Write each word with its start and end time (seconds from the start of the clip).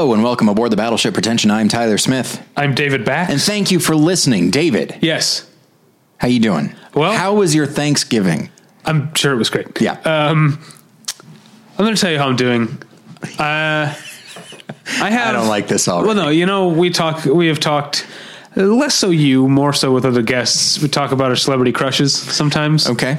Hello 0.00 0.14
and 0.14 0.22
welcome 0.24 0.48
aboard 0.48 0.72
the 0.72 0.78
Battleship 0.78 1.12
Pretension. 1.12 1.50
I'm 1.50 1.68
Tyler 1.68 1.98
Smith, 1.98 2.42
I'm 2.56 2.74
David 2.74 3.04
Bax. 3.04 3.30
and 3.30 3.38
thank 3.38 3.70
you 3.70 3.78
for 3.78 3.94
listening, 3.94 4.50
David. 4.50 4.96
yes, 5.02 5.46
How 6.16 6.28
you 6.28 6.40
doing? 6.40 6.74
Well- 6.94 7.12
how 7.12 7.34
was 7.34 7.54
your 7.54 7.66
Thanksgiving? 7.66 8.48
I'm 8.86 9.14
sure 9.14 9.34
it 9.34 9.36
was 9.36 9.50
great. 9.50 9.78
Yeah, 9.78 9.98
Um, 10.06 10.58
I'm 11.78 11.84
going 11.84 11.94
to 11.94 12.00
tell 12.00 12.10
you 12.10 12.16
how 12.16 12.28
I'm 12.28 12.36
doing. 12.36 12.78
Uh, 13.38 13.92
I 13.92 13.92
have. 15.10 15.28
I 15.28 15.32
don't 15.32 15.48
like 15.48 15.68
this 15.68 15.86
already. 15.86 16.06
Well, 16.06 16.16
no, 16.16 16.30
you 16.30 16.46
know, 16.46 16.68
we 16.68 16.88
talk. 16.88 17.26
We 17.26 17.48
have 17.48 17.60
talked. 17.60 18.06
Less 18.56 18.94
so 18.94 19.10
you, 19.10 19.48
more 19.50 19.74
so 19.74 19.92
with 19.92 20.06
other 20.06 20.22
guests. 20.22 20.80
We 20.80 20.88
talk 20.88 21.12
about 21.12 21.28
our 21.28 21.36
celebrity 21.36 21.72
crushes 21.72 22.14
sometimes, 22.14 22.88
okay. 22.88 23.18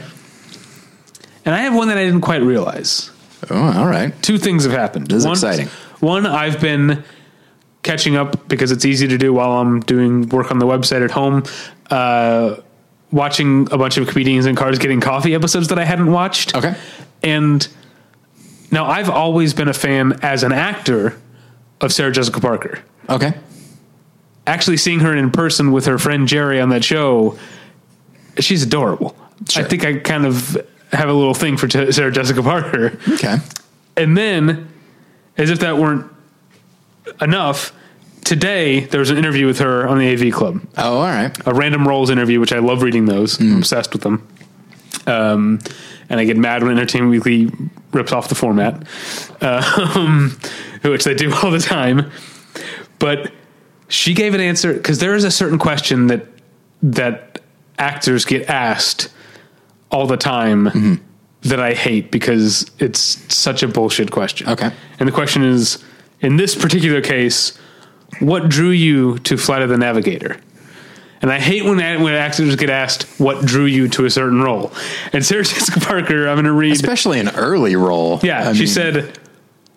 and 1.46 1.54
I 1.54 1.60
have 1.60 1.76
one 1.76 1.90
that 1.90 2.00
I 2.00 2.06
didn't 2.06 2.22
quite 2.22 2.42
realize. 2.42 3.12
Oh, 3.52 3.80
all 3.80 3.86
right. 3.88 4.20
Two 4.24 4.40
things 4.40 4.64
have 4.64 4.74
happened. 4.74 5.10
This 5.10 5.18
is 5.20 5.26
one, 5.26 5.34
exciting. 5.34 5.70
One, 6.02 6.26
I've 6.26 6.60
been 6.60 7.04
catching 7.84 8.16
up 8.16 8.48
because 8.48 8.72
it's 8.72 8.86
easy 8.86 9.08
to 9.08 9.18
do 9.18 9.34
while 9.34 9.54
I'm 9.54 9.80
doing 9.80 10.28
work 10.30 10.52
on 10.52 10.60
the 10.60 10.66
website 10.66 11.04
at 11.04 11.12
home. 11.12 11.44
Uh, 11.90 12.58
watching 13.12 13.68
a 13.72 13.78
bunch 13.78 13.98
of 13.98 14.08
comedians 14.08 14.46
in 14.46 14.56
cars 14.56 14.80
getting 14.80 15.02
coffee 15.02 15.36
episodes 15.36 15.68
that 15.70 15.80
I 15.80 15.86
hadn't 15.86 16.12
watched. 16.12 16.56
Okay. 16.56 16.76
And 17.24 17.68
now 18.72 18.86
I've 18.86 19.10
always 19.10 19.54
been 19.54 19.68
a 19.68 19.74
fan 19.74 20.20
as 20.22 20.44
an 20.44 20.52
actor 20.52 21.20
of 21.82 21.92
Sarah 21.92 22.12
Jessica 22.12 22.40
Parker. 22.40 22.80
Okay. 23.10 23.34
Actually 24.48 24.78
seeing 24.78 25.02
her 25.02 25.16
in 25.16 25.32
person 25.32 25.72
with 25.72 25.86
her 25.86 25.98
friend 25.98 26.28
Jerry 26.28 26.60
on 26.60 26.70
that 26.70 26.84
show, 26.84 27.38
she's 28.40 28.64
adorable. 28.64 29.16
Sure. 29.50 29.64
I 29.64 29.68
think 29.68 29.86
I 29.86 29.98
kind 30.00 30.26
of 30.26 30.58
have 30.92 31.10
a 31.10 31.14
little 31.14 31.34
thing 31.34 31.58
for 31.58 31.70
Sarah 31.70 32.12
Jessica 32.12 32.42
Parker. 32.42 32.98
Okay. 33.10 33.38
And 33.98 34.18
then, 34.18 34.72
as 35.38 35.50
if 35.50 35.60
that 35.60 35.78
weren't 35.78 36.12
enough, 37.22 37.74
today 38.24 38.82
there 38.82 39.00
was 39.00 39.10
an 39.10 39.18
interview 39.18 39.46
with 39.46 39.60
her 39.60 39.88
on 39.88 39.98
the 40.00 40.12
AV 40.12 40.34
Club, 40.34 40.62
Oh, 40.78 40.98
all 40.98 41.04
right. 41.04 41.36
a 41.48 41.54
random 41.54 41.88
roles 41.88 42.10
interview, 42.10 42.40
which 42.40 42.54
I 42.54 42.60
love 42.60 42.82
reading 42.84 43.06
those. 43.06 43.40
I'm 43.40 43.58
obsessed 43.58 43.94
with 43.94 44.02
them. 44.04 44.28
Um, 45.08 45.60
and 46.10 46.20
I 46.20 46.26
get 46.26 46.38
mad 46.38 46.62
when 46.64 46.74
Entertainment 46.74 47.12
Weekly 47.12 47.50
rips 47.92 48.12
off 48.12 48.28
the 48.30 48.36
format, 48.36 48.86
um, 49.42 50.38
which 50.84 51.04
they 51.06 51.16
do 51.16 51.34
all 51.42 51.50
the 51.52 51.60
time. 51.60 52.12
But 53.00 53.32
she 53.88 54.14
gave 54.14 54.34
an 54.34 54.42
answer 54.42 54.74
because 54.74 55.00
there 55.00 55.16
is 55.16 55.24
a 55.24 55.32
certain 55.32 55.58
question 55.58 56.08
that 56.08 56.26
that 56.84 57.40
actors 57.80 58.26
get 58.26 58.48
asked 58.50 59.10
all 59.90 60.06
the 60.08 60.18
time 60.18 61.02
that 61.44 61.60
I 61.60 61.74
hate 61.74 62.12
because 62.12 62.70
it's 62.80 63.00
such 63.34 63.64
a 63.64 63.68
bullshit 63.68 64.12
question. 64.12 64.48
Okay. 64.50 64.72
And 65.00 65.08
the 65.08 65.14
question 65.14 65.44
is, 65.44 65.84
in 66.20 66.36
this 66.36 66.56
particular 66.56 67.02
case, 67.02 67.58
what 68.20 68.50
drew 68.50 68.70
you 68.70 69.18
to 69.20 69.38
Flight 69.38 69.62
of 69.62 69.70
the 69.70 69.78
Navigator? 69.78 70.38
And 71.22 71.32
I 71.32 71.40
hate 71.40 71.64
when 71.64 71.78
when 72.02 72.14
actors 72.14 72.56
get 72.56 72.70
asked 72.70 73.04
what 73.20 73.46
drew 73.46 73.66
you 73.66 73.88
to 73.90 74.06
a 74.06 74.10
certain 74.10 74.42
role. 74.42 74.72
And 75.14 75.24
Sarah 75.24 75.44
Jessica 75.46 75.80
Parker, 75.80 76.28
I'm 76.28 76.36
going 76.36 76.46
to 76.46 76.52
read. 76.52 76.74
Especially 76.74 77.20
an 77.20 77.30
early 77.30 77.76
role. 77.76 78.20
Yeah, 78.24 78.50
I 78.50 78.54
she 78.54 78.60
mean, 78.60 78.68
said, 78.68 79.20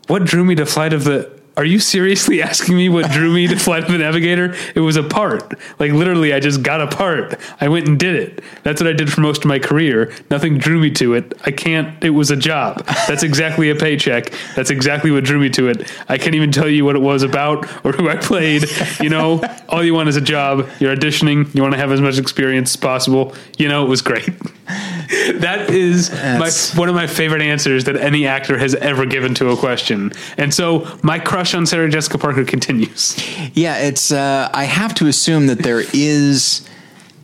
"What 0.07 0.25
drew 0.25 0.45
me 0.45 0.55
to 0.57 0.67
Flight 0.67 0.93
of 0.93 1.05
the." 1.05 1.31
Are 1.57 1.65
you 1.65 1.79
seriously 1.79 2.43
asking 2.55 2.77
me 2.77 2.89
what 2.89 3.11
drew 3.11 3.33
me 3.33 3.47
to 3.47 3.57
Flight 3.57 3.85
of 3.85 3.93
the 3.93 3.99
Navigator? 3.99 4.55
It 4.75 4.81
was 4.81 4.97
a 4.97 5.03
part. 5.03 5.55
Like 5.79 5.93
literally, 5.93 6.33
I 6.33 6.41
just 6.41 6.63
got 6.63 6.81
a 6.81 6.87
part. 6.87 7.39
I 7.61 7.69
went 7.69 7.87
and 7.89 7.99
did 7.99 8.17
it. 8.17 8.45
That's 8.63 8.81
what 8.81 8.89
I 8.89 8.93
did 8.93 9.13
for 9.13 9.21
most 9.21 9.39
of 9.39 9.47
my 9.47 9.59
career. 9.59 10.13
Nothing 10.31 10.59
drew 10.59 10.81
me 10.81 10.91
to 10.93 11.15
it. 11.15 11.33
I 11.45 11.51
can't. 11.51 12.03
It 12.03 12.11
was 12.11 12.31
a 12.31 12.37
job. 12.37 12.85
That's 13.07 13.23
exactly 13.23 13.71
a 13.71 13.77
paycheck. 13.77 14.33
That's 14.57 14.71
exactly 14.71 15.11
what 15.11 15.25
drew 15.25 15.39
me 15.39 15.51
to 15.51 15.69
it. 15.69 15.91
I 16.09 16.19
can't 16.19 16.35
even 16.35 16.51
tell 16.51 16.69
you 16.69 16.85
what 16.85 16.97
it 16.97 17.03
was 17.03 17.23
about 17.23 17.65
or 17.85 17.93
who 17.93 18.09
I 18.09 18.17
played. 18.17 18.65
You 19.01 19.11
know, 19.11 19.43
all 19.69 19.85
you 19.85 19.95
want 19.95 20.09
is 20.09 20.17
a 20.17 20.21
job. 20.21 20.69
You're 20.81 20.95
auditioning. 20.95 21.55
You 21.55 21.63
want 21.63 21.75
to 21.75 21.79
have 21.79 21.93
as 21.93 22.01
much 22.01 22.19
experience 22.19 22.73
as 22.73 22.77
possible. 22.77 23.35
You 23.59 23.69
know, 23.69 23.85
it 23.85 23.89
was 23.89 24.03
great. 24.03 24.29
That 25.41 25.71
is 25.71 26.11
my, 26.11 26.51
one 26.79 26.89
of 26.89 26.95
my 26.95 27.07
favorite 27.07 27.43
answers 27.43 27.85
that 27.85 27.97
any 27.97 28.27
actor 28.27 28.57
has 28.59 28.75
ever 28.75 29.05
given 29.07 29.35
to 29.35 29.51
a 29.51 29.57
question. 29.57 30.13
And 30.39 30.53
so 30.55 30.87
my 31.03 31.19
crush 31.19 31.55
on 31.55 31.67
Sarah 31.67 31.89
Jessica 31.91 32.19
Parker 32.19 32.45
continues. 32.45 33.17
Yeah, 33.55 33.79
it's. 33.79 34.11
Uh, 34.13 34.49
I 34.53 34.65
have 34.65 34.95
to 34.97 35.07
assume 35.07 35.47
that 35.49 35.59
there 35.59 35.83
is 35.93 36.67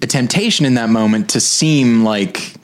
a 0.03 0.07
temptation 0.07 0.67
in 0.67 0.75
that 0.75 0.89
moment 0.91 1.31
to 1.31 1.41
seem 1.41 2.05
like, 2.05 2.55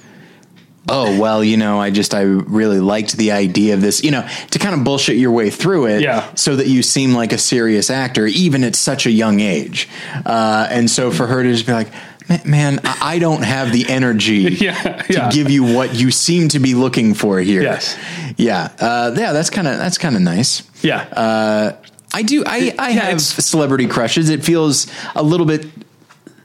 oh 0.88 1.18
well, 1.20 1.42
you 1.44 1.56
know, 1.56 1.80
I 1.80 1.90
just 1.90 2.14
I 2.14 2.22
really 2.22 2.80
liked 2.80 3.16
the 3.16 3.32
idea 3.32 3.74
of 3.74 3.80
this, 3.80 4.02
you 4.04 4.10
know, 4.10 4.26
to 4.50 4.58
kind 4.58 4.74
of 4.74 4.84
bullshit 4.84 5.16
your 5.16 5.32
way 5.32 5.50
through 5.50 5.86
it, 5.86 6.02
Yeah. 6.02 6.32
so 6.34 6.56
that 6.56 6.66
you 6.66 6.82
seem 6.82 7.12
like 7.14 7.32
a 7.32 7.38
serious 7.38 7.90
actor, 7.90 8.26
even 8.26 8.64
at 8.64 8.74
such 8.76 9.06
a 9.06 9.10
young 9.10 9.40
age. 9.40 9.88
Uh, 10.24 10.66
and 10.70 10.90
so 10.90 11.10
for 11.10 11.26
her 11.26 11.42
to 11.42 11.52
just 11.52 11.66
be 11.66 11.72
like. 11.72 11.88
"Ma- 12.28 12.38
Man, 12.44 12.80
I 12.84 13.18
don't 13.18 13.42
have 13.42 13.72
the 13.72 13.88
energy 13.88 14.38
Yeah, 14.60 15.02
to 15.02 15.28
give 15.32 15.50
you 15.50 15.64
what 15.64 15.94
you 15.94 16.10
seem 16.10 16.48
to 16.48 16.58
be 16.58 16.74
looking 16.74 17.14
for 17.14 17.38
here. 17.40 17.62
Yes. 17.62 17.96
yeah, 18.36 18.70
uh, 18.80 19.14
yeah. 19.16 19.32
That's 19.32 19.50
kind 19.50 19.66
of 19.68 19.78
that's 19.78 19.98
kind 19.98 20.16
of 20.16 20.22
nice. 20.22 20.62
Yeah. 20.82 21.00
Uh, 21.02 21.76
I 22.14 22.22
do. 22.22 22.44
I, 22.46 22.74
I 22.78 22.88
Yeah, 22.90 23.00
have 23.10 23.20
celebrity 23.20 23.86
crushes. 23.88 24.30
It 24.30 24.44
feels 24.44 24.86
a 25.14 25.22
little 25.22 25.46
bit 25.46 25.66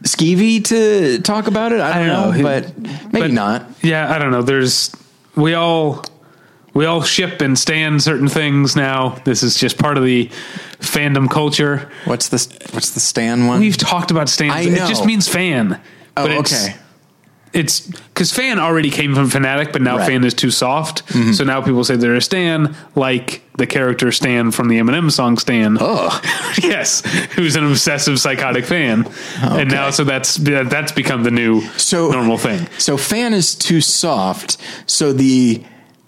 skeevy 0.04 0.64
to 0.66 1.20
talk 1.22 1.48
about 1.48 1.72
it. 1.72 1.80
I 1.80 2.00
don't, 2.00 2.04
I 2.04 2.08
know, 2.08 2.32
know. 2.32 2.44
but 2.44 2.78
maybe 3.14 3.28
But- 3.28 3.32
not. 3.32 3.66
yeah, 3.82 4.14
I 4.14 4.18
don't 4.20 4.32
know. 4.32 4.42
There's 4.42 4.92
we 5.36 5.54
all 5.54 6.04
we 6.74 6.86
all 6.86 7.02
ship 7.04 7.42
and 7.42 7.58
stand 7.58 8.02
certain 8.02 8.28
things 8.28 8.76
now. 8.76 9.20
This 9.26 9.44
is 9.44 9.58
just 9.58 9.78
part 9.78 9.98
of 9.98 10.04
the 10.04 10.28
fandom 10.80 11.30
culture. 11.30 11.90
What's 12.06 12.30
the 12.30 12.38
What's 12.72 12.92
the 12.92 13.00
Stan 13.00 13.48
one? 13.48 13.60
We've 13.60 13.78
talked 13.78 14.12
about 14.12 14.30
stands. 14.30 14.56
I 14.56 14.62
It 14.62 14.88
just 14.88 15.06
means 15.06 15.28
fan. 15.28 15.80
oh, 16.18 16.24
but 16.28 16.32
it's, 16.32 16.54
okay. 16.68 16.76
it's 17.54 17.82
because 17.82 18.32
fan 18.32 18.58
already 18.60 18.90
came 18.90 19.14
from 19.16 19.30
fanatic, 19.30 19.74
but 19.74 19.82
now 19.82 19.98
Right. 19.98 20.08
fan 20.08 20.24
is 20.24 20.34
too 20.34 20.52
soft. 20.52 21.06
Mm-hmm. 21.08 21.34
So 21.34 21.44
now 21.44 21.62
people 21.62 21.84
say 21.84 21.98
they're 21.98 22.16
a 22.16 22.22
stan, 22.22 22.76
like 22.96 23.42
the 23.58 23.68
character 23.68 24.12
Stan 24.12 24.52
from 24.52 24.70
the 24.70 24.80
Eminem 24.80 25.12
song 25.12 25.38
Stan. 25.38 25.78
Oh, 25.80 26.20
yes, 26.64 27.02
who's 27.36 27.56
an 27.58 27.66
obsessive 27.70 28.18
psychotic 28.20 28.64
fan, 28.66 29.06
and 29.42 29.70
now 29.70 29.90
so 29.90 30.04
that's 30.06 30.36
that's 30.36 30.94
become 30.94 31.24
the 31.24 31.32
new 31.32 31.62
So- 31.78 32.12
normal 32.12 32.38
thing. 32.38 32.68
so 32.78 32.96
fan 32.98 33.34
is 33.34 33.56
too 33.56 33.82
soft. 33.82 34.56
So 34.88 35.12
the 35.14 35.64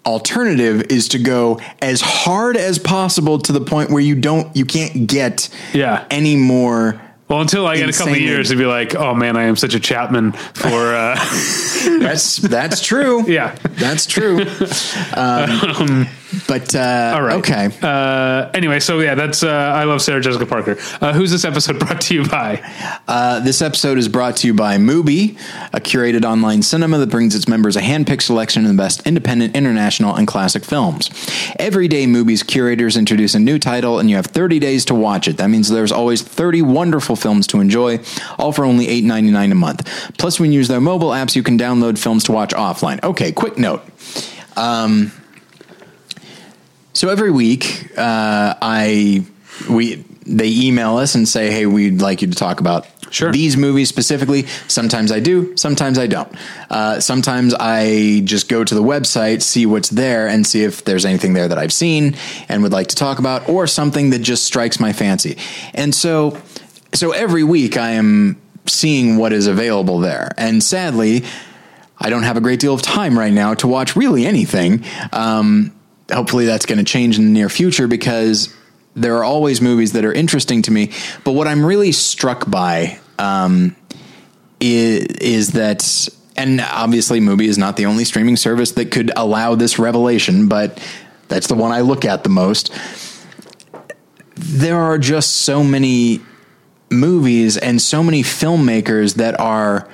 alternative 0.06 0.84
is 0.90 1.08
to 1.10 1.20
go 1.20 1.60
as 1.82 2.02
hard 2.02 2.58
as 2.58 2.78
possible 2.80 3.40
to 3.40 3.52
the 3.52 3.62
point 3.62 3.90
where 3.90 4.02
you 4.02 4.16
don't 4.16 4.56
you 4.56 4.66
can't 4.66 5.08
get 5.08 5.50
Yeah. 5.74 6.06
any 6.12 6.36
more 6.36 7.02
Well, 7.30 7.42
until 7.42 7.66
I 7.66 7.78
get 7.78 7.90
a 7.90 7.94
couple 7.94 8.16
years 8.18 8.50
to 8.50 8.56
be 8.58 8.66
like, 8.66 8.96
oh 8.96 9.14
man, 9.16 9.38
I 9.38 9.44
am 9.44 9.56
such 9.56 9.74
a 9.76 9.80
Chapman 9.80 10.34
for 10.34 10.94
uh, 10.94 11.16
that's 12.00 12.38
that's 12.38 12.82
true 12.82 13.24
yeah. 13.28 13.56
that's 13.72 14.06
true 14.06 14.40
um, 15.16 16.08
but 16.48 16.74
uh 16.76 17.14
All 17.16 17.22
right. 17.22 17.38
okay 17.38 17.70
Uh, 17.82 18.50
anyway, 18.54 18.80
so 18.80 19.00
yeah, 19.00 19.16
that's 19.16 19.44
uh, 19.44 19.50
I 19.50 19.84
love 19.84 20.02
Sarah 20.02 20.22
Jessica 20.22 20.46
Parker. 20.46 20.78
Uh, 21.02 21.14
who's 21.14 21.32
this 21.32 21.46
episode 21.46 21.80
brought 21.84 22.02
to 22.02 22.14
you 22.14 22.26
by? 22.26 22.62
Uh, 23.08 23.40
this 23.40 23.62
episode 23.62 23.98
is 23.98 24.08
brought 24.08 24.38
to 24.38 24.48
you 24.48 24.54
by 24.54 24.78
Mubi, 24.78 25.38
a 25.74 25.80
curated 25.80 26.24
online 26.26 26.62
cinema 26.62 26.98
that 26.98 27.10
brings 27.10 27.36
its 27.36 27.48
members 27.48 27.76
a 27.76 27.82
hand-picked 27.82 28.24
selection 28.24 28.64
of 28.64 28.70
the 28.70 28.78
best 28.78 29.06
independent, 29.06 29.56
international, 29.56 30.16
and 30.16 30.28
classic 30.28 30.64
films. 30.64 31.10
Every 31.60 31.88
day, 31.88 32.06
Mubi's 32.06 32.44
curators 32.44 32.96
introduce 32.98 33.36
a 33.36 33.40
new 33.40 33.60
title, 33.60 34.00
and 34.00 34.10
you 34.10 34.16
have 34.16 34.28
30 34.28 34.60
days 34.60 34.86
to 34.86 34.96
watch 34.96 35.28
it. 35.28 35.38
That 35.38 35.50
means 35.50 35.70
there's 35.70 35.92
always 35.92 36.22
30 36.22 36.62
wonderful 36.62 37.16
films 37.16 37.48
to 37.48 37.60
enjoy, 37.60 38.00
all 38.40 38.52
for 38.52 38.66
only 38.66 38.88
$8.99 38.88 39.52
a 39.52 39.56
month. 39.56 40.14
Plus, 40.18 40.40
when 40.40 40.52
you 40.52 40.58
use 40.60 40.68
their 40.68 40.82
mobile 40.82 41.10
apps, 41.10 41.36
you 41.36 41.44
can 41.44 41.58
download 41.58 41.98
films 41.98 42.24
to 42.26 42.32
watch 42.32 42.52
offline. 42.54 43.04
Okay, 43.04 43.32
quick 43.32 43.58
note. 43.58 43.82
Um, 44.56 45.12
so 46.94 47.10
every 47.10 47.32
week, 47.32 47.90
uh, 47.98 48.54
I 48.62 49.26
we 49.70 50.04
they 50.26 50.48
email 50.50 50.98
us 50.98 51.16
and 51.16 51.28
say, 51.28 51.52
"Hey, 51.52 51.66
we'd 51.66 52.02
like 52.02 52.22
you 52.22 52.28
to 52.30 52.36
talk 52.36 52.60
about 52.60 52.88
Sure. 53.10 53.32
these 53.32 53.58
movies 53.58 53.90
specifically." 53.90 54.46
Sometimes 54.68 55.12
I 55.12 55.20
do, 55.20 55.56
sometimes 55.58 56.00
I 56.00 56.08
don't. 56.08 56.32
Uh, 56.70 57.00
sometimes 57.00 57.54
I 57.60 58.22
just 58.24 58.48
go 58.50 58.64
to 58.64 58.74
the 58.74 58.82
website, 58.84 59.42
see 59.42 59.66
what's 59.66 59.90
there, 59.90 60.28
and 60.28 60.48
see 60.48 60.64
if 60.64 60.84
there's 60.86 61.06
anything 61.06 61.34
there 61.34 61.48
that 61.48 61.58
I've 61.58 61.74
seen 61.74 62.16
and 62.50 62.64
would 62.64 62.72
like 62.72 62.88
to 62.88 62.96
talk 62.96 63.20
about, 63.20 63.48
or 63.50 63.68
something 63.68 64.12
that 64.12 64.20
just 64.20 64.44
strikes 64.46 64.80
my 64.80 64.94
fancy. 64.94 65.38
And 65.74 65.94
so, 65.94 66.38
so 66.94 67.12
every 67.12 67.44
week 67.44 67.76
I 67.78 67.92
am 67.92 68.38
seeing 68.66 69.18
what 69.18 69.34
is 69.34 69.46
available 69.48 70.00
there, 70.00 70.32
and 70.38 70.64
sadly. 70.64 71.24
I 72.06 72.10
don't 72.10 72.24
have 72.24 72.36
a 72.36 72.42
great 72.42 72.60
deal 72.60 72.74
of 72.74 72.82
time 72.82 73.18
right 73.18 73.32
now 73.32 73.54
to 73.54 73.68
watch 73.68 73.96
really 73.96 74.26
anything. 74.26 74.84
Um, 75.14 75.72
hopefully, 76.12 76.46
that's 76.46 76.66
going 76.66 76.80
to 76.80 76.84
change 76.84 77.18
in 77.18 77.26
the 77.26 77.32
near 77.32 77.50
future 77.50 77.88
because 77.88 78.54
there 78.96 79.18
are 79.18 79.24
always 79.24 79.62
movies 79.62 79.94
that 79.94 80.06
are 80.06 80.14
interesting 80.14 80.62
to 80.64 80.72
me. 80.72 80.92
But 81.24 81.32
what 81.32 81.48
I'm 81.48 81.66
really 81.66 81.92
struck 81.92 82.50
by 82.50 83.00
um, 83.18 83.76
is, 84.60 85.06
is 85.20 85.52
that, 85.54 86.10
and 86.36 86.62
obviously, 86.62 87.20
Mubi 87.20 87.48
is 87.48 87.58
not 87.58 87.78
the 87.78 87.86
only 87.86 88.06
streaming 88.06 88.36
service 88.36 88.72
that 88.74 88.92
could 88.92 89.12
allow 89.16 89.56
this 89.56 89.80
revelation, 89.80 90.48
but 90.48 90.82
that's 91.28 91.48
the 91.48 91.56
one 91.56 91.72
I 91.72 91.82
look 91.82 92.06
at 92.06 92.24
the 92.24 92.30
most. 92.30 92.72
there 94.36 94.78
are 94.78 94.98
just 94.98 95.38
so 95.38 95.64
many 95.64 96.22
movies 96.90 97.58
and 97.58 97.82
so 97.82 98.04
many 98.04 98.24
filmmakers 98.24 99.16
that 99.16 99.40
are 99.40 99.88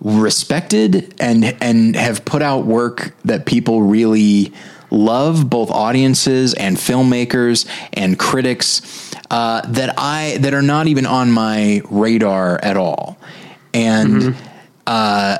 respected 0.00 1.14
and 1.20 1.44
and 1.60 1.96
have 1.96 2.24
put 2.24 2.40
out 2.40 2.64
work 2.64 3.14
that 3.24 3.46
people 3.46 3.82
really 3.82 4.52
love 4.90 5.48
both 5.50 5.70
audiences 5.70 6.54
and 6.54 6.76
filmmakers 6.76 7.66
and 7.92 8.18
critics 8.18 9.12
uh, 9.30 9.60
that 9.68 9.94
I 9.98 10.38
that 10.40 10.54
are 10.54 10.62
not 10.62 10.86
even 10.86 11.04
on 11.06 11.30
my 11.30 11.82
radar 11.90 12.58
at 12.62 12.76
all. 12.76 13.18
And 13.74 14.34
uh, 14.86 15.38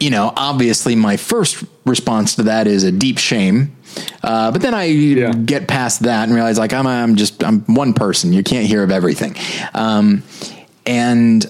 you 0.00 0.10
know 0.10 0.32
obviously 0.36 0.96
my 0.96 1.16
first 1.16 1.62
response 1.86 2.34
to 2.36 2.44
that 2.44 2.66
is 2.66 2.82
a 2.84 2.92
deep 2.92 3.18
shame. 3.18 3.76
Uh, 4.22 4.50
but 4.50 4.62
then 4.62 4.74
I 4.74 4.84
Yeah. 4.84 5.32
get 5.32 5.68
past 5.68 6.00
that 6.04 6.24
and 6.24 6.34
realize 6.34 6.58
like 6.58 6.72
I'm 6.72 6.86
I'm 6.86 7.14
just 7.16 7.44
I'm 7.44 7.60
one 7.66 7.92
person. 7.94 8.32
You 8.32 8.42
can't 8.42 8.66
hear 8.66 8.82
of 8.82 8.90
everything. 8.90 9.36
Um, 9.74 10.22
and 10.86 11.46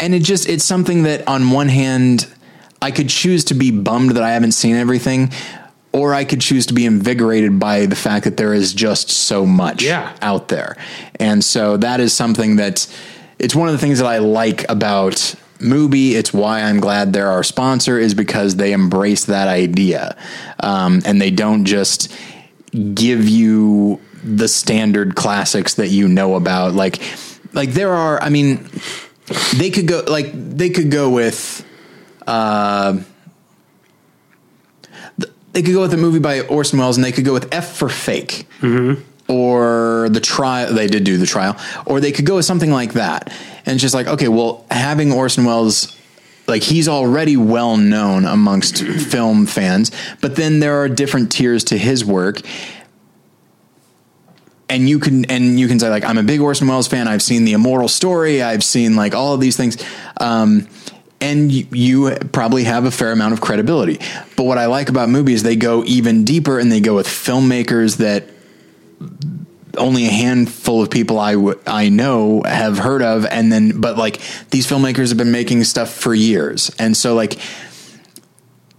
and 0.00 0.14
it 0.14 0.22
just 0.22 0.48
it's 0.48 0.64
something 0.64 1.04
that 1.04 1.26
on 1.28 1.50
one 1.50 1.68
hand 1.68 2.26
I 2.84 2.90
could 2.90 3.08
choose 3.08 3.44
to 3.44 3.54
be 3.54 3.70
bummed 3.70 4.10
that 4.12 4.22
I 4.22 4.32
haven't 4.32 4.52
seen 4.52 4.76
everything 4.76 5.30
or 5.92 6.12
I 6.12 6.24
could 6.24 6.40
choose 6.42 6.66
to 6.66 6.74
be 6.74 6.84
invigorated 6.84 7.58
by 7.58 7.86
the 7.86 7.96
fact 7.96 8.24
that 8.24 8.36
there 8.36 8.52
is 8.52 8.74
just 8.74 9.08
so 9.10 9.46
much 9.46 9.82
Yeah. 9.82 10.12
out 10.20 10.48
there. 10.48 10.76
And 11.18 11.42
so 11.42 11.78
that 11.78 11.98
is 12.00 12.12
something 12.12 12.56
that 12.56 12.86
it's 13.38 13.54
one 13.54 13.68
of 13.68 13.72
the 13.72 13.78
things 13.78 13.98
that 14.00 14.06
I 14.06 14.18
like 14.18 14.68
about 14.68 15.14
Mubi. 15.60 16.12
It's 16.12 16.34
why 16.34 16.60
I'm 16.60 16.78
glad 16.80 17.12
they're 17.14 17.30
our 17.30 17.42
sponsor 17.44 17.98
is 17.98 18.12
because 18.12 18.56
they 18.56 18.72
embrace 18.72 19.24
that 19.26 19.48
idea. 19.48 20.14
Um, 20.60 21.00
and 21.06 21.22
they 21.22 21.30
don't 21.30 21.64
just 21.64 22.12
give 22.92 23.26
you 23.26 23.98
the 24.22 24.48
standard 24.48 25.14
classics 25.14 25.74
that 25.74 25.88
you 25.88 26.06
know 26.08 26.34
about. 26.34 26.74
Like, 26.74 26.98
like 27.54 27.70
there 27.72 27.94
are, 27.94 28.20
I 28.20 28.28
mean, 28.30 28.68
they 29.56 29.70
could 29.70 29.86
go 29.86 30.02
like 30.06 30.28
they 30.34 30.68
could 30.70 30.90
go 30.90 31.08
with 31.08 31.64
uh 32.26 32.98
they 35.52 35.62
could 35.62 35.72
go 35.72 35.82
with 35.82 35.94
a 35.94 35.96
movie 35.96 36.18
by 36.18 36.40
Orson 36.40 36.78
Welles 36.80 36.96
and 36.96 37.04
they 37.04 37.12
could 37.12 37.24
go 37.24 37.32
with 37.32 37.52
F 37.54 37.76
for 37.76 37.88
fake. 37.88 38.46
Or 39.28 40.08
the 40.10 40.20
trial 40.20 40.74
they 40.74 40.86
did 40.88 41.04
do 41.04 41.16
the 41.16 41.26
trial. 41.26 41.56
Or 41.86 42.00
they 42.00 42.12
could 42.12 42.26
go 42.26 42.36
with 42.36 42.44
something 42.44 42.70
like 42.70 42.94
that. 42.94 43.32
And 43.64 43.74
it's 43.74 43.82
just 43.82 43.94
like 43.94 44.06
okay 44.06 44.28
well 44.28 44.66
having 44.70 45.12
Orson 45.12 45.44
Welles 45.44 45.96
like 46.46 46.62
he's 46.62 46.88
already 46.88 47.36
well 47.36 47.76
known 47.76 48.24
amongst 48.26 48.78
film 49.10 49.46
fans 49.46 49.90
but 50.20 50.36
then 50.36 50.60
there 50.60 50.82
are 50.82 50.88
different 50.88 51.32
tiers 51.32 51.64
to 51.64 51.78
his 51.78 52.04
work. 52.04 52.40
And 54.68 54.88
you 54.88 54.98
can 54.98 55.24
and 55.26 55.58
you 55.60 55.68
can 55.68 55.78
say 55.78 55.88
like 55.88 56.04
I'm 56.04 56.18
a 56.18 56.22
big 56.22 56.40
Orson 56.40 56.66
Welles 56.66 56.88
fan. 56.88 57.06
I've 57.06 57.22
seen 57.22 57.44
The 57.44 57.52
Immortal 57.52 57.86
Story. 57.88 58.42
I've 58.42 58.64
seen 58.64 58.96
like 58.96 59.14
all 59.14 59.34
of 59.34 59.40
these 59.40 59.56
things, 59.56 59.76
um, 60.16 60.66
and 61.24 61.50
you, 61.50 62.14
probably 62.32 62.64
have 62.64 62.84
a 62.84 62.90
fair 62.90 63.10
amount 63.10 63.32
of 63.32 63.40
credibility. 63.40 63.98
But 64.36 64.44
what 64.44 64.58
I 64.58 64.66
like 64.66 64.88
about 64.88 65.08
Mubi, 65.08 65.40
they 65.40 65.56
go 65.56 65.82
even 65.84 66.24
deeper 66.24 66.58
and 66.58 66.70
they 66.70 66.80
go 66.80 66.94
with 66.94 67.06
filmmakers 67.06 67.96
that 67.96 68.24
only 69.76 70.06
a 70.06 70.10
handful 70.10 70.82
of 70.82 70.90
people 70.90 71.18
I 71.18 71.32
w- 71.32 71.58
I 71.66 71.88
know 71.88 72.42
have 72.44 72.78
heard 72.78 73.02
of, 73.02 73.26
and 73.26 73.50
then 73.50 73.80
but 73.80 73.96
like 73.96 74.20
these 74.50 74.66
filmmakers 74.66 75.08
have 75.08 75.18
been 75.18 75.32
making 75.32 75.64
stuff 75.64 75.92
for 75.92 76.14
years, 76.14 76.70
and 76.78 76.96
so 76.96 77.14
like 77.14 77.38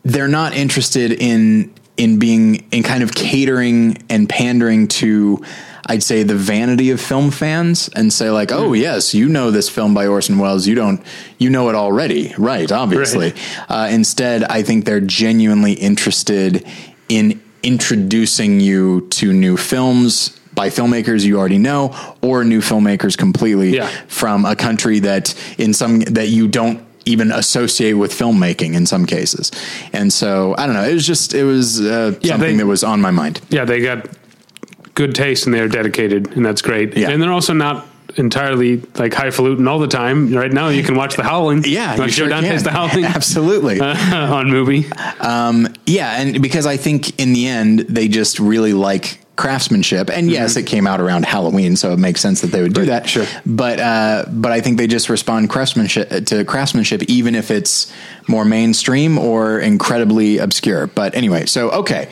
they're 0.04 0.28
not 0.28 0.54
interested 0.56 1.12
in 1.12 1.74
in 1.98 2.20
being 2.20 2.66
in 2.72 2.84
kind 2.84 3.04
of 3.04 3.14
catering 3.14 3.98
and 4.10 4.30
pandering 4.30 4.88
to 4.88 5.44
I'd 5.88 6.02
say 6.04 6.24
the 6.24 6.36
vanity 6.36 6.90
of 6.92 7.00
film 7.00 7.30
fans 7.32 7.90
and 7.96 8.12
say 8.12 8.30
like, 8.32 8.52
oh 8.52 8.74
yes, 8.74 9.14
you 9.14 9.30
know 9.30 9.52
this 9.52 9.70
film 9.70 9.94
by 9.94 10.08
Orson 10.08 10.40
Welles, 10.40 10.66
you 10.68 10.74
don't, 10.76 11.02
you 11.38 11.50
know 11.50 11.70
it 11.70 11.76
already, 11.76 12.34
right? 12.38 12.72
Obviously. 12.72 13.34
Uh, 13.70 13.88
instead, 13.92 14.44
I 14.46 14.64
think 14.64 14.86
they're 14.86 15.00
genuinely 15.00 15.74
interested 15.74 16.66
in 17.08 17.40
introducing 17.62 18.60
you 18.60 19.02
to 19.12 19.32
new 19.34 19.58
films 19.58 20.40
by 20.56 20.70
filmmakers 20.70 21.24
you 21.26 21.38
already 21.38 21.58
know 21.58 21.94
or 22.22 22.44
new 22.44 22.62
filmmakers 22.62 23.18
completely 23.18 23.76
Yeah. 23.76 23.88
from 24.08 24.46
a 24.46 24.56
country 24.56 25.00
that 25.00 25.36
in 25.58 25.74
some 25.74 26.00
that 26.02 26.30
you 26.30 26.48
don't 26.48 26.80
even 27.06 27.32
associate 27.32 27.94
with 27.94 28.12
filmmaking 28.12 28.74
in 28.74 28.86
some 28.88 29.06
cases. 29.06 29.52
And 29.94 30.12
so 30.12 30.56
I 30.58 30.66
don't 30.66 30.74
know. 30.76 30.84
It 30.88 30.94
was 30.94 31.06
just 31.06 31.34
it 31.36 31.44
was 31.44 31.80
uh, 31.82 32.16
Yeah, 32.22 32.30
something 32.32 32.58
they- 32.58 32.64
that 32.64 32.68
was 32.68 32.84
on 32.84 33.02
my 33.02 33.12
mind. 33.12 33.42
Yeah, 33.50 33.66
they 33.66 33.82
got 33.82 34.08
good 34.96 35.14
taste 35.14 35.46
and 35.46 35.54
they're 35.54 35.68
dedicated, 35.68 36.36
and 36.36 36.46
that's 36.46 36.62
great. 36.62 36.98
Yeah. 36.98 37.10
And 37.10 37.22
they're 37.22 37.32
also 37.32 37.54
not 37.54 37.86
entirely 38.18 38.78
like 38.96 39.14
highfalutin 39.14 39.68
all 39.68 39.80
the 39.80 39.88
time. 39.88 40.34
Right 40.34 40.52
now, 40.52 40.70
you 40.70 40.84
can 40.84 40.96
watch 40.96 41.16
The 41.16 41.24
Howling. 41.24 41.64
Yeah, 41.66 42.02
you 42.02 42.10
sure 42.10 42.30
Dante's. 42.30 42.64
The 42.64 42.72
Howling 42.72 43.06
Absolutely. 43.06 43.80
on 43.82 44.48
Mubi. 44.48 44.84
yeah, 45.86 46.22
and 46.22 46.42
because 46.42 46.66
I 46.66 46.78
think 46.78 47.20
in 47.20 47.34
the 47.34 47.48
end 47.48 47.80
they 47.82 48.08
just 48.08 48.40
really 48.40 48.74
like 48.74 49.20
craftsmanship. 49.36 50.10
And 50.10 50.32
yes, 50.32 50.56
it 50.56 50.64
came 50.64 50.88
out 50.88 51.02
around 51.02 51.26
Halloween, 51.26 51.76
so 51.76 51.92
it 51.92 52.00
makes 52.00 52.22
sense 52.22 52.42
that 52.42 52.52
they 52.52 52.62
would 52.62 52.74
do 52.74 52.86
that. 52.86 53.10
sure. 53.10 53.26
But 53.46 53.80
uh, 53.80 54.26
but 54.30 54.52
I 54.52 54.62
think 54.62 54.78
they 54.78 54.88
just 54.88 55.10
respond 55.10 55.50
craftsmanship 55.50 56.26
to 56.28 56.46
craftsmanship, 56.46 57.04
even 57.04 57.36
if 57.36 57.52
it's 57.52 57.92
more 58.28 58.46
mainstream 58.46 59.18
or 59.18 59.60
incredibly 59.60 60.38
obscure. 60.38 60.88
But 60.88 61.16
anyway, 61.16 61.46
so 61.46 61.70
okay. 61.72 62.10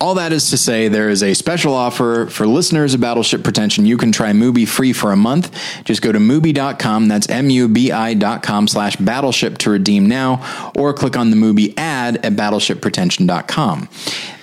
All 0.00 0.14
that 0.14 0.32
is 0.32 0.50
to 0.50 0.56
say, 0.56 0.86
there 0.86 1.08
is 1.08 1.24
a 1.24 1.34
special 1.34 1.74
offer 1.74 2.28
for 2.30 2.46
listeners 2.46 2.94
of 2.94 3.00
Battleship 3.00 3.42
Pretension. 3.42 3.84
You 3.84 3.96
can 3.96 4.12
try 4.12 4.30
Mubi 4.30 4.66
free 4.66 4.92
for 4.92 5.10
a 5.10 5.16
month. 5.16 5.52
Just 5.84 6.02
go 6.02 6.12
to 6.12 6.20
Mubi.com, 6.20 7.08
that's 7.08 7.28
M-U-B-I.com 7.28 8.68
slash 8.68 8.94
Battleship 8.96 9.58
to 9.58 9.70
redeem 9.70 10.06
now, 10.06 10.72
or 10.76 10.92
click 10.92 11.16
on 11.16 11.30
the 11.30 11.36
Mubi 11.36 11.74
ad 11.76 12.24
at 12.24 12.34
BattleshipPretension.com. 12.34 13.88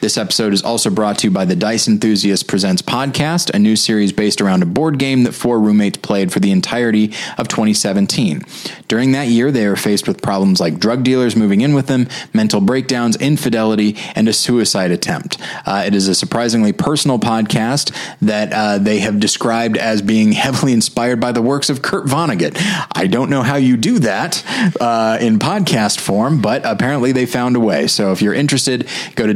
This 0.05 0.19
episode 0.19 0.53
is 0.53 0.61
also 0.61 0.91
brought 0.91 1.17
to 1.17 1.27
you 1.27 1.31
by 1.31 1.45
the 1.45 1.55
Dice 1.55 1.87
Enthusiast 1.87 2.47
Presents 2.47 2.83
podcast, 2.83 3.49
a 3.55 3.57
new 3.57 3.75
series 3.75 4.11
based 4.13 4.39
around 4.39 4.61
a 4.61 4.67
board 4.67 4.99
game 4.99 5.23
that 5.23 5.31
four 5.31 5.59
roommates 5.59 5.97
played 5.97 6.31
for 6.31 6.39
the 6.39 6.51
entirety 6.51 7.05
of 7.39 7.47
2017. 7.47 8.43
During 8.87 9.13
that 9.13 9.29
year, 9.29 9.51
they 9.51 9.67
were 9.67 9.75
faced 9.75 10.07
with 10.07 10.21
problems 10.21 10.59
like 10.59 10.77
drug 10.77 11.03
dealers 11.03 11.35
moving 11.35 11.61
in 11.61 11.73
with 11.73 11.87
them, 11.87 12.07
mental 12.33 12.61
breakdowns, 12.61 13.15
infidelity, 13.15 13.97
and 14.13 14.29
a 14.29 14.33
suicide 14.33 14.91
attempt. 14.91 15.39
Uh, 15.65 15.85
it 15.87 15.95
is 15.95 16.07
a 16.07 16.13
surprisingly 16.13 16.71
personal 16.71 17.17
podcast 17.17 17.91
that 18.21 18.53
uh, 18.53 18.77
they 18.77 18.99
have 18.99 19.19
described 19.19 19.75
as 19.75 20.03
being 20.03 20.31
heavily 20.33 20.71
inspired 20.71 21.19
by 21.19 21.31
the 21.31 21.41
works 21.41 21.71
of 21.71 21.81
Kurt 21.81 22.05
Vonnegut. 22.05 22.55
I 22.95 23.07
don't 23.07 23.31
know 23.31 23.41
how 23.41 23.55
you 23.55 23.75
do 23.75 23.97
that 23.97 24.43
uh, 24.79 25.17
in 25.19 25.39
podcast 25.39 25.99
form, 25.99 26.43
but 26.43 26.61
apparently 26.63 27.11
they 27.11 27.25
found 27.25 27.55
a 27.55 27.59
way. 27.59 27.87
So 27.87 28.11
if 28.11 28.21
you're 28.21 28.35
interested, 28.35 28.87
go 29.15 29.25
to 29.25 29.33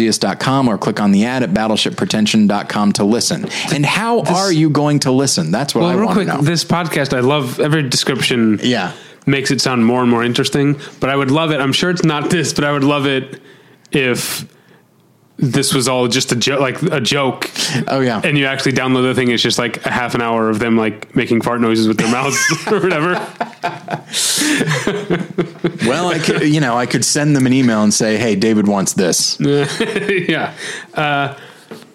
diceenthusiast.com 0.00 0.68
or 0.68 0.78
click 0.78 1.00
on 1.00 1.10
the 1.10 1.24
ad 1.24 1.42
at 1.42 1.50
battleshippretension.com 1.50 2.92
to 2.94 3.04
listen. 3.04 3.46
And 3.74 3.84
how 3.84 4.20
are 4.22 4.52
you 4.52 4.70
going 4.70 5.00
to 5.00 5.10
listen? 5.10 5.50
That's 5.50 5.74
what 5.74 5.82
Well, 5.82 5.90
I 5.90 5.94
real 5.94 6.04
want 6.06 6.16
quick, 6.16 6.28
to 6.28 6.34
know. 6.36 6.42
this 6.42 6.64
podcast, 6.64 7.16
I 7.16 7.20
love 7.20 7.60
every 7.60 7.88
description. 7.88 8.58
Yeah. 8.62 8.92
makes 9.26 9.50
it 9.50 9.60
sound 9.60 9.84
more 9.84 10.02
and 10.02 10.10
more 10.10 10.22
interesting. 10.22 10.78
But 11.00 11.10
I 11.10 11.16
would 11.16 11.30
love 11.30 11.50
it. 11.50 11.60
I'm 11.60 11.72
sure 11.72 11.90
it's 11.90 12.04
not 12.04 12.30
this, 12.30 12.52
but 12.52 12.64
I 12.64 12.72
would 12.72 12.84
love 12.84 13.06
it 13.06 13.40
if 13.92 14.46
this 15.38 15.74
was 15.74 15.86
all 15.86 16.08
just 16.08 16.32
a 16.32 16.36
joke, 16.36 16.60
like 16.60 16.82
a 16.82 17.00
joke. 17.00 17.50
Oh, 17.88 18.00
yeah. 18.00 18.20
And 18.24 18.38
you 18.38 18.46
actually 18.46 18.72
download 18.72 19.02
the 19.02 19.14
thing. 19.14 19.30
It's 19.30 19.42
just 19.42 19.58
like 19.58 19.84
a 19.84 19.90
half 19.90 20.14
an 20.14 20.22
hour 20.22 20.48
of 20.48 20.60
them 20.60 20.76
like 20.76 21.14
making 21.14 21.42
fart 21.42 21.60
noises 21.60 21.86
with 21.86 21.98
their 21.98 22.10
mouths 22.10 22.42
or 22.70 22.80
whatever. 22.80 23.12
well, 25.86 26.08
I 26.08 26.18
could, 26.18 26.42
you 26.42 26.60
know, 26.60 26.76
I 26.76 26.86
could 26.86 27.04
send 27.04 27.36
them 27.36 27.46
an 27.46 27.52
email 27.52 27.82
and 27.82 27.92
say, 27.92 28.16
"Hey, 28.16 28.34
David 28.34 28.66
wants 28.66 28.94
this." 28.94 29.38
yeah. 30.28 30.54
Uh, 30.94 31.36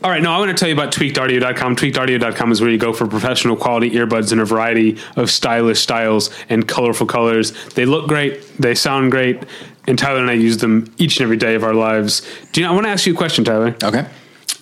all 0.04 0.10
right, 0.10 0.22
now 0.22 0.36
I 0.36 0.40
want 0.40 0.50
to 0.50 0.58
tell 0.58 0.68
you 0.68 0.74
about 0.74 0.92
tweakedaudio.com. 0.92 1.76
Tweakedaudio.com 1.76 2.52
is 2.52 2.60
where 2.60 2.72
you 2.72 2.80
go 2.80 2.92
for 2.92 3.06
professional 3.06 3.56
quality 3.56 3.92
earbuds 3.92 4.34
in 4.34 4.40
a 4.40 4.46
variety 4.46 4.98
of 5.16 5.30
stylish 5.30 5.80
styles 5.80 6.32
and 6.50 6.68
colorful 6.68 7.06
colors. 7.06 7.52
They 7.76 7.86
look 7.86 8.08
great, 8.08 8.42
they 8.58 8.74
sound 8.74 9.12
great, 9.12 9.44
and 9.88 9.98
Tyler 9.98 10.20
and 10.20 10.30
I 10.30 10.34
use 10.34 10.58
them 10.58 10.94
each 10.98 11.18
and 11.18 11.24
every 11.24 11.38
day 11.38 11.56
of 11.56 11.64
our 11.64 11.74
lives. 11.74 12.22
Do 12.52 12.62
you 12.62 12.66
know, 12.68 12.72
I 12.72 12.76
want 12.76 12.86
to 12.86 12.92
ask 12.92 13.06
you 13.06 13.14
a 13.14 13.18
question, 13.18 13.44
Tyler. 13.44 13.76
Okay. 13.84 14.06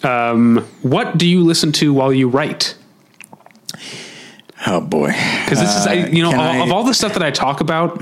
Um, 0.04 0.66
what 0.82 1.18
do 1.18 1.28
you 1.28 1.44
listen 1.44 1.72
to 1.74 1.94
while 1.94 2.14
you 2.14 2.30
write? 2.30 2.76
Oh 4.68 4.82
boy. 4.82 5.08
Because 5.08 5.60
this 5.60 5.76
is, 5.76 5.88
I, 5.88 5.94
you 6.08 6.22
know, 6.24 6.32
all, 6.32 6.40
I- 6.40 6.58
of 6.64 6.72
all 6.72 6.84
the 6.84 6.94
stuff 6.94 7.14
that 7.14 7.24
I 7.24 7.32
talk 7.32 7.62
about, 7.62 8.02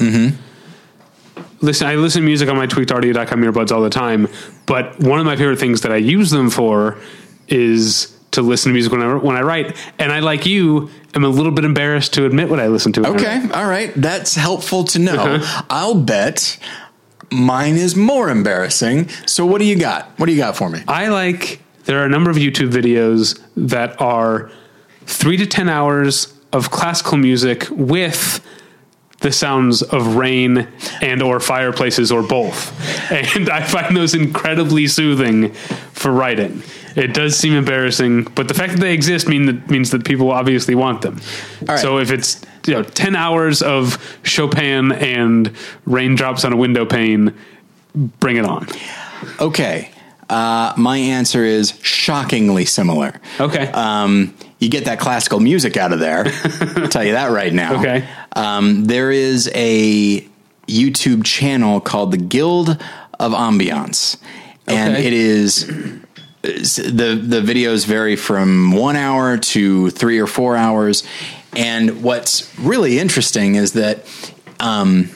listen, 1.61 1.87
I 1.87 1.95
listen 1.95 2.21
to 2.21 2.25
music 2.25 2.49
on 2.49 2.55
my 2.55 2.67
tweakedaudio.com 2.67 3.41
earbuds 3.41 3.71
all 3.71 3.81
the 3.81 3.89
time. 3.89 4.27
But 4.65 4.99
one 4.99 5.19
of 5.19 5.25
my 5.25 5.35
favorite 5.35 5.59
things 5.59 5.81
that 5.81 5.91
I 5.91 5.97
use 5.97 6.29
them 6.31 6.49
for 6.49 6.97
is 7.47 8.13
to 8.31 8.41
listen 8.41 8.69
to 8.69 8.73
music 8.73 8.91
when 8.91 9.01
I, 9.01 9.15
when 9.15 9.35
I 9.35 9.41
write. 9.41 9.75
And 9.99 10.11
I, 10.11 10.19
like 10.19 10.45
you, 10.45 10.89
am 11.15 11.23
a 11.23 11.29
little 11.29 11.51
bit 11.51 11.63
embarrassed 11.65 12.13
to 12.15 12.25
admit 12.25 12.49
what 12.49 12.59
I 12.59 12.67
listen 12.67 12.91
to. 12.93 13.01
when 13.01 13.11
I 13.11 13.13
write. 13.13 13.45
Okay, 13.45 13.53
all 13.53 13.67
right. 13.67 13.91
That's 13.95 14.35
helpful 14.35 14.83
to 14.85 14.99
know. 14.99 15.15
Uh-huh. 15.15 15.63
I'll 15.69 15.95
bet 15.95 16.59
mine 17.31 17.75
is 17.75 17.95
more 17.95 18.29
embarrassing. 18.29 19.09
So 19.25 19.45
what 19.45 19.59
do 19.59 19.65
you 19.65 19.77
got? 19.77 20.07
What 20.17 20.27
do 20.27 20.31
you 20.31 20.37
got 20.37 20.55
for 20.55 20.69
me? 20.69 20.83
I 20.87 21.09
like 21.09 21.61
there 21.85 22.01
are 22.01 22.05
a 22.05 22.09
number 22.09 22.29
of 22.29 22.37
YouTube 22.37 22.71
videos 22.71 23.41
that 23.55 23.99
are 24.01 24.51
three 25.05 25.37
to 25.37 25.45
10 25.45 25.69
hours 25.69 26.33
of 26.53 26.71
classical 26.71 27.17
music 27.17 27.67
with 27.71 28.45
the 29.19 29.31
sounds 29.31 29.81
of 29.81 30.15
rain 30.15 30.67
and 31.01 31.21
or 31.21 31.39
fireplaces 31.39 32.11
or 32.11 32.21
both. 32.21 32.73
And 33.11 33.49
I 33.49 33.63
find 33.63 33.95
those 33.95 34.13
incredibly 34.13 34.87
soothing 34.87 35.53
for 35.93 36.11
writing. 36.11 36.61
It 36.97 37.13
does 37.13 37.37
seem 37.37 37.53
embarrassing, 37.53 38.23
but 38.35 38.47
the 38.47 38.53
fact 38.53 38.73
that 38.73 38.79
they 38.79 38.93
exist 38.93 39.27
mean 39.27 39.45
that 39.45 39.69
means 39.69 39.91
that 39.91 40.03
people 40.03 40.31
obviously 40.31 40.75
want 40.75 41.01
them. 41.01 41.21
right. 41.65 41.79
So 41.79 41.99
if 41.99 42.11
it's 42.11 42.41
you 42.65 42.73
know 42.73 42.83
10 42.83 43.15
hours 43.15 43.61
of 43.61 43.97
Chopin 44.23 44.91
and 44.91 45.51
raindrops 45.85 46.43
on 46.43 46.53
a 46.53 46.57
window 46.57 46.85
pane, 46.85 47.33
bring 47.95 48.37
it 48.37 48.45
on. 48.45 48.67
Okay. 49.39 49.91
Uh, 50.29 50.73
my 50.77 50.97
answer 50.97 51.45
is 51.45 51.77
shockingly 51.81 52.65
similar. 52.65 53.19
Okay. 53.39 53.67
Um, 53.71 54.35
you 54.59 54.69
get 54.69 54.85
that 54.85 54.99
classical 54.99 55.39
music 55.39 55.77
out 55.77 55.93
of 55.93 55.99
there. 55.99 56.25
I'll 56.75 56.89
tell 56.89 57.03
you 57.05 57.13
that 57.13 57.31
right 57.31 57.53
now. 57.53 57.79
Okay. 57.79 58.05
Um, 58.35 58.85
there 58.85 59.11
is 59.11 59.49
a 59.53 60.27
YouTube 60.67 61.23
channel 61.23 61.79
called 61.79 62.11
the 62.11 62.17
Guild 62.17 62.69
of 63.19 63.31
Ambiance, 63.31 64.17
and 64.67 64.95
Okay. 64.95 65.07
it 65.07 65.13
is 65.13 65.71
the 66.41 67.19
the 67.21 67.41
videos 67.41 67.85
vary 67.85 68.15
from 68.15 68.71
one 68.71 68.95
hour 68.95 69.37
to 69.37 69.89
three 69.89 70.19
or 70.19 70.27
four 70.27 70.55
hours. 70.55 71.03
And 71.55 72.03
what's 72.03 72.57
really 72.59 72.99
interesting 72.99 73.55
is 73.55 73.73
that 73.73 74.05
um, 74.59 75.09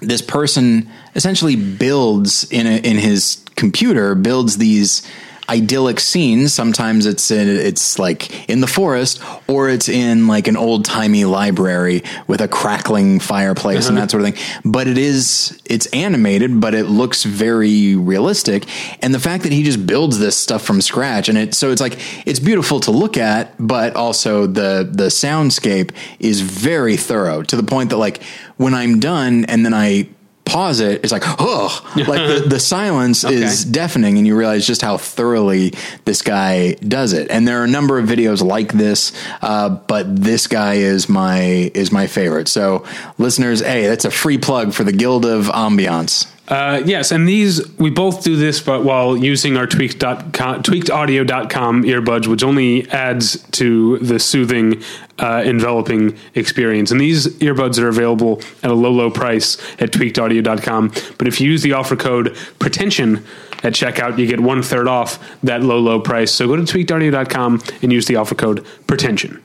this 0.00 0.22
person 0.22 0.88
essentially 1.14 1.56
builds 1.56 2.50
in 2.50 2.66
a, 2.66 2.76
in 2.76 2.98
his 2.98 3.44
computer 3.56 4.14
builds 4.14 4.56
these 4.56 5.06
idyllic 5.50 6.00
scenes. 6.00 6.54
Sometimes 6.54 7.06
it's 7.06 7.30
in, 7.30 7.48
it's 7.48 7.98
like 7.98 8.48
in 8.48 8.60
the 8.60 8.66
forest, 8.66 9.20
or 9.48 9.68
it's 9.68 9.88
in 9.88 10.28
like 10.28 10.46
an 10.48 10.56
old 10.56 10.84
timey 10.84 11.24
library 11.24 12.02
with 12.26 12.40
a 12.40 12.48
crackling 12.48 13.18
fireplace 13.18 13.88
and 13.88 13.96
mm-hmm. 13.96 14.02
that 14.02 14.10
sort 14.10 14.22
of 14.22 14.34
thing. 14.34 14.60
But 14.64 14.86
it 14.86 14.96
is 14.96 15.60
it's 15.64 15.86
animated, 15.86 16.60
but 16.60 16.74
it 16.74 16.84
looks 16.84 17.24
very 17.24 17.96
realistic. 17.96 18.66
And 19.02 19.12
the 19.14 19.20
fact 19.20 19.42
that 19.42 19.52
he 19.52 19.62
just 19.62 19.86
builds 19.86 20.18
this 20.18 20.36
stuff 20.36 20.62
from 20.62 20.80
scratch, 20.80 21.28
and 21.28 21.36
it 21.36 21.54
so 21.54 21.70
it's 21.70 21.80
like 21.80 21.98
it's 22.26 22.40
beautiful 22.40 22.80
to 22.80 22.90
look 22.90 23.16
at, 23.16 23.54
but 23.58 23.96
also 23.96 24.46
the 24.46 24.88
the 24.90 25.06
soundscape 25.06 25.90
is 26.20 26.40
very 26.40 26.96
thorough 26.96 27.42
to 27.42 27.56
the 27.56 27.64
point 27.64 27.90
that 27.90 27.96
like 27.96 28.22
when 28.56 28.74
I'm 28.74 29.00
done 29.00 29.44
and 29.46 29.64
then 29.64 29.74
I 29.74 30.08
pause 30.50 30.80
it, 30.80 31.02
it's 31.02 31.12
like, 31.12 31.22
oh, 31.26 31.92
like 31.96 32.06
the, 32.06 32.44
the 32.48 32.60
silence 32.60 33.24
is 33.24 33.64
deafening, 33.64 34.18
and 34.18 34.26
you 34.26 34.36
realize 34.36 34.66
just 34.66 34.82
how 34.82 34.96
thoroughly 34.96 35.72
this 36.04 36.22
guy 36.22 36.72
does 36.74 37.12
it. 37.12 37.30
And 37.30 37.46
there 37.46 37.60
are 37.60 37.64
a 37.64 37.68
number 37.68 37.98
of 37.98 38.08
videos 38.08 38.42
like 38.42 38.72
this, 38.72 39.12
uh, 39.42 39.68
but 39.68 40.14
this 40.16 40.46
guy 40.46 40.74
is 40.74 41.08
my 41.08 41.70
is 41.74 41.92
my 41.92 42.06
favorite. 42.06 42.48
So, 42.48 42.84
listeners, 43.18 43.60
hey, 43.60 43.86
that's 43.86 44.04
a 44.04 44.10
free 44.10 44.38
plug 44.38 44.72
for 44.72 44.84
the 44.84 44.92
Guild 44.92 45.24
of 45.24 45.46
Ambiance. 45.46 46.26
Uh, 46.50 46.82
yes, 46.84 47.12
and 47.12 47.28
these 47.28 47.64
we 47.78 47.90
both 47.90 48.24
do 48.24 48.34
this, 48.34 48.60
but 48.60 48.82
while 48.82 49.16
using 49.16 49.56
our 49.56 49.68
tweaked.com, 49.68 50.64
tweakedaudio.com 50.64 51.84
earbuds, 51.84 52.26
which 52.26 52.42
only 52.42 52.90
adds 52.90 53.40
to 53.52 53.98
the 53.98 54.18
soothing, 54.18 54.82
uh, 55.20 55.42
enveloping 55.44 56.16
experience. 56.34 56.90
And 56.90 57.00
these 57.00 57.26
earbuds 57.38 57.78
are 57.78 57.88
available 57.88 58.40
at 58.62 58.70
a 58.70 58.74
low, 58.74 58.90
low 58.90 59.10
price 59.10 59.58
at 59.80 59.90
tweakedaudio.com. 59.92 60.92
But 61.18 61.28
if 61.28 61.40
you 61.40 61.50
use 61.50 61.62
the 61.62 61.72
offer 61.74 61.94
code 61.94 62.36
pretension 62.58 63.24
at 63.62 63.74
checkout, 63.74 64.18
you 64.18 64.26
get 64.26 64.40
one 64.40 64.62
third 64.62 64.88
off 64.88 65.18
that 65.42 65.62
low, 65.62 65.78
low 65.78 66.00
price. 66.00 66.32
So 66.32 66.46
go 66.46 66.56
to 66.56 66.62
tweakedaudio.com 66.62 67.62
and 67.82 67.92
use 67.92 68.06
the 68.06 68.16
offer 68.16 68.34
code 68.34 68.66
pretension. 68.86 69.42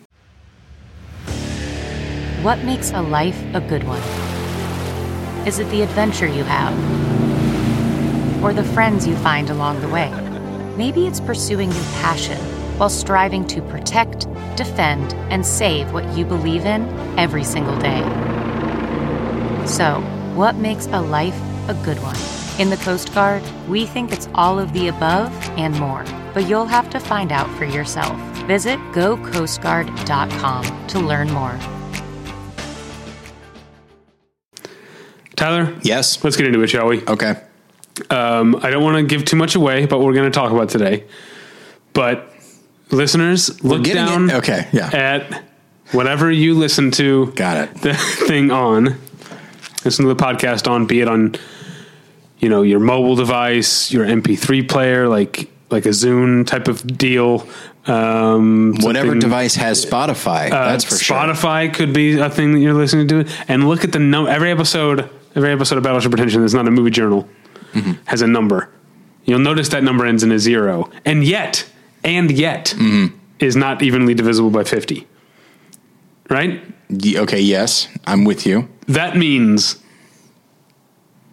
What 2.42 2.64
makes 2.64 2.92
a 2.92 3.02
life 3.02 3.42
a 3.54 3.62
good 3.62 3.84
one? 3.84 4.02
Is 5.48 5.60
it 5.60 5.70
the 5.70 5.82
adventure 5.82 6.28
you 6.28 6.44
have? 6.44 6.74
Or 8.44 8.54
the 8.54 8.64
friends 8.64 9.08
you 9.08 9.16
find 9.18 9.50
along 9.50 9.82
the 9.82 9.90
way? 9.90 10.10
Maybe 10.78 11.08
it's 11.08 11.20
pursuing 11.20 11.72
your 11.72 11.84
passion 12.02 12.38
while 12.78 12.90
striving 12.90 13.46
to 13.48 13.62
protect, 13.62 14.28
defend, 14.56 15.14
and 15.32 15.46
save 15.46 15.92
what 15.94 16.06
you 16.18 16.26
believe 16.26 16.66
in 16.66 16.88
every 17.18 17.44
single 17.44 17.78
day. 17.80 18.02
So, 19.66 20.02
what 20.36 20.56
makes 20.56 20.88
a 20.88 21.02
life 21.02 21.40
a 21.68 21.74
good 21.86 21.98
one? 22.02 22.18
In 22.60 22.70
the 22.70 22.78
Coast 22.78 23.14
Guard, 23.14 23.44
we 23.68 23.86
think 23.86 24.12
it's 24.12 24.30
all 24.36 24.60
of 24.60 24.72
the 24.74 24.88
above 24.88 25.32
and 25.58 25.78
more, 25.80 26.06
but 26.34 26.48
you'll 26.48 26.66
have 26.66 26.90
to 26.92 27.00
find 27.00 27.32
out 27.32 27.50
for 27.58 27.66
yourself. 27.66 28.18
Visit 28.46 28.80
gocoastguard.com 28.94 30.88
to 30.88 31.00
learn 31.00 31.32
more. 31.32 31.58
Tyler? 35.36 35.76
Yes. 35.82 36.24
Let's 36.24 36.38
get 36.38 36.48
into 36.48 36.62
it, 36.62 36.68
shall 36.68 36.88
we? 36.88 37.06
Okay. 37.06 37.36
Um, 38.10 38.56
I 38.62 38.70
don't 38.70 38.84
want 38.84 38.98
to 38.98 39.04
give 39.04 39.26
too 39.26 39.38
much 39.38 39.56
away, 39.56 39.86
but 39.86 40.00
we're 40.00 40.14
going 40.14 40.32
to 40.32 40.36
talk 40.36 40.52
about 40.52 40.70
today. 40.70 41.06
But 41.94 42.32
listeners, 42.92 43.64
look 43.64 43.84
down 43.84 44.30
it- 44.30 44.36
okay, 44.36 44.68
yeah. 44.72 44.90
at 44.94 45.44
whatever 45.92 46.32
you 46.32 46.54
listen 46.56 46.92
to 46.92 47.28
Got 47.36 47.58
it. 47.58 47.82
the 47.82 47.94
thing 48.28 48.52
on. 48.52 48.98
Listen 49.84 50.06
to 50.06 50.14
the 50.14 50.22
podcast 50.24 50.70
on, 50.70 50.88
be 50.88 51.02
it 51.02 51.08
on 51.08 51.36
you 52.40 52.50
know 52.50 52.62
your 52.64 52.80
mobile 52.80 53.16
device, 53.16 53.92
your 53.92 54.06
MP3 54.06 54.68
player, 54.68 55.08
like 55.08 55.50
like 55.70 55.86
a 55.86 55.90
Zune 55.90 56.46
type 56.46 56.68
of 56.68 56.86
deal. 56.98 57.48
Um, 57.88 58.74
Whatever 58.80 59.14
device 59.14 59.54
has 59.56 59.86
Spotify, 59.86 60.48
uh, 60.52 60.70
that's 60.72 60.84
for 60.84 60.96
sure. 60.98 61.16
Spotify 61.18 61.72
could 61.72 61.94
be 61.94 62.18
a 62.20 62.32
thing 62.32 62.54
that 62.54 62.60
you're 62.60 62.74
listening 62.74 63.08
to, 63.10 63.28
and 63.48 63.68
look 63.68 63.84
at 63.84 63.92
the 63.92 64.00
number. 64.00 64.32
Every 64.32 64.50
episode, 64.50 65.08
every 65.36 65.52
episode 65.52 65.78
of 65.78 65.84
Battleship 65.84 66.10
Pretension 66.12 66.44
is 66.44 66.54
not 66.56 66.68
a 66.68 66.72
movie 66.72 66.90
journal 66.92 67.28
Mm-hmm. 67.74 67.92
has 68.06 68.22
a 68.22 68.28
number. 68.28 68.70
You'll 69.26 69.40
notice 69.40 69.68
that 69.70 69.84
number 69.84 70.06
ends 70.06 70.24
in 70.24 70.32
a 70.32 70.40
zero, 70.40 70.90
and 71.04 71.24
yet, 71.26 71.68
and 72.06 72.32
yet, 72.32 72.74
Mm-hmm. 72.78 73.16
is 73.40 73.56
not 73.56 73.82
evenly 73.82 74.14
divisible 74.14 74.50
by 74.52 74.64
fifty. 74.64 75.06
Right? 76.30 76.62
Okay, 77.04 77.42
yes, 77.42 77.88
I'm 78.06 78.24
with 78.26 78.46
you. 78.46 78.68
That 78.88 79.18
means 79.18 79.82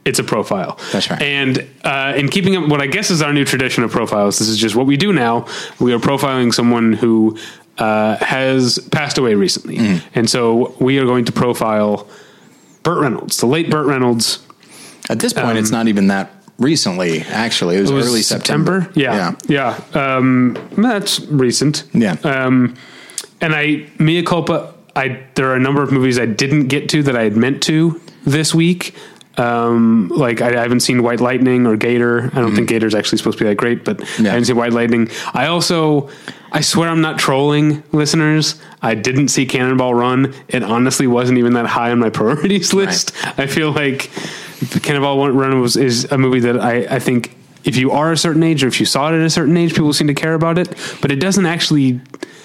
it's 0.04 0.18
a 0.18 0.24
profile. 0.24 0.78
That's 0.92 1.08
right. 1.10 1.22
And 1.22 1.66
uh, 1.84 2.14
in 2.16 2.28
keeping 2.28 2.56
up 2.56 2.68
what 2.68 2.80
I 2.80 2.86
guess 2.88 3.10
is 3.10 3.22
our 3.22 3.32
new 3.32 3.44
tradition 3.44 3.84
of 3.84 3.90
profiles, 3.92 4.38
this 4.38 4.48
is 4.48 4.58
just 4.58 4.74
what 4.74 4.86
we 4.86 4.96
do 4.96 5.12
now. 5.12 5.46
We 5.78 5.92
are 5.94 5.98
profiling 6.00 6.52
someone 6.52 6.92
who 6.94 7.38
uh, 7.78 8.16
has 8.16 8.78
passed 8.90 9.16
away 9.18 9.34
recently, 9.34 9.76
Mm. 9.76 10.02
and 10.14 10.28
so 10.28 10.74
we 10.80 10.98
are 10.98 11.04
going 11.06 11.24
to 11.26 11.32
profile 11.32 12.08
Burt 12.82 12.98
Reynolds, 13.00 13.36
the 13.38 13.46
late 13.46 13.70
Burt 13.70 13.86
Reynolds. 13.86 14.44
At 15.08 15.20
this 15.20 15.32
point, 15.32 15.58
it's 15.58 15.70
not 15.70 15.88
even 15.88 16.08
that 16.08 16.30
recently. 16.58 17.20
Actually, 17.22 17.76
it 17.76 17.80
was, 17.82 17.90
It 17.90 17.94
was 17.94 18.06
early 18.08 18.22
September. 18.22 18.90
Yeah, 18.94 19.36
yeah. 19.48 19.80
Um, 19.94 20.56
that's 20.76 21.20
recent. 21.20 21.84
Yeah. 21.92 22.12
Um, 22.24 22.74
and 23.40 23.54
I 23.54 23.88
mea 23.98 24.22
culpa. 24.22 24.74
I 24.94 25.24
there 25.34 25.50
are 25.50 25.54
a 25.56 25.60
number 25.60 25.82
of 25.82 25.90
movies 25.92 26.18
I 26.18 26.26
didn't 26.26 26.68
get 26.68 26.88
to 26.90 27.02
that 27.04 27.16
I 27.16 27.22
had 27.24 27.36
meant 27.36 27.62
to 27.64 28.00
this 28.24 28.54
week. 28.54 28.94
Um, 29.38 30.08
like 30.14 30.42
I, 30.42 30.48
I 30.58 30.60
haven't 30.60 30.80
seen 30.80 31.02
White 31.02 31.20
Lightning 31.20 31.66
or 31.66 31.74
Gator. 31.76 32.30
I 32.34 32.40
don't 32.42 32.54
think 32.54 32.68
Gator's 32.68 32.94
actually 32.94 33.16
supposed 33.16 33.38
to 33.38 33.44
be 33.44 33.48
that 33.48 33.54
great, 33.56 33.82
but 33.82 33.96
Mm-hmm. 33.96 34.24
Yeah. 34.26 34.30
I 34.32 34.34
didn't 34.34 34.46
see 34.48 34.52
White 34.52 34.74
Lightning. 34.74 35.08
I 35.32 35.46
also, 35.46 36.10
I 36.52 36.60
swear 36.60 36.90
I'm 36.90 37.00
not 37.00 37.18
trolling 37.18 37.82
listeners. 37.92 38.60
I 38.82 38.94
didn't 38.94 39.28
see 39.28 39.46
Cannonball 39.46 39.94
Run. 39.94 40.34
It 40.48 40.62
honestly 40.62 41.06
wasn't 41.06 41.38
even 41.38 41.54
that 41.54 41.64
high 41.64 41.90
on 41.92 41.98
my 41.98 42.10
priorities 42.20 42.74
list. 42.74 43.12
I 43.38 43.46
feel 43.46 43.72
like 43.72 44.10
Cannonball 44.82 45.30
Run 45.30 45.60
was 45.60 45.76
is 45.76 46.04
a 46.10 46.18
movie 46.18 46.40
that 46.40 46.60
I, 46.60 46.96
I 46.96 46.98
think 46.98 47.36
if 47.64 47.76
you 47.76 47.90
are 47.92 48.12
a 48.12 48.16
certain 48.16 48.42
age 48.42 48.64
or 48.64 48.68
if 48.68 48.80
you 48.80 48.86
saw 48.86 49.08
it 49.10 49.14
at 49.14 49.20
a 49.20 49.30
certain 49.30 49.56
age, 49.56 49.70
people 49.74 49.92
seem 49.92 50.08
to 50.08 50.14
care 50.14 50.34
about 50.34 50.58
it, 50.58 50.68
but 51.00 51.10
it 51.12 51.16
doesn't 51.16 51.46
actually 51.46 52.00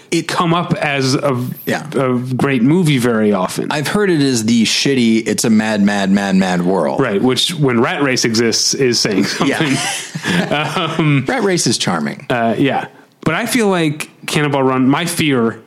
it 0.09 0.27
come 0.27 0.53
up 0.53 0.73
as 0.75 1.15
a, 1.15 1.45
Yeah. 1.65 1.85
a 1.95 2.17
great 2.17 2.61
movie 2.63 2.97
very 2.97 3.33
often. 3.33 3.71
I've 3.71 3.89
heard 3.89 4.09
it 4.09 4.21
is 4.21 4.45
the 4.45 4.63
shitty. 4.63 5.27
It's 5.27 5.43
a 5.43 5.49
mad, 5.49 5.81
mad, 5.81 6.09
mad, 6.11 6.35
mad 6.37 6.61
world. 6.61 7.01
right, 7.01 7.21
which 7.21 7.53
when 7.55 7.81
Rat 7.81 8.01
Race 8.03 8.23
exists 8.23 8.73
is 8.73 8.99
saying 9.01 9.25
something. 9.25 9.47
Yeah. 9.49 11.23
Rat 11.27 11.43
Race 11.43 11.67
is 11.67 11.77
charming. 11.77 12.25
Uh, 12.29 12.55
yeah. 12.57 12.87
But 13.21 13.33
I 13.33 13.45
feel 13.47 13.67
like 13.67 14.09
Cannonball 14.27 14.63
Run, 14.63 14.87
my 14.87 15.05
fear, 15.05 15.61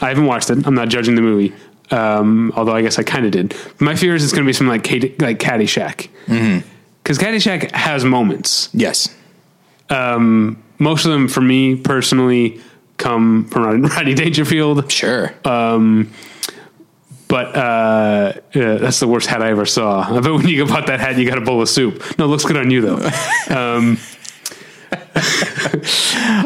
I 0.00 0.08
haven't 0.08 0.24
watched 0.26 0.48
it. 0.48 0.66
I'm 0.66 0.74
not 0.74 0.88
judging 0.88 1.14
the 1.14 1.20
movie. 1.22 1.52
Um, 1.90 2.52
although 2.56 2.74
I 2.74 2.82
guess 2.82 2.98
I 2.98 3.02
kind 3.02 3.26
of 3.26 3.32
did. 3.32 3.54
My 3.80 3.96
fear 3.96 4.14
is 4.14 4.22
it's 4.22 4.32
going 4.32 4.44
to 4.44 4.48
be 4.48 4.52
something 4.52 4.68
like, 4.70 4.84
Cat- 4.84 5.20
like 5.20 5.38
Caddyshack. 5.40 6.08
Because 7.02 7.18
Caddyshack 7.18 7.70
has 7.72 8.04
moments. 8.04 8.68
yes. 8.72 9.08
Um, 9.88 10.62
Most 10.78 11.04
of 11.04 11.10
them, 11.10 11.26
for 11.26 11.40
me 11.40 11.74
personally, 11.76 12.60
come 12.96 13.44
from 13.46 13.82
Rodney 13.86 14.14
Dangerfield. 14.14 14.90
Sure. 14.92 15.34
Um, 15.44 16.10
But 17.26 17.54
uh, 17.56 18.32
yeah, 18.54 18.74
that's 18.74 18.98
the 19.00 19.06
worst 19.08 19.26
hat 19.28 19.40
I 19.42 19.50
ever 19.50 19.66
saw. 19.66 20.00
I 20.16 20.20
bet 20.20 20.32
when 20.32 20.46
you 20.48 20.64
bought 20.66 20.86
that 20.88 21.00
hat, 21.00 21.16
you 21.18 21.28
got 21.28 21.38
a 21.38 21.40
bowl 21.40 21.60
of 21.62 21.68
soup. 21.68 22.02
No, 22.18 22.24
it 22.26 22.28
looks 22.28 22.44
good 22.44 22.56
on 22.56 22.70
you 22.70 22.80
though. 22.82 22.96
um, 23.50 23.98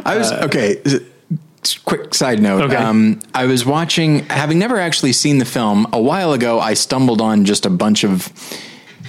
I 0.05 0.17
was 0.19 0.33
okay. 0.33 0.77
Quick 1.85 2.15
side 2.15 2.41
note. 2.41 2.65
Okay. 2.65 2.77
Um, 2.77 3.21
I 3.35 3.47
was 3.47 3.65
watching, 3.65 4.21
having 4.27 4.59
never 4.59 4.79
actually 4.79 5.13
seen 5.13 5.39
the 5.39 5.45
film. 5.45 5.87
A 5.93 6.01
while 6.01 6.33
ago, 6.33 6.61
I 6.61 6.75
stumbled 6.75 7.21
on 7.21 7.45
just 7.45 7.67
a 7.67 7.71
bunch 7.71 8.05
of 8.05 8.33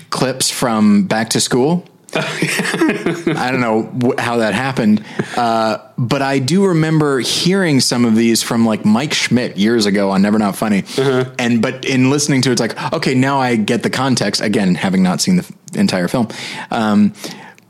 clips 0.09 0.49
from 0.49 1.05
Back 1.07 1.29
to 1.31 1.41
School. 1.41 1.85
I 2.17 3.49
don't 3.51 3.59
know 3.59 3.81
wh- 4.01 4.19
how 4.21 4.37
that 4.37 4.53
happened, 4.53 5.03
uh, 5.35 5.79
but 5.97 6.21
I 6.21 6.39
do 6.39 6.67
remember 6.67 7.19
hearing 7.19 7.81
some 7.81 8.05
of 8.05 8.15
these 8.15 8.41
from 8.41 8.65
like 8.65 8.85
Mike 8.85 9.13
Schmidt 9.13 9.57
years 9.57 9.85
ago 9.85 10.11
on 10.11 10.21
Never 10.21 10.39
Not 10.39 10.55
Funny, 10.55 10.83
and 11.37 11.61
but 11.61 11.83
in 11.83 12.09
listening 12.09 12.41
to 12.43 12.51
it, 12.51 12.53
it's 12.53 12.61
like 12.61 12.93
okay, 12.93 13.15
now 13.15 13.39
I 13.41 13.57
get 13.57 13.83
the 13.83 13.89
context 13.89 14.39
again, 14.39 14.75
having 14.75 15.03
not 15.03 15.19
seen 15.19 15.35
the 15.35 15.43
f- 15.43 15.51
entire 15.77 16.07
film. 16.07 16.29
Um, 16.71 17.13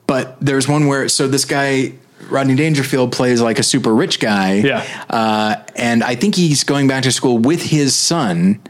but 0.05 0.37
there's 0.41 0.67
one 0.67 0.85
where 0.85 1.09
so 1.09 1.27
this 1.27 1.45
guy 1.45 1.93
Rodney 2.29 2.55
Dangerfield 2.55 3.11
plays 3.11 3.41
like 3.41 3.59
a 3.59 3.63
super 3.63 3.93
rich 3.93 4.19
guy, 4.19 4.53
Yeah. 4.55 4.83
uh, 5.09 5.55
and 5.75 6.03
I 6.03 6.15
think 6.15 6.35
he's 6.35 6.63
going 6.63 6.87
back 6.87 7.03
to 7.03 7.11
school 7.11 7.37
with 7.37 7.61
his 7.61 7.93
son. 7.95 8.61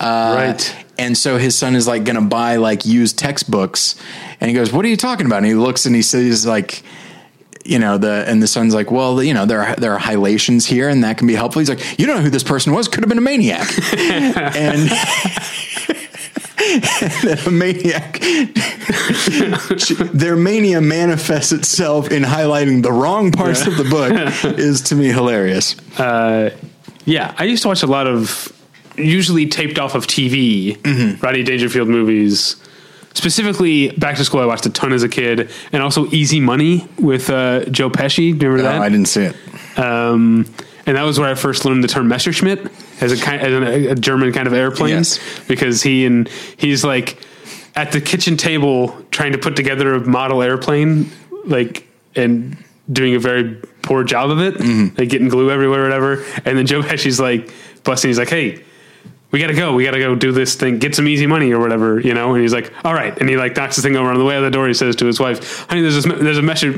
right. 0.00 0.74
And 0.98 1.16
so 1.16 1.36
his 1.36 1.54
son 1.56 1.74
is 1.76 1.86
like 1.86 2.04
going 2.04 2.16
to 2.16 2.22
buy 2.22 2.56
like 2.56 2.86
used 2.86 3.18
textbooks, 3.18 3.96
and 4.40 4.48
he 4.48 4.54
goes, 4.54 4.72
"What 4.72 4.84
are 4.86 4.88
you 4.88 4.96
talking 4.96 5.26
about?" 5.26 5.38
And 5.38 5.46
he 5.46 5.54
looks 5.54 5.84
and 5.84 5.94
he 5.94 6.00
says 6.00 6.46
like, 6.46 6.82
you 7.66 7.78
know, 7.78 7.98
the 7.98 8.24
and 8.26 8.42
the 8.42 8.46
son's 8.46 8.74
like, 8.74 8.90
"Well, 8.90 9.22
you 9.22 9.34
know, 9.34 9.44
there 9.44 9.60
are 9.62 9.76
there 9.76 9.92
are 9.92 9.98
hilations 9.98 10.64
here, 10.64 10.88
and 10.88 11.04
that 11.04 11.18
can 11.18 11.26
be 11.26 11.34
helpful." 11.34 11.60
He's 11.60 11.68
like, 11.68 11.98
"You 11.98 12.06
don't 12.06 12.16
know 12.16 12.22
who 12.22 12.30
this 12.30 12.44
person 12.44 12.72
was? 12.72 12.88
Could 12.88 13.00
have 13.04 13.10
been 13.10 13.18
a 13.18 13.20
maniac." 13.20 13.68
and 13.98 14.90
a 17.46 17.50
maniac, 17.50 18.18
their 20.12 20.36
mania 20.36 20.80
manifests 20.80 21.52
itself 21.52 22.10
in 22.10 22.22
highlighting 22.22 22.82
the 22.82 22.92
wrong 22.92 23.30
parts 23.32 23.66
of 23.66 23.76
the 23.76 23.84
book. 23.84 24.12
Is 24.58 24.80
to 24.82 24.94
me 24.94 25.06
hilarious. 25.06 25.76
Yeah, 25.98 27.34
I 27.38 27.44
used 27.44 27.62
to 27.62 27.68
watch 27.68 27.82
a 27.82 27.86
lot 27.86 28.06
of 28.06 28.52
usually 28.96 29.46
taped 29.46 29.78
off 29.78 29.94
of 29.94 30.06
TV 30.06 30.76
Mm-hmm. 30.78 31.24
Rodney 31.24 31.42
Dangerfield 31.42 31.88
movies. 31.88 32.56
Specifically, 33.14 33.90
Back 33.92 34.16
to 34.18 34.24
School, 34.24 34.40
I 34.40 34.46
watched 34.46 34.66
a 34.66 34.70
ton 34.70 34.92
as 34.92 35.02
a 35.02 35.08
kid, 35.08 35.50
and 35.72 35.82
also 35.82 36.06
Easy 36.10 36.38
Money 36.40 36.86
with 36.98 37.30
uh, 37.30 37.64
Joe 37.66 37.88
Pesci. 37.88 38.36
Do 38.38 38.46
you 38.46 38.52
remember 38.52 38.62
No, 38.64 38.72
that? 38.78 38.82
I 38.82 38.88
didn't 38.90 39.06
see 39.08 39.22
it. 39.22 39.78
Um, 39.78 40.44
and 40.86 40.96
that 40.96 41.02
was 41.02 41.18
where 41.18 41.28
I 41.28 41.34
first 41.34 41.64
learned 41.64 41.84
the 41.84 41.88
term 41.88 42.08
Messerschmitt 42.08 42.70
as 43.00 43.12
a 43.12 43.16
kind, 43.16 43.42
as 43.42 43.52
a, 43.52 43.90
a 43.90 43.94
German 43.94 44.32
kind 44.32 44.46
of 44.46 44.54
airplane, 44.54 44.90
Yes. 44.94 45.18
because 45.48 45.82
he 45.82 46.06
and 46.06 46.28
he's 46.56 46.84
like 46.84 47.18
at 47.74 47.92
the 47.92 48.00
kitchen 48.00 48.36
table 48.36 48.96
trying 49.10 49.32
to 49.32 49.38
put 49.38 49.56
together 49.56 49.94
a 49.94 50.00
model 50.06 50.42
airplane, 50.42 51.10
like 51.44 51.86
and 52.14 52.56
doing 52.90 53.14
a 53.14 53.18
very 53.18 53.60
poor 53.82 54.04
job 54.04 54.30
of 54.30 54.40
it, 54.40 54.54
mm-hmm. 54.54 54.96
like 54.96 55.08
getting 55.08 55.28
glue 55.28 55.50
everywhere, 55.50 55.80
or 55.80 55.84
whatever. 55.84 56.24
And 56.44 56.56
then 56.56 56.66
Joe 56.66 56.82
Pesci's 56.82 57.20
like 57.20 57.50
busting. 57.84 58.08
He's 58.08 58.18
like, 58.18 58.30
"Hey." 58.30 58.62
We 59.32 59.40
gotta 59.40 59.54
go. 59.54 59.74
We 59.74 59.84
gotta 59.84 59.98
go 59.98 60.14
do 60.14 60.30
this 60.30 60.54
thing. 60.54 60.78
Get 60.78 60.94
some 60.94 61.08
easy 61.08 61.26
money 61.26 61.52
or 61.52 61.58
whatever, 61.58 61.98
you 61.98 62.14
know. 62.14 62.32
And 62.34 62.42
he's 62.42 62.52
like, 62.52 62.72
"All 62.84 62.94
right." 62.94 63.16
And 63.18 63.28
he 63.28 63.36
like 63.36 63.56
knocks 63.56 63.76
the 63.76 63.82
thing 63.82 63.96
over 63.96 64.08
on 64.08 64.18
the 64.18 64.24
way 64.24 64.36
out 64.36 64.42
the 64.42 64.50
door. 64.50 64.68
He 64.68 64.74
says 64.74 64.94
to 64.96 65.06
his 65.06 65.18
wife, 65.18 65.66
"Honey, 65.68 65.82
there's 65.82 66.06
a 66.06 66.08
there's 66.08 66.38
a 66.38 66.42
mesher, 66.42 66.72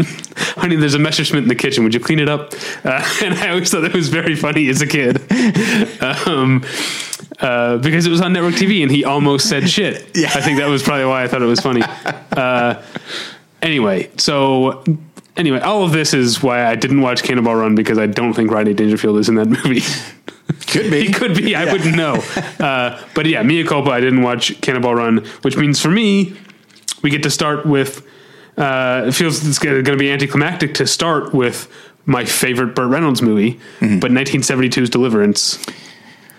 honey, 0.57 0.77
there's 0.77 0.95
a 0.95 0.99
Messerschmitt 0.99 1.43
in 1.43 1.49
the 1.49 1.55
kitchen. 1.55 1.85
Would 1.85 1.95
you 1.95 2.01
clean 2.01 2.19
it 2.19 2.29
up?" 2.29 2.55
Uh, 2.85 3.05
and 3.23 3.35
I 3.35 3.51
always 3.51 3.71
thought 3.71 3.85
it 3.85 3.93
was 3.93 4.09
very 4.09 4.35
funny 4.35 4.69
as 4.69 4.81
a 4.81 4.87
kid, 4.87 5.21
um, 6.27 6.65
uh, 7.41 7.77
because 7.79 8.07
it 8.07 8.11
was 8.11 8.21
on 8.21 8.33
network 8.33 8.55
TV 8.55 8.83
and 8.83 8.91
he 8.91 9.05
almost 9.05 9.49
said 9.49 9.69
shit. 9.69 10.17
Yeah. 10.17 10.31
I 10.35 10.41
think 10.41 10.59
that 10.59 10.69
was 10.69 10.83
probably 10.83 11.05
why 11.05 11.25
I 11.25 11.29
thought 11.29 11.43
it 11.43 11.47
was 11.47 11.61
funny. 11.61 11.83
Uh, 12.33 12.83
anyway, 13.63 14.11
so 14.17 14.85
anyway, 15.37 15.61
all 15.61 15.85
of 15.85 15.93
this 15.93 16.15
is 16.15 16.43
why 16.43 16.67
I 16.67 16.75
didn't 16.75 17.01
watch 17.01 17.23
Cannonball 17.23 17.55
Run 17.55 17.75
because 17.75 17.99
I 17.99 18.07
don't 18.07 18.35
think 18.35 18.51
Rodney 18.51 18.75
Dangerfield 18.75 19.19
is 19.19 19.29
in 19.29 19.37
that 19.37 19.47
movie. 19.47 19.83
Could 20.69 20.91
be. 20.91 21.01
He 21.07 21.13
could 21.13 21.35
be. 21.37 21.55
I 21.55 21.65
Yeah. 21.65 21.73
wouldn't 21.73 21.97
know. 21.97 22.23
Uh, 22.59 23.01
but 23.15 23.25
yeah, 23.27 23.41
Mia 23.43 23.65
culpa. 23.65 23.91
I 23.91 24.01
didn't 24.01 24.23
watch 24.23 24.61
Cannonball 24.61 24.95
Run, 24.97 25.19
which 25.43 25.57
means 25.57 25.81
for 25.81 25.91
me, 25.91 26.35
we 27.03 27.11
get 27.11 27.23
to 27.23 27.31
start 27.31 27.65
with. 27.67 28.05
Uh, 28.57 29.05
it 29.07 29.13
feels 29.13 29.47
it's 29.47 29.61
going 29.61 29.85
to 29.85 29.97
be 29.97 30.11
anticlimactic 30.11 30.75
to 30.75 30.87
start 30.89 31.33
with 31.33 31.69
my 32.05 32.25
favorite 32.25 32.75
Burt 32.75 32.89
Reynolds 32.91 33.23
movie, 33.23 33.61
but 33.81 34.11
1972's 34.11 34.91
Deliverance 34.91 35.59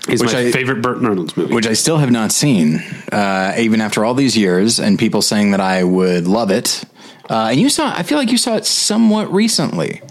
is 0.10 0.22
Mm-hmm. 0.22 0.26
Which 0.26 0.34
my 0.34 0.40
I- 0.40 0.52
favorite 0.52 0.82
Burt 0.82 0.98
Reynolds 0.98 1.38
movie. 1.38 1.54
which 1.54 1.68
I 1.68 1.74
still 1.74 1.98
have 2.00 2.12
not 2.12 2.32
seen, 2.34 2.80
uh, 3.14 3.54
even 3.58 3.80
after 3.80 4.04
all 4.04 4.14
these 4.14 4.36
years, 4.36 4.80
and 4.80 5.00
people 5.00 5.22
saying 5.22 5.52
that 5.52 5.62
I 5.62 5.84
would 5.86 6.28
love 6.28 6.52
it. 6.52 6.84
Uh, 7.30 7.50
and 7.52 7.60
you 7.60 7.70
saw, 7.70 7.94
I 7.96 8.04
feel 8.04 8.18
like 8.18 8.32
you 8.32 8.38
saw 8.38 8.56
it 8.58 8.66
somewhat 8.66 9.32
recently 9.32 10.02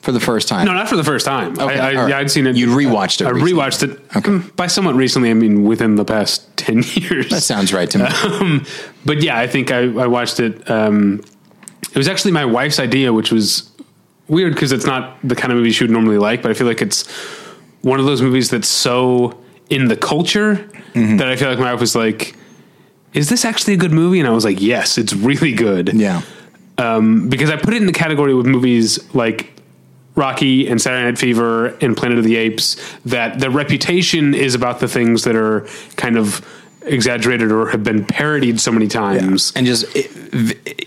for 0.00 0.12
the 0.12 0.20
first 0.20 0.48
time. 0.48 0.66
no, 0.66 0.72
not 0.72 0.88
for 0.88 0.96
the 0.96 1.04
first 1.04 1.26
time. 1.26 1.52
Okay, 1.58 1.78
I, 1.78 1.90
I, 1.90 1.94
right. 1.94 2.08
yeah, 2.08 2.18
I'd 2.18 2.30
seen 2.30 2.46
it. 2.46 2.56
You'd 2.56 2.70
rewatched 2.70 3.20
it 3.20 3.26
I 3.26 3.30
recently. 3.30 3.52
rewatched 3.52 3.82
it. 3.82 4.16
Okay. 4.16 4.38
By 4.56 4.66
somewhat 4.66 4.94
recently, 4.94 5.30
I 5.30 5.34
mean 5.34 5.64
within 5.64 5.96
the 5.96 6.04
past 6.04 6.46
10 6.56 6.82
years. 6.94 7.28
that 7.30 7.42
sounds 7.42 7.72
right 7.72 7.90
to 7.90 7.98
me. 7.98 8.04
um, 8.04 8.64
but 9.04 9.22
yeah, 9.22 9.38
I 9.38 9.46
think 9.46 9.70
I, 9.70 9.80
I 9.80 10.06
watched 10.06 10.40
it. 10.40 10.68
Um, 10.70 11.22
it 11.90 11.96
was 11.96 12.08
actually 12.08 12.32
my 12.32 12.44
wife's 12.44 12.78
idea, 12.78 13.12
which 13.12 13.30
was 13.32 13.70
weird 14.28 14.54
because 14.54 14.72
it's 14.72 14.86
not 14.86 15.18
the 15.24 15.34
kind 15.34 15.52
of 15.52 15.58
movie 15.58 15.70
she 15.72 15.84
would 15.84 15.90
normally 15.90 16.18
like. 16.18 16.40
But 16.42 16.50
I 16.50 16.54
feel 16.54 16.66
like 16.66 16.80
it's 16.82 17.06
one 17.82 17.98
of 18.00 18.06
those 18.06 18.22
movies 18.22 18.48
that's 18.50 18.68
so 18.68 19.38
in 19.70 19.88
the 19.88 19.96
culture 19.96 20.68
Mm-hmm. 20.94 21.18
that 21.18 21.28
I 21.28 21.36
feel 21.36 21.48
like 21.48 21.60
my 21.60 21.70
wife 21.70 21.80
was 21.80 21.94
like, 21.94 22.34
"Is 23.14 23.28
this 23.28 23.44
actually 23.44 23.74
a 23.74 23.76
good 23.76 23.92
movie?" 23.92 24.18
And 24.18 24.26
I 24.26 24.32
was 24.32 24.44
like, 24.44 24.60
"Yes, 24.60 24.98
it's 24.98 25.12
really 25.12 25.52
good." 25.52 25.92
yeah. 25.94 26.22
um, 26.78 27.28
because 27.28 27.48
I 27.48 27.54
put 27.56 27.74
it 27.74 27.76
in 27.76 27.86
the 27.86 27.92
category 27.92 28.34
with 28.34 28.44
movies 28.46 28.98
like 29.14 29.59
Rocky 30.20 30.68
and 30.68 30.80
Saturday 30.80 31.04
Night 31.04 31.18
Fever 31.18 31.68
and 31.80 31.96
Planet 31.96 32.18
of 32.18 32.24
the 32.24 32.36
Apes 32.36 32.76
that 33.06 33.40
the 33.40 33.48
reputation 33.50 34.34
is 34.34 34.54
about 34.54 34.78
the 34.80 34.86
things 34.86 35.24
that 35.24 35.34
are 35.34 35.66
kind 35.96 36.18
of 36.18 36.46
exaggerated 36.82 37.50
or 37.50 37.68
have 37.70 37.82
been 37.82 38.04
parodied 38.04 38.60
so 38.60 38.70
many 38.70 38.86
times. 38.86 39.52
And 39.56 39.66
just 39.66 39.84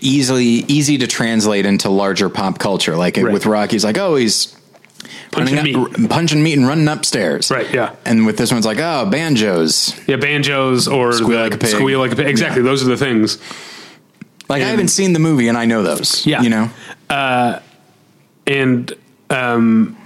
easily, 0.00 0.44
easy 0.46 0.98
to 0.98 1.06
translate 1.08 1.66
into 1.66 1.88
larger 1.90 2.28
pop 2.28 2.58
culture. 2.58 2.96
Like 2.96 3.16
Right. 3.16 3.32
with 3.32 3.44
Rocky, 3.46 3.72
he's 3.72 3.84
like, 3.84 3.98
oh, 3.98 4.14
he's 4.16 4.54
Punching 5.32 5.56
running 5.56 5.76
up- 5.76 5.98
meat. 5.98 6.08
punching 6.10 6.42
meat 6.42 6.56
and 6.56 6.66
running 6.68 6.86
upstairs. 6.86 7.50
Right, 7.50 7.66
yeah. 7.74 7.90
And 8.04 8.26
with 8.26 8.36
this 8.38 8.50
one, 8.52 8.58
it's 8.58 8.66
like, 8.66 8.78
oh, 8.78 9.06
banjos. 9.10 9.92
Yeah, 10.06 10.16
banjos 10.16 10.86
or 10.86 11.12
Squeal 11.12 11.40
like 11.40 11.54
a 11.54 11.58
pig. 11.58 11.70
squeal 11.70 11.98
like 11.98 12.12
a 12.12 12.16
pig. 12.16 12.28
Exactly, 12.28 12.62
those 12.62 12.82
are 12.84 12.88
the 12.88 12.96
things. 12.96 13.38
Like 14.48 14.62
I 14.62 14.66
haven't 14.66 14.88
seen 14.88 15.12
the 15.12 15.18
movie, 15.18 15.48
and 15.48 15.58
I 15.58 15.64
know 15.64 15.82
those. 15.82 16.24
Yeah. 16.24 16.42
You 16.42 16.50
know. 16.50 16.70
Uh, 17.10 17.58
and 18.46 18.92
um, 19.30 19.96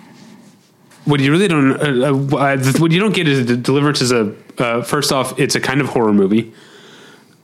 what 1.04 1.20
you 1.20 1.32
really 1.32 1.48
don't 1.48 1.72
uh, 1.80 2.36
uh, 2.36 2.72
what 2.78 2.92
you 2.92 3.00
don't 3.00 3.14
get 3.14 3.26
is 3.26 3.44
deliverance 3.58 4.00
is 4.00 4.12
a 4.12 4.34
uh, 4.58 4.82
first 4.82 5.12
off 5.12 5.38
it's 5.38 5.54
a 5.54 5.60
kind 5.60 5.80
of 5.80 5.88
horror 5.88 6.12
movie. 6.12 6.52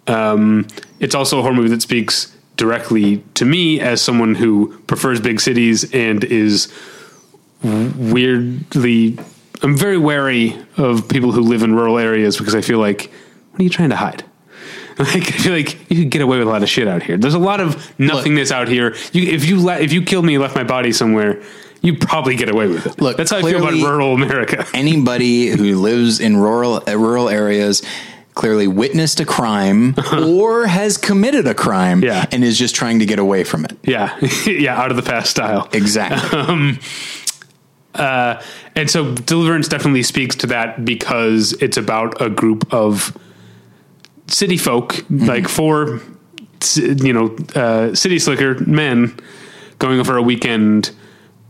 Um, 0.07 0.67
it's 1.01 1.15
also 1.15 1.39
a 1.39 1.43
horror 1.43 1.55
movie 1.55 1.71
that 1.71 1.81
speaks 1.81 2.35
directly 2.57 3.19
to 3.35 3.45
me 3.45 3.81
as 3.81 4.03
someone 4.03 4.35
who 4.35 4.79
prefers 4.87 5.21
big 5.21 5.41
cities 5.41 5.93
and 5.93 6.23
is 6.25 6.73
weirdly 7.63 9.19
i'm 9.63 9.77
very 9.77 9.99
wary 9.99 10.57
of 10.77 11.09
people 11.09 11.33
who 11.33 11.41
live 11.41 11.63
in 11.63 11.75
rural 11.75 11.99
areas 11.99 12.37
because 12.37 12.55
i 12.55 12.61
feel 12.61 12.79
like 12.79 13.11
what 13.51 13.61
are 13.61 13.65
you 13.65 13.71
trying 13.71 13.91
to 13.91 13.97
hide 13.97 14.23
like 14.99 15.17
I 15.17 15.37
feel 15.37 15.53
like 15.53 15.91
you 15.91 16.03
could 16.03 16.11
get 16.11 16.23
away 16.23 16.39
with 16.39 16.47
a 16.47 16.51
lot 16.51 16.63
of 16.63 16.69
shit 16.69 16.87
out 16.87 17.03
here. 17.03 17.17
There's 17.17 17.35
a 17.35 17.39
lot 17.39 17.61
of 17.61 17.99
nothingness 17.99 18.53
out 18.53 18.69
here. 18.69 18.95
You, 19.13 19.33
if 19.33 19.45
you 19.45 19.61
le- 19.61 19.81
if 19.81 19.93
you 19.93 20.03
killed 20.03 20.25
me 20.25 20.35
and 20.35 20.43
left 20.43 20.55
my 20.55 20.63
body 20.63 20.93
somewhere, 20.93 21.43
you'd 21.83 22.01
probably 22.01 22.37
get 22.37 22.49
away 22.49 22.69
with 22.69 22.87
it. 22.87 23.01
Look, 23.01 23.17
that's 23.17 23.31
how 23.31 23.39
I 23.39 23.43
feel 23.43 23.59
about 23.59 23.73
rural 23.73 24.15
America. 24.15 24.65
anybody 24.75 25.49
who 25.49 25.81
lives 25.81 26.21
in 26.21 26.37
rural 26.37 26.83
uh, 26.89 26.97
rural 26.97 27.29
areas 27.29 27.83
clearly 28.35 28.67
witnessed 28.67 29.21
a 29.21 29.25
crime 29.25 29.95
uh-huh. 29.97 30.29
or 30.29 30.67
has 30.67 30.97
committed 30.97 31.47
a 31.47 31.55
crime 31.55 32.03
Yeah. 32.03 32.27
and 32.33 32.43
is 32.43 32.59
just 32.59 32.75
trying 32.75 32.99
to 32.99 33.07
get 33.07 33.19
away 33.19 33.45
from 33.45 33.65
it. 33.65 33.77
Yeah, 33.85 34.19
yeah, 34.47 34.81
out 34.81 34.91
of 34.91 34.97
the 34.97 35.03
past 35.03 35.31
style. 35.31 35.69
Exactly. 35.73 36.39
Um, 36.39 36.81
uh, 37.95 38.43
and 38.75 38.91
so 38.91 39.15
Deliverance 39.15 39.69
definitely 39.69 40.03
speaks 40.03 40.35
to 40.37 40.49
that 40.49 40.85
because 40.85 41.53
it's 41.55 41.77
about 41.77 42.21
a 42.21 42.29
group 42.29 42.73
of 42.75 43.17
city 44.35 44.57
folk, 44.57 45.05
like 45.11 45.47
four, 45.49 46.01
you 46.77 47.13
know, 47.13 47.37
uh, 47.55 47.95
city 47.95 48.19
slicker 48.19 48.59
men 48.65 49.17
going 49.79 50.03
for 50.03 50.17
a 50.17 50.23
weekend 50.23 50.91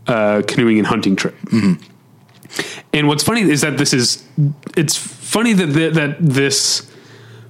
uh, 0.07 0.43
canoeing 0.47 0.77
and 0.77 0.87
hunting 0.87 1.15
trip. 1.15 1.35
And 2.93 3.07
what's 3.07 3.23
funny 3.23 3.41
is 3.41 3.61
that 3.61 3.77
this 3.79 3.91
is, 3.91 4.23
it's 4.77 4.95
funny 4.95 5.53
that, 5.53 5.65
that, 5.65 5.93
that 5.95 6.17
this 6.19 6.89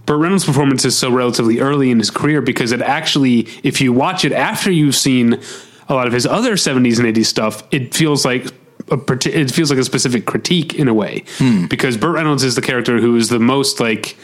Burt 0.06 0.19
Reynolds' 0.19 0.45
performance 0.45 0.86
is 0.86 0.98
so 0.98 1.12
relatively 1.12 1.60
early 1.60 1.91
in 1.91 2.00
his 2.00 2.10
career 2.10 2.41
because 2.41 2.71
it 2.71 2.82
actually, 2.82 3.48
if 3.63 3.82
you 3.82 3.91
watch 3.91 4.24
it 4.24 4.32
after 4.32 4.71
you've 4.71 4.95
seen 4.95 5.39
a 5.89 5.93
lot 5.93 6.08
of 6.08 6.13
his 6.13 6.26
other 6.26 6.54
70s 6.54 6.98
and 6.98 7.13
80s 7.13 7.26
stuff, 7.26 7.63
it 7.71 7.93
feels 7.93 8.24
like 8.24 8.45
a, 8.89 8.98
it 9.26 9.52
feels 9.52 9.69
like 9.69 9.80
a 9.80 9.84
specific 9.84 10.26
critique 10.26 10.76
in 10.76 10.88
a 10.88 10.93
way. 10.93 11.26
Because 11.67 11.98
Burt 11.98 12.15
Reynolds 12.15 12.43
is 12.43 12.56
the 12.56 12.62
character 12.62 13.00
who 13.00 13.17
is 13.17 13.30
the 13.30 13.39
most 13.39 13.80
like 13.82 14.15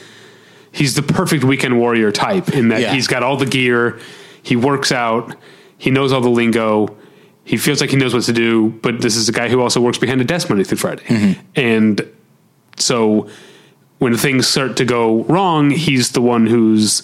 he's 0.71 0.95
the 0.95 1.01
perfect 1.01 1.43
weekend 1.43 1.77
warrior 1.79 2.12
type 2.12 2.49
in 2.49 2.69
that 2.69 2.81
Yeah. 2.81 2.93
he's 2.93 3.07
got 3.07 3.23
all 3.23 3.38
the 3.38 3.45
gear, 3.45 3.99
he 4.43 4.55
works 4.55 4.91
out, 4.91 5.36
he 5.77 5.91
knows 5.91 6.12
all 6.12 6.21
the 6.21 6.29
lingo, 6.29 6.95
he 7.43 7.57
feels 7.57 7.81
like 7.81 7.89
he 7.89 7.97
knows 7.97 8.13
what 8.13 8.23
to 8.23 8.34
do, 8.34 8.69
but 8.81 9.01
this 9.01 9.15
is 9.15 9.27
a 9.29 9.31
guy 9.31 9.49
who 9.49 9.62
also 9.62 9.81
works 9.81 9.97
behind 9.97 10.21
a 10.21 10.23
desk 10.23 10.49
Monday 10.49 10.63
through 10.63 10.77
Friday, 10.77 11.03
mm-hmm. 11.03 11.41
and 11.55 12.07
so 12.77 13.27
when 13.99 14.15
things 14.17 14.47
start 14.47 14.77
to 14.77 14.86
go 14.86 15.23
wrong, 15.25 15.69
he's 15.69 16.12
the 16.12 16.21
one 16.21 16.47
who's 16.47 17.03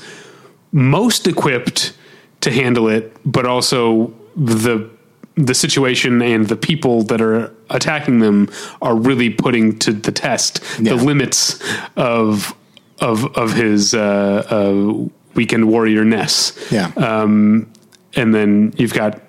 most 0.71 1.27
equipped 1.27 1.93
to 2.41 2.51
handle 2.51 2.87
it, 2.87 3.15
but 3.25 3.45
also 3.45 4.13
the 4.35 4.89
the 5.35 5.53
situation 5.53 6.19
and 6.23 6.47
the 6.47 6.55
people 6.55 7.03
that 7.03 7.21
are 7.21 7.53
attacking 7.69 8.17
them 8.19 8.49
are 8.81 8.95
really 8.95 9.29
putting 9.29 9.77
to 9.77 9.93
the 9.93 10.11
test 10.11 10.63
Yeah. 10.79 10.95
the 10.95 11.03
limits 11.03 11.59
of 11.95 12.55
of 12.99 13.25
of 13.37 13.53
his 13.53 13.93
uh, 13.93 14.45
uh, 14.49 15.07
weekend 15.35 15.67
warrior 15.67 16.03
ness. 16.05 16.53
Yeah. 16.71 16.91
Um, 16.97 17.71
and 18.15 18.33
then 18.33 18.73
you've 18.77 18.93
got 18.93 19.21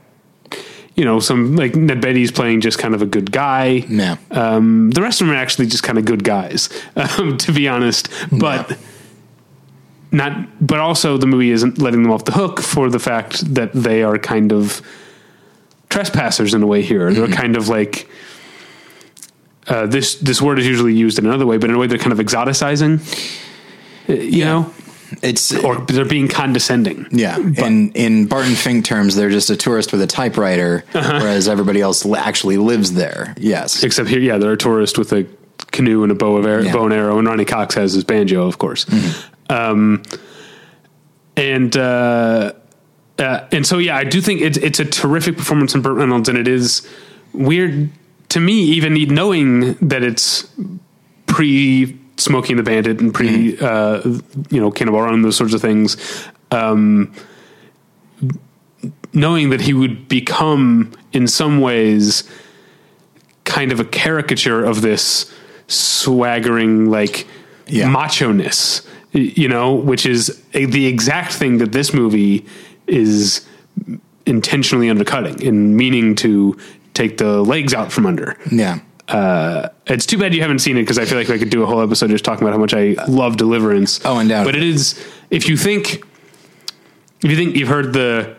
you 0.94 1.04
know 1.04 1.20
some 1.20 1.54
like 1.56 1.74
Ned 1.76 2.00
Beatty's 2.00 2.32
playing 2.32 2.60
just 2.60 2.78
kind 2.78 2.94
of 2.94 3.02
a 3.02 3.06
good 3.06 3.30
guy. 3.30 3.84
Yeah. 3.88 4.16
Um, 4.30 4.90
the 4.90 5.02
rest 5.02 5.20
of 5.20 5.26
them 5.26 5.36
are 5.36 5.38
actually 5.38 5.66
just 5.66 5.82
kind 5.82 5.98
of 5.98 6.04
good 6.04 6.24
guys, 6.24 6.68
um, 6.96 7.36
to 7.38 7.52
be 7.52 7.68
honest. 7.68 8.08
But 8.32 8.70
Yeah. 8.70 8.76
not. 10.12 10.66
But 10.66 10.78
also, 10.80 11.16
the 11.18 11.26
movie 11.26 11.50
isn't 11.50 11.78
letting 11.78 12.02
them 12.02 12.12
off 12.12 12.24
the 12.24 12.32
hook 12.32 12.60
for 12.60 12.88
the 12.90 12.98
fact 12.98 13.54
that 13.54 13.72
they 13.72 14.02
are 14.02 14.18
kind 14.18 14.52
of 14.52 14.80
trespassers 15.90 16.54
in 16.54 16.62
a 16.62 16.66
way. 16.66 16.82
Here, 16.82 17.12
they're 17.12 17.28
kind 17.28 17.56
of 17.56 17.68
like. 17.68 18.08
Uh, 19.66 19.84
this 19.86 20.14
this 20.14 20.40
word 20.40 20.58
is 20.58 20.66
usually 20.66 20.94
used 20.94 21.18
in 21.18 21.26
another 21.26 21.44
way, 21.46 21.58
but 21.58 21.68
in 21.68 21.76
a 21.76 21.78
way 21.78 21.86
they're 21.86 21.98
kind 21.98 22.12
of 22.12 22.18
exoticizing, 22.26 22.98
uh, 24.08 24.12
you 24.14 24.44
know, 24.44 24.72
It's 25.22 25.54
or 25.54 25.76
they're 25.86 26.04
being 26.04 26.28
condescending. 26.28 27.06
yeah. 27.10 27.38
in 27.38 27.92
in 27.92 28.26
Barton 28.26 28.54
Fink 28.54 28.84
terms, 28.84 29.14
they're 29.16 29.30
just 29.30 29.50
a 29.50 29.56
tourist 29.56 29.90
with 29.92 30.02
a 30.02 30.06
typewriter, 30.06 30.84
Uh-huh. 30.94 31.18
whereas 31.22 31.48
everybody 31.48 31.80
else 31.80 32.04
actually 32.06 32.56
lives 32.58 32.92
there. 32.92 33.34
Yes. 33.38 33.82
Except 33.84 34.08
here, 34.08 34.20
yeah, 34.20 34.38
they're 34.38 34.52
a 34.52 34.56
tourist 34.56 34.98
with 34.98 35.12
a 35.12 35.26
canoe 35.72 36.02
and 36.02 36.12
a 36.12 36.14
bow 36.14 36.36
of 36.36 36.46
arrow, 36.46 36.62
Yeah. 36.62 36.72
bow 36.72 36.84
and 36.84 36.92
arrow, 36.94 37.18
and 37.18 37.26
Ronny 37.26 37.44
Cox 37.44 37.74
has 37.74 37.92
his 37.94 38.04
banjo, 38.04 38.46
of 38.46 38.58
course. 38.58 38.86
Um, 39.50 40.02
and 41.36 41.76
uh, 41.76 42.52
uh, 43.18 43.40
and 43.52 43.66
so 43.66 43.78
yeah, 43.78 43.96
I 43.96 44.04
do 44.04 44.20
think 44.20 44.40
it's 44.42 44.58
it's 44.58 44.80
a 44.80 44.84
terrific 44.84 45.36
performance 45.36 45.74
in 45.74 45.82
Burt 45.82 45.96
Reynolds, 45.96 46.28
and 46.28 46.36
it 46.38 46.48
is 46.48 46.86
weird 47.32 47.88
to 48.30 48.40
me, 48.40 48.52
even 48.76 48.92
knowing 49.14 49.74
that 49.88 50.02
it's 50.02 50.46
pre 51.26 51.98
Smokey 52.18 52.52
and 52.52 52.58
the 52.58 52.62
Bandit 52.62 53.00
and 53.00 53.14
pre 53.14 53.56
uh, 53.58 54.02
you 54.50 54.60
know 54.60 54.70
Cannonball 54.70 55.02
Run, 55.02 55.22
those 55.22 55.36
sorts 55.36 55.54
of 55.54 55.60
things. 55.62 55.96
Um, 56.50 57.12
knowing 59.12 59.50
that 59.50 59.60
he 59.62 59.72
would 59.72 60.08
become 60.08 60.92
in 61.12 61.26
some 61.26 61.60
ways 61.60 62.28
kind 63.44 63.72
of 63.72 63.80
a 63.80 63.84
caricature 63.84 64.62
of 64.64 64.82
this 64.82 65.32
swaggering 65.66 66.90
like 66.90 67.26
Yeah. 67.66 67.88
macho-ness 67.88 68.82
you 69.12 69.48
know 69.48 69.74
which 69.74 70.04
is 70.06 70.42
a, 70.54 70.64
the 70.66 70.86
exact 70.86 71.32
thing 71.32 71.58
that 71.58 71.72
this 71.72 71.92
movie 71.94 72.46
is 72.86 73.46
intentionally 74.26 74.88
undercutting 74.90 75.46
and 75.46 75.76
meaning 75.76 76.14
to 76.16 76.56
take 76.94 77.16
the 77.18 77.42
legs 77.42 77.72
out 77.74 77.90
from 77.90 78.06
under 78.06 78.36
Yeah. 78.50 78.78
Uh, 79.08 79.70
it's 79.86 80.04
too 80.06 80.18
bad 80.18 80.34
you 80.34 80.42
haven't 80.42 80.58
seen 80.58 80.76
it 80.76 80.82
because 80.82 80.98
I 80.98 81.04
feel 81.06 81.16
like 81.18 81.30
I 81.30 81.38
could 81.38 81.50
do 81.50 81.62
a 81.62 81.66
whole 81.66 81.80
episode 81.80 82.10
just 82.10 82.24
talking 82.24 82.42
about 82.46 82.52
how 82.52 82.60
much 82.60 82.74
I 82.74 82.94
love 83.08 83.36
Deliverance. 83.36 84.04
Oh, 84.04 84.18
undoubtedly. 84.18 84.52
But 84.52 84.56
it 84.62 84.64
is 84.66 85.02
if 85.30 85.48
you 85.48 85.56
think 85.56 86.02
if 87.24 87.30
you 87.30 87.36
think 87.36 87.56
you've 87.56 87.68
heard 87.68 87.92
the 87.92 88.36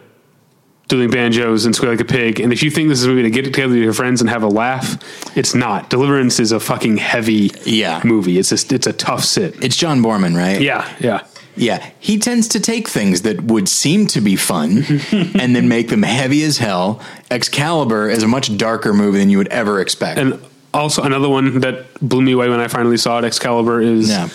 doing 0.88 1.10
banjos 1.12 1.66
and 1.66 1.76
squeal 1.76 1.92
like 1.92 2.00
a 2.00 2.06
pig, 2.06 2.40
and 2.40 2.52
if 2.54 2.64
you 2.64 2.72
think 2.72 2.90
this 2.90 3.00
is 3.00 3.06
a 3.06 3.10
movie 3.10 3.24
to 3.24 3.30
get 3.30 3.46
together 3.46 3.74
with 3.74 3.84
your 3.84 3.94
friends 3.94 4.22
and 4.22 4.30
have 4.30 4.42
a 4.44 4.48
laugh, 4.48 4.98
it's 5.38 5.54
not. 5.54 5.90
Deliverance 5.90 6.40
is 6.40 6.52
a 6.52 6.60
fucking 6.60 6.98
heavy 6.98 7.52
Yeah. 7.64 8.02
movie. 8.04 8.38
It's 8.40 8.50
just 8.50 8.72
it's 8.72 8.88
a 8.88 8.94
tough 8.94 9.24
sit. 9.24 9.64
It's 9.64 9.76
John 9.76 10.02
Boorman, 10.04 10.36
right? 10.36 10.62
Yeah, 10.62 10.88
yeah. 11.00 11.26
Yeah, 11.56 11.90
he 12.00 12.18
tends 12.20 12.48
to 12.50 12.60
take 12.62 12.88
things 12.88 13.24
that 13.24 13.42
would 13.42 13.68
seem 13.68 14.08
to 14.08 14.22
be 14.22 14.38
fun 14.38 14.86
and 15.12 15.54
then 15.56 15.68
make 15.68 15.90
them 15.90 16.04
heavy 16.04 16.42
as 16.44 16.58
hell. 16.60 17.02
Excalibur 17.30 18.10
is 18.10 18.24
a 18.24 18.28
much 18.30 18.56
darker 18.56 18.94
movie 18.94 19.18
than 19.18 19.30
you 19.30 19.40
would 19.40 19.50
ever 19.50 19.82
expect. 19.82 20.20
And 20.20 20.40
also 20.74 21.04
another 21.04 21.30
one 21.30 21.62
that 21.62 21.86
blew 22.02 22.22
me 22.22 22.34
away 22.34 22.50
when 22.50 22.60
I 22.60 22.68
finally 22.68 22.98
saw 22.98 23.20
it, 23.20 23.26
Excalibur, 23.26 23.82
is 23.82 24.10
Yeah. 24.10 24.30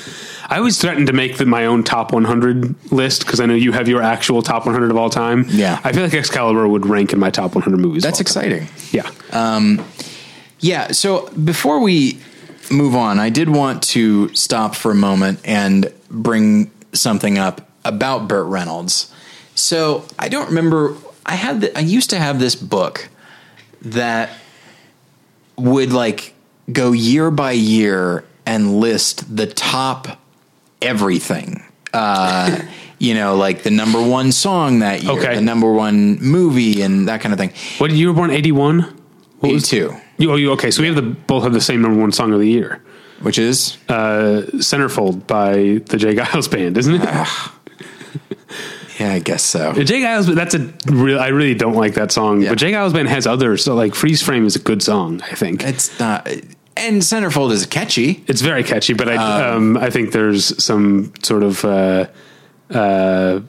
I 0.46 0.58
always 0.58 0.78
threatened 0.78 1.06
to 1.06 1.14
make 1.14 1.38
the, 1.38 1.46
my 1.46 1.64
own 1.64 1.84
top 1.84 2.12
100 2.12 2.92
list 2.92 3.24
because 3.24 3.40
I 3.40 3.46
know 3.46 3.54
you 3.54 3.72
have 3.72 3.88
your 3.88 4.02
actual 4.02 4.42
top 4.42 4.66
100 4.66 4.90
of 4.90 4.96
all 4.96 5.08
time. 5.08 5.46
Yeah. 5.48 5.80
I 5.82 5.92
feel 5.92 6.02
like 6.02 6.12
Excalibur 6.12 6.68
would 6.68 6.86
rank 6.86 7.14
in 7.14 7.18
my 7.18 7.30
top 7.30 7.54
100 7.54 7.78
movies. 7.78 8.02
That's 8.02 8.20
all 8.20 8.24
time. 8.24 8.52
exciting. 8.52 8.68
Yeah. 8.92 9.10
Um, 9.32 9.82
yeah, 10.60 10.92
so 10.92 11.28
before 11.30 11.80
we 11.80 12.18
move 12.70 12.94
on, 12.94 13.18
I 13.18 13.30
did 13.30 13.48
want 13.48 13.82
to 13.84 14.34
stop 14.34 14.74
for 14.74 14.90
a 14.90 14.94
moment 14.94 15.40
and 15.44 15.92
bring 16.10 16.70
something 16.92 17.38
up 17.38 17.68
about 17.84 18.28
Burt 18.28 18.46
Reynolds. 18.46 19.12
So 19.54 20.04
I 20.18 20.28
don't 20.28 20.48
remember. 20.48 20.96
I 21.26 21.34
had. 21.36 21.62
The, 21.62 21.76
I 21.76 21.80
used 21.80 22.10
to 22.10 22.18
have 22.18 22.38
this 22.38 22.54
book 22.54 23.08
that 23.82 24.30
would 25.56 25.92
like 25.92 26.34
go 26.72 26.92
year 26.92 27.30
by 27.30 27.52
year 27.52 28.24
and 28.46 28.80
list 28.80 29.36
the 29.36 29.46
top 29.46 30.20
everything. 30.82 31.62
Uh, 31.92 32.60
you 32.98 33.14
know, 33.14 33.36
like 33.36 33.62
the 33.62 33.70
number 33.70 34.02
one 34.02 34.32
song 34.32 34.80
that 34.80 35.02
year, 35.02 35.12
Okay. 35.12 35.34
the 35.36 35.40
number 35.40 35.72
one 35.72 36.18
movie, 36.20 36.82
and 36.82 37.08
that 37.08 37.20
kind 37.20 37.32
of 37.32 37.38
thing. 37.38 37.52
what 37.78 37.88
did 37.90 37.98
you 37.98 38.08
were 38.08 38.14
born 38.14 38.30
81? 38.30 38.80
What 39.40 39.52
was 39.52 39.72
Eighty-two, 39.72 39.94
you? 40.18 40.30
Oh, 40.32 40.36
you 40.36 40.52
okay? 40.52 40.70
So 40.70 40.80
we 40.82 40.86
have 40.88 40.96
the 40.96 41.02
both 41.02 41.42
have 41.42 41.52
the 41.52 41.60
same 41.60 41.82
number 41.82 42.00
one 42.00 42.12
song 42.12 42.32
of 42.32 42.40
the 42.40 42.48
year, 42.48 42.82
which 43.20 43.38
is 43.38 43.76
uh, 43.90 44.42
"Centerfold" 44.54 45.26
by 45.26 45.82
the 45.86 45.98
J. 45.98 46.14
Geils 46.14 46.50
Band, 46.50 46.78
isn't 46.78 46.94
it? 46.94 47.28
yeah, 48.98 49.12
I 49.12 49.18
guess 49.18 49.42
so. 49.42 49.72
J. 49.72 50.00
Geils, 50.02 50.32
that's 50.34 50.54
a 50.54 50.70
real. 50.92 51.18
I 51.18 51.28
really 51.28 51.54
don't 51.54 51.74
like 51.74 51.94
that 51.94 52.12
song, 52.12 52.42
Yeah. 52.42 52.50
but 52.50 52.58
J. 52.58 52.72
Geils 52.72 52.92
Band 52.92 53.08
has 53.08 53.26
others. 53.26 53.64
So 53.64 53.74
like 53.74 53.94
"Freeze 53.94 54.22
Frame" 54.22 54.46
is 54.46 54.56
a 54.56 54.60
good 54.60 54.82
song. 54.82 55.20
I 55.30 55.34
think 55.34 55.62
It's 55.64 55.98
not, 55.98 56.26
and 56.76 57.02
Centerfold 57.02 57.52
is 57.52 57.66
catchy. 57.66 58.22
it's 58.26 58.40
very 58.40 58.62
catchy, 58.64 58.94
but 58.94 59.08
I 59.08 59.16
um, 59.50 59.76
I 59.76 59.90
think 59.90 60.12
there's 60.12 60.62
some 60.62 61.12
sort 61.22 61.42
of 61.42 61.64
uh, 61.64 62.06
uh, 62.70 63.40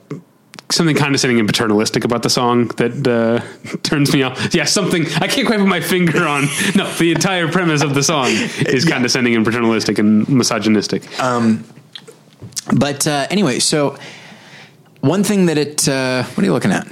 something 0.70 0.96
condescending 0.96 1.38
and 1.38 1.48
paternalistic 1.48 2.04
about 2.04 2.22
the 2.24 2.30
song 2.30 2.66
that 2.76 3.06
uh, 3.06 3.40
turns 3.82 4.12
me 4.12 4.22
off. 4.24 4.52
Yeah, 4.54 4.64
something 4.64 5.06
I 5.20 5.28
can't 5.28 5.46
quite 5.46 5.60
put 5.60 5.68
my 5.68 5.80
finger 5.80 6.26
on. 6.26 6.44
No, 6.74 6.90
the 6.94 7.12
entire 7.12 7.46
premise 7.48 7.82
of 7.82 7.94
the 7.94 8.02
song 8.02 8.26
is 8.66 8.84
condescending 8.84 9.36
and 9.36 9.44
paternalistic 9.44 9.98
and 9.98 10.28
misogynistic. 10.28 11.02
Um, 11.22 11.64
But 12.76 13.06
uh, 13.06 13.26
anyway, 13.30 13.60
so 13.60 13.96
one 15.06 15.24
thing 15.24 15.46
that 15.46 15.58
it, 15.58 15.88
uh, 15.88 16.22
what 16.24 16.38
are 16.38 16.44
you 16.44 16.52
looking 16.52 16.72
at? 16.72 16.86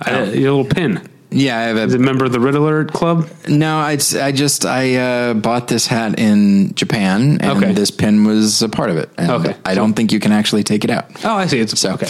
I, 0.00 0.24
your 0.24 0.52
little 0.52 0.64
pin. 0.64 1.00
Yeah, 1.30 1.58
I 1.58 1.62
have 1.64 1.76
Is 1.76 1.92
a 1.92 1.96
it 1.96 2.00
a 2.00 2.04
member 2.04 2.24
of 2.24 2.32
the 2.32 2.40
Riddler 2.40 2.86
Club? 2.86 3.28
no. 3.48 3.86
It's 3.88 4.14
I 4.16 4.32
just 4.32 4.64
I 4.64 4.94
uh, 4.96 5.34
bought 5.34 5.68
this 5.68 5.86
hat 5.86 6.18
in 6.18 6.74
Japan, 6.74 7.38
and 7.42 7.62
Okay. 7.62 7.72
this 7.72 7.90
pin 7.90 8.24
was 8.24 8.62
a 8.62 8.68
part 8.68 8.88
of 8.90 8.96
it. 8.96 9.10
And 9.18 9.30
Okay. 9.30 9.54
I 9.64 9.74
don't 9.74 9.92
think 9.92 10.10
you 10.10 10.20
can 10.20 10.32
actually 10.32 10.62
take 10.64 10.84
it 10.84 10.90
out. 10.90 11.04
Oh, 11.24 11.34
I 11.34 11.46
see. 11.46 11.58
It's 11.60 11.78
So 11.78 11.92
okay. 11.94 12.08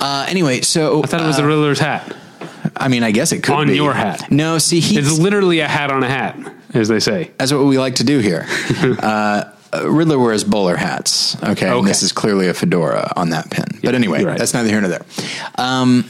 Uh, 0.00 0.26
anyway, 0.28 0.60
so 0.60 1.02
I 1.02 1.06
thought 1.06 1.20
it 1.20 1.26
was 1.26 1.36
the 1.38 1.44
Riddler's 1.46 1.80
hat. 1.80 2.14
I 2.76 2.88
mean, 2.88 3.02
I 3.02 3.10
guess 3.10 3.32
it 3.32 3.42
could 3.42 3.52
be. 3.52 3.58
On 3.58 3.66
be. 3.66 3.74
your 3.76 3.92
hat. 3.92 4.30
No, 4.30 4.58
see, 4.58 4.78
he's 4.80 4.98
It's 4.98 5.18
literally 5.18 5.58
a 5.60 5.68
hat 5.68 5.90
on 5.90 6.02
a 6.04 6.08
hat, 6.08 6.38
as 6.74 6.86
they 6.88 7.00
say. 7.00 7.30
That's 7.38 7.52
what 7.52 7.64
we 7.64 7.78
like 7.78 7.96
to 7.96 8.04
do 8.04 8.18
here. 8.20 8.46
uh, 9.00 9.44
Riddler 9.84 10.18
wears 10.18 10.44
bowler 10.44 10.76
hats. 10.76 11.34
Okay, 11.42 11.66
and 11.66 11.76
Okay. 11.76 11.88
this 11.88 12.02
is 12.02 12.12
clearly 12.12 12.48
a 12.48 12.54
fedora 12.54 13.12
on 13.16 13.30
that 13.30 13.50
pin. 13.50 13.64
But 13.82 13.94
anyway, 13.94 14.22
right. 14.22 14.38
that's 14.38 14.52
neither 14.54 14.68
here 14.68 14.80
nor 14.80 14.90
there. 14.90 15.04
Um, 15.56 16.04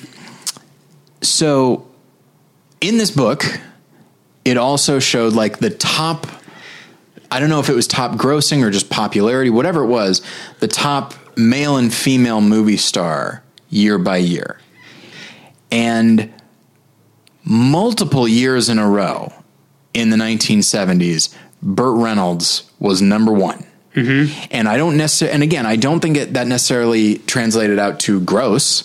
so, 1.21 1.87
in 2.81 2.99
this 2.99 3.11
book, 3.11 3.45
it 4.45 4.57
also 4.57 4.99
showed 4.99 5.35
like 5.35 5.59
the 5.59 5.71
top. 5.71 6.27
I 7.31 7.41
don't 7.41 7.49
know 7.49 7.61
if 7.61 7.69
it 7.69 7.75
was 7.75 7.87
top 7.87 8.13
grossing 8.19 8.63
or 8.63 8.71
just 8.71 8.91
popularity, 8.91 9.49
whatever 9.51 9.83
it 9.85 9.87
was. 9.87 10.21
The 10.61 10.69
top 10.69 11.15
male 11.37 11.77
and 11.77 11.95
female 11.95 12.41
movie 12.41 12.77
star 12.77 13.43
year 13.71 13.97
by 13.97 14.17
year, 14.19 14.59
and 15.71 16.33
multiple 17.45 18.27
years 18.29 18.69
in 18.69 18.79
a 18.79 18.89
row 18.89 19.33
in 19.95 20.11
the 20.11 20.17
1970s, 20.17 21.35
Burt 21.63 21.97
Reynolds 21.97 22.71
was 22.79 23.01
number 23.01 23.33
one. 23.33 23.65
And 24.51 24.69
I 24.69 24.79
don't 24.79 24.97
necessarily, 24.97 25.35
and 25.35 25.43
again, 25.43 25.67
I 25.67 25.77
don't 25.77 26.01
think 26.01 26.17
it, 26.17 26.35
that 26.35 26.47
necessarily 26.47 27.19
translated 27.19 27.79
out 27.79 28.01
to 28.01 28.21
gross, 28.21 28.85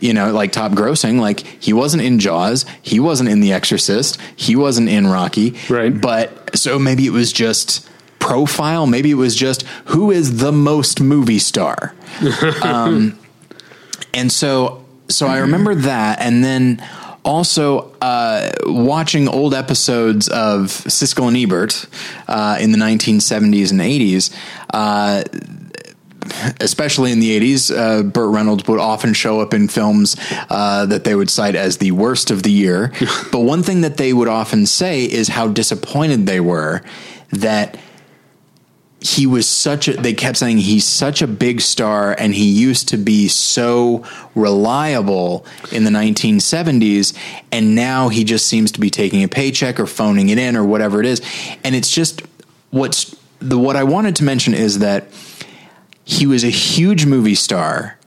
you 0.00 0.14
know, 0.14 0.32
like 0.32 0.52
top 0.52 0.72
grossing. 0.72 1.20
Like 1.20 1.40
he 1.40 1.72
wasn't 1.72 2.02
in 2.02 2.18
Jaws, 2.18 2.64
he 2.80 2.98
wasn't 2.98 3.28
in 3.28 3.40
The 3.40 3.52
Exorcist, 3.52 4.18
he 4.36 4.56
wasn't 4.56 4.88
in 4.88 5.06
Rocky. 5.06 5.56
Right. 5.68 5.98
But 5.98 6.56
so 6.56 6.78
maybe 6.78 7.06
it 7.06 7.10
was 7.10 7.30
just 7.32 7.88
profile, 8.18 8.86
maybe 8.86 9.10
it 9.10 9.14
was 9.14 9.36
just 9.36 9.62
who 9.86 10.10
is 10.10 10.38
the 10.38 10.52
most 10.52 11.00
movie 11.00 11.38
star. 11.38 11.94
Um, 12.62 13.18
and 14.14 14.32
so, 14.32 14.84
so 15.08 15.26
I 15.26 15.38
remember 15.38 15.74
that, 15.74 16.20
and 16.20 16.42
then 16.42 16.82
also 17.28 17.92
uh, 18.00 18.50
watching 18.64 19.28
old 19.28 19.52
episodes 19.52 20.28
of 20.28 20.68
Siskel 20.68 21.28
and 21.28 21.36
Ebert 21.36 21.86
uh, 22.26 22.56
in 22.58 22.72
the 22.72 22.78
1970s 22.78 23.70
and 23.70 23.80
80s. 23.80 24.34
Uh, 24.72 25.22
especially 26.60 27.12
in 27.12 27.20
the 27.20 27.38
80s, 27.38 27.74
uh, 27.74 28.02
Burt 28.02 28.34
Reynolds 28.34 28.66
would 28.66 28.80
often 28.80 29.12
show 29.12 29.40
up 29.40 29.54
in 29.54 29.68
films 29.68 30.16
uh, 30.50 30.86
that 30.86 31.04
they 31.04 31.14
would 31.14 31.30
cite 31.30 31.54
as 31.54 31.78
the 31.78 31.92
worst 31.92 32.30
of 32.30 32.42
the 32.42 32.50
year. 32.50 32.92
but 33.32 33.40
one 33.40 33.62
thing 33.62 33.82
that 33.82 33.98
they 33.98 34.12
would 34.12 34.28
often 34.28 34.66
say 34.66 35.04
is 35.04 35.28
how 35.28 35.48
disappointed 35.48 36.26
they 36.26 36.40
were 36.40 36.82
that 37.30 37.78
he 39.00 39.26
was 39.26 39.48
such 39.48 39.86
a 39.86 39.92
they 39.92 40.12
kept 40.12 40.38
saying 40.38 40.58
he's 40.58 40.84
such 40.84 41.22
a 41.22 41.26
big 41.26 41.60
star 41.60 42.16
and 42.18 42.34
he 42.34 42.46
used 42.46 42.88
to 42.88 42.96
be 42.96 43.28
so 43.28 44.04
reliable 44.34 45.46
in 45.70 45.84
the 45.84 45.90
1970s 45.90 47.16
and 47.52 47.76
now 47.76 48.08
he 48.08 48.24
just 48.24 48.46
seems 48.46 48.72
to 48.72 48.80
be 48.80 48.90
taking 48.90 49.22
a 49.22 49.28
paycheck 49.28 49.78
or 49.78 49.86
phoning 49.86 50.30
it 50.30 50.38
in 50.38 50.56
or 50.56 50.64
whatever 50.64 50.98
it 50.98 51.06
is 51.06 51.22
and 51.62 51.76
it's 51.76 51.90
just 51.90 52.22
what's 52.70 53.16
the 53.40 53.58
what 53.58 53.76
I 53.76 53.84
wanted 53.84 54.16
to 54.16 54.24
mention 54.24 54.54
is 54.54 54.80
that 54.80 55.06
he 56.04 56.26
was 56.26 56.44
a 56.44 56.50
huge 56.50 57.06
movie 57.06 57.34
star 57.34 57.98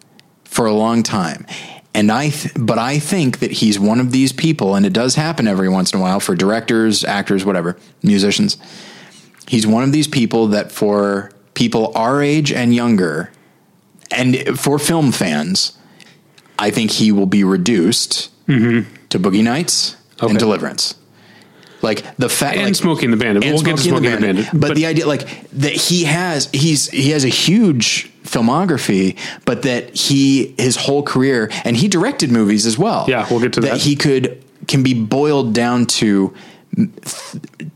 for 0.43 0.65
a 0.65 0.73
long 0.73 1.03
time. 1.03 1.45
And 1.93 2.11
I, 2.11 2.29
th- 2.29 2.53
but 2.57 2.79
I 2.79 2.99
think 2.99 3.39
that 3.39 3.51
he's 3.51 3.79
one 3.79 3.99
of 3.99 4.11
these 4.11 4.31
people, 4.31 4.75
and 4.75 4.85
it 4.85 4.93
does 4.93 5.15
happen 5.15 5.47
every 5.47 5.69
once 5.69 5.93
in 5.93 5.99
a 5.99 6.01
while 6.01 6.19
for 6.19 6.35
directors, 6.35 7.03
actors, 7.03 7.45
whatever, 7.45 7.77
musicians. 8.01 8.57
He's 9.51 9.67
one 9.67 9.83
of 9.83 9.91
these 9.91 10.07
people 10.07 10.47
that 10.47 10.71
for 10.71 11.29
people 11.55 11.91
our 11.93 12.21
age 12.21 12.53
and 12.53 12.73
younger, 12.73 13.33
and 14.09 14.57
for 14.57 14.79
film 14.79 15.11
fans, 15.11 15.77
I 16.57 16.71
think 16.71 16.89
he 16.89 17.11
will 17.11 17.25
be 17.25 17.43
reduced 17.43 18.31
mm-hmm. 18.47 18.89
to 19.09 19.19
Boogie 19.19 19.43
Nights 19.43 19.97
Okay. 20.23 20.29
and 20.29 20.39
Deliverance. 20.39 20.95
Like 21.81 22.15
the 22.15 22.29
fact, 22.29 22.55
And 22.55 22.67
like, 22.67 22.75
Smokey 22.75 23.03
and 23.03 23.11
the 23.11 23.17
Bandit. 23.17 23.43
We'll 23.43 23.61
get 23.61 23.75
to 23.75 23.83
Smokey 23.83 24.07
and 24.07 24.23
the 24.23 24.27
Bandit. 24.27 24.45
But, 24.53 24.67
But- 24.69 24.75
the 24.77 24.85
idea, 24.85 25.05
like 25.05 25.27
that, 25.49 25.73
he 25.73 26.05
has 26.05 26.47
he's 26.53 26.89
he 26.89 27.09
has 27.09 27.25
a 27.25 27.27
huge 27.27 28.09
filmography, 28.23 29.17
but 29.43 29.63
that 29.63 29.93
he 29.93 30.55
his 30.57 30.77
whole 30.77 31.03
career 31.03 31.51
and 31.65 31.75
he 31.75 31.89
directed 31.89 32.31
movies 32.31 32.65
as 32.65 32.77
well. 32.77 33.03
Yeah, 33.09 33.27
we'll 33.29 33.41
get 33.41 33.51
to 33.51 33.59
that. 33.59 33.71
that. 33.71 33.81
He 33.81 33.97
could 33.97 34.41
can 34.69 34.81
be 34.81 34.93
boiled 34.93 35.53
down 35.53 35.87
to 35.87 36.33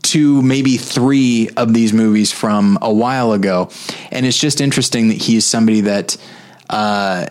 two 0.02 0.42
maybe 0.42 0.76
three 0.76 1.48
of 1.56 1.74
these 1.74 1.92
movies 1.92 2.32
from 2.32 2.78
a 2.80 2.92
while 2.92 3.32
ago, 3.32 3.70
and 4.10 4.26
it's 4.26 4.38
just 4.38 4.60
interesting 4.60 5.08
that 5.08 5.18
he's 5.18 5.44
somebody 5.44 5.82
that. 5.82 6.16
Uh, 6.68 7.26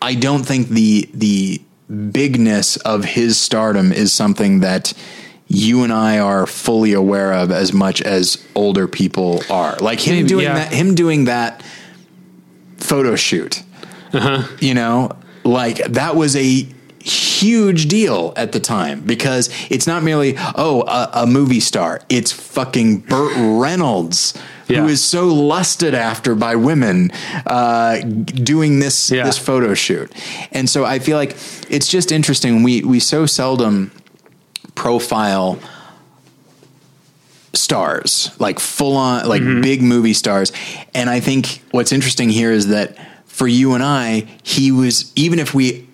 I 0.00 0.14
don't 0.16 0.42
think 0.42 0.68
the 0.68 1.08
the 1.14 1.62
bigness 2.10 2.76
of 2.78 3.04
his 3.04 3.38
stardom 3.38 3.92
is 3.92 4.12
something 4.12 4.60
that 4.60 4.92
you 5.46 5.84
and 5.84 5.92
I 5.92 6.18
are 6.18 6.46
fully 6.46 6.92
aware 6.92 7.32
of 7.32 7.50
as 7.52 7.72
much 7.72 8.00
as 8.00 8.42
older 8.54 8.88
people 8.88 9.42
are. 9.50 9.76
Like 9.76 10.00
him 10.00 10.16
Maybe, 10.16 10.28
doing 10.28 10.44
yeah. 10.44 10.54
that 10.54 10.72
him 10.72 10.94
doing 10.94 11.26
that 11.26 11.62
photo 12.78 13.16
shoot. 13.16 13.62
You 14.60 14.74
know, 14.74 15.16
like 15.44 15.78
that 15.78 16.16
was 16.16 16.36
a 16.36 16.66
huge 17.02 17.88
deal 17.88 18.32
at 18.36 18.52
the 18.52 18.60
time 18.60 19.00
because 19.00 19.50
it's 19.70 19.86
not 19.86 20.02
merely 20.02 20.34
oh 20.54 20.82
a, 20.86 21.22
a 21.22 21.26
movie 21.26 21.60
star. 21.60 22.00
It's 22.08 22.32
fucking 22.32 23.00
Burt 23.00 23.32
Reynolds 23.36 24.34
Yeah. 24.68 24.82
who 24.82 24.88
is 24.88 25.02
so 25.04 25.26
lusted 25.26 25.94
after 25.94 26.34
by 26.34 26.56
women 26.56 27.10
uh, 27.46 27.98
doing 28.00 28.78
this 28.78 29.10
Yeah. 29.10 29.24
this 29.24 29.38
photo 29.38 29.74
shoot. 29.74 30.12
And 30.52 30.68
so 30.70 30.84
I 30.84 30.98
feel 30.98 31.16
like 31.16 31.36
it's 31.68 31.88
just 31.88 32.12
interesting. 32.12 32.62
We 32.62 32.82
we 32.82 33.00
so 33.00 33.26
seldom 33.26 33.90
profile 34.74 35.58
stars 37.54 38.30
like 38.38 38.58
full 38.58 38.96
on 38.96 39.28
like 39.28 39.42
big 39.62 39.82
movie 39.82 40.14
stars. 40.14 40.52
And 40.94 41.10
i 41.10 41.20
think 41.20 41.62
what's 41.70 41.92
interesting 41.92 42.30
here 42.30 42.50
is 42.50 42.68
that 42.68 42.96
for 43.26 43.46
you 43.46 43.74
and 43.74 43.82
i 43.82 44.26
he 44.42 44.72
was 44.72 45.12
even 45.16 45.38
if 45.38 45.52
we 45.54 45.86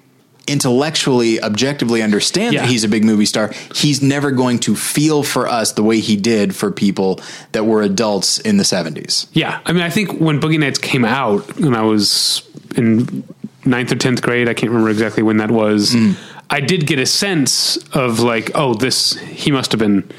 intellectually 0.48 1.40
objectively 1.42 2.02
understand 2.02 2.54
Yeah. 2.54 2.62
that 2.62 2.70
he's 2.70 2.84
a 2.84 2.88
big 2.88 3.04
movie 3.04 3.26
star 3.26 3.52
he's 3.74 4.00
never 4.02 4.30
going 4.30 4.58
to 4.60 4.74
feel 4.74 5.22
for 5.22 5.46
us 5.48 5.72
the 5.72 5.82
way 5.82 6.00
he 6.00 6.16
did 6.16 6.54
for 6.54 6.70
people 6.70 7.20
that 7.52 7.64
were 7.64 7.82
adults 7.82 8.38
in 8.40 8.56
the 8.56 8.64
70s 8.64 9.26
Yeah, 9.32 9.60
I 9.66 9.72
mean, 9.72 9.82
I 9.82 9.90
think 9.90 10.20
when 10.20 10.40
Boogie 10.40 10.58
Nights 10.58 10.78
came 10.78 11.04
out, 11.04 11.56
and 11.58 11.76
I 11.76 11.82
was 11.82 12.42
in 12.76 13.24
ninth 13.64 13.92
or 13.92 13.96
tenth 13.96 14.22
grade, 14.22 14.48
I 14.48 14.54
can't 14.54 14.70
remember 14.70 14.90
exactly 14.90 15.22
when 15.22 15.36
that 15.38 15.50
was. 15.50 15.94
Mm. 15.94 16.14
I 16.50 16.60
did 16.60 16.86
get 16.86 16.98
a 16.98 17.06
sense 17.06 17.76
of 17.92 18.20
like, 18.20 18.50
oh, 18.54 18.72
this 18.74 19.12
he 19.18 19.50
must 19.50 19.72
have 19.72 19.78
been 19.78 20.10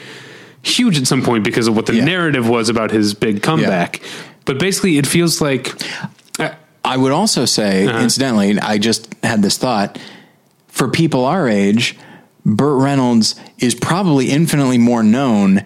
huge 0.61 0.97
at 0.99 1.07
some 1.07 1.21
point 1.23 1.43
because 1.43 1.67
of 1.67 1.75
what 1.75 1.85
the 1.87 1.95
Yeah. 1.95 2.05
narrative 2.05 2.47
was 2.47 2.69
about 2.69 2.91
his 2.91 3.13
big 3.13 3.41
comeback. 3.41 4.01
But 4.45 4.59
basically, 4.59 4.97
it 4.97 5.07
feels 5.07 5.41
like 5.41 5.73
uh, 6.39 6.49
I 6.85 6.97
would 6.97 7.11
also 7.11 7.45
say, 7.45 7.87
Uh-huh. 7.87 7.99
incidentally, 8.03 8.59
I 8.59 8.77
just 8.77 9.07
had 9.23 9.41
this 9.41 9.57
thought 9.57 9.97
for 10.69 10.88
people 10.88 11.25
our 11.25 11.47
age, 11.49 11.97
Burt 12.45 12.82
Reynolds 12.82 13.36
is 13.60 13.75
probably 13.75 14.32
infinitely 14.32 14.77
more 14.77 15.03
known 15.03 15.63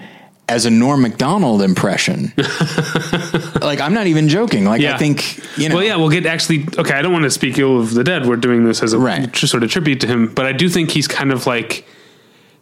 as 0.50 0.66
a 0.66 0.70
Norm 0.70 1.02
Macdonald 1.04 1.62
impression. 1.62 2.34
like, 3.62 3.80
I'm 3.80 3.94
not 3.94 4.08
even 4.08 4.28
joking. 4.28 4.66
Like, 4.66 4.82
Yeah. 4.82 4.96
I 4.96 4.98
think, 4.98 5.38
you 5.58 5.70
know, 5.70 5.76
Well, 5.76 5.84
yeah, 5.84 5.96
we'll 5.96 6.10
get 6.10 6.26
actually. 6.26 6.66
Okay, 6.78 6.94
I 6.94 7.02
don't 7.02 7.14
want 7.14 7.24
to 7.24 7.30
speak 7.32 7.58
ill 7.58 7.80
of 7.80 7.94
the 7.94 8.04
dead. 8.04 8.26
We're 8.26 8.36
doing 8.36 8.66
this 8.66 8.84
as 8.84 8.92
a 8.94 9.00
Right. 9.00 9.34
sort 9.36 9.64
of 9.64 9.70
tribute 9.72 10.02
to 10.02 10.08
him, 10.08 10.28
but 10.34 10.46
I 10.46 10.52
do 10.52 10.68
think 10.70 10.92
he's 10.92 11.08
kind 11.08 11.32
of 11.32 11.48
like 11.48 11.86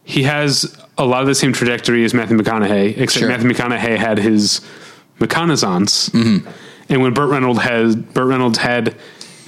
he 0.03 0.23
has 0.23 0.75
a 0.97 1.05
lot 1.05 1.21
of 1.21 1.27
the 1.27 1.35
same 1.35 1.53
trajectory 1.53 2.03
as 2.03 2.13
Matthew 2.13 2.37
McConaughey, 2.37 2.97
except 2.97 3.21
Sure. 3.21 3.29
Matthew 3.29 3.49
McConaughey 3.49 3.97
had 3.97 4.17
his 4.19 4.61
McConaissance, 5.19 6.09
Mm-hmm. 6.11 6.47
and 6.89 7.01
when 7.01 7.13
Burt 7.13 7.29
Reynolds 7.29 7.59
had 7.61 8.13
Burt 8.13 8.27
Reynolds 8.27 8.57
had 8.59 8.95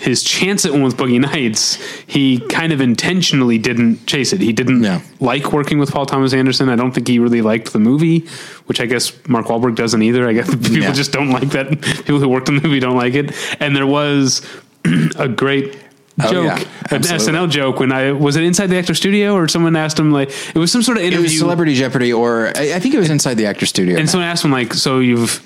his 0.04 0.22
chance 0.22 0.66
at 0.66 0.74
one 0.74 0.84
with 0.84 0.98
Boogie 0.98 1.20
Nights, 1.20 1.76
he 2.06 2.40
kind 2.50 2.72
of 2.74 2.82
intentionally 2.82 3.58
didn't 3.58 4.06
chase 4.06 4.34
it. 4.34 4.42
He 4.42 4.52
didn't 4.54 4.84
Yeah. 4.84 5.02
like 5.20 5.54
working 5.54 5.80
with 5.80 5.92
Paul 5.92 6.06
Thomas 6.06 6.34
Anderson. 6.34 6.68
I 6.70 6.76
don't 6.76 6.92
think 6.94 7.08
he 7.08 7.20
really 7.20 7.42
liked 7.42 7.72
the 7.74 7.80
movie, 7.80 8.28
which 8.66 8.82
I 8.82 8.86
guess 8.86 9.14
Mark 9.28 9.48
Wahlberg 9.48 9.76
doesn't 9.76 10.02
either. 10.02 10.28
I 10.28 10.34
guess 10.34 10.50
people 10.56 10.78
Yeah. 10.78 10.92
just 10.92 11.12
don't 11.14 11.30
like 11.30 11.50
that. 11.52 11.82
People 11.82 12.20
who 12.20 12.28
worked 12.30 12.50
on 12.50 12.56
the 12.58 12.62
movie 12.62 12.80
don't 12.82 12.98
like 12.98 13.14
it. 13.14 13.32
And 13.62 13.76
there 13.76 13.88
was 13.88 14.42
a 15.18 15.28
great 15.28 15.78
Oh, 16.22 16.32
joke, 16.32 16.46
yeah. 16.60 16.96
an. 16.96 17.02
SNL 17.02 17.50
joke 17.50 17.80
when 17.80 17.92
I 17.92 18.12
was 18.12 18.36
it 18.36 18.44
inside 18.44 18.68
the 18.68 18.78
actor 18.78 18.94
studio 18.94 19.34
or 19.34 19.48
someone 19.48 19.76
asked 19.76 19.98
him 19.98 20.12
like 20.12 20.30
it 20.54 20.60
was 20.60 20.72
some 20.72 20.84
sort 20.84 20.98
of 20.98 21.04
it 21.04 21.08
interview. 21.08 21.24
was 21.24 21.40
Celebrity 21.40 21.74
Jeopardy, 21.74 22.14
or 22.14 22.50
I, 22.56 22.74
I 22.76 22.80
think 22.80 22.94
it 22.94 23.00
was 23.00 23.10
inside 23.10 23.34
the 23.34 23.48
actor 23.48 23.66
studio. 23.66 23.98
and 23.98 24.08
someone 24.08 24.30
asked 24.30 24.46
him 24.46 24.52
like, 24.52 24.76
so 24.76 25.00
you've 25.00 25.42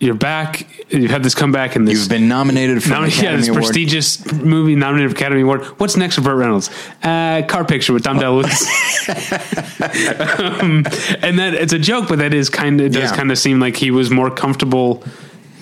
you're 0.00 0.14
back, 0.14 0.66
you've 0.90 1.10
had 1.10 1.22
this 1.22 1.36
comeback 1.36 1.76
and 1.76 1.86
this 1.86 2.00
You've 2.00 2.08
been 2.08 2.26
nominated 2.28 2.82
for 2.82 2.90
Nom- 2.90 3.04
yeah, 3.08 3.36
this 3.36 3.46
Award. 3.48 3.62
prestigious 3.62 4.30
movie 4.32 4.74
nominated 4.74 5.10
for 5.12 5.16
Academy 5.16 5.42
Award. 5.42 5.62
What's 5.78 5.96
next 5.96 6.16
for 6.16 6.22
Burt 6.22 6.36
Reynolds? 6.36 6.68
Uh, 7.02 7.42
car 7.46 7.64
picture 7.64 7.92
with 7.92 8.02
Dom 8.02 8.18
DeLuise. 8.18 8.66
um, 10.60 10.84
and 11.22 11.38
that 11.38 11.54
it's 11.54 11.72
a 11.72 11.78
joke, 11.78 12.08
but 12.08 12.18
that 12.18 12.34
is 12.34 12.50
kind 12.50 12.80
of 12.80 12.86
it 12.86 12.92
does 12.92 13.10
Yeah. 13.10 13.16
kind 13.16 13.30
of 13.30 13.38
seem 13.38 13.60
like 13.60 13.76
he 13.76 13.90
was 13.90 14.10
more 14.10 14.30
comfortable 14.30 15.04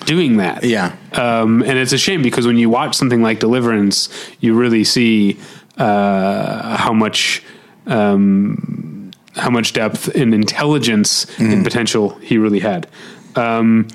doing 0.05 0.37
that. 0.37 0.63
Yeah. 0.63 0.95
Um, 1.13 1.61
and 1.63 1.77
it's 1.77 1.93
a 1.93 1.97
shame 1.97 2.21
because 2.23 2.47
when 2.47 2.57
you 2.57 2.69
watch 2.69 2.95
something 2.95 3.21
like 3.21 3.39
Deliverance, 3.39 4.09
you 4.39 4.55
really 4.55 4.83
see 4.83 5.37
uh, 5.77 6.75
how 6.77 6.93
much. 6.93 7.43
Um, 7.85 9.11
how 9.35 9.51
much 9.51 9.71
depth 9.73 10.07
and 10.15 10.33
intelligence 10.33 11.25
Mm-hmm. 11.25 11.51
and 11.53 11.63
potential 11.63 12.15
he 12.15 12.39
really 12.39 12.59
had. 12.59 12.87
Um, 13.35 13.87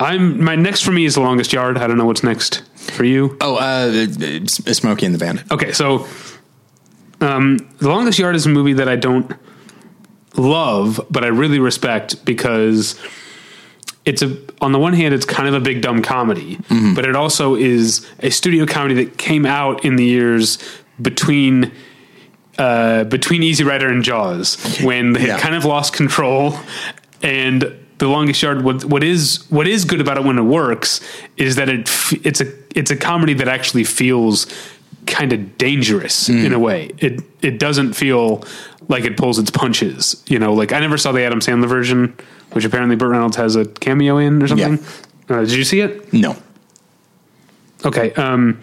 I'm 0.00 0.42
my 0.42 0.56
next 0.56 0.82
for 0.82 0.90
me 0.92 1.04
is 1.04 1.14
the 1.14 1.20
longest 1.20 1.52
yard. 1.52 1.76
I 1.78 1.86
don't 1.86 1.98
know 1.98 2.06
what's 2.06 2.22
next 2.24 2.62
for 2.76 3.04
you. 3.04 3.36
Oh, 3.40 3.56
uh, 3.56 4.06
Smokey 4.46 5.06
and 5.06 5.14
the 5.14 5.18
Bandit. 5.18 5.50
Okay, 5.52 5.72
so 5.72 6.06
um, 7.20 7.58
the 7.78 7.88
longest 7.88 8.18
yard 8.18 8.34
is 8.34 8.46
a 8.46 8.48
movie 8.48 8.72
that 8.74 8.88
I 8.88 8.96
don't 8.96 9.30
love, 10.36 11.00
but 11.10 11.22
I 11.24 11.28
really 11.28 11.58
respect 11.58 12.24
because 12.24 12.98
it's 14.06 14.22
a 14.22 14.36
on 14.62 14.72
the 14.72 14.78
one 14.78 14.94
hand 14.94 15.12
it's 15.14 15.26
kind 15.26 15.48
of 15.48 15.54
a 15.54 15.60
big 15.60 15.82
dumb 15.82 16.02
comedy, 16.02 16.58
but 16.94 17.04
it 17.04 17.14
also 17.14 17.54
is 17.54 18.06
a 18.20 18.30
studio 18.30 18.64
comedy 18.66 19.04
that 19.04 19.18
came 19.18 19.44
out 19.44 19.84
in 19.84 19.96
the 19.96 20.04
years 20.04 20.58
between 21.00 21.70
uh, 22.58 23.04
between 23.04 23.42
Easy 23.42 23.64
Rider 23.64 23.88
and 23.88 24.02
Jaws 24.02 24.56
when 24.82 25.12
they 25.12 25.26
Yeah. 25.26 25.38
kind 25.38 25.54
of 25.54 25.64
lost 25.64 25.92
control 25.92 26.58
and 27.22 27.74
the 28.00 28.08
longest 28.08 28.42
yard 28.42 28.64
what, 28.64 28.84
what 28.84 29.04
is 29.04 29.46
what 29.50 29.68
is 29.68 29.84
good 29.84 30.00
about 30.00 30.16
it 30.16 30.24
when 30.24 30.38
it 30.38 30.42
works 30.42 31.00
is 31.36 31.56
that 31.56 31.68
it 31.68 31.88
it's 32.24 32.40
a 32.40 32.52
it's 32.74 32.90
a 32.90 32.96
comedy 32.96 33.34
that 33.34 33.46
actually 33.46 33.84
feels 33.84 34.46
kind 35.06 35.32
of 35.32 35.58
dangerous 35.58 36.28
in 36.28 36.52
a 36.52 36.58
way 36.58 36.90
it 36.98 37.20
it 37.42 37.58
doesn't 37.58 37.92
feel 37.92 38.42
like 38.88 39.04
it 39.04 39.16
pulls 39.16 39.38
its 39.38 39.50
punches 39.50 40.22
you 40.26 40.38
know 40.38 40.52
like 40.52 40.72
I 40.72 40.80
never 40.80 40.96
saw 40.98 41.12
the 41.12 41.22
Adam 41.22 41.40
Sandler 41.40 41.68
version 41.68 42.16
which 42.52 42.64
apparently 42.64 42.96
Burt 42.96 43.10
Reynolds 43.10 43.36
has 43.36 43.54
a 43.54 43.64
cameo 43.66 44.16
in 44.18 44.42
or 44.42 44.48
something 44.48 44.78
uh, 45.28 45.40
did 45.40 45.52
you 45.52 45.64
see 45.64 45.80
it 45.80 46.12
No. 46.12 46.36
Okay. 47.84 48.12
Um, 48.14 48.60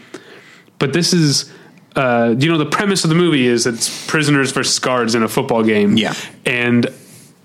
but 0.79 0.93
this 0.93 1.13
is 1.13 1.51
uh, 1.95 2.35
you 2.37 2.47
know, 2.47 2.59
the 2.59 2.65
premise 2.65 3.03
of 3.03 3.09
the 3.09 3.15
movie 3.15 3.47
is 3.47 3.65
it's 3.65 4.05
prisoners 4.05 4.51
versus 4.51 4.77
guards 4.77 5.15
in 5.15 5.23
a 5.23 5.27
football 5.27 5.63
game. 5.63 5.97
Yeah. 5.97 6.13
and 6.45 6.93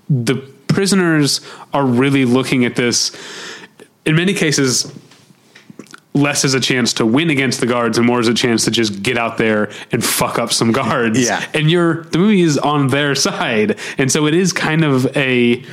the 0.09 0.52
prisoners 0.73 1.41
are 1.73 1.85
really 1.85 2.25
looking 2.25 2.65
at 2.65 2.75
this. 2.75 3.15
In 4.05 4.15
many 4.15 4.33
cases, 4.33 4.91
less 6.13 6.45
as 6.45 6.53
a 6.53 6.59
chance 6.59 6.93
to 6.93 7.05
win 7.05 7.29
against 7.29 7.59
the 7.59 7.65
guards 7.65 7.97
and 7.97 8.05
more 8.05 8.19
as 8.19 8.27
a 8.27 8.33
chance 8.33 8.65
to 8.65 8.71
just 8.71 9.01
get 9.01 9.17
out 9.17 9.37
there 9.37 9.71
and 9.91 10.03
fuck 10.03 10.37
up 10.37 10.51
some 10.51 10.71
guards. 10.71 11.19
Yeah. 11.19 11.43
And 11.53 11.71
you're 11.71 12.03
the 12.05 12.17
movie 12.17 12.41
is 12.41 12.57
on 12.57 12.87
their 12.87 13.15
side. 13.27 13.79
And 13.97 14.11
so 14.11 14.27
it 14.27 14.33
is 14.33 14.53
kind 14.53 14.83
of 14.83 15.05
a 15.17 15.63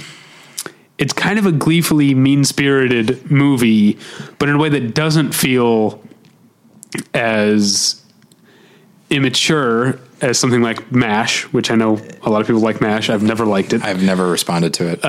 it's 0.98 1.12
kind 1.14 1.38
of 1.38 1.46
a 1.46 1.52
gleefully 1.52 2.14
mean 2.14 2.44
spirited 2.44 3.30
movie, 3.30 3.98
but 4.38 4.50
in 4.50 4.56
a 4.56 4.58
way 4.58 4.68
that 4.68 4.94
doesn't 4.94 5.32
feel 5.32 6.02
as 7.14 8.02
immature 9.08 9.98
as 10.22 10.38
something 10.38 10.62
like 10.62 10.90
MASH, 10.92 11.44
which 11.52 11.70
I 11.70 11.76
know 11.76 12.00
a 12.22 12.30
lot 12.30 12.40
of 12.40 12.46
people 12.46 12.61
like 12.62 12.80
MASH. 12.80 13.11
I've 13.11 13.22
never 13.22 13.46
liked 13.46 13.72
it. 13.72 13.83
I've 13.83 14.02
never 14.02 14.28
responded 14.28 14.74
to 14.74 14.88
it. 14.88 15.00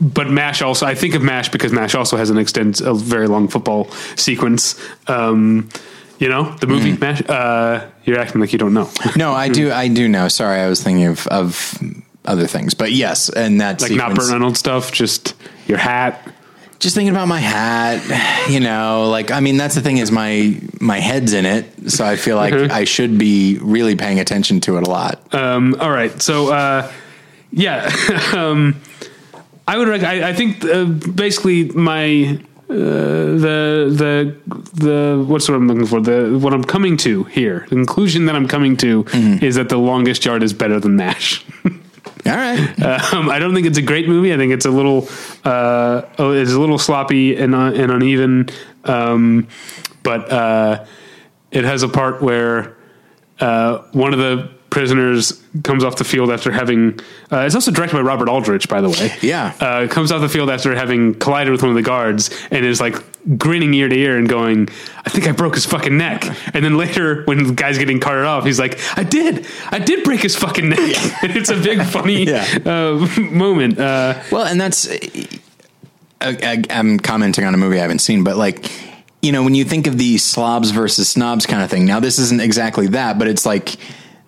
but 0.00 0.28
MASH 0.30 0.62
also, 0.62 0.86
I 0.86 0.94
think 0.94 1.14
of 1.14 1.22
MASH 1.22 1.50
because 1.50 1.72
MASH 1.72 1.94
also 1.94 2.16
has 2.16 2.30
an 2.30 2.38
extent, 2.38 2.80
a 2.80 2.94
very 2.94 3.28
long 3.28 3.48
football 3.48 3.90
sequence. 4.16 4.80
Um, 5.06 5.68
you 6.18 6.28
know, 6.28 6.54
the 6.60 6.66
movie 6.66 6.96
MASH, 6.96 7.22
uh, 7.28 7.88
you're 8.04 8.18
acting 8.18 8.40
like 8.40 8.52
you 8.52 8.58
don't 8.58 8.74
know. 8.74 8.90
no, 9.16 9.32
I 9.32 9.48
do. 9.48 9.72
I 9.72 9.88
do 9.88 10.08
know. 10.08 10.28
Sorry, 10.28 10.60
I 10.60 10.68
was 10.68 10.82
thinking 10.82 11.06
of 11.06 11.26
of 11.28 11.78
other 12.24 12.46
things, 12.46 12.74
but 12.74 12.92
yes, 12.92 13.28
and 13.28 13.60
that 13.60 13.80
like 13.80 13.90
not 13.92 14.10
sequence- 14.10 14.18
Burt 14.28 14.32
Reynolds 14.32 14.58
stuff, 14.58 14.92
just 14.92 15.34
your 15.66 15.78
hat. 15.78 16.32
Just 16.82 16.94
thinking 16.96 17.14
about 17.14 17.28
my 17.28 17.38
hat 17.40 17.98
you 18.50 18.60
know 18.60 19.08
like 19.08 19.30
i 19.30 19.40
mean 19.40 19.56
that's 19.56 19.74
the 19.74 19.80
thing 19.80 19.98
is 19.98 20.10
my 20.10 20.56
my 20.80 20.98
head's 20.98 21.32
in 21.32 21.46
it 21.46 21.64
so 21.90 22.04
i 22.04 22.16
feel 22.16 22.36
like 22.36 22.52
Mm-hmm. 22.54 22.72
i 22.80 22.84
should 22.84 23.16
be 23.18 23.58
really 23.62 23.94
paying 23.96 24.18
attention 24.20 24.58
to 24.66 24.76
it 24.78 24.86
a 24.86 24.90
lot 24.90 25.14
Um, 25.34 25.76
all 25.80 25.90
right, 25.90 26.14
so 26.20 26.52
uh, 26.52 26.90
yeah, 27.52 27.88
um, 28.34 28.80
I 29.68 29.78
would. 29.78 29.88
Rec- 29.88 30.02
I, 30.14 30.30
I 30.30 30.32
think 30.34 30.64
uh, 30.64 30.84
basically 31.24 31.64
my 31.92 32.38
uh, 32.68 32.74
the 33.44 33.58
the 34.02 34.36
the 34.86 35.24
what's 35.28 35.48
what 35.48 35.56
I'm 35.56 35.68
looking 35.68 35.86
for 35.86 36.00
the 36.00 36.36
what 36.42 36.52
I'm 36.54 36.64
coming 36.64 36.96
to 37.06 37.24
here. 37.24 37.60
The 37.68 37.76
conclusion 37.76 38.26
that 38.26 38.34
I'm 38.34 38.48
coming 38.48 38.76
to 38.78 39.04
is 39.42 39.54
that 39.56 39.68
the 39.68 39.76
longest 39.78 40.24
yard 40.24 40.42
is 40.42 40.52
better 40.52 40.80
than 40.80 40.96
Mash. 40.96 41.44
all 42.26 42.36
right 42.36 42.58
um, 43.12 43.28
I 43.28 43.38
don't 43.38 43.54
think 43.54 43.66
it's 43.66 43.78
a 43.78 43.82
great 43.82 44.08
movie. 44.08 44.32
I 44.32 44.36
think 44.36 44.52
it's 44.52 44.66
a 44.66 44.70
little 44.70 45.08
uh, 45.44 46.02
oh, 46.18 46.32
it's 46.32 46.52
a 46.52 46.60
little 46.60 46.78
sloppy 46.78 47.36
and 47.36 47.54
uh, 47.54 47.72
and 47.74 47.90
uneven. 47.90 48.48
Um, 48.84 49.48
but 50.02 50.30
uh, 50.32 50.84
it 51.50 51.64
has 51.64 51.82
a 51.82 51.88
part 51.88 52.22
where 52.22 52.76
uh, 53.40 53.78
one 53.92 54.12
of 54.12 54.18
the 54.18 54.50
prisoners 54.70 55.42
comes 55.64 55.84
off 55.84 55.96
the 55.96 56.04
field 56.04 56.30
after 56.30 56.50
having. 56.50 56.98
Uh, 57.30 57.40
it's 57.40 57.54
also 57.54 57.70
directed 57.70 57.96
by 57.96 58.02
Robert 58.02 58.28
Aldrich, 58.28 58.68
by 58.68 58.80
the 58.80 58.88
way. 58.88 59.12
Yeah. 59.20 59.54
uh, 59.60 59.86
comes 59.86 60.10
off 60.10 60.20
the 60.22 60.28
field 60.28 60.48
after 60.50 60.74
having 60.74 61.14
collided 61.14 61.52
with 61.52 61.62
one 61.62 61.70
of 61.70 61.76
the 61.76 61.82
guards 61.82 62.30
and 62.50 62.64
is 62.64 62.80
like 62.80 62.96
grinning 63.38 63.72
ear 63.74 63.88
to 63.88 63.96
ear 63.96 64.16
and 64.18 64.28
going, 64.28 64.68
"I 65.04 65.10
think 65.10 65.26
I 65.28 65.32
broke 65.32 65.54
his 65.54 65.64
fucking 65.66 65.96
neck." 65.96 66.24
And 66.54 66.64
then 66.64 66.76
later, 66.76 67.22
when 67.24 67.44
the 67.44 67.52
guy's 67.54 67.78
getting 67.78 68.00
carted 68.00 68.24
off, 68.24 68.44
he's 68.44 68.58
like, 68.58 68.78
"I 68.96 69.04
did, 69.04 69.46
I 69.70 69.78
did 69.78 70.04
break 70.04 70.20
his 70.20 70.34
fucking 70.36 70.68
neck." 70.68 70.78
it's 71.22 71.50
a 71.50 71.56
big 71.56 71.82
funny 71.84 72.24
Yeah. 72.26 72.44
uh, 72.66 73.06
moment. 73.18 73.78
Uh, 73.78 74.20
well 74.30 74.44
and 74.44 74.60
that's 74.60 74.88
I, 76.20 76.62
i'm 76.70 76.98
commenting 77.00 77.44
on 77.44 77.52
a 77.54 77.56
movie 77.56 77.78
i 77.78 77.82
haven't 77.82 77.98
seen 77.98 78.22
but 78.22 78.36
like 78.36 78.70
you 79.22 79.32
know 79.32 79.42
when 79.42 79.54
you 79.56 79.64
think 79.64 79.86
of 79.88 79.98
the 79.98 80.18
slobs 80.18 80.70
versus 80.70 81.08
snobs 81.08 81.46
kind 81.46 81.62
of 81.64 81.70
thing 81.70 81.84
now 81.84 81.98
this 81.98 82.18
isn't 82.20 82.40
exactly 82.40 82.86
that 82.88 83.18
but 83.18 83.26
it's 83.26 83.44
like 83.44 83.76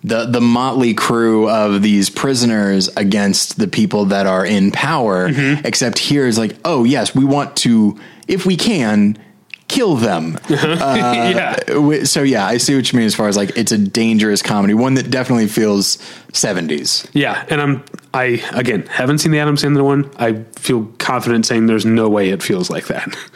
the 0.03 0.25
the 0.25 0.41
motley 0.41 0.93
crew 0.93 1.49
of 1.49 1.81
these 1.81 2.09
prisoners 2.09 2.89
against 2.97 3.57
the 3.57 3.67
people 3.69 4.05
that 4.05 4.27
are 4.27 4.45
in 4.45 4.71
power 4.71 5.29
except 5.63 5.97
here 5.97 6.27
is 6.27 6.37
like 6.37 6.57
oh 6.65 6.83
yes 6.83 7.15
we 7.15 7.23
want 7.23 7.55
to 7.57 7.97
if 8.27 8.45
we 8.45 8.55
can 8.55 9.17
kill 9.67 9.95
them 9.95 10.37
yeah. 10.49 11.55
So 12.03 12.21
yeah, 12.21 12.45
I 12.45 12.57
see 12.57 12.75
what 12.75 12.91
you 12.91 12.97
mean 12.97 13.07
as 13.07 13.15
far 13.15 13.27
as 13.27 13.35
like 13.35 13.57
it's 13.57 13.71
a 13.71 13.77
dangerous 13.77 14.41
comedy, 14.41 14.73
one 14.73 14.93
that 14.93 15.09
definitely 15.09 15.47
feels 15.47 15.97
seventies. 16.33 17.07
Yeah, 17.13 17.45
and 17.49 17.61
I'm 17.61 17.83
I 18.13 18.43
again 18.53 18.83
haven't 18.87 19.19
seen 19.19 19.31
the 19.31 19.39
Adam 19.39 19.55
Sandler 19.55 19.83
one. 19.83 20.11
I 20.17 20.43
feel 20.55 20.85
confident 20.99 21.45
saying 21.45 21.65
there's 21.65 21.85
no 21.85 22.09
way 22.09 22.29
it 22.29 22.43
feels 22.43 22.69
like 22.69 22.87
that. 22.87 23.15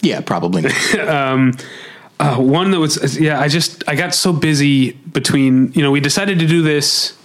Yeah, 0.00 0.20
probably. 0.20 0.62
Not. 0.62 1.64
Uh, 2.20 2.36
one 2.36 2.70
that 2.70 2.78
was 2.78 3.18
yeah, 3.18 3.40
I 3.40 3.48
just 3.48 3.82
I 3.88 3.96
got 3.96 4.14
so 4.14 4.32
busy 4.32 4.92
between 4.92 5.72
you 5.72 5.82
know 5.82 5.90
we 5.90 5.98
decided 5.98 6.38
to 6.38 6.46
do 6.46 6.62
this. 6.62 7.18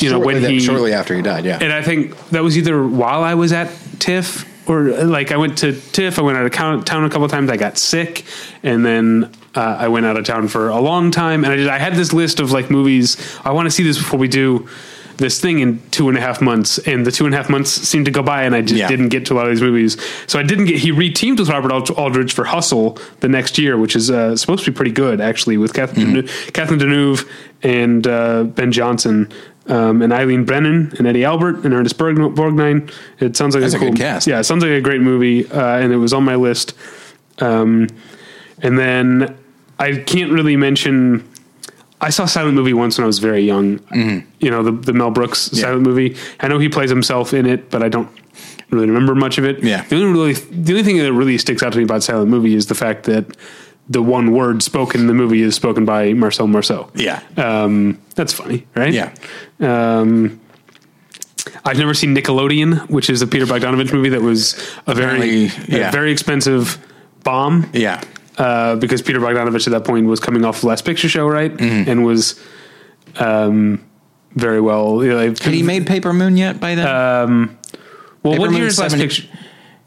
You 0.00 0.10
know 0.10 0.18
when 0.18 0.40
shortly, 0.40 0.54
he 0.54 0.60
shortly 0.60 0.92
after 0.92 1.14
he 1.14 1.22
died. 1.22 1.44
Yeah, 1.44 1.58
and 1.60 1.72
I 1.72 1.80
think 1.80 2.18
that 2.30 2.42
was 2.42 2.58
either 2.58 2.84
while 2.84 3.22
I 3.22 3.34
was 3.34 3.52
at 3.52 3.70
TIFF 4.00 4.44
or 4.68 4.82
like 5.04 5.32
I 5.32 5.36
went 5.36 5.58
to 5.58 5.72
TIFF. 5.72 6.18
I 6.18 6.22
went 6.22 6.36
out 6.38 6.46
of 6.46 6.52
town, 6.84 7.04
a 7.04 7.08
couple 7.10 7.24
of 7.24 7.30
times. 7.30 7.50
I 7.50 7.56
got 7.56 7.78
sick, 7.78 8.24
and 8.62 8.84
then 8.84 9.32
uh, 9.54 9.76
I 9.80 9.88
went 9.88 10.06
out 10.06 10.16
of 10.16 10.24
town 10.24 10.48
for 10.48 10.68
a 10.68 10.80
long 10.80 11.10
time. 11.10 11.42
And 11.44 11.52
I 11.52 11.56
did. 11.56 11.68
I 11.68 11.78
had 11.78 11.94
this 11.94 12.12
list 12.12 12.38
of 12.40 12.52
like 12.52 12.70
movies 12.70 13.16
I 13.44 13.50
want 13.52 13.66
to 13.66 13.70
see 13.70 13.82
this 13.82 13.98
before 13.98 14.18
we 14.20 14.28
do 14.28 14.68
this 15.16 15.40
thing 15.40 15.58
in 15.58 15.80
two 15.90 16.08
and 16.08 16.16
a 16.16 16.20
half 16.20 16.40
months. 16.40 16.78
And 16.78 17.04
the 17.04 17.10
two 17.10 17.24
and 17.24 17.34
a 17.34 17.36
half 17.36 17.50
months 17.50 17.70
seemed 17.72 18.04
to 18.04 18.12
go 18.12 18.22
by, 18.22 18.44
and 18.44 18.54
I 18.54 18.60
just 18.60 18.74
Yeah. 18.78 18.86
didn't 18.86 19.08
get 19.08 19.26
to 19.26 19.34
a 19.34 19.36
lot 19.36 19.46
of 19.46 19.50
these 19.50 19.60
movies. 19.62 19.96
So 20.28 20.38
I 20.38 20.44
didn't 20.44 20.66
get. 20.66 20.78
He 20.78 20.92
reteamed 20.92 21.40
with 21.40 21.48
Robert 21.48 21.72
Ald- 21.72 21.90
Aldrich 21.90 22.32
for 22.32 22.44
Hustle 22.44 22.98
the 23.20 23.28
next 23.28 23.58
year, 23.58 23.76
which 23.76 23.96
is 23.96 24.10
uh, 24.12 24.36
supposed 24.36 24.64
to 24.64 24.70
be 24.70 24.76
pretty 24.76 24.92
good 24.92 25.20
actually, 25.20 25.56
with 25.56 25.72
Catherine 25.74 26.06
Deneuve, 26.14 26.52
Catherine 26.52 26.78
Deneuve 26.78 27.28
and 27.62 28.06
uh, 28.06 28.44
Ben 28.44 28.70
Johnson. 28.70 29.32
Um, 29.68 30.00
and 30.00 30.12
Eileen 30.14 30.44
Brennan 30.44 30.94
and 30.98 31.06
Eddie 31.06 31.24
Albert 31.24 31.64
and 31.64 31.74
Ernest 31.74 31.98
Borg- 31.98 32.16
Borgnine. 32.16 32.90
It 33.20 33.36
sounds 33.36 33.54
like 33.54 33.62
That's 33.62 33.74
a 33.74 33.78
cool, 33.78 33.90
good 33.90 33.98
cast. 33.98 34.26
Yeah, 34.26 34.40
it 34.40 34.44
sounds 34.44 34.62
like 34.62 34.72
a 34.72 34.80
great 34.80 35.02
movie, 35.02 35.46
uh, 35.50 35.76
and 35.78 35.92
it 35.92 35.96
was 35.98 36.12
on 36.14 36.24
my 36.24 36.36
list. 36.36 36.72
Um, 37.40 37.88
and 38.62 38.78
then 38.78 39.36
I 39.78 39.96
can't 39.98 40.32
really 40.32 40.56
mention. 40.56 41.28
I 42.00 42.10
saw 42.10 42.26
Silent 42.26 42.54
Movie 42.54 42.72
once 42.72 42.96
when 42.96 43.04
I 43.04 43.06
was 43.06 43.18
very 43.18 43.42
young. 43.42 43.80
You 44.40 44.50
know 44.50 44.62
the 44.62 44.72
the 44.72 44.92
Mel 44.92 45.10
Brooks 45.10 45.38
Silent 45.52 45.82
Movie. 45.82 46.16
I 46.40 46.48
know 46.48 46.58
he 46.58 46.68
plays 46.68 46.90
himself 46.90 47.34
in 47.34 47.44
it, 47.44 47.70
but 47.70 47.82
I 47.82 47.88
don't 47.88 48.08
really 48.70 48.86
remember 48.86 49.14
much 49.14 49.36
of 49.38 49.44
it. 49.44 49.62
Yeah. 49.62 49.84
The 49.84 49.96
only 49.96 50.12
really 50.12 50.32
the 50.32 50.72
only 50.72 50.82
thing 50.84 50.98
that 50.98 51.12
really 51.12 51.36
sticks 51.38 51.62
out 51.62 51.72
to 51.72 51.78
me 51.78 51.84
about 51.84 52.02
Silent 52.02 52.30
Movie 52.30 52.54
is 52.54 52.66
the 52.66 52.74
fact 52.74 53.04
that 53.04 53.26
the 53.88 54.02
one 54.02 54.32
word 54.32 54.62
spoken 54.62 55.00
in 55.00 55.06
the 55.06 55.14
movie 55.14 55.42
is 55.42 55.54
spoken 55.54 55.84
by 55.84 56.12
Marcel 56.12 56.46
Marceau. 56.46 56.90
yeah, 56.94 57.22
Um, 57.36 57.98
that's 58.14 58.32
funny, 58.32 58.66
right? 58.76 58.92
yeah. 58.92 59.14
Um, 59.60 60.40
I've 61.64 61.78
never 61.78 61.94
seen 61.94 62.14
Nickelodeon, 62.14 62.88
which 62.90 63.08
is 63.08 63.22
a 63.22 63.26
Peter 63.26 63.46
Bogdanovich 63.46 63.92
movie 63.92 64.10
that 64.10 64.20
was 64.22 64.54
a 64.86 64.94
very, 64.94 65.44
yeah. 65.68 65.88
a 65.88 65.92
very 65.92 66.12
expensive 66.12 66.78
bomb. 67.24 67.68
Yeah. 67.72 68.02
Uh, 68.36 68.76
because 68.76 69.02
Peter 69.02 69.18
Bogdanovich 69.20 69.66
at 69.66 69.70
that 69.72 69.84
point 69.84 70.06
was 70.06 70.20
coming 70.20 70.44
off 70.44 70.62
Last 70.62 70.84
Picture 70.84 71.08
Show, 71.08 71.26
right, 71.26 71.52
Mm-hmm. 71.56 71.90
and 71.90 72.04
was 72.04 72.38
um, 73.16 73.82
very 74.34 74.60
well. 74.60 75.02
You 75.02 75.10
know, 75.10 75.18
Had 75.18 75.38
he 75.54 75.62
made 75.62 75.86
Paper 75.86 76.12
Moon 76.12 76.36
yet 76.36 76.60
by 76.60 76.74
then? 76.74 76.84
well, 76.84 78.34
Paper 78.34 78.38
what 78.40 78.52
year 78.52 78.66
is 78.66 78.78
Last 78.78 78.96
Picture? 78.96 79.24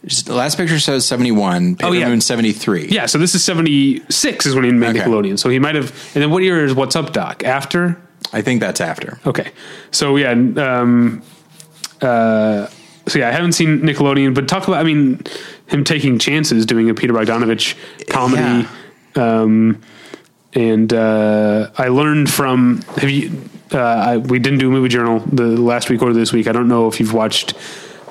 The 0.03 0.33
last 0.33 0.57
picture 0.57 0.79
says 0.79 1.05
seventy 1.05 1.31
one. 1.31 1.75
Paper 1.75 1.89
Oh, 1.89 1.91
yeah. 1.93 2.07
Moon 2.07 2.21
seventy 2.21 2.53
three. 2.53 2.87
Yeah, 2.87 3.05
so 3.05 3.17
this 3.17 3.35
is 3.35 3.43
seventy 3.43 4.01
six 4.09 4.45
is 4.45 4.55
when 4.55 4.63
he 4.63 4.71
made 4.71 4.95
Okay. 4.95 4.99
Nickelodeon. 4.99 5.37
So 5.37 5.49
he 5.49 5.59
might 5.59 5.75
have. 5.75 5.91
And 6.15 6.23
then 6.23 6.31
what 6.31 6.43
year 6.43 6.65
is 6.65 6.73
What's 6.73 6.95
Up, 6.95 7.13
Doc? 7.13 7.43
After 7.43 8.01
I 8.33 8.41
think 8.41 8.61
that's 8.61 8.81
after. 8.81 9.19
Okay. 9.25 9.51
So 9.91 10.15
yeah, 10.15 10.31
um, 10.31 11.21
uh, 12.01 12.67
so 13.07 13.19
yeah, 13.19 13.27
I 13.27 13.31
haven't 13.31 13.53
seen 13.53 13.81
Nickelodeon, 13.81 14.33
but 14.33 14.47
talk 14.47 14.67
about, 14.67 14.79
I 14.79 14.83
mean, 14.83 15.21
him 15.67 15.83
taking 15.83 16.17
chances 16.19 16.65
doing 16.65 16.89
a 16.89 16.93
Peter 16.93 17.13
Bogdanovich 17.13 17.75
comedy. 18.09 18.67
Um, 19.15 19.81
and, 20.53 20.93
uh, 20.93 21.71
I 21.77 21.87
learned 21.89 22.29
from, 22.29 22.81
have 22.97 23.09
you, 23.09 23.41
uh, 23.73 23.79
I, 23.79 24.17
we 24.17 24.39
didn't 24.39 24.59
do 24.59 24.69
a 24.69 24.71
movie 24.71 24.89
journal 24.89 25.19
the 25.31 25.47
last 25.47 25.89
week 25.89 26.01
or 26.01 26.13
this 26.13 26.31
week. 26.31 26.47
I 26.47 26.51
don't 26.51 26.67
know 26.67 26.87
if 26.87 26.99
you've 26.99 27.13
watched 27.13 27.53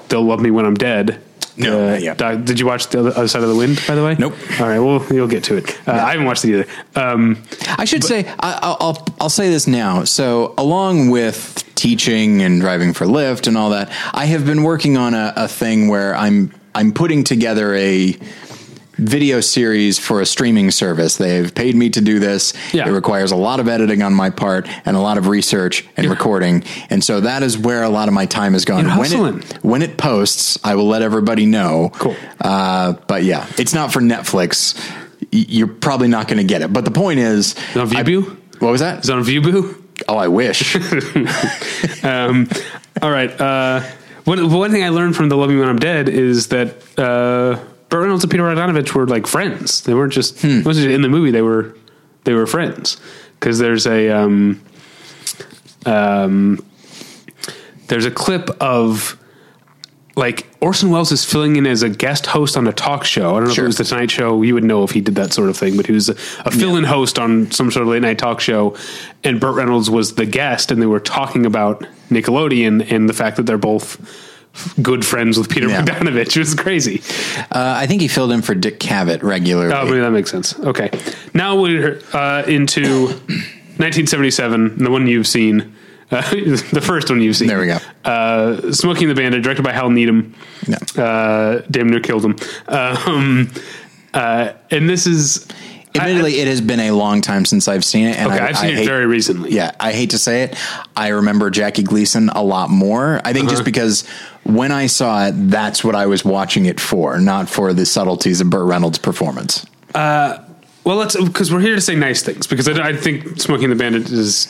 They'll 0.08 0.22
Love 0.24 0.40
Me 0.40 0.50
When 0.50 0.66
I'm 0.66 0.74
Dead. 0.74 1.22
No, 1.56 1.88
Uh, 1.94 1.98
not 1.98 2.16
doc- 2.16 2.44
did 2.44 2.58
you 2.60 2.66
watch 2.66 2.88
the 2.88 3.00
other, 3.00 3.10
other 3.10 3.28
side 3.28 3.42
of 3.42 3.48
the 3.48 3.54
wind, 3.54 3.80
by 3.86 3.94
the 3.94 4.04
way? 4.04 4.16
Nope. 4.18 4.34
All 4.60 4.68
right. 4.68 4.78
Well, 4.78 5.04
you'll 5.10 5.26
get 5.28 5.44
to 5.44 5.56
it. 5.56 5.78
Uh, 5.86 5.92
I 5.92 6.12
haven't 6.12 6.26
watched 6.26 6.44
it 6.44 6.50
either. 6.54 6.66
Um, 6.94 7.38
I 7.78 7.84
should 7.84 8.04
say 8.04 8.26
I, 8.40 8.58
I'll 8.62 8.76
I'll- 8.80 9.06
I'll 9.20 9.28
say 9.28 9.50
this 9.50 9.66
now. 9.66 10.04
So 10.04 10.54
along 10.56 11.10
with 11.10 11.64
teaching 11.74 12.42
and 12.42 12.60
driving 12.60 12.92
for 12.92 13.06
Lyft 13.06 13.46
and 13.46 13.56
all 13.56 13.70
that, 13.70 13.90
I 14.14 14.26
have 14.26 14.44
been 14.46 14.62
working 14.62 14.96
on 14.96 15.14
a, 15.14 15.32
a 15.36 15.48
thing 15.48 15.88
where 15.88 16.14
I'm 16.16 16.52
I'm 16.74 16.92
putting 16.92 17.24
together 17.24 17.74
a 17.74 18.16
video 19.00 19.40
series 19.40 19.98
for 19.98 20.20
a 20.20 20.26
streaming 20.26 20.70
service. 20.70 21.16
They've 21.16 21.52
paid 21.54 21.74
me 21.74 21.90
to 21.90 22.00
do 22.00 22.18
this. 22.18 22.52
Yeah. 22.72 22.88
It 22.88 22.92
requires 22.92 23.32
a 23.32 23.36
lot 23.36 23.58
of 23.60 23.68
editing 23.68 24.02
on 24.02 24.14
my 24.14 24.30
part 24.30 24.68
and 24.86 24.96
a 24.96 25.00
lot 25.00 25.18
of 25.18 25.26
research 25.26 25.86
and 25.96 26.04
You're- 26.04 26.14
recording. 26.16 26.64
And 26.90 27.02
so 27.02 27.20
that 27.20 27.42
is 27.42 27.58
where 27.58 27.82
a 27.82 27.88
lot 27.88 28.08
of 28.08 28.14
my 28.14 28.26
time 28.26 28.52
has 28.52 28.64
gone. 28.64 28.86
When 28.98 29.12
it 29.12 29.62
when 29.64 29.82
it 29.82 29.96
posts, 29.96 30.58
I 30.62 30.74
will 30.74 30.86
let 30.88 31.02
everybody 31.02 31.46
know. 31.46 31.90
Cool. 31.94 32.16
Uh, 32.40 32.92
but 33.08 33.24
yeah, 33.24 33.46
it's 33.58 33.74
not 33.74 33.92
for 33.92 34.00
Netflix. 34.00 34.74
you're 35.32 35.68
probably 35.68 36.08
not 36.08 36.26
going 36.28 36.38
to 36.38 36.44
get 36.44 36.62
it. 36.62 36.72
But 36.72 36.84
the 36.84 36.90
point 36.90 37.20
is, 37.20 37.54
on 37.76 37.94
I- 37.96 38.02
what 38.58 38.70
was 38.72 38.80
that? 38.80 39.04
Is 39.04 39.10
on 39.10 39.22
Mubi? 39.24 39.76
Oh, 40.08 40.16
I 40.16 40.28
wish. 40.28 40.76
Um, 42.02 42.48
all 43.02 43.10
right. 43.10 43.30
Uh, 43.40 43.80
one, 44.24 44.50
one 44.52 44.70
thing 44.70 44.82
I 44.84 44.88
learned 44.90 45.16
from 45.16 45.28
They'll 45.28 45.38
Love 45.38 45.50
Me 45.50 45.56
When 45.58 45.68
I'm 45.68 45.78
Dead 45.78 46.08
is 46.08 46.48
that 46.48 46.76
uh, 46.98 47.58
Burt 47.90 48.00
Reynolds 48.02 48.24
and 48.24 48.30
Peter 48.30 48.44
Bogdanovich 48.44 48.94
were 48.94 49.06
like 49.06 49.26
friends. 49.26 49.82
They 49.82 49.94
weren't 49.94 50.12
just, 50.12 50.36
wasn't 50.42 50.64
just 50.64 50.86
in 50.88 51.02
the 51.02 51.08
movie. 51.08 51.30
They 51.30 51.42
were 51.42 51.76
they 52.24 52.32
were 52.34 52.46
friends 52.46 52.98
because 53.38 53.58
there's 53.58 53.86
a 53.86 54.08
um, 54.10 54.62
um, 55.86 56.64
there's 57.88 58.04
a 58.06 58.10
clip 58.10 58.50
of 58.62 59.16
like 60.16 60.46
Orson 60.60 60.90
Welles 60.90 61.12
is 61.12 61.24
filling 61.24 61.56
in 61.56 61.66
as 61.66 61.82
a 61.82 61.88
guest 61.88 62.26
host 62.26 62.56
on 62.56 62.66
a 62.66 62.72
talk 62.72 63.04
show. 63.04 63.34
I 63.36 63.40
don't 63.40 63.48
know 63.48 63.54
Sure. 63.54 63.64
if 63.64 63.66
it 63.66 63.68
was 63.68 63.76
the 63.78 63.84
Tonight 63.84 64.10
Show. 64.10 64.42
You 64.42 64.54
would 64.54 64.64
know 64.64 64.82
if 64.84 64.90
he 64.90 65.00
did 65.00 65.14
that 65.14 65.32
sort 65.32 65.48
of 65.48 65.56
thing, 65.56 65.76
but 65.76 65.86
he 65.86 65.92
was 65.92 66.08
a, 66.08 66.12
a 66.44 66.50
fill-in 66.50 66.84
host 66.84 67.18
on 67.18 67.50
some 67.50 67.70
sort 67.70 67.82
of 67.84 67.88
late 67.88 68.02
night 68.02 68.18
talk 68.18 68.40
show, 68.40 68.76
and 69.24 69.40
Burt 69.40 69.54
Reynolds 69.56 69.88
was 69.88 70.14
the 70.16 70.26
guest, 70.26 70.70
and 70.70 70.82
they 70.82 70.86
were 70.86 71.00
talking 71.00 71.46
about 71.46 71.86
Nickelodeon 72.10 72.90
and 72.92 73.08
the 73.08 73.12
fact 73.14 73.36
that 73.38 73.44
they're 73.46 73.56
both 73.56 73.98
good 74.82 75.04
friends 75.06 75.38
with 75.38 75.48
Peter 75.48 75.68
Yeah. 75.68 75.82
Bogdanovich. 75.84 76.36
It 76.36 76.38
was 76.38 76.54
crazy. 76.54 77.02
Uh, 77.50 77.74
I 77.76 77.86
think 77.86 78.00
he 78.02 78.08
filled 78.08 78.32
in 78.32 78.42
for 78.42 78.54
Dick 78.54 78.78
Cavett 78.80 79.22
regularly. 79.22 79.72
Oh, 79.74 79.86
that 80.00 80.10
makes 80.10 80.30
sense. 80.30 80.58
Okay, 80.58 80.90
now 81.34 81.60
we're 81.60 82.00
uh, 82.12 82.42
into 82.46 83.06
1977, 83.78 84.78
the 84.78 84.90
one 84.90 85.06
you've 85.06 85.26
seen. 85.26 85.74
Uh, 86.10 86.20
the 86.30 86.82
first 86.84 87.08
one 87.08 87.20
you've 87.20 87.36
seen. 87.36 87.48
There 87.48 87.60
we 87.60 87.66
go. 87.66 87.78
Uh, 88.04 88.72
Smokey 88.72 89.04
and 89.04 89.10
the 89.10 89.14
Bandit, 89.14 89.42
directed 89.42 89.62
by 89.62 89.72
Hal 89.72 89.90
Needham. 89.90 90.34
Yeah. 90.66 90.78
Uh, 91.02 91.62
damn 91.70 91.88
near 91.88 92.00
killed 92.00 92.24
him. 92.24 92.36
Um, 92.68 93.50
uh, 94.12 94.52
and 94.70 94.88
this 94.90 95.06
is. 95.06 95.46
Admittedly, 95.94 96.38
it 96.40 96.46
has 96.46 96.60
been 96.60 96.80
a 96.80 96.92
long 96.92 97.20
time 97.20 97.44
since 97.44 97.66
I've 97.68 97.84
seen 97.84 98.06
it, 98.06 98.16
and 98.18 98.30
Okay, 98.32 98.38
I, 98.42 98.48
I've 98.48 98.56
seen 98.58 98.68
I 98.70 98.72
it 98.72 98.76
hate- 98.78 98.86
very 98.86 99.06
recently. 99.06 99.50
Yeah, 99.52 99.72
I 99.80 99.92
hate 99.92 100.10
to 100.10 100.18
say 100.18 100.44
it. 100.44 100.56
I 100.96 101.08
remember 101.08 101.50
Jackie 101.50 101.82
Gleason 101.82 102.28
a 102.30 102.42
lot 102.42 102.70
more. 102.70 103.20
I 103.24 103.32
think 103.32 103.46
Uh-huh. 103.46 103.56
just 103.56 103.64
because 103.64 104.06
when 104.44 104.70
I 104.72 104.86
saw 104.86 105.26
it, 105.26 105.32
that's 105.50 105.82
what 105.82 105.94
I 105.96 106.06
was 106.06 106.24
watching 106.24 106.66
it 106.66 106.78
for, 106.80 107.18
not 107.18 107.48
for 107.48 107.72
the 107.72 107.84
subtleties 107.84 108.40
of 108.40 108.50
Burt 108.50 108.66
Reynolds' 108.66 108.98
performance. 108.98 109.66
Well, 109.94 110.96
let's 110.96 111.14
because 111.16 111.52
we're 111.52 111.60
here 111.60 111.74
to 111.74 111.80
say 111.80 111.94
nice 111.94 112.22
things 112.22 112.46
because 112.46 112.66
I, 112.68 112.88
I 112.88 112.96
think 112.96 113.38
Smokey 113.40 113.64
and 113.64 113.72
the 113.72 113.76
Bandit 113.76 114.10
is 114.10 114.48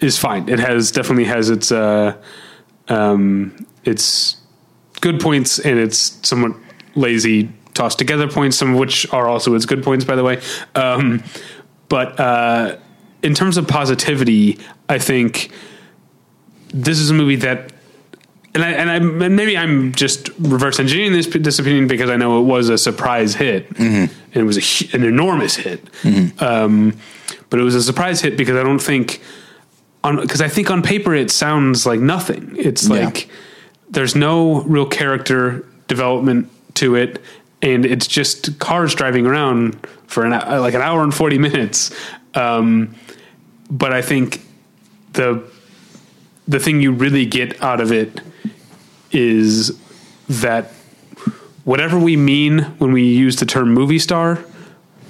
is 0.00 0.18
fine. 0.18 0.48
It 0.48 0.58
has 0.58 0.90
definitely 0.92 1.24
has 1.24 1.48
its 1.50 1.72
uh, 1.72 2.16
um, 2.88 3.66
its 3.84 4.36
good 5.00 5.20
points 5.20 5.58
and 5.58 5.78
its 5.78 6.18
somewhat 6.28 6.52
lazy 6.96 7.50
tossed 7.78 7.96
together 7.98 8.28
points, 8.28 8.58
some 8.58 8.72
of 8.74 8.78
which 8.78 9.10
are 9.12 9.26
also 9.26 9.54
its 9.54 9.64
good 9.64 9.82
points, 9.82 10.04
by 10.04 10.16
the 10.16 10.24
way. 10.24 10.40
Um, 10.74 11.22
but 11.88 12.18
uh, 12.20 12.76
in 13.22 13.34
terms 13.34 13.56
of 13.56 13.66
positivity, 13.66 14.58
I 14.88 14.98
think 14.98 15.50
this 16.74 16.98
is 16.98 17.08
a 17.10 17.14
movie 17.14 17.36
that 17.36 17.72
and 18.54 18.64
I, 18.64 18.70
and 18.72 18.90
I 18.90 18.96
and 18.96 19.36
maybe 19.36 19.56
I'm 19.56 19.92
just 19.92 20.30
reverse 20.38 20.80
engineering 20.80 21.12
this 21.12 21.26
this 21.26 21.58
opinion 21.58 21.86
because 21.86 22.10
I 22.10 22.16
know 22.16 22.40
it 22.40 22.44
was 22.44 22.68
a 22.68 22.76
surprise 22.78 23.34
hit 23.34 23.68
and 23.78 24.10
it 24.34 24.42
was 24.42 24.56
a, 24.58 24.96
an 24.96 25.04
enormous 25.04 25.56
hit. 25.56 25.80
Um, 26.42 26.96
but 27.50 27.60
it 27.60 27.62
was 27.62 27.74
a 27.74 27.82
surprise 27.82 28.20
hit 28.20 28.36
because 28.36 28.56
I 28.56 28.62
don't 28.62 28.80
think 28.82 29.20
on 30.02 30.20
because 30.20 30.40
I 30.40 30.48
think 30.48 30.70
on 30.70 30.82
paper 30.82 31.14
it 31.14 31.30
sounds 31.30 31.86
like 31.86 32.00
nothing. 32.00 32.54
It's 32.58 32.88
Yeah. 32.88 33.04
like 33.06 33.28
there's 33.90 34.14
no 34.16 34.62
real 34.62 34.86
character 34.86 35.64
development 35.86 36.48
to 36.74 36.94
it, 36.96 37.20
and 37.62 37.84
it's 37.84 38.06
just 38.06 38.58
cars 38.58 38.94
driving 38.94 39.26
around 39.26 39.86
for 40.06 40.24
an 40.24 40.30
like 40.60 40.74
an 40.74 40.82
hour 40.82 41.02
and 41.02 41.14
forty 41.14 41.38
minutes. 41.38 41.94
Um, 42.34 42.94
but 43.70 43.92
I 43.92 44.02
think 44.02 44.42
the 45.12 45.42
the 46.46 46.58
thing 46.58 46.80
you 46.80 46.92
really 46.92 47.26
get 47.26 47.60
out 47.62 47.80
of 47.80 47.92
it 47.92 48.20
is 49.10 49.78
that 50.28 50.72
whatever 51.64 51.98
we 51.98 52.16
mean 52.16 52.60
when 52.78 52.92
we 52.92 53.02
use 53.04 53.36
the 53.36 53.46
term 53.46 53.72
movie 53.72 53.98
star, 53.98 54.42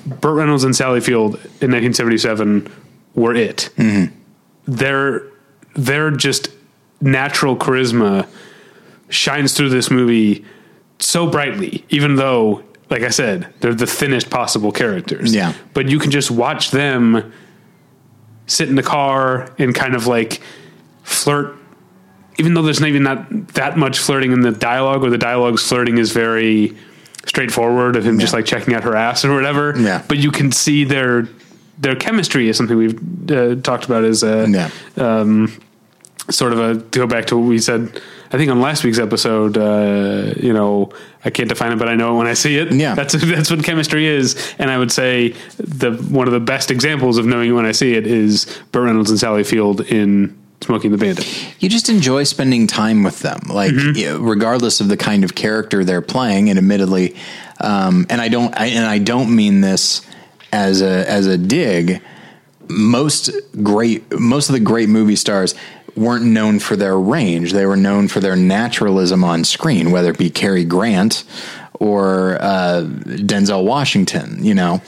Burt 0.07 0.37
Reynolds 0.37 0.65
and 0.65 0.75
Sally 0.75 1.01
Field 1.01 1.35
in 1.35 1.71
1977 1.71 2.73
were 3.15 3.35
it. 3.35 3.71
Their 4.67 5.23
their 5.75 6.11
just 6.11 6.51
natural 7.01 7.57
charisma 7.57 8.27
shines 9.09 9.55
through 9.55 9.69
this 9.71 9.91
movie 9.91 10.45
so 10.99 11.27
brightly, 11.29 11.85
even 11.91 12.17
though, 12.17 12.63
like 12.91 13.03
I 13.03 13.11
said, 13.11 13.53
they're 13.61 13.75
the 13.75 13.87
thinnest 13.87 14.31
possible 14.31 14.73
characters. 14.73 15.35
Yeah. 15.35 15.53
But 15.75 15.89
you 15.89 15.99
can 15.99 16.11
just 16.11 16.31
watch 16.31 16.71
them 16.71 17.33
sit 18.47 18.69
in 18.69 18.75
the 18.77 18.83
car 18.83 19.53
and 19.59 19.75
kind 19.75 19.95
of 19.95 20.07
like 20.07 20.41
flirt 21.03 21.55
even 22.39 22.55
though 22.55 22.63
there's 22.63 22.81
maybe 22.81 22.99
not 23.01 23.27
that 23.55 23.77
much 23.77 23.99
flirting 23.99 24.31
in 24.33 24.41
the 24.43 24.53
dialogue 24.53 25.03
or 25.03 25.11
the 25.11 25.19
dialogue's 25.19 25.67
flirting 25.67 25.99
is 25.99 26.13
very 26.13 26.75
straightforward 27.27 27.97
of 27.97 28.07
him 28.07 28.19
just 28.19 28.33
like 28.33 28.47
checking 28.47 28.75
out 28.75 28.85
her 28.85 28.95
ass 28.97 29.25
or 29.25 29.35
whatever 29.35 29.75
Yeah. 29.77 30.03
but 30.09 30.19
you 30.19 30.31
can 30.31 30.51
see 30.53 30.85
their 30.85 31.29
their 31.79 31.95
chemistry 31.97 32.49
is 32.49 32.57
something 32.57 32.77
we've 32.77 33.31
uh, 33.31 33.57
talked 33.57 33.85
about 33.87 34.05
as 34.05 34.23
a 34.23 34.47
Yeah. 34.49 34.71
sort 36.31 36.53
of 36.53 36.59
a 36.59 36.81
to 36.91 36.99
go 37.01 37.07
back 37.07 37.27
to 37.27 37.37
what 37.37 37.47
we 37.49 37.59
said 37.59 38.01
I 38.31 38.37
think 38.37 38.51
on 38.51 38.61
last 38.61 38.85
week's 38.85 38.99
episode 38.99 39.57
uh, 39.57 40.35
you 40.37 40.53
know 40.53 40.91
I 41.25 41.31
can't 41.31 41.49
define 41.49 41.73
it 41.73 41.79
but 41.79 41.89
I 41.89 41.95
know 41.97 42.15
it 42.15 42.19
when 42.19 42.27
I 42.27 42.35
see 42.35 42.57
it 42.59 42.73
Yeah. 42.73 42.95
that's 42.95 43.15
that's 43.25 43.51
what 43.51 43.65
chemistry 43.65 44.07
is 44.07 44.55
and 44.59 44.71
I 44.71 44.79
would 44.79 44.93
say 44.93 45.35
the 45.59 45.93
one 45.93 46.27
of 46.29 46.33
the 46.33 46.41
best 46.41 46.71
examples 46.71 47.19
of 47.19 47.27
knowing 47.27 47.51
it 47.51 47.53
when 47.53 47.67
I 47.67 47.73
see 47.73 47.95
it 47.95 48.07
is 48.07 48.47
Burt 48.73 48.85
Reynolds 48.85 49.11
and 49.11 49.19
Sally 49.19 49.45
Field 49.45 49.81
in 49.83 50.37
Smokey 50.61 50.89
and 50.89 50.95
the 50.95 50.99
Bandit 50.99 51.55
You 51.61 51.69
just 51.69 51.89
enjoy 51.89 52.25
spending 52.25 52.67
time 52.67 53.05
with 53.05 53.21
them, 53.21 53.41
like 53.49 53.73
yeah, 53.95 54.17
regardless 54.19 54.81
of 54.81 54.89
the 54.89 54.97
kind 54.97 55.23
of 55.23 55.37
character 55.37 55.85
they're 55.85 56.03
playing. 56.03 56.51
And 56.51 56.59
admittedly, 56.59 57.15
um, 57.61 58.07
and 58.11 58.21
I 58.21 58.27
don't, 58.27 58.53
I, 58.59 58.67
and 58.67 58.85
I 58.85 58.99
don't 58.99 59.35
mean 59.37 59.61
this 59.61 60.03
as 60.53 60.83
a 60.83 61.09
as 61.09 61.29
a 61.29 61.39
dig. 61.39 62.03
Most 62.69 63.31
great, 63.63 64.19
most 64.19 64.49
of 64.49 64.53
the 64.53 64.61
great 64.61 64.89
movie 64.89 65.15
stars 65.17 65.55
weren't 65.99 66.25
known 66.25 66.59
for 66.61 66.77
their 66.77 66.99
range. 66.99 67.53
They 67.53 67.67
were 67.67 67.77
known 67.77 68.09
for 68.09 68.21
their 68.21 68.37
naturalism 68.37 69.25
on 69.25 69.45
screen, 69.45 69.91
whether 69.91 70.11
it 70.11 70.19
be 70.19 70.31
Cary 70.31 70.65
Grant 70.65 71.25
or 71.75 72.39
uh, 72.41 72.83
Denzel 72.85 73.65
Washington. 73.65 74.45
You 74.45 74.55
know, 74.55 74.83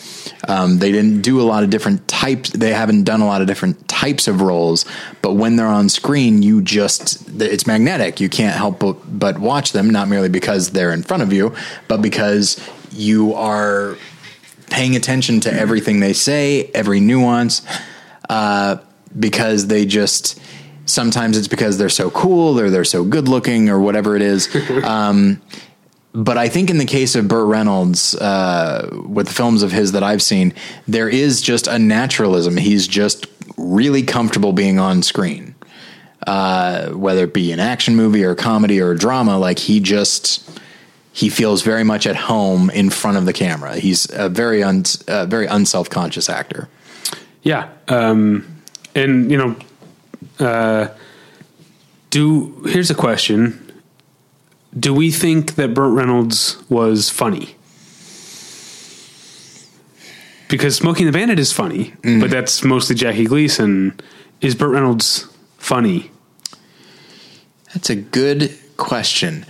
um, 0.48 0.78
they 0.78 0.92
didn't 0.92 1.22
do 1.22 1.40
a 1.40 1.42
lot 1.42 1.62
of 1.62 1.70
different 1.70 2.06
types. 2.08 2.50
They 2.50 2.72
haven't 2.72 3.04
done 3.04 3.20
a 3.20 3.26
lot 3.26 3.40
of 3.40 3.46
different 3.46 3.88
types 3.88 4.28
of 4.28 4.40
roles, 4.40 4.84
but 5.22 5.34
when 5.34 5.56
they're 5.56 5.66
on 5.66 5.88
screen, 5.88 6.42
you 6.42 6.62
just 6.62 7.28
it's 7.40 7.66
magnetic. 7.66 8.20
You 8.20 8.28
can't 8.28 8.56
help 8.56 8.78
but, 8.78 9.18
but 9.18 9.38
watch 9.38 9.72
them, 9.72 9.90
not 9.90 10.08
merely 10.08 10.28
because 10.28 10.70
they're 10.70 10.92
in 10.92 11.02
front 11.02 11.22
of 11.22 11.32
you, 11.32 11.54
but 11.88 12.02
because 12.02 12.58
you 12.92 13.34
are 13.34 13.96
paying 14.70 14.96
attention 14.96 15.40
to 15.40 15.52
everything 15.52 16.00
they 16.00 16.12
say, 16.12 16.70
every 16.74 17.00
nuance, 17.00 17.62
uh, 18.28 18.76
because 19.18 19.66
they 19.66 19.84
just 19.84 20.40
sometimes 20.92 21.36
it's 21.36 21.48
because 21.48 21.78
they're 21.78 21.88
so 21.88 22.10
cool 22.10 22.58
or 22.58 22.70
they're 22.70 22.84
so 22.84 23.04
good 23.04 23.28
looking 23.28 23.68
or 23.68 23.80
whatever 23.80 24.16
it 24.16 24.22
is. 24.22 24.48
um, 24.84 25.40
but 26.12 26.36
I 26.36 26.48
think 26.48 26.70
in 26.70 26.78
the 26.78 26.86
case 26.86 27.14
of 27.14 27.28
Burt 27.28 27.46
Reynolds, 27.46 28.14
uh, 28.16 28.88
with 29.06 29.28
the 29.28 29.34
films 29.34 29.62
of 29.62 29.70
his 29.70 29.92
that 29.92 30.02
I've 30.02 30.22
seen, 30.22 30.54
there 30.88 31.08
is 31.08 31.40
just 31.40 31.68
a 31.68 31.78
naturalism. 31.78 32.56
He's 32.56 32.88
just 32.88 33.26
really 33.56 34.02
comfortable 34.02 34.52
being 34.52 34.80
on 34.80 35.02
screen, 35.02 35.54
uh, 36.26 36.88
whether 36.88 37.24
it 37.24 37.34
be 37.34 37.52
an 37.52 37.60
action 37.60 37.94
movie 37.94 38.24
or 38.24 38.32
a 38.32 38.36
comedy 38.36 38.80
or 38.80 38.90
a 38.90 38.98
drama. 38.98 39.38
Like 39.38 39.60
he 39.60 39.78
just 39.78 40.50
he 41.12 41.28
feels 41.28 41.62
very 41.62 41.84
much 41.84 42.06
at 42.06 42.16
home 42.16 42.70
in 42.70 42.90
front 42.90 43.16
of 43.16 43.24
the 43.24 43.32
camera. 43.32 43.76
He's 43.76 44.10
a 44.10 44.28
very 44.28 44.62
un, 44.62 44.84
uh, 45.06 45.26
very 45.26 45.46
unself 45.46 45.90
conscious 45.90 46.28
actor. 46.28 46.68
Yeah. 47.42 47.68
Um, 47.88 48.62
and, 48.94 49.30
you 49.30 49.36
know, 49.36 49.56
uh, 50.40 50.88
do 52.10 52.62
here's 52.66 52.90
a 52.90 52.94
question. 52.94 53.72
Do 54.78 54.94
we 54.94 55.10
think 55.10 55.56
that 55.56 55.74
Burt 55.74 55.92
Reynolds 55.92 56.56
was 56.68 57.10
funny? 57.10 57.56
Because 60.48 60.76
Smokey 60.76 61.04
and 61.04 61.14
the 61.14 61.16
Bandit 61.16 61.38
is 61.38 61.52
funny, 61.52 61.94
but 62.02 62.30
that's 62.30 62.64
mostly 62.64 62.96
Jackie 62.96 63.24
Gleason. 63.24 63.98
Is 64.40 64.54
Burt 64.54 64.70
Reynolds 64.70 65.26
funny? 65.58 66.10
That's 67.72 67.90
a 67.90 67.96
good 67.96 68.56
question. 68.76 69.46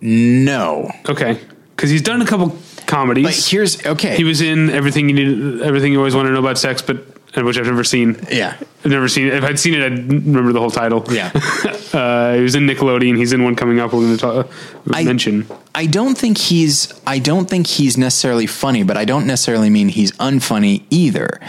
No, 0.00 0.90
Okay. 1.08 1.40
Because 1.74 1.90
he's 1.90 2.02
done 2.02 2.22
a 2.22 2.26
couple 2.26 2.56
comedies. 2.86 3.24
but 3.24 3.34
here's 3.34 3.84
okay. 3.84 4.16
he 4.16 4.22
was 4.24 4.40
in 4.40 4.70
everything 4.70 5.08
you 5.08 5.14
need, 5.14 5.62
everything 5.62 5.92
you 5.92 5.98
always 5.98 6.14
want 6.14 6.26
to 6.26 6.32
know 6.32 6.38
about 6.38 6.56
sex, 6.56 6.82
but 6.82 7.04
which 7.42 7.58
I've 7.58 7.66
never 7.66 7.82
seen. 7.82 8.16
Yeah. 8.30 8.56
I've 8.84 8.90
never 8.90 9.08
seen 9.08 9.26
it. 9.26 9.34
If 9.34 9.44
I'd 9.44 9.58
seen 9.58 9.74
it, 9.74 9.82
I'd 9.82 9.98
remember 10.12 10.52
the 10.52 10.60
whole 10.60 10.70
title. 10.70 11.04
Yeah. 11.10 11.30
uh, 11.92 12.34
he 12.34 12.42
was 12.42 12.54
in 12.54 12.66
Nickelodeon. 12.66 13.16
He's 13.16 13.32
in 13.32 13.42
one 13.42 13.56
coming 13.56 13.80
up. 13.80 13.92
We're 13.92 14.00
going 14.00 14.16
to 14.16 14.20
talk, 14.20 14.50
I- 14.92 15.02
mention. 15.04 15.46
I 15.74 15.86
don't 15.86 16.16
think 16.16 16.38
he's 16.38 16.92
I 17.04 17.18
don't 17.18 17.50
think 17.50 17.66
he's 17.66 17.98
necessarily 17.98 18.46
funny, 18.46 18.84
but 18.84 18.96
I 18.96 19.04
don't 19.04 19.26
necessarily 19.26 19.70
mean 19.70 19.88
he's 19.88 20.12
unfunny 20.12 20.84
either. 20.90 21.40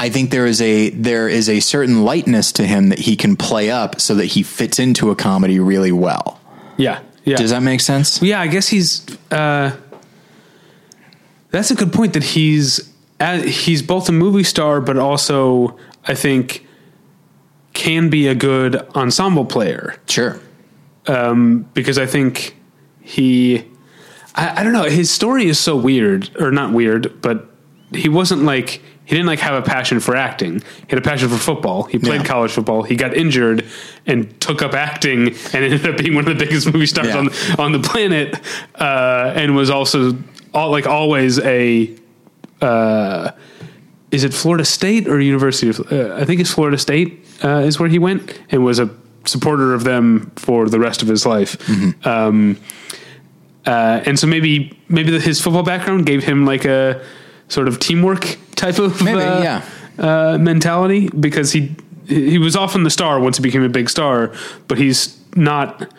I 0.00 0.08
think 0.08 0.30
there 0.30 0.46
is 0.46 0.62
a 0.62 0.88
there 0.90 1.28
is 1.28 1.48
a 1.48 1.60
certain 1.60 2.02
lightness 2.04 2.52
to 2.52 2.66
him 2.66 2.88
that 2.88 3.00
he 3.00 3.16
can 3.16 3.36
play 3.36 3.70
up 3.70 4.00
so 4.00 4.14
that 4.14 4.26
he 4.26 4.42
fits 4.42 4.78
into 4.78 5.10
a 5.10 5.16
comedy 5.16 5.58
really 5.60 5.92
well. 5.92 6.40
Yeah, 6.78 7.00
yeah. 7.24 7.36
Does 7.36 7.50
that 7.50 7.62
make 7.62 7.80
sense? 7.80 8.22
Yeah, 8.22 8.40
I 8.40 8.46
guess 8.46 8.68
he's. 8.68 9.06
Uh, 9.30 9.76
that's 11.50 11.70
a 11.70 11.74
good 11.74 11.92
point. 11.92 12.12
That 12.14 12.22
he's 12.24 12.92
uh, 13.20 13.38
he's 13.42 13.82
both 13.82 14.08
a 14.08 14.12
movie 14.12 14.44
star, 14.44 14.80
but 14.80 14.96
also 14.96 15.76
I 16.06 16.14
think 16.14 16.66
can 17.72 18.08
be 18.10 18.26
a 18.28 18.34
good 18.34 18.76
ensemble 18.96 19.44
player 19.44 19.96
Sure. 20.06 20.40
because 21.04 21.98
I 21.98 22.06
think 22.06 22.56
he. 23.00 23.64
I, 24.34 24.60
I 24.60 24.64
don't 24.64 24.72
know. 24.72 24.84
His 24.84 25.10
story 25.10 25.46
is 25.46 25.58
so 25.58 25.76
weird, 25.76 26.30
or 26.40 26.50
not 26.50 26.72
weird, 26.72 27.20
but 27.22 27.48
he 27.92 28.08
wasn't 28.08 28.42
like 28.42 28.82
he 29.04 29.14
didn't 29.14 29.26
like 29.26 29.38
have 29.38 29.54
a 29.54 29.62
passion 29.62 30.00
for 30.00 30.16
acting. 30.16 30.60
He 30.60 30.86
had 30.88 30.98
a 30.98 31.02
passion 31.02 31.28
for 31.28 31.36
football. 31.36 31.84
He 31.84 31.98
played 31.98 32.22
Yeah. 32.22 32.26
college 32.26 32.50
football. 32.50 32.82
He 32.82 32.96
got 32.96 33.14
injured 33.14 33.64
and 34.06 34.38
took 34.40 34.62
up 34.62 34.74
acting 34.74 35.28
and 35.28 35.54
ended 35.64 35.86
up 35.86 35.96
being 35.98 36.14
one 36.14 36.26
of 36.28 36.36
the 36.38 36.44
biggest 36.44 36.66
movie 36.72 36.86
stars 36.86 37.08
Yeah. 37.08 37.18
on 37.18 37.28
on 37.58 37.72
the 37.72 37.78
planet. 37.78 38.34
Uh, 38.74 39.32
and 39.36 39.54
was 39.54 39.70
also 39.70 40.16
all, 40.52 40.70
like 40.70 40.86
always 40.86 41.38
a. 41.38 41.94
Uh, 42.60 43.32
is 44.10 44.24
it 44.24 44.32
Florida 44.32 44.64
State 44.64 45.08
or 45.08 45.20
University 45.20 45.68
of? 45.68 45.80
Uh, 45.92 46.14
I 46.14 46.24
think 46.24 46.40
it's 46.40 46.50
Florida 46.50 46.78
State 46.78 47.24
uh, 47.42 47.58
is 47.58 47.78
where 47.78 47.88
he 47.88 47.98
went 47.98 48.40
and 48.50 48.64
was 48.64 48.78
a 48.78 48.88
supporter 49.24 49.74
of 49.74 49.84
them 49.84 50.30
for 50.36 50.68
the 50.68 50.78
rest 50.78 51.02
of 51.02 51.08
his 51.08 51.26
life. 51.26 51.58
Mm-hmm. 51.58 52.08
Um, 52.08 52.58
uh, 53.66 54.02
and 54.06 54.18
so 54.18 54.26
maybe 54.26 54.78
maybe 54.88 55.10
the, 55.10 55.20
his 55.20 55.40
football 55.40 55.64
background 55.64 56.06
gave 56.06 56.24
him 56.24 56.46
like 56.46 56.64
a 56.64 57.04
sort 57.48 57.68
of 57.68 57.78
teamwork 57.78 58.38
type 58.54 58.78
of 58.78 59.02
Maybe, 59.02 59.20
uh, 59.20 59.42
yeah. 59.42 59.62
uh, 59.98 60.38
mentality 60.38 61.08
because 61.08 61.52
he 61.52 61.74
he 62.06 62.38
was 62.38 62.54
often 62.54 62.84
the 62.84 62.90
star 62.90 63.18
once 63.18 63.36
he 63.36 63.42
became 63.42 63.64
a 63.64 63.68
big 63.68 63.90
star, 63.90 64.32
but 64.68 64.78
he's 64.78 65.18
not 65.34 65.92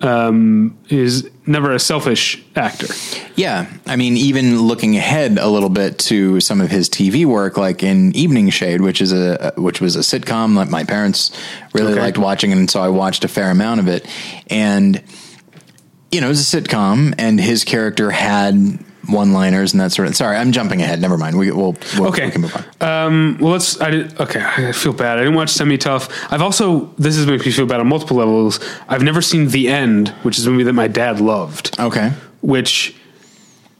um, 0.00 0.78
is 0.88 1.28
never 1.46 1.72
a 1.72 1.78
selfish 1.78 2.42
actor. 2.54 2.86
Yeah, 3.36 3.70
I 3.86 3.96
mean, 3.96 4.16
even 4.16 4.62
looking 4.62 4.96
ahead 4.96 5.38
a 5.38 5.48
little 5.48 5.68
bit 5.70 5.98
to 6.00 6.40
some 6.40 6.60
of 6.60 6.70
his 6.70 6.88
TV 6.88 7.24
work, 7.26 7.56
like 7.56 7.82
in 7.82 8.14
Evening 8.14 8.50
Shade, 8.50 8.80
which 8.80 9.00
is 9.00 9.12
a 9.12 9.52
which 9.56 9.80
was 9.80 9.96
a 9.96 10.00
sitcom 10.00 10.56
that 10.56 10.68
my 10.70 10.84
parents 10.84 11.30
really 11.72 11.92
Okay. 11.92 12.00
liked 12.00 12.18
watching, 12.18 12.52
and 12.52 12.70
so 12.70 12.80
I 12.80 12.88
watched 12.88 13.24
a 13.24 13.28
fair 13.28 13.50
amount 13.50 13.80
of 13.80 13.88
it. 13.88 14.06
And 14.48 15.02
you 16.12 16.20
know, 16.20 16.26
it 16.26 16.30
was 16.30 16.54
a 16.54 16.60
sitcom, 16.60 17.14
and 17.18 17.40
his 17.40 17.64
character 17.64 18.10
had 18.10 18.78
one-liners 19.08 19.72
and 19.72 19.80
that 19.80 19.92
sort 19.92 20.08
of. 20.08 20.16
Sorry, 20.16 20.36
I'm 20.36 20.52
jumping 20.52 20.82
ahead. 20.82 21.00
Never 21.00 21.16
mind. 21.16 21.38
We, 21.38 21.50
we'll, 21.50 21.76
we'll 21.98 22.08
Okay. 22.08 22.26
we 22.26 22.30
can 22.32 22.40
move 22.42 22.54
on. 22.56 22.64
Um, 23.06 23.38
well, 23.40 23.52
let's. 23.52 23.80
I 23.80 23.90
did. 23.90 24.20
Okay, 24.20 24.40
I 24.42 24.72
feel 24.72 24.92
bad. 24.92 25.18
I 25.18 25.22
didn't 25.22 25.34
watch 25.34 25.50
Semi 25.50 25.78
Tough. 25.78 26.08
I've 26.32 26.42
also. 26.42 26.86
This 26.98 27.16
has 27.16 27.26
made 27.26 27.44
me 27.44 27.50
feel 27.50 27.66
bad 27.66 27.80
on 27.80 27.88
multiple 27.88 28.16
levels. 28.16 28.60
I've 28.88 29.02
never 29.02 29.20
seen 29.22 29.48
The 29.48 29.68
End, 29.68 30.08
which 30.22 30.38
is 30.38 30.46
a 30.46 30.50
movie 30.50 30.64
that 30.64 30.72
my 30.74 30.88
dad 30.88 31.20
loved. 31.20 31.78
Okay, 31.80 32.12
Which 32.42 32.94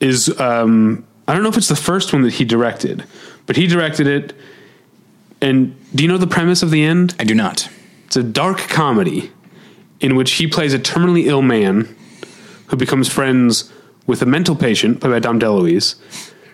is. 0.00 0.38
Um, 0.40 1.04
I 1.26 1.34
don't 1.34 1.42
know 1.42 1.50
if 1.50 1.58
it's 1.58 1.68
the 1.68 1.76
first 1.76 2.12
one 2.12 2.22
that 2.22 2.32
he 2.34 2.44
directed, 2.44 3.04
but 3.46 3.56
he 3.56 3.66
directed 3.66 4.06
it. 4.06 4.34
And 5.40 5.76
do 5.94 6.02
you 6.02 6.08
know 6.08 6.18
the 6.18 6.26
premise 6.26 6.62
of 6.62 6.70
The 6.70 6.82
End? 6.82 7.14
I 7.20 7.24
do 7.24 7.34
not. 7.34 7.68
It's 8.06 8.16
a 8.16 8.22
dark 8.22 8.58
comedy 8.58 9.30
in 10.00 10.16
which 10.16 10.32
he 10.32 10.46
plays 10.46 10.72
a 10.72 10.78
terminally 10.78 11.26
ill 11.26 11.42
man 11.42 11.94
who 12.68 12.76
becomes 12.76 13.08
friends 13.12 13.70
with 14.08 14.20
a 14.22 14.26
mental 14.26 14.56
patient 14.56 15.00
played 15.00 15.12
by 15.12 15.18
Dom 15.20 15.38
DeLuise 15.38 15.94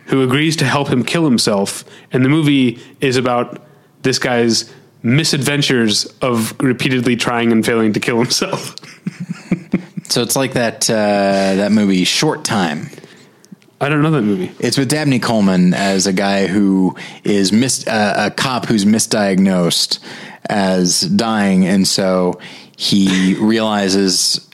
who 0.07 0.23
agrees 0.23 0.57
to 0.57 0.67
help 0.67 0.89
him 0.89 1.03
kill 1.03 1.25
himself. 1.25 1.83
And 2.13 2.23
the 2.23 2.29
movie 2.29 2.79
is 3.01 3.17
about 3.17 3.63
this 4.03 4.19
guy's 4.19 4.71
misadventures 5.03 6.05
of 6.21 6.55
repeatedly 6.61 7.17
trying 7.17 7.53
and 7.53 7.65
failing 7.65 7.95
to 7.95 8.01
kill 8.01 8.19
himself. 8.19 8.77
So 10.07 10.23
it's 10.23 10.37
like 10.37 10.53
that 10.53 10.89
uh, 10.89 10.95
that 11.57 11.73
movie 11.73 12.05
Short 12.05 12.45
Time. 12.45 12.89
I 13.81 13.89
don't 13.89 14.03
know 14.03 14.11
that 14.13 14.23
movie. 14.23 14.53
It's 14.61 14.79
with 14.79 14.89
Dabney 14.89 15.19
Coleman 15.19 15.75
as 15.75 16.07
a 16.07 16.13
guy 16.13 16.47
who 16.47 16.97
is 17.25 17.53
mis- 17.53 17.87
uh, 17.87 18.15
a 18.17 18.31
cop 18.31 18.67
who's 18.67 18.85
misdiagnosed 18.85 19.99
as 20.49 21.01
dying, 21.01 21.67
and 21.67 21.89
so 21.89 22.39
he 22.77 23.35
realizes 23.41 24.47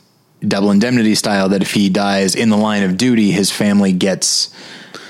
double 0.47 0.71
indemnity 0.71 1.15
style 1.15 1.49
that 1.51 1.63
if 1.63 1.73
he 1.73 1.89
dies 1.91 2.35
in 2.35 2.49
the 2.51 2.57
line 2.57 2.83
of 2.83 2.97
duty, 2.97 3.31
his 3.31 3.51
family 3.51 3.93
gets 3.93 4.49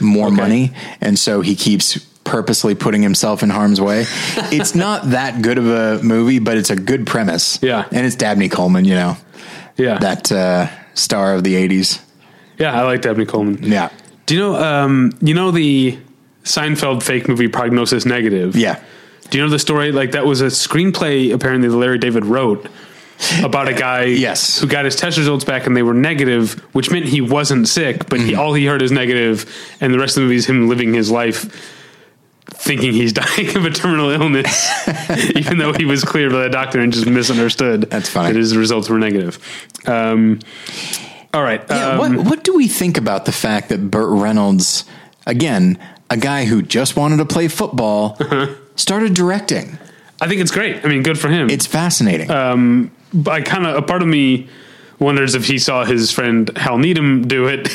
more 0.01 0.27
Okay. 0.29 0.37
money, 0.37 0.73
and 1.01 1.19
so 1.19 1.41
he 1.41 1.55
keeps 1.55 1.99
purposely 2.25 2.75
putting 2.75 3.03
himself 3.03 3.43
in 3.43 3.51
harm's 3.51 3.81
way. 3.81 4.01
it's 4.53 4.75
not 4.75 5.11
that 5.11 5.43
good 5.43 5.59
of 5.59 5.67
a 5.67 6.03
movie, 6.03 6.39
but 6.39 6.57
it's 6.57 6.71
a 6.71 6.77
good 6.77 7.07
premise. 7.07 7.59
Yeah. 7.63 7.85
and 7.91 8.07
it's 8.07 8.17
Dabney 8.17 8.49
Coleman, 8.49 8.85
you 8.85 8.95
know 8.95 9.17
Yeah. 9.77 9.99
that 9.99 10.31
uh, 10.33 10.69
star 10.95 11.35
of 11.35 11.45
the 11.45 11.55
'80s. 11.55 12.01
yeah, 12.59 12.79
I 12.79 12.85
like 12.85 13.03
Dabney 13.03 13.27
Coleman. 13.27 13.59
Yeah, 13.63 13.89
Do 14.27 14.35
you 14.35 14.41
know 14.41 14.55
um, 14.57 15.13
you 15.21 15.35
know 15.35 15.51
the 15.51 15.99
Seinfeld 16.45 17.03
fake 17.03 17.29
movie 17.29 17.49
Prognosis 17.49 18.05
Negative? 18.07 18.57
yeah. 18.57 18.81
Do 19.31 19.39
you 19.39 19.45
know 19.45 19.51
the 19.51 19.59
story? 19.61 19.93
Like 19.93 20.11
that 20.13 20.27
was 20.27 20.41
a 20.41 20.47
screenplay 20.47 21.33
apparently 21.33 21.69
that 21.69 21.77
Larry 21.77 21.99
David 21.99 22.25
wrote 22.25 22.67
about 23.43 23.69
a 23.69 23.73
guy 23.75 24.05
Yes. 24.05 24.61
who 24.61 24.67
got 24.67 24.85
his 24.85 24.97
test 24.97 25.19
results 25.19 25.45
back 25.45 25.67
and 25.67 25.77
they 25.77 25.83
were 25.83 25.95
negative, 25.95 26.55
which 26.75 26.91
meant 26.91 27.07
he 27.07 27.21
wasn't 27.21 27.69
sick, 27.69 28.09
but 28.09 28.21
he 28.21 28.35
all 28.35 28.55
he 28.55 28.67
heard 28.67 28.83
is 28.83 28.91
negative, 28.93 29.47
and 29.81 29.93
the 29.93 29.99
rest 29.99 30.17
of 30.17 30.23
the 30.23 30.27
movie 30.27 30.37
is 30.37 30.47
him 30.47 30.69
living 30.69 30.95
his 30.95 31.11
life 31.11 31.77
thinking 32.47 32.93
he's 32.93 33.13
dying 33.25 33.57
of 33.57 33.65
a 33.65 33.71
terminal 33.71 34.11
illness, 34.11 34.71
even 35.37 35.59
though 35.59 35.73
he 35.73 35.85
was 35.85 36.05
cleared 36.05 36.33
by 36.33 36.43
the 36.43 36.51
doctor 36.51 36.81
and 36.81 36.93
just 36.93 37.07
misunderstood. 37.07 37.83
That's 37.83 38.09
funny. 38.09 38.33
That 38.33 38.39
his 38.39 38.57
results 38.57 38.89
were 38.89 38.99
negative. 38.99 39.39
Um, 39.87 40.41
all 41.33 41.43
right. 41.43 41.63
Yeah, 41.71 41.91
um, 41.91 41.99
what 41.99 42.27
what 42.27 42.45
do 42.45 42.55
we 42.55 42.67
think 42.69 42.99
about 42.99 43.25
the 43.25 43.33
fact 43.33 43.69
that 43.69 43.91
Burt 43.91 44.11
Reynolds, 44.11 44.85
again, 45.27 45.79
a 46.11 46.17
guy 46.17 46.45
who 46.45 46.61
just 46.63 46.97
wanted 46.97 47.19
to 47.19 47.25
play 47.25 47.47
football, 47.49 48.19
started 48.77 49.15
directing? 49.15 49.79
I 50.21 50.27
think 50.29 50.41
it's 50.41 50.51
great. 50.51 50.85
I 50.85 50.89
mean, 50.89 51.03
good 51.03 51.19
for 51.19 51.29
him. 51.29 51.49
It's 51.49 51.67
fascinating. 51.67 52.29
But 52.29 52.91
I 53.27 53.41
kind 53.41 53.67
of 53.67 53.77
a 53.77 53.83
part 53.83 54.03
of 54.03 54.09
me 54.09 54.49
wonders 54.99 55.35
if 55.35 55.47
he 55.47 55.59
saw 55.59 55.85
his 55.85 56.11
friend 56.13 56.51
Hal 56.57 56.77
Needham 56.79 57.27
do 57.27 57.47
it 57.47 57.69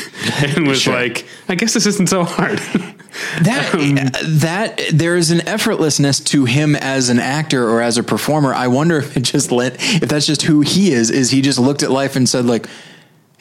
and 0.55 0.67
was 0.67 0.81
Sure. 0.81 0.93
like, 0.93 1.25
I 1.49 1.55
guess 1.55 1.73
this 1.73 1.85
isn't 1.87 2.07
so 2.07 2.23
hard. 2.23 2.59
that 3.41 3.73
um, 3.73 3.95
that 4.39 4.79
there 4.93 5.15
is 5.15 5.31
an 5.31 5.39
effortlessness 5.39 6.23
to 6.27 6.45
him 6.45 6.75
as 6.75 7.09
an 7.09 7.17
actor 7.19 7.67
or 7.69 7.81
as 7.81 7.97
a 7.97 8.03
performer. 8.03 8.53
I 8.53 8.67
wonder 8.67 8.97
if 8.97 9.15
it 9.17 9.21
just 9.23 9.51
let 9.51 9.75
if 9.79 10.09
that's 10.09 10.25
just 10.27 10.43
who 10.43 10.61
he 10.61 10.91
is. 10.91 11.09
Is 11.09 11.31
he 11.31 11.41
just 11.41 11.57
looked 11.57 11.81
at 11.81 11.91
life 11.91 12.15
and 12.15 12.27
said 12.29 12.45
like, 12.45 12.67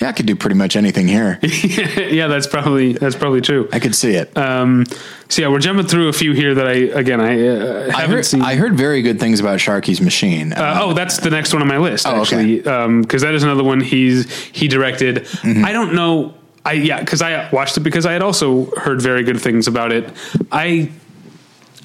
"Yeah, 0.01 0.09
I 0.09 0.13
could 0.13 0.27
do 0.27 0.37
pretty 0.37 0.57
much 0.57 0.77
anything 0.77 1.09
here. 1.09 1.39
yeah, 1.43 2.27
that's 2.27 2.47
probably 2.47 2.93
that's 2.93 3.17
probably 3.17 3.41
true. 3.41 3.69
I 3.73 3.79
could 3.79 3.95
see 3.95 4.13
it." 4.13 4.37
Um, 4.37 4.85
so 5.29 5.43
yeah, 5.43 5.49
we're 5.49 5.59
jumping 5.59 5.87
through 5.87 6.09
a 6.09 6.13
few 6.13 6.33
here 6.33 6.55
that 6.55 6.67
I 6.67 6.73
again 6.73 7.21
I 7.21 7.49
uh, 7.49 7.91
I 7.95 8.01
haven't 8.01 8.17
heard 8.17 8.27
seen. 8.27 8.43
I 8.43 8.57
heard 8.57 8.75
very 8.75 9.03
good 9.03 9.19
things 9.19 9.41
about 9.41 9.59
Sharky's 9.59 10.01
Machine. 10.01 10.53
Uh, 10.53 10.81
oh, 10.83 10.93
that's 10.95 11.19
the 11.19 11.31
next 11.31 11.53
one 11.53 11.63
on 11.63 11.69
my 11.69 11.79
list. 11.79 12.07
Oh, 12.07 12.21
actually, 12.21 12.59
because 12.59 13.23
that 13.23 13.35
is 13.35 13.43
another 13.43 13.65
one 13.65 13.81
he's 13.81 14.31
he 14.31 14.69
directed. 14.69 15.25
Mm-hmm. 15.25 15.65
I 15.65 15.73
don't 15.73 15.95
know. 15.95 16.35
I 16.65 16.73
yeah, 16.73 17.01
because 17.01 17.23
I 17.23 17.51
watched 17.51 17.77
it 17.77 17.81
because 17.81 18.07
I 18.07 18.13
had 18.13 18.23
also 18.23 18.67
heard 18.77 19.03
very 19.03 19.23
good 19.23 19.41
things 19.41 19.67
about 19.67 19.93
it. 19.93 20.09
I 20.51 20.91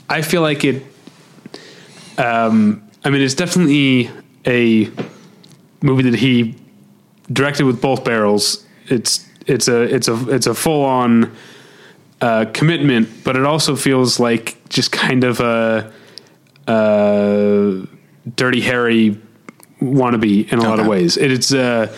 I 0.09 0.21
feel 0.21 0.41
like 0.41 0.63
it. 0.63 0.83
Um, 2.17 2.83
I 3.03 3.09
mean, 3.09 3.21
it's 3.21 3.33
definitely 3.33 4.09
a 4.45 4.91
movie 5.81 6.03
that 6.03 6.15
he 6.15 6.55
directed 7.31 7.65
with 7.65 7.81
both 7.81 8.03
barrels. 8.03 8.65
It's 8.87 9.27
it's 9.45 9.67
a 9.67 9.81
it's 9.81 10.07
a 10.07 10.29
it's 10.29 10.47
a 10.47 10.53
full 10.53 10.83
on 10.83 11.35
uh, 12.21 12.45
commitment, 12.53 13.23
but 13.23 13.35
it 13.35 13.45
also 13.45 13.75
feels 13.75 14.19
like 14.19 14.57
just 14.69 14.91
kind 14.91 15.23
of 15.23 15.39
a 15.39 15.91
uh, 16.67 17.85
Dirty 18.35 18.61
Harry 18.61 19.19
wannabe 19.81 20.51
in 20.51 20.59
a 20.59 20.63
lot 20.63 20.79
of 20.79 20.87
ways. 20.87 21.17
It, 21.17 21.31
it's 21.31 21.53
uh, 21.53 21.95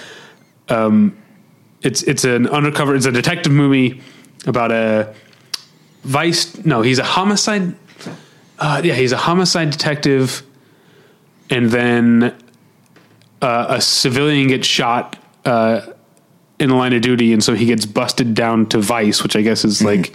um, 0.69 1.17
it's 1.81 2.03
it's 2.03 2.23
an 2.23 2.47
undercover. 2.47 2.95
It's 2.95 3.05
a 3.05 3.11
detective 3.11 3.51
movie 3.51 4.01
about 4.45 4.71
a 4.71 5.13
vice. 6.03 6.63
No, 6.65 6.81
he's 6.81 6.99
a 6.99 7.03
homicide. 7.03 7.75
Uh, 8.59 8.81
yeah, 8.83 8.93
he's 8.93 9.11
a 9.11 9.17
homicide 9.17 9.71
detective, 9.71 10.43
and 11.49 11.69
then 11.71 12.35
uh, 13.41 13.65
a 13.69 13.81
civilian 13.81 14.47
gets 14.47 14.67
shot 14.67 15.17
uh, 15.45 15.81
in 16.59 16.69
the 16.69 16.75
line 16.75 16.93
of 16.93 17.01
duty, 17.01 17.33
and 17.33 17.43
so 17.43 17.53
he 17.55 17.65
gets 17.65 17.85
busted 17.85 18.33
down 18.33 18.67
to 18.67 18.79
Vice, 18.79 19.23
which 19.23 19.35
I 19.35 19.41
guess 19.41 19.65
is 19.65 19.81
like 19.81 20.13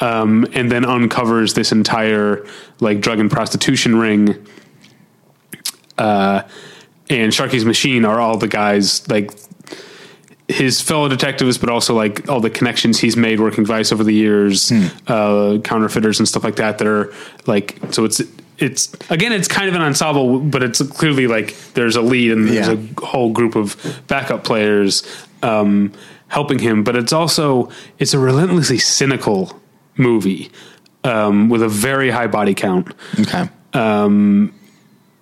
um, 0.00 0.46
and 0.52 0.70
then 0.70 0.84
uncovers 0.84 1.54
this 1.54 1.72
entire 1.72 2.46
like 2.80 3.00
drug 3.00 3.20
and 3.20 3.30
prostitution 3.30 3.96
ring. 3.96 4.46
Uh, 5.98 6.42
and 7.10 7.32
Sharky's 7.32 7.64
machine 7.64 8.04
are 8.04 8.20
all 8.20 8.38
the 8.38 8.48
guys 8.48 9.06
like 9.08 9.32
his 10.48 10.80
fellow 10.80 11.08
detectives, 11.08 11.58
but 11.58 11.68
also 11.68 11.94
like 11.94 12.28
all 12.28 12.40
the 12.40 12.50
connections 12.50 12.98
he's 12.98 13.16
made 13.16 13.40
working 13.40 13.64
Vice 13.64 13.92
over 13.92 14.02
the 14.02 14.14
years, 14.14 14.72
uh, 15.06 15.58
counterfeiters 15.62 16.18
and 16.18 16.26
stuff 16.26 16.44
like 16.44 16.56
that. 16.56 16.78
That 16.78 16.86
are 16.86 17.12
like 17.46 17.78
so 17.90 18.04
it's 18.04 18.22
it's 18.60 18.92
again 19.10 19.32
it's 19.32 19.48
kind 19.48 19.68
of 19.68 19.74
an 19.74 19.82
ensemble, 19.82 20.38
but 20.40 20.62
it's 20.62 20.80
clearly 20.88 21.26
like 21.26 21.54
there's 21.74 21.96
a 21.96 22.02
lead 22.02 22.32
and 22.32 22.48
there's 22.48 22.68
Yeah. 22.68 22.76
a 23.02 23.04
whole 23.06 23.30
group 23.32 23.56
of 23.56 23.76
backup 24.06 24.44
players 24.44 25.02
um, 25.42 25.92
helping 26.28 26.58
him. 26.58 26.84
But 26.84 26.96
it's 26.96 27.12
also 27.12 27.70
it's 27.98 28.14
a 28.14 28.18
relentlessly 28.18 28.78
cynical 28.78 29.58
movie 29.96 30.50
um, 31.04 31.48
with 31.48 31.62
a 31.62 31.68
very 31.68 32.10
high 32.10 32.26
body 32.26 32.54
count 32.54 32.94
Okay. 33.20 33.48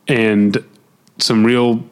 and 0.08 0.64
some 1.18 1.44
real 1.44 1.84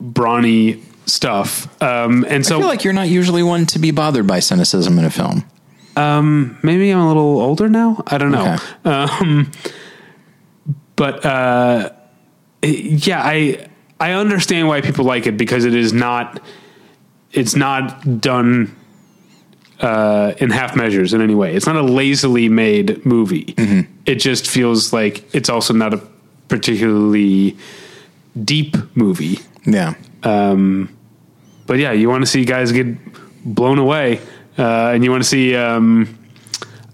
brawny 0.00 0.82
stuff. 1.06 1.66
Um, 1.82 2.24
and 2.28 2.44
so 2.46 2.56
I 2.56 2.60
feel 2.60 2.68
like 2.68 2.84
you're 2.84 2.92
not 2.92 3.08
usually 3.08 3.42
one 3.42 3.66
to 3.66 3.78
be 3.78 3.90
bothered 3.90 4.26
by 4.26 4.40
cynicism 4.40 4.98
in 4.98 5.04
a 5.04 5.10
film. 5.10 5.44
maybe 6.62 6.90
I'm 6.90 6.98
a 7.00 7.08
little 7.08 7.40
older 7.40 7.68
now. 7.68 8.02
I 8.06 8.18
don't 8.18 8.30
know. 8.32 8.56
Okay. 8.84 9.50
Um, 10.92 10.96
but 10.96 11.24
uh, 11.24 11.90
yeah, 12.62 13.22
I 13.22 13.66
I 14.00 14.12
understand 14.12 14.68
why 14.68 14.80
people 14.80 15.04
like 15.04 15.26
it 15.26 15.36
because 15.36 15.64
it 15.64 15.74
is 15.74 15.92
not 15.92 16.40
it's 17.32 17.56
not 17.56 18.20
done 18.20 18.76
uh, 19.80 20.34
in 20.38 20.50
half 20.50 20.76
measures 20.76 21.14
in 21.14 21.20
any 21.20 21.34
way. 21.34 21.54
It's 21.54 21.66
not 21.66 21.76
a 21.76 21.82
lazily 21.82 22.48
made 22.48 23.04
movie. 23.04 23.54
It 24.06 24.16
just 24.16 24.46
feels 24.46 24.92
like 24.92 25.24
it's 25.34 25.48
also 25.48 25.72
not 25.74 25.94
a 25.94 26.00
particularly 26.48 27.56
deep 28.44 28.76
movie. 28.94 29.38
Yeah. 29.64 29.94
But 31.66 31.78
yeah, 31.78 31.92
you 31.92 32.08
want 32.08 32.22
to 32.22 32.26
see 32.26 32.44
guys 32.44 32.72
get 32.72 32.86
blown 33.44 33.78
away, 33.78 34.20
uh, 34.58 34.90
and 34.94 35.04
you 35.04 35.10
want 35.10 35.22
to 35.22 35.28
see. 35.28 35.54
Um, 35.56 36.18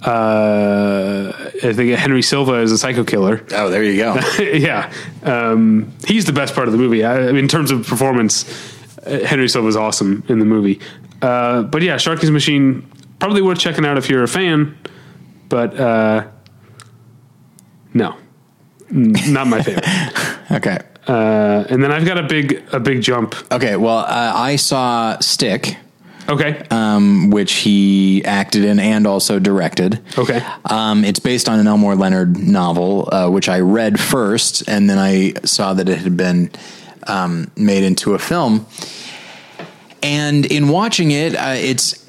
uh, 0.03 1.33
I 1.63 1.73
think 1.73 1.97
Henry 1.99 2.23
Silva 2.23 2.55
is 2.61 2.71
a 2.73 2.79
psycho 2.79 3.05
killer. 3.05 3.45
Oh, 3.53 3.69
there 3.69 3.83
you 3.83 3.97
go. 3.97 4.15
yeah, 4.39 4.93
um, 5.25 5.93
he's 6.07 6.25
the 6.25 6.33
best 6.33 6.55
part 6.55 6.69
of 6.69 6.73
the 6.73 6.79
movie. 6.79 7.05
I, 7.05 7.29
in 7.31 7.49
terms 7.49 7.71
of 7.71 7.87
performance, 7.87 8.45
uh, 9.05 9.21
Henry 9.25 9.49
Silva 9.49 9.69
is 9.69 9.77
awesome 9.77 10.23
in 10.29 10.39
the 10.39 10.45
movie. 10.45 10.81
Uh, 11.21 11.63
but 11.63 11.83
yeah, 11.83 11.97
Sharky's 11.97 12.31
Machine 12.31 12.89
probably 13.19 13.43
worth 13.43 13.59
checking 13.59 13.85
out 13.85 13.99
if 13.99 14.09
you're 14.09 14.23
a 14.23 14.29
fan. 14.29 14.77
But 15.49 15.79
uh, 15.81 16.29
no, 17.95 18.17
N- 18.91 19.15
not 19.29 19.47
my 19.49 19.63
favorite. 19.63 19.85
okay. 20.53 20.79
uh, 21.09 21.65
and 21.69 21.83
then 21.83 21.91
I've 21.91 22.05
got 22.07 22.19
a 22.19 22.23
big 22.23 22.63
a 22.73 22.79
big 22.79 23.03
jump. 23.03 23.35
Okay. 23.51 23.77
Well, 23.77 23.99
uh, 23.99 24.33
I 24.37 24.57
saw 24.57 25.19
Stick, 25.21 25.77
Okay, 26.29 26.63
um, 26.71 27.31
which 27.31 27.55
he 27.55 28.23
acted 28.25 28.65
in 28.65 28.79
and 28.79 29.07
also 29.07 29.39
directed. 29.39 30.01
okay. 30.19 30.45
Um, 30.67 31.05
it's 31.05 31.21
based 31.21 31.49
on 31.49 31.59
an 31.59 31.67
Elmore 31.67 31.97
Leonard 31.97 32.37
novel, 32.37 33.09
uh, 33.11 33.31
which 33.31 33.49
I 33.49 33.61
read 33.61 33.99
first, 33.99 34.69
and 34.69 34.91
then 34.91 34.99
I 34.99 35.33
saw 35.45 35.73
that 35.73 35.89
it 35.89 35.99
had 35.99 36.17
been 36.19 36.51
um, 37.07 37.51
made 37.57 37.83
into 37.83 38.15
a 38.15 38.19
film. 38.19 38.67
And 40.03 40.45
in 40.47 40.69
watching 40.69 41.11
it, 41.11 41.35
uh, 41.35 41.55
it's 41.57 42.05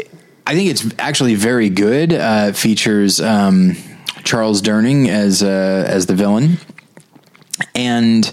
I 0.45 0.53
think 0.53 0.69
it's 0.69 0.85
actually 0.99 1.35
very 1.35 1.69
good. 1.69 2.11
Uh, 2.11 2.47
it 2.49 2.55
features 2.57 3.21
um, 3.21 3.75
Charles 4.23 4.61
Durning 4.61 5.07
as 5.07 5.41
uh, 5.41 5.85
as 5.87 6.07
the 6.07 6.15
villain, 6.15 6.57
and 7.73 8.31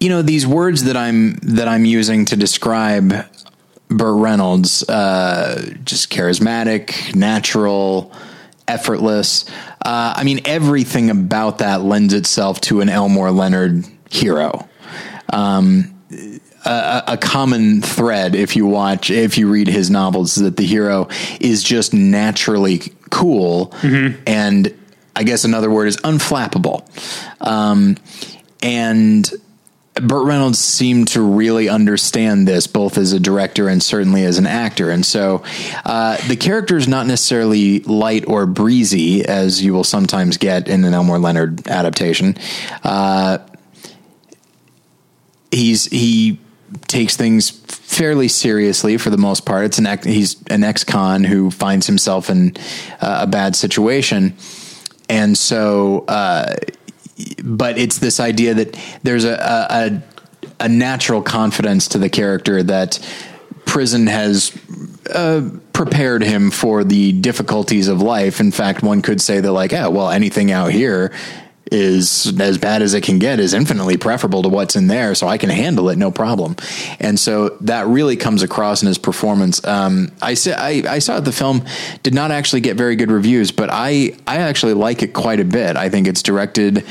you 0.00 0.08
know 0.08 0.20
these 0.20 0.46
words 0.46 0.84
that 0.84 0.96
I'm 0.96 1.34
that 1.42 1.66
I'm 1.66 1.84
using 1.84 2.24
to 2.26 2.36
describe 2.36 3.26
Burt 3.96 4.20
Reynolds, 4.20 4.88
uh, 4.88 5.74
just 5.84 6.10
charismatic, 6.10 7.14
natural, 7.14 8.12
effortless. 8.66 9.44
Uh, 9.84 10.14
I 10.16 10.24
mean, 10.24 10.40
everything 10.44 11.10
about 11.10 11.58
that 11.58 11.82
lends 11.82 12.14
itself 12.14 12.60
to 12.62 12.80
an 12.80 12.88
Elmore 12.88 13.30
Leonard 13.30 13.84
hero. 14.10 14.68
Um, 15.32 15.94
a, 16.64 17.02
a 17.08 17.16
common 17.16 17.82
thread, 17.82 18.34
if 18.34 18.56
you 18.56 18.66
watch, 18.66 19.10
if 19.10 19.36
you 19.36 19.50
read 19.50 19.68
his 19.68 19.90
novels, 19.90 20.36
is 20.36 20.42
that 20.44 20.56
the 20.56 20.64
hero 20.64 21.08
is 21.40 21.62
just 21.62 21.92
naturally 21.92 22.80
cool, 23.10 23.74
and 24.26 24.74
I 25.14 25.24
guess 25.24 25.44
another 25.44 25.70
word 25.70 25.88
is 25.88 25.96
unflappable. 25.98 26.84
Um, 27.40 27.96
and 28.62 29.30
Burt 29.94 30.26
Reynolds 30.26 30.58
seemed 30.58 31.08
to 31.08 31.22
really 31.22 31.68
understand 31.68 32.48
this, 32.48 32.66
both 32.66 32.98
as 32.98 33.12
a 33.12 33.20
director 33.20 33.68
and 33.68 33.80
certainly 33.80 34.24
as 34.24 34.38
an 34.38 34.46
actor. 34.46 34.90
And 34.90 35.06
so 35.06 35.44
uh, 35.84 36.16
the 36.26 36.36
character 36.36 36.76
is 36.76 36.88
not 36.88 37.06
necessarily 37.06 37.78
light 37.80 38.26
or 38.26 38.44
breezy, 38.46 39.24
as 39.24 39.62
you 39.62 39.72
will 39.72 39.84
sometimes 39.84 40.36
get 40.36 40.66
in 40.68 40.84
an 40.84 40.94
Elmore 40.94 41.20
Leonard 41.20 41.68
adaptation. 41.68 42.36
Uh, 42.82 43.38
he's 45.52 45.84
he 45.86 46.40
takes 46.88 47.16
things 47.16 47.50
fairly 47.50 48.26
seriously 48.26 48.96
for 48.96 49.10
the 49.10 49.16
most 49.16 49.46
part. 49.46 49.64
It's 49.64 49.78
an 49.78 49.86
ex, 49.86 50.04
he's 50.04 50.42
an 50.50 50.64
ex-con 50.64 51.22
who 51.22 51.52
finds 51.52 51.86
himself 51.86 52.30
in 52.30 52.56
uh, 53.00 53.20
a 53.22 53.26
bad 53.28 53.54
situation, 53.54 54.36
and 55.08 55.38
so. 55.38 56.04
But 57.42 57.78
it's 57.78 57.98
this 57.98 58.20
idea 58.20 58.54
that 58.54 58.78
there's 59.02 59.24
a, 59.24 59.34
a 59.34 59.66
a 59.70 60.02
a 60.60 60.68
natural 60.68 61.22
confidence 61.22 61.88
to 61.88 61.98
the 61.98 62.08
character 62.08 62.62
that 62.62 62.98
prison 63.66 64.06
has 64.06 64.56
uh, 65.12 65.48
prepared 65.72 66.22
him 66.22 66.50
for 66.50 66.84
the 66.84 67.12
difficulties 67.12 67.88
of 67.88 68.00
life. 68.00 68.40
In 68.40 68.52
fact, 68.52 68.82
one 68.82 69.02
could 69.02 69.20
say 69.20 69.40
that 69.40 69.52
like, 69.52 69.72
yeah, 69.72 69.88
well, 69.88 70.10
anything 70.10 70.52
out 70.52 70.70
here 70.70 71.12
is 71.72 72.38
as 72.40 72.58
bad 72.58 72.82
as 72.82 72.94
it 72.94 73.02
can 73.02 73.18
get 73.18 73.40
is 73.40 73.54
infinitely 73.54 73.96
preferable 73.96 74.42
to 74.42 74.48
what's 74.48 74.76
in 74.76 74.86
there 74.86 75.14
so 75.14 75.26
i 75.26 75.38
can 75.38 75.48
handle 75.48 75.88
it 75.88 75.96
no 75.96 76.10
problem 76.10 76.54
and 77.00 77.18
so 77.18 77.50
that 77.60 77.86
really 77.86 78.16
comes 78.16 78.42
across 78.42 78.82
in 78.82 78.88
his 78.88 78.98
performance 78.98 79.64
um, 79.64 80.10
I, 80.20 80.34
sa- 80.34 80.56
I, 80.58 80.82
I 80.86 80.98
saw 80.98 81.20
the 81.20 81.32
film 81.32 81.64
did 82.02 82.14
not 82.14 82.30
actually 82.30 82.60
get 82.60 82.76
very 82.76 82.96
good 82.96 83.10
reviews 83.10 83.50
but 83.50 83.70
i 83.72 84.14
i 84.26 84.38
actually 84.38 84.74
like 84.74 85.02
it 85.02 85.14
quite 85.14 85.40
a 85.40 85.44
bit 85.44 85.76
i 85.76 85.88
think 85.88 86.06
it's 86.06 86.22
directed 86.22 86.84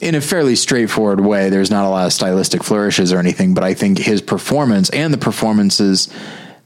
in 0.00 0.14
a 0.14 0.20
fairly 0.20 0.56
straightforward 0.56 1.20
way 1.20 1.48
there's 1.48 1.70
not 1.70 1.86
a 1.86 1.88
lot 1.88 2.06
of 2.06 2.12
stylistic 2.12 2.64
flourishes 2.64 3.12
or 3.12 3.18
anything 3.18 3.54
but 3.54 3.62
i 3.62 3.74
think 3.74 3.98
his 3.98 4.20
performance 4.20 4.90
and 4.90 5.14
the 5.14 5.18
performances 5.18 6.12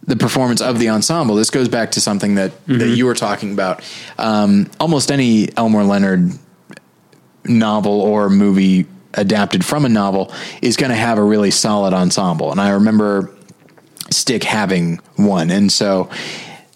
the 0.06 0.16
performance 0.16 0.60
of 0.60 0.78
the 0.78 0.90
ensemble. 0.90 1.34
This 1.34 1.48
goes 1.48 1.68
back 1.68 1.92
to 1.92 2.00
something 2.00 2.34
that, 2.34 2.52
that 2.66 2.88
you 2.88 3.06
were 3.06 3.14
talking 3.14 3.54
about. 3.54 3.82
Um, 4.18 4.70
almost 4.78 5.10
any 5.10 5.48
Elmore 5.56 5.82
Leonard 5.82 6.30
novel 7.44 8.00
or 8.00 8.30
movie 8.30 8.86
adapted 9.14 9.64
from 9.64 9.84
a 9.84 9.88
novel 9.88 10.32
is 10.60 10.76
going 10.76 10.90
to 10.90 10.96
have 10.96 11.18
a 11.18 11.22
really 11.22 11.50
solid 11.50 11.94
ensemble. 11.94 12.50
And 12.50 12.60
I 12.60 12.70
remember 12.70 13.30
Stick 14.10 14.44
having 14.44 15.00
one. 15.16 15.50
And 15.50 15.72
so, 15.72 16.10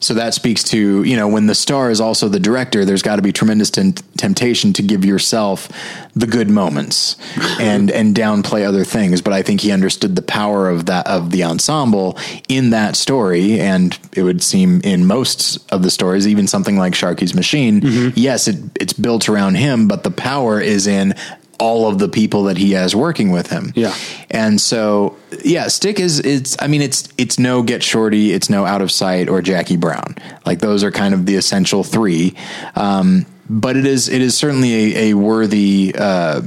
so 0.01 0.15
that 0.15 0.35
speaks 0.35 0.63
to, 0.65 1.03
you 1.03 1.17
know, 1.17 1.29
when 1.29 1.47
the 1.47 1.55
star 1.55 1.91
is 1.91 2.01
also 2.01 2.29
the 2.29 2.39
director, 2.39 2.85
there's 2.85 3.03
got 3.03 3.17
to 3.17 3.23
be 3.23 3.33
tremendous 3.33 3.71
tem- 3.71 3.95
temptation 4.17 4.73
to 4.75 4.83
give 4.83 5.05
yourself 5.05 5.69
the 6.15 6.27
good 6.27 6.49
moments 6.49 7.17
and, 7.61 7.91
and 7.91 8.15
downplay 8.15 8.67
other 8.67 8.85
things. 8.85 9.21
But 9.21 9.33
I 9.33 9.43
think 9.43 9.61
he 9.61 9.73
understood 9.73 10.15
the 10.15 10.23
power 10.23 10.69
of 10.69 10.87
that, 10.87 11.07
of 11.07 11.31
the 11.31 11.45
ensemble 11.45 12.17
in 12.49 12.71
that 12.71 12.95
story. 12.95 13.61
And 13.61 13.99
it 14.13 14.23
would 14.23 14.43
seem 14.43 14.81
in 14.83 15.05
most 15.05 15.71
of 15.73 15.83
the 15.83 15.91
stories, 15.91 16.29
even 16.29 16.47
something 16.47 16.77
like 16.77 16.93
Sharky's 16.93 17.35
Machine, 17.35 17.81
mm-hmm. 17.81 18.11
yes, 18.15 18.47
it, 18.47 18.57
it's 18.81 18.93
built 18.93 19.29
around 19.29 19.57
him, 19.57 19.89
but 19.89 20.05
the 20.05 20.11
power 20.11 20.61
is 20.61 20.87
in 20.87 21.15
all 21.59 21.89
of 21.89 21.99
the 21.99 22.09
people 22.09 22.45
that 22.45 22.57
he 22.57 22.73
has 22.73 22.95
working 22.95 23.31
with 23.31 23.51
him. 23.51 23.73
Yeah. 23.75 23.95
And 24.31 24.61
so, 24.61 25.17
yeah, 25.45 25.69
Stick 25.69 25.99
is 25.99 26.21
it's. 26.21 26.57
I 26.61 26.69
mean, 26.69 26.83
it's 26.83 27.09
it's 27.19 27.39
no 27.39 27.63
Get 27.63 27.83
Shorty, 27.83 28.33
it's 28.33 28.49
no 28.49 28.65
Out 28.65 28.83
of 28.83 28.91
Sight 28.91 29.29
or 29.29 29.43
Jackie 29.43 29.77
Brown. 29.77 30.17
Like 30.47 30.61
those 30.61 30.85
are 30.85 30.91
kind 30.91 31.15
of 31.15 31.27
the 31.27 31.37
essential 31.37 31.85
three. 31.85 32.35
Um, 32.75 33.27
but 33.49 33.77
it 33.77 33.87
is 33.87 34.09
it 34.09 34.21
is 34.21 34.37
certainly 34.37 34.75
a, 34.75 35.11
a 35.11 35.15
worthy 35.15 35.95
uh, 35.97 36.43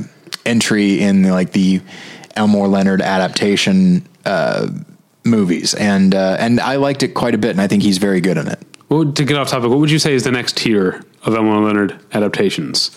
entry 0.45 1.01
in 1.01 1.23
like 1.23 1.51
the 1.51 1.81
Elmore 2.35 2.67
Leonard 2.67 3.01
adaptation 3.01 4.07
uh, 4.25 4.67
movies, 5.23 5.73
and 5.73 6.13
uh, 6.15 6.37
and 6.39 6.59
I 6.59 6.75
liked 6.77 7.03
it 7.03 7.09
quite 7.09 7.35
a 7.35 7.37
bit, 7.37 7.51
and 7.51 7.61
I 7.61 7.67
think 7.67 7.83
he's 7.83 7.97
very 7.97 8.21
good 8.21 8.37
in 8.37 8.47
it. 8.47 8.59
Well, 8.89 9.11
to 9.13 9.23
get 9.23 9.37
off 9.37 9.49
topic, 9.49 9.69
what 9.69 9.79
would 9.79 9.91
you 9.91 9.99
say 9.99 10.13
is 10.13 10.23
the 10.23 10.31
next 10.31 10.57
tier 10.57 11.01
of 11.23 11.33
Elmore 11.33 11.61
Leonard 11.61 11.97
adaptations? 12.13 12.91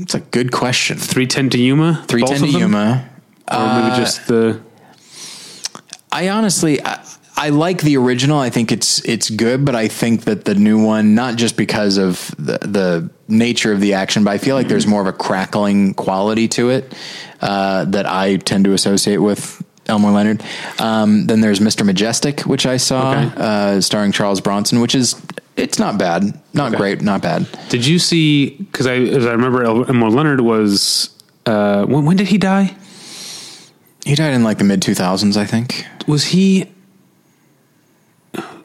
It's 0.00 0.14
a 0.14 0.20
good 0.20 0.50
question. 0.52 0.96
310 0.96 1.50
to 1.50 1.58
Yuma? 1.58 2.04
Three 2.08 2.22
ten 2.22 2.40
to? 2.40 2.46
Yuma. 2.48 3.08
Or 3.50 3.66
maybe 3.82 3.96
just 3.96 4.26
the. 4.26 4.60
I 6.12 6.28
honestly, 6.30 6.82
I, 6.84 7.04
I 7.36 7.50
like 7.50 7.82
the 7.82 7.96
original. 7.96 8.38
I 8.38 8.50
think 8.50 8.72
it's 8.72 9.04
it's 9.04 9.30
good, 9.30 9.64
but 9.64 9.74
I 9.74 9.88
think 9.88 10.24
that 10.24 10.44
the 10.44 10.54
new 10.54 10.84
one, 10.84 11.14
not 11.14 11.36
just 11.36 11.56
because 11.56 11.98
of 11.98 12.34
the, 12.38 12.58
the 12.62 13.10
nature 13.28 13.72
of 13.72 13.80
the 13.80 13.94
action, 13.94 14.24
but 14.24 14.30
I 14.30 14.38
feel 14.38 14.56
like 14.56 14.68
there's 14.68 14.86
more 14.86 15.00
of 15.00 15.06
a 15.06 15.12
crackling 15.12 15.94
quality 15.94 16.48
to 16.48 16.70
it 16.70 16.92
uh, 17.40 17.84
that 17.86 18.06
I 18.06 18.36
tend 18.36 18.64
to 18.64 18.72
associate 18.72 19.18
with 19.18 19.62
Elmore 19.86 20.10
Leonard. 20.12 20.42
Um, 20.78 21.26
then 21.26 21.40
there's 21.40 21.60
Mr. 21.60 21.88
Majestyk, 21.88 22.46
which 22.46 22.66
I 22.66 22.76
saw, 22.76 23.12
Okay. 23.12 23.32
uh, 23.36 23.80
starring 23.80 24.12
Charles 24.12 24.40
Bronson, 24.40 24.80
which 24.80 24.94
is 24.94 25.20
it's 25.60 25.78
not 25.78 25.98
bad, 25.98 26.40
not 26.54 26.68
Okay. 26.68 26.76
great, 26.78 27.02
not 27.02 27.22
bad. 27.22 27.46
Did 27.68 27.86
you 27.86 27.98
see? 27.98 28.50
Because 28.50 28.86
I, 28.86 28.96
as 28.96 29.26
I 29.26 29.32
remember, 29.32 29.62
Elmore 29.64 30.10
Leonard 30.10 30.40
was. 30.40 31.10
Uh, 31.46 31.84
when, 31.86 32.04
when 32.04 32.16
did 32.16 32.28
he 32.28 32.38
die? 32.38 32.74
He 34.04 34.14
died 34.14 34.32
in 34.32 34.42
like 34.42 34.58
the 34.58 34.64
mid 34.64 34.80
2000s, 34.82 35.36
I 35.36 35.44
think. 35.44 35.84
Was 36.06 36.24
he? 36.24 36.66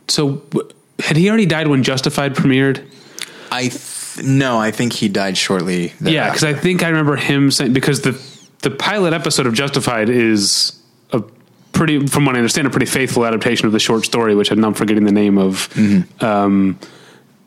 So 0.08 0.43
had 1.00 1.18
he 1.18 1.28
already 1.30 1.46
died 1.46 1.68
when 1.68 1.84
Justified 1.84 2.36
premiered? 2.36 2.84
I 3.52 3.68
th- 3.70 4.26
no, 4.26 4.58
I 4.60 4.72
think 4.72 4.93
he 4.93 5.10
died 5.10 5.38
shortly. 5.38 5.93
Yeah, 6.00 6.30
because 6.30 6.43
I 6.43 6.54
think 6.54 6.84
I 6.84 6.89
remember 6.89 7.16
him 7.16 7.52
saying 7.52 7.74
because 7.74 8.02
the 8.02 8.20
the 8.62 8.72
pilot 8.72 9.14
episode 9.14 9.46
of 9.46 9.54
Justified 9.54 10.10
is 10.10 10.80
pretty, 11.76 12.08
from 12.08 12.26
what 12.26 12.36
I 12.36 12.40
understand, 12.40 12.66
a 12.66 12.72
pretty 12.72 12.88
faithful 12.88 13.26
adaptation 13.26 13.68
of 13.68 13.74
the 13.74 13.80
short 13.80 14.06
story, 14.06 14.34
which 14.34 14.52
I'm 14.52 14.60
now 14.60 14.74
forgetting 14.74 15.04
the 15.04 15.12
name 15.12 15.38
of. 15.38 15.70
Um, 16.24 16.80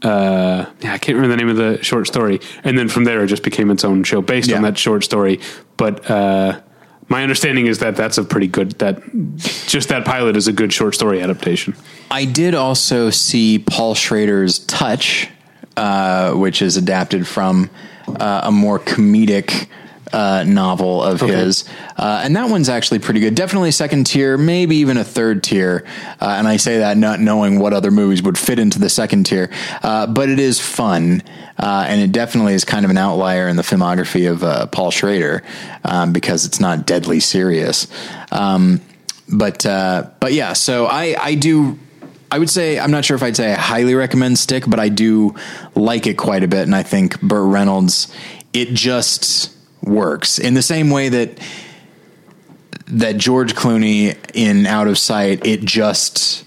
uh, 0.03 0.67
yeah, 0.81 0.93
I 0.93 0.99
can't 0.99 1.17
remember 1.17 1.29
the 1.29 1.37
name 1.37 1.49
of 1.49 1.57
the 1.57 1.83
short 1.83 2.07
story, 2.07 2.41
and 2.63 2.79
then 2.79 2.89
from 2.89 3.03
there 3.03 3.25
it 3.25 3.27
just 3.27 3.43
became 3.43 3.71
its 3.73 3.85
own 3.85 4.05
show 4.05 4.23
based 4.23 4.53
on 4.53 4.63
that 4.63 4.79
short 4.79 5.03
story. 5.03 5.41
But 5.77 6.09
uh, 6.09 6.61
my 7.09 7.23
understanding 7.23 7.67
is 7.67 7.81
that 7.81 7.97
that's 7.97 8.17
a 8.17 8.23
pretty 8.23 8.47
good 8.47 8.73
that 8.79 9.03
just 9.67 9.89
that 9.89 10.05
pilot 10.05 10.37
is 10.37 10.47
a 10.47 10.53
good 10.53 10.73
short 10.73 10.95
story 10.95 11.21
adaptation. 11.21 11.75
I 12.13 12.27
did 12.27 12.55
also 12.55 13.11
see 13.11 13.59
Paul 13.59 13.95
Schrader's 13.95 14.61
Touch, 14.61 15.29
uh, 15.77 16.35
which 16.35 16.63
is 16.63 16.77
adapted 16.77 17.27
from 17.27 17.69
uh, 18.07 18.43
a 18.45 18.53
more 18.53 18.79
comedic 18.79 19.67
uh, 20.13 20.45
novel 20.47 21.03
of 21.03 21.21
his, 21.21 21.65
uh, 21.97 22.21
and 22.25 22.37
that 22.37 22.51
one's 22.51 22.69
actually 22.69 22.99
pretty 22.99 23.21
good. 23.21 23.35
Definitely 23.35 23.71
second 23.71 24.05
tier, 24.05 24.39
maybe 24.39 24.77
even 24.77 24.97
a 24.97 25.05
third 25.05 25.43
tier. 25.43 25.85
Uh, 26.21 26.27
and 26.39 26.49
I 26.49 26.57
say 26.57 26.79
that 26.79 26.97
not 26.97 27.21
knowing 27.21 27.59
what 27.59 27.73
other 27.73 27.91
movies 27.91 28.23
would 28.23 28.39
fit 28.39 28.59
into 28.59 28.79
the 28.79 28.89
second 28.89 29.25
tier, 29.25 29.51
uh, 29.83 30.07
but 30.07 30.29
it 30.29 30.39
is 30.39 30.61
fun, 30.61 31.23
uh, 31.59 31.87
and 31.89 32.01
it 32.01 32.13
definitely 32.13 32.55
is 32.55 32.65
kind 32.65 32.85
of 32.85 32.91
an 32.91 32.99
outlier 32.99 33.49
in 33.49 33.57
the 33.57 33.63
filmography 33.63 34.31
of 34.31 34.43
uh, 34.43 34.67
Paul 34.67 34.91
Schrader 34.91 35.43
um, 35.85 36.13
because 36.13 36.45
it's 36.47 36.61
not 36.61 36.87
deadly 36.87 37.21
serious. 37.21 37.87
Um, 38.31 38.81
but 39.31 39.67
uh, 39.67 40.09
but 40.21 40.33
yeah, 40.33 40.55
so 40.55 40.87
I 40.87 41.17
I 41.19 41.35
do. 41.35 41.79
I 42.31 42.39
would 42.39 42.51
say 42.51 42.79
I'm 42.79 42.91
not 42.91 43.07
sure 43.07 43.15
if 43.15 43.23
I'd 43.23 43.37
say 43.37 43.53
I 43.53 43.57
highly 43.57 43.95
recommend 43.95 44.39
Stick, 44.39 44.65
but 44.67 44.79
I 44.79 44.91
do 44.91 45.35
like 45.75 46.07
it 46.07 46.19
quite 46.19 46.45
a 46.45 46.49
bit, 46.49 46.63
and 46.63 46.75
I 46.75 46.83
think 46.83 47.21
Burt 47.23 47.47
Reynolds 47.47 48.15
it 48.53 48.71
just 48.71 49.55
works 49.89 50.39
in 50.39 50.55
the 50.55 50.63
same 50.63 50.91
way 50.91 51.09
that 51.09 51.39
that 52.87 53.17
George 53.17 53.55
Clooney 53.55 54.17
in 54.35 54.67
Out 54.67 54.87
of 54.87 54.99
Sight 54.99 55.45
it 55.47 55.61
just 55.61 56.45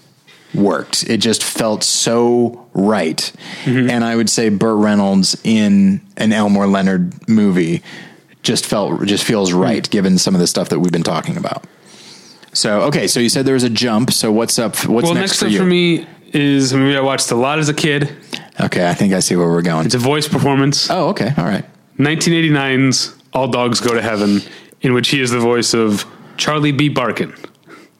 worked. 0.54 1.04
It 1.08 1.18
just 1.18 1.42
felt 1.42 1.82
so 1.82 2.68
right, 2.74 3.32
mm-hmm. 3.64 3.90
and 3.90 4.04
I 4.04 4.16
would 4.16 4.28
say 4.28 4.48
Burt 4.48 4.78
Reynolds 4.78 5.40
in 5.44 6.00
an 6.16 6.32
Elmore 6.32 6.66
Leonard 6.66 7.28
movie 7.28 7.82
just 8.42 8.66
felt 8.66 9.04
just 9.04 9.24
feels 9.24 9.52
hmm. 9.52 9.58
right 9.58 9.90
given 9.90 10.18
some 10.18 10.34
of 10.34 10.40
the 10.40 10.46
stuff 10.46 10.68
that 10.70 10.80
we've 10.80 10.92
been 10.92 11.02
talking 11.02 11.36
about. 11.36 11.64
So 12.52 12.82
okay, 12.82 13.06
so 13.06 13.20
you 13.20 13.28
said 13.28 13.46
there 13.46 13.54
was 13.54 13.64
a 13.64 13.70
jump. 13.70 14.12
So 14.12 14.30
what's 14.32 14.58
up? 14.58 14.76
What's 14.86 15.04
well, 15.04 15.14
next, 15.14 15.32
next 15.32 15.38
for 15.38 15.46
up 15.46 15.52
you? 15.52 15.58
for 15.58 15.64
me 15.64 16.06
is 16.32 16.72
a 16.72 16.78
movie 16.78 16.96
I 16.96 17.00
watched 17.00 17.30
a 17.30 17.34
lot 17.36 17.58
as 17.58 17.68
a 17.68 17.74
kid. 17.74 18.14
Okay, 18.60 18.88
I 18.88 18.94
think 18.94 19.12
I 19.12 19.20
see 19.20 19.36
where 19.36 19.48
we're 19.48 19.62
going. 19.62 19.86
It's 19.86 19.94
a 19.94 19.98
voice 19.98 20.28
performance. 20.28 20.90
Oh, 20.90 21.08
okay, 21.10 21.32
all 21.36 21.44
right. 21.44 21.64
1989's 21.98 23.16
All 23.32 23.48
Dogs 23.48 23.80
Go 23.80 23.94
to 23.94 24.02
Heaven, 24.02 24.40
in 24.80 24.92
which 24.94 25.08
he 25.08 25.20
is 25.20 25.30
the 25.30 25.38
voice 25.40 25.74
of 25.74 26.04
Charlie 26.36 26.72
B. 26.72 26.88
Barkin. 26.88 27.34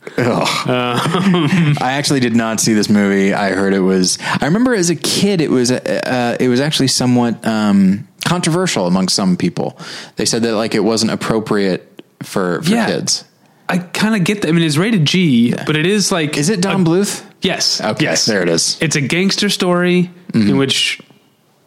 I 0.16 1.78
actually 1.96 2.20
did 2.20 2.34
not 2.34 2.60
see 2.60 2.74
this 2.74 2.88
movie. 2.88 3.32
I 3.32 3.50
heard 3.50 3.72
it 3.72 3.80
was. 3.80 4.18
I 4.40 4.44
remember 4.46 4.74
as 4.74 4.90
a 4.90 4.96
kid, 4.96 5.40
it 5.40 5.50
was. 5.50 5.70
Uh, 5.70 6.36
it 6.40 6.48
was 6.48 6.60
actually 6.60 6.88
somewhat 6.88 7.44
um, 7.46 8.08
controversial 8.24 8.86
among 8.86 9.08
some 9.08 9.36
people. 9.36 9.78
They 10.16 10.24
said 10.24 10.42
that 10.42 10.54
like 10.54 10.74
it 10.74 10.80
wasn't 10.80 11.12
appropriate 11.12 12.02
for 12.22 12.62
for 12.62 12.70
Yeah. 12.70 12.86
kids. 12.86 13.24
I 13.68 13.78
kind 13.78 14.14
of 14.16 14.24
get 14.24 14.42
that. 14.42 14.48
I 14.48 14.52
mean, 14.52 14.64
it's 14.64 14.76
rated 14.76 15.04
G, 15.04 15.54
but 15.66 15.76
it 15.76 15.86
is 15.86 16.10
like. 16.12 16.36
Is 16.36 16.48
it 16.48 16.60
Don 16.60 16.80
a- 16.82 16.84
Bluth? 16.84 17.24
Yes. 17.40 17.80
Okay, 17.80 18.04
Yes. 18.04 18.26
there 18.26 18.42
it 18.42 18.48
is. 18.48 18.78
It's 18.80 18.96
a 18.96 19.00
gangster 19.00 19.48
story 19.48 20.10
in 20.34 20.56
which 20.56 21.00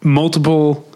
multiple, 0.02 0.88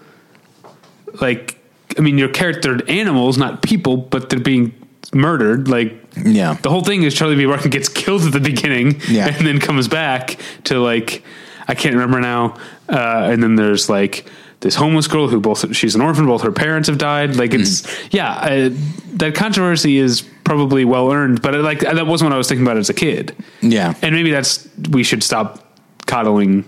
like, 1.21 1.59
I 2.01 2.03
mean, 2.03 2.17
your 2.17 2.31
character 2.31 2.81
animals, 2.89 3.37
not 3.37 3.61
people, 3.63 3.99
but 3.99 4.31
they're 4.31 4.41
being 4.41 4.73
murdered. 5.13 5.69
Like, 5.69 5.93
Yeah. 6.17 6.55
the 6.63 6.71
whole 6.71 6.83
thing 6.83 7.03
is 7.03 7.13
Charlie 7.15 7.37
B. 7.37 7.45
Barkin 7.45 7.71
gets 7.71 7.91
killed 7.91 8.23
at 8.23 8.33
the 8.33 8.41
beginning 8.41 9.01
Yeah. 9.09 9.27
and 9.29 9.47
then 9.47 9.59
comes 9.61 9.87
back 9.87 10.39
to 10.65 10.79
like 10.81 11.23
I 11.69 11.75
can't 11.75 11.95
remember 11.95 12.19
now. 12.21 12.57
Uh, 12.89 13.29
and 13.31 13.43
then 13.43 13.55
there's 13.57 13.91
like 13.91 14.25
this 14.61 14.75
homeless 14.75 15.07
girl 15.09 15.29
who 15.29 15.41
both 15.41 15.77
she's 15.77 15.95
an 15.95 16.01
orphan, 16.01 16.25
both 16.27 16.41
her 16.43 16.53
parents 16.53 16.89
have 16.89 16.97
died. 16.97 17.37
Like 17.37 17.53
it's 17.53 17.87
yeah, 18.13 18.31
uh, 18.33 18.71
that 19.17 19.35
controversy 19.35 19.99
is 19.99 20.23
probably 20.45 20.87
well 20.87 21.13
earned, 21.13 21.43
but 21.43 21.55
it, 21.55 21.59
like 21.63 21.81
that 21.81 22.07
wasn't 22.07 22.31
what 22.31 22.35
I 22.35 22.39
was 22.39 22.49
thinking 22.49 22.67
about 22.67 22.79
as 22.79 22.89
a 22.89 22.95
kid. 22.95 23.37
Yeah. 23.61 23.93
And 24.01 24.15
maybe 24.15 24.31
that's 24.31 24.67
we 24.91 25.03
should 25.05 25.23
stop 25.23 25.79
coddling 26.07 26.65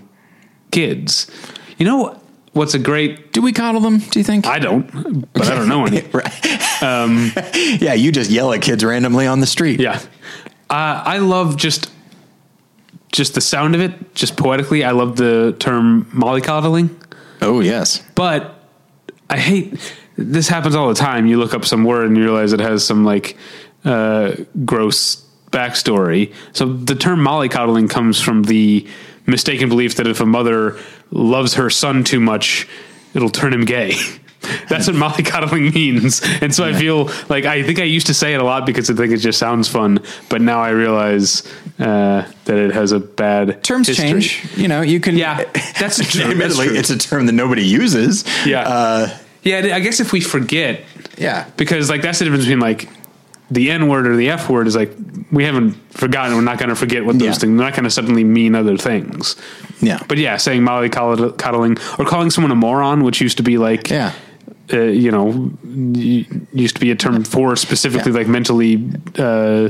kids. 0.71 1.27
You 1.79 1.85
know 1.87 2.19
what's 2.53 2.73
a 2.73 2.79
great 2.79 3.33
Do 3.33 3.41
we 3.41 3.51
coddle 3.51 3.81
them? 3.81 3.99
Do 3.99 4.19
you 4.19 4.23
think? 4.23 4.47
I 4.47 4.59
don't, 4.59 5.31
but 5.33 5.47
I 5.47 5.55
don't 5.55 5.67
know 5.67 5.85
any. 5.85 6.01
yeah, 7.83 7.93
you 7.93 8.11
just 8.11 8.31
yell 8.31 8.51
at 8.53 8.61
kids 8.61 8.83
randomly 8.83 9.27
on 9.27 9.39
the 9.39 9.47
street. 9.47 9.79
Yeah. 9.79 9.99
Uh, 10.69 11.03
I 11.05 11.17
love 11.19 11.57
just 11.57 11.91
just 13.11 13.35
the 13.35 13.41
sound 13.41 13.75
of 13.75 13.81
it, 13.81 14.15
just 14.15 14.37
poetically. 14.37 14.83
I 14.83 14.91
love 14.91 15.17
the 15.17 15.55
term 15.59 16.05
mollycoddling, 16.13 16.89
Oh 17.41 17.59
yes. 17.59 18.01
but 18.15 18.67
I 19.29 19.37
hate 19.37 19.93
this 20.17 20.47
happens 20.47 20.75
all 20.75 20.89
the 20.89 20.95
time. 20.95 21.25
You 21.27 21.37
look 21.37 21.53
up 21.53 21.65
some 21.65 21.83
word 21.83 22.07
and 22.07 22.17
you 22.17 22.23
realize 22.23 22.53
it 22.53 22.59
has 22.59 22.85
some 22.85 23.03
like 23.05 23.37
uh, 23.85 24.35
gross 24.65 25.25
backstory. 25.51 26.33
So 26.53 26.73
the 26.73 26.95
term 26.95 27.19
mollycoddling 27.19 27.89
comes 27.89 28.19
from 28.19 28.43
the 28.43 28.87
mistaken 29.25 29.69
belief 29.69 29.95
that 29.95 30.07
if 30.07 30.19
a 30.19 30.25
mother 30.25 30.77
loves 31.13 31.53
her 31.55 31.69
son 31.69 32.03
too 32.03 32.19
much, 32.19 32.67
it'll 33.13 33.29
turn 33.29 33.53
him 33.53 33.65
gay. 33.65 33.93
That's 34.67 34.87
what 34.87 34.97
mollycoddling 34.97 35.73
means. 35.73 36.21
And 36.41 36.53
so 36.53 36.65
I 36.65 36.73
feel 36.73 37.05
like 37.29 37.45
I 37.45 37.63
think 37.63 37.79
I 37.79 37.83
used 37.83 38.07
to 38.07 38.13
say 38.13 38.33
it 38.33 38.41
a 38.41 38.43
lot 38.43 38.65
because 38.65 38.89
I 38.89 38.93
think 38.93 39.13
it 39.13 39.17
just 39.17 39.39
sounds 39.39 39.69
fun, 39.69 39.99
but 40.27 40.41
now 40.41 40.59
I 40.59 40.71
realize 40.71 41.47
uh, 41.79 42.29
that 42.43 42.57
it 42.57 42.73
has 42.73 42.91
a 42.91 42.99
bad 42.99 43.63
Terms 43.63 43.87
history. 43.87 44.05
change. 44.11 44.45
You 44.57 44.67
know, 44.67 44.81
you 44.81 44.99
can. 44.99 45.15
Yeah, 45.15 45.45
that's 45.79 45.97
true. 46.11 46.23
That's 46.23 46.31
Admittedly, 46.33 46.67
true. 46.67 46.75
it's 46.75 46.89
a 46.89 46.97
term 46.97 47.25
that 47.27 47.31
nobody 47.33 47.63
uses. 47.63 48.25
Yeah. 48.45 48.67
Uh, 48.67 49.17
Yeah, 49.43 49.75
I 49.75 49.79
guess 49.79 49.99
if 50.01 50.11
we 50.11 50.19
forget, 50.21 50.81
yeah. 51.17 51.45
because 51.57 51.89
like 51.89 52.01
that's 52.01 52.19
the 52.19 52.25
difference 52.25 52.43
between 52.45 52.59
like 52.61 52.89
the 53.53 53.71
N 53.71 53.87
word 53.87 54.07
or 54.07 54.15
the 54.15 54.29
F 54.29 54.49
word 54.49 54.67
is 54.67 54.75
like 54.75 54.91
we 55.31 55.43
haven't 55.45 55.73
forgotten. 55.91 56.35
We're 56.35 56.41
not 56.43 56.57
going 56.57 56.69
to 56.69 56.75
forget 56.75 57.05
what 57.05 57.13
those 57.19 57.23
Yeah. 57.25 57.31
things. 57.33 57.57
They're 57.57 57.65
not 57.69 57.73
going 57.73 57.83
to 57.85 57.89
suddenly 57.91 58.23
mean 58.23 58.55
other 58.55 58.77
things. 58.77 59.35
Yeah. 59.81 59.99
But 60.07 60.17
yeah, 60.17 60.37
saying 60.37 60.63
molly 60.63 60.89
coddling 60.89 61.77
or 61.99 62.05
calling 62.05 62.29
someone 62.29 62.51
a 62.51 62.55
moron, 62.55 63.03
which 63.03 63.21
used 63.21 63.37
to 63.37 63.43
be 63.43 63.57
like, 63.57 63.89
Yeah. 63.89 64.11
uh, 64.73 64.79
you 64.81 65.11
know, 65.11 65.51
used 66.53 66.75
to 66.75 66.81
be 66.81 66.91
a 66.91 66.95
term 66.95 67.23
for 67.23 67.55
specifically 67.55 68.11
Yeah. 68.11 68.17
like 68.19 68.27
mentally. 68.27 68.89
Uh, 69.17 69.69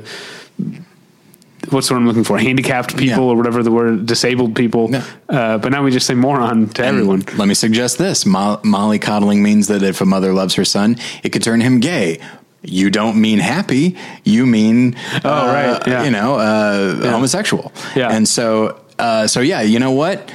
What's 1.69 1.87
the 1.87 1.93
word 1.93 2.01
I'm 2.01 2.07
looking 2.07 2.25
for? 2.25 2.37
Handicapped 2.37 2.97
people 2.97 3.23
Yeah. 3.23 3.29
or 3.31 3.35
whatever 3.37 3.63
the 3.63 3.71
word, 3.71 4.05
disabled 4.05 4.53
people. 4.53 4.89
Yeah. 4.91 5.03
Uh, 5.29 5.57
but 5.57 5.71
now 5.71 5.81
we 5.81 5.91
just 5.91 6.05
say 6.05 6.13
moron 6.13 6.67
to 6.75 6.85
everyone. 6.85 7.23
Let 7.37 7.47
me 7.47 7.53
suggest 7.53 7.97
this: 7.97 8.25
Mo- 8.25 8.59
Molly 8.65 8.99
coddling 8.99 9.41
means 9.41 9.67
that 9.67 9.81
if 9.81 10.01
a 10.01 10.05
mother 10.05 10.33
loves 10.33 10.55
her 10.55 10.65
son, 10.65 10.97
it 11.23 11.29
could 11.29 11.41
turn 11.41 11.61
him 11.61 11.79
gay. 11.79 12.19
You 12.63 12.89
don't 12.89 13.19
mean 13.19 13.39
happy; 13.39 13.97
you 14.23 14.45
mean 14.45 14.95
oh 15.23 15.47
right, 15.47 15.81
yeah. 15.85 16.03
you 16.03 16.11
know 16.11 16.35
uh, 16.35 17.11
homosexual. 17.11 17.71
Yeah. 17.95 18.09
and 18.09 18.27
so 18.27 18.79
uh, 18.97 19.27
so 19.27 19.41
yeah, 19.41 19.61
you 19.61 19.79
know 19.79 19.91
what, 19.91 20.31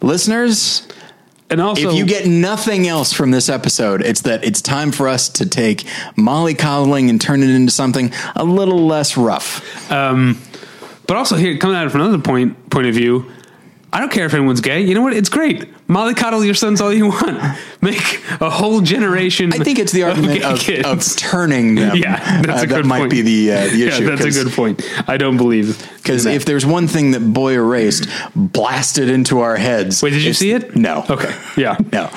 listeners. 0.00 0.86
And 1.50 1.60
also, 1.60 1.90
if 1.90 1.94
you 1.94 2.06
get 2.06 2.26
nothing 2.26 2.88
else 2.88 3.12
from 3.12 3.30
this 3.30 3.48
episode, 3.48 4.02
it's 4.02 4.22
that 4.22 4.44
it's 4.44 4.62
time 4.62 4.92
for 4.92 5.08
us 5.08 5.28
to 5.28 5.46
take 5.46 5.84
Molly 6.16 6.54
coddling 6.54 7.10
and 7.10 7.20
turn 7.20 7.42
it 7.42 7.50
into 7.50 7.70
something 7.70 8.12
a 8.34 8.44
little 8.44 8.86
less 8.86 9.16
rough. 9.16 9.62
Um, 9.92 10.40
But 11.06 11.16
also 11.18 11.36
here, 11.36 11.58
coming 11.58 11.76
at 11.76 11.86
it 11.86 11.90
from 11.90 12.00
another 12.00 12.18
point 12.22 12.70
point 12.70 12.86
of 12.86 12.94
view, 12.94 13.30
I 13.94 14.00
don't 14.00 14.10
care 14.10 14.26
if 14.26 14.34
anyone's 14.34 14.60
gay. 14.60 14.80
You 14.80 14.92
know 14.96 15.02
what? 15.02 15.12
It's 15.12 15.28
great. 15.28 15.72
Mollycoddle 15.86 16.44
your 16.44 16.54
sons 16.54 16.80
all 16.80 16.92
you 16.92 17.10
want. 17.10 17.38
Make 17.80 18.20
a 18.40 18.50
whole 18.50 18.80
generation. 18.80 19.52
I 19.52 19.58
think 19.58 19.78
it's 19.78 19.92
the 19.92 20.02
argument 20.02 20.42
of, 20.42 20.58
kids. 20.58 20.84
of 20.84 21.16
turning 21.16 21.76
them. 21.76 21.96
yeah, 22.04 22.42
that's 22.42 22.62
Uh, 22.62 22.64
a 22.64 22.66
good 22.66 22.84
that 22.84 22.86
might 22.86 22.98
point. 23.00 23.10
be 23.12 23.22
the 23.22 23.52
uh, 23.52 23.66
the 23.68 23.76
yeah, 23.76 23.86
issue. 23.86 24.04
that's 24.16 24.24
a 24.24 24.30
good 24.44 24.52
point. 24.52 24.82
I 25.06 25.16
don't 25.16 25.36
believe 25.36 25.78
Because 26.02 26.26
if 26.26 26.44
there's 26.44 26.66
one 26.66 26.88
thing 26.88 27.12
that 27.12 27.20
Boy 27.20 27.52
Erased 27.54 28.08
blasted 28.34 29.08
into 29.08 29.38
our 29.40 29.54
heads, 29.56 30.02
Wait, 30.02 30.10
did 30.10 30.24
you 30.24 30.32
see 30.34 30.50
it? 30.50 30.74
No. 30.74 31.04
Okay. 31.08 31.32
Yeah. 31.56 31.76
No, 31.94 32.10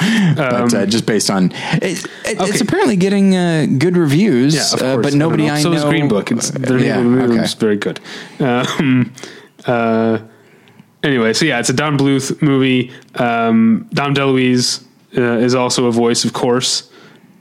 but 0.65 0.73
uh, 0.73 0.85
just 0.87 1.05
based 1.05 1.29
on 1.29 1.51
it, 1.53 1.83
it, 2.03 2.07
it's 2.25 2.61
apparently 2.61 2.95
getting 2.95 3.35
uh, 3.35 3.65
good 3.77 3.95
reviews, 3.97 4.55
Yeah, 4.55 4.73
of 4.73 4.99
uh, 4.99 5.01
but 5.01 5.13
nobody 5.13 5.43
I, 5.43 5.47
know. 5.47 5.53
know. 5.55 5.61
So 5.61 5.73
is 5.73 5.83
Green 5.83 6.07
Book. 6.07 6.31
It's 6.31 6.49
their 6.51 6.79
yeah, 6.79 6.97
okay. 6.99 7.45
very 7.59 7.77
good. 7.77 7.99
Um, 8.39 9.13
uh, 9.65 10.19
anyway, 11.07 11.33
so 11.33 11.45
yeah, 11.45 11.59
it's 11.59 11.69
a 11.69 11.73
Don 11.73 11.97
Bluth 11.97 12.41
movie. 12.41 12.91
Um, 13.15 13.87
Dom 13.93 14.13
DeLuise 14.13 14.83
uh, 15.17 15.21
is 15.39 15.55
also 15.55 15.85
a 15.85 15.91
voice, 15.91 16.25
of 16.25 16.33
course, 16.33 16.91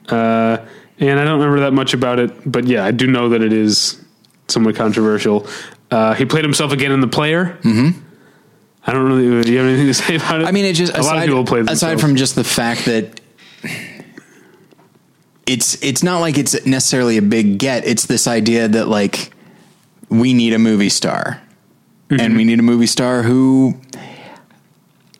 uh, 0.08 0.58
and 0.98 1.20
I 1.20 1.24
don't 1.24 1.38
remember 1.38 1.60
that 1.60 1.72
much 1.72 1.92
about 1.94 2.18
it, 2.18 2.50
but 2.50 2.66
yeah, 2.66 2.84
I 2.84 2.90
do 2.90 3.06
know 3.06 3.28
that 3.30 3.42
it 3.42 3.52
is 3.52 4.02
somewhat 4.48 4.76
controversial. 4.76 5.46
Uh, 5.90 6.14
he 6.14 6.24
played 6.24 6.44
himself 6.44 6.72
again 6.72 6.92
in 6.92 7.00
The 7.00 7.08
Player. 7.08 7.58
Mm-hmm. 7.62 8.00
I 8.86 8.92
don't 8.92 9.04
really. 9.04 9.42
Do 9.42 9.52
you 9.52 9.58
have 9.58 9.66
anything 9.66 9.86
to 9.86 9.94
say 9.94 10.16
about 10.16 10.42
it? 10.42 10.46
I 10.46 10.52
mean, 10.52 10.64
it 10.64 10.74
just 10.74 10.96
a 10.96 11.02
lot 11.02 11.16
of 11.16 11.22
aside, 11.22 11.26
people 11.26 11.44
play 11.44 11.60
aside 11.60 12.00
from 12.00 12.16
just 12.16 12.36
the 12.36 12.44
fact 12.44 12.84
that 12.84 13.20
it's 15.46 15.82
it's 15.82 16.02
not 16.02 16.20
like 16.20 16.38
it's 16.38 16.64
necessarily 16.66 17.16
a 17.16 17.22
big 17.22 17.58
get. 17.58 17.84
It's 17.84 18.06
this 18.06 18.26
idea 18.26 18.68
that 18.68 18.86
like 18.86 19.32
we 20.08 20.34
need 20.34 20.52
a 20.52 20.58
movie 20.58 20.88
star, 20.88 21.42
Mm-hmm. 22.08 22.20
and 22.20 22.36
we 22.36 22.44
need 22.44 22.60
a 22.60 22.62
movie 22.62 22.86
star 22.86 23.22
who. 23.22 23.80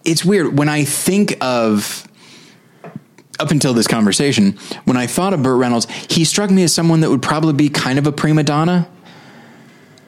It's 0.05 0.25
weird 0.25 0.57
when 0.57 0.69
I 0.69 0.85
think 0.85 1.37
of 1.41 2.07
up 3.39 3.51
until 3.51 3.75
this 3.75 3.87
conversation, 3.87 4.53
when 4.85 4.97
I 4.97 5.07
thought 5.07 5.35
of 5.35 5.43
Burt 5.43 5.59
Reynolds, 5.59 5.87
he 6.09 6.25
struck 6.25 6.51
me 6.51 6.63
as 6.63 6.73
someone 6.73 7.01
that 7.01 7.11
would 7.11 7.23
probably 7.23 7.53
be 7.53 7.69
kind 7.69 7.99
of 7.99 8.07
a 8.07 8.13
prima 8.13 8.43
donna. 8.43 8.89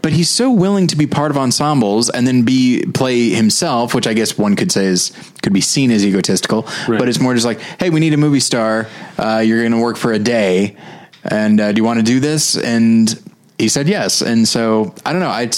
But 0.00 0.12
he's 0.12 0.30
so 0.30 0.50
willing 0.50 0.86
to 0.86 0.96
be 0.96 1.06
part 1.06 1.32
of 1.32 1.36
ensembles 1.36 2.08
and 2.08 2.26
then 2.26 2.44
be 2.44 2.84
play 2.94 3.30
himself, 3.30 3.94
which 3.94 4.06
I 4.06 4.14
guess 4.14 4.38
one 4.38 4.54
could 4.54 4.70
say 4.70 4.86
is 4.86 5.10
could 5.42 5.52
be 5.52 5.60
seen 5.60 5.90
as 5.90 6.06
egotistical. 6.06 6.62
Right. 6.86 6.98
But 6.98 7.08
it's 7.08 7.18
more 7.18 7.34
just 7.34 7.44
like, 7.44 7.60
hey, 7.80 7.90
we 7.90 7.98
need 7.98 8.14
a 8.14 8.16
movie 8.16 8.40
star. 8.40 8.86
Uh, 9.18 9.42
you're 9.44 9.60
going 9.60 9.72
to 9.72 9.80
work 9.80 9.96
for 9.96 10.12
a 10.12 10.18
day, 10.18 10.76
and 11.24 11.60
uh, 11.60 11.72
do 11.72 11.80
you 11.80 11.84
want 11.84 11.98
to 11.98 12.04
do 12.04 12.20
this? 12.20 12.56
And 12.56 13.12
he 13.58 13.68
said 13.68 13.88
yes. 13.88 14.22
And 14.22 14.46
so 14.46 14.94
I 15.04 15.12
don't 15.12 15.20
know. 15.20 15.28
I 15.28 15.50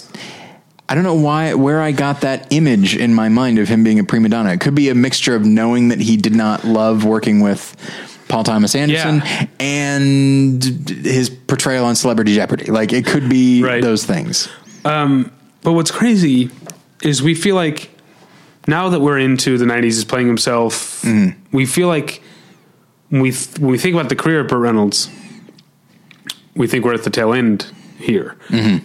I 0.90 0.94
don't 0.96 1.04
know 1.04 1.14
why 1.14 1.54
where 1.54 1.80
I 1.80 1.92
got 1.92 2.22
that 2.22 2.48
image 2.50 2.96
in 2.96 3.14
my 3.14 3.28
mind 3.28 3.60
of 3.60 3.68
him 3.68 3.84
being 3.84 4.00
a 4.00 4.04
prima 4.04 4.28
donna. 4.28 4.52
It 4.52 4.60
could 4.60 4.74
be 4.74 4.88
a 4.88 4.94
mixture 4.94 5.36
of 5.36 5.44
knowing 5.46 5.88
that 5.88 6.00
he 6.00 6.16
did 6.16 6.34
not 6.34 6.64
love 6.64 7.04
working 7.04 7.38
with 7.40 7.76
Paul 8.28 8.42
Thomas 8.42 8.74
Anderson 8.74 9.22
Yeah. 9.24 9.46
and 9.60 10.62
his 10.88 11.30
portrayal 11.30 11.84
on 11.84 11.94
Celebrity 11.94 12.34
Jeopardy. 12.34 12.66
Like 12.72 12.92
it 12.92 13.06
could 13.06 13.28
be 13.28 13.62
Right. 13.62 13.80
those 13.82 14.04
things. 14.04 14.48
But 14.82 15.72
what's 15.74 15.92
crazy 15.92 16.50
is 17.02 17.22
we 17.22 17.34
feel 17.36 17.54
like 17.54 17.90
now 18.66 18.88
that 18.88 19.00
we're 19.00 19.18
into 19.18 19.58
the 19.58 19.64
90s, 19.66 19.84
he's 19.84 20.04
playing 20.04 20.26
himself. 20.26 21.02
Mm-hmm. 21.02 21.38
We 21.56 21.66
feel 21.66 21.86
like 21.88 22.20
when 23.10 23.20
we, 23.22 23.30
th- 23.30 23.58
when 23.58 23.70
we 23.70 23.78
think 23.78 23.94
about 23.94 24.08
the 24.08 24.16
career 24.16 24.40
of 24.40 24.48
Burt 24.48 24.58
Reynolds, 24.60 25.08
we 26.54 26.66
think 26.66 26.84
we're 26.84 26.94
at 26.94 27.04
the 27.04 27.10
tail 27.10 27.32
end 27.32 27.66
here. 28.00 28.36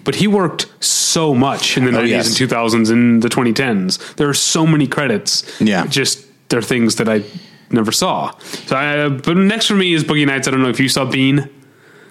But 0.04 0.16
he 0.16 0.28
worked 0.28 0.68
so 0.84 1.34
much 1.34 1.78
in 1.78 1.86
the 1.86 1.92
90s 1.92 1.96
Mm-hmm. 1.96 2.04
Oh, 2.04 2.08
yes. 2.08 2.40
and 2.40 2.50
2000s 2.50 2.92
and 2.92 3.22
the 3.24 3.30
2010s. 3.30 4.16
There 4.16 4.30
are 4.30 4.34
so 4.34 4.66
many 4.68 4.88
credits. 4.88 5.60
Yeah. 5.62 5.86
Just 5.88 6.26
they're 6.50 6.62
things 6.62 6.96
that 6.98 7.10
I 7.10 7.24
never 7.72 7.92
saw. 7.92 8.38
So 8.40 8.76
I, 8.76 9.10
but 9.10 9.36
next 9.38 9.68
for 9.68 9.76
me 9.76 9.94
is 9.94 10.04
Boogie 10.04 10.26
Nights. 10.28 10.48
I 10.48 10.52
don't 10.52 10.62
know 10.62 10.70
if 10.70 10.80
you 10.80 10.90
saw 10.90 11.06
Bean. 11.06 11.50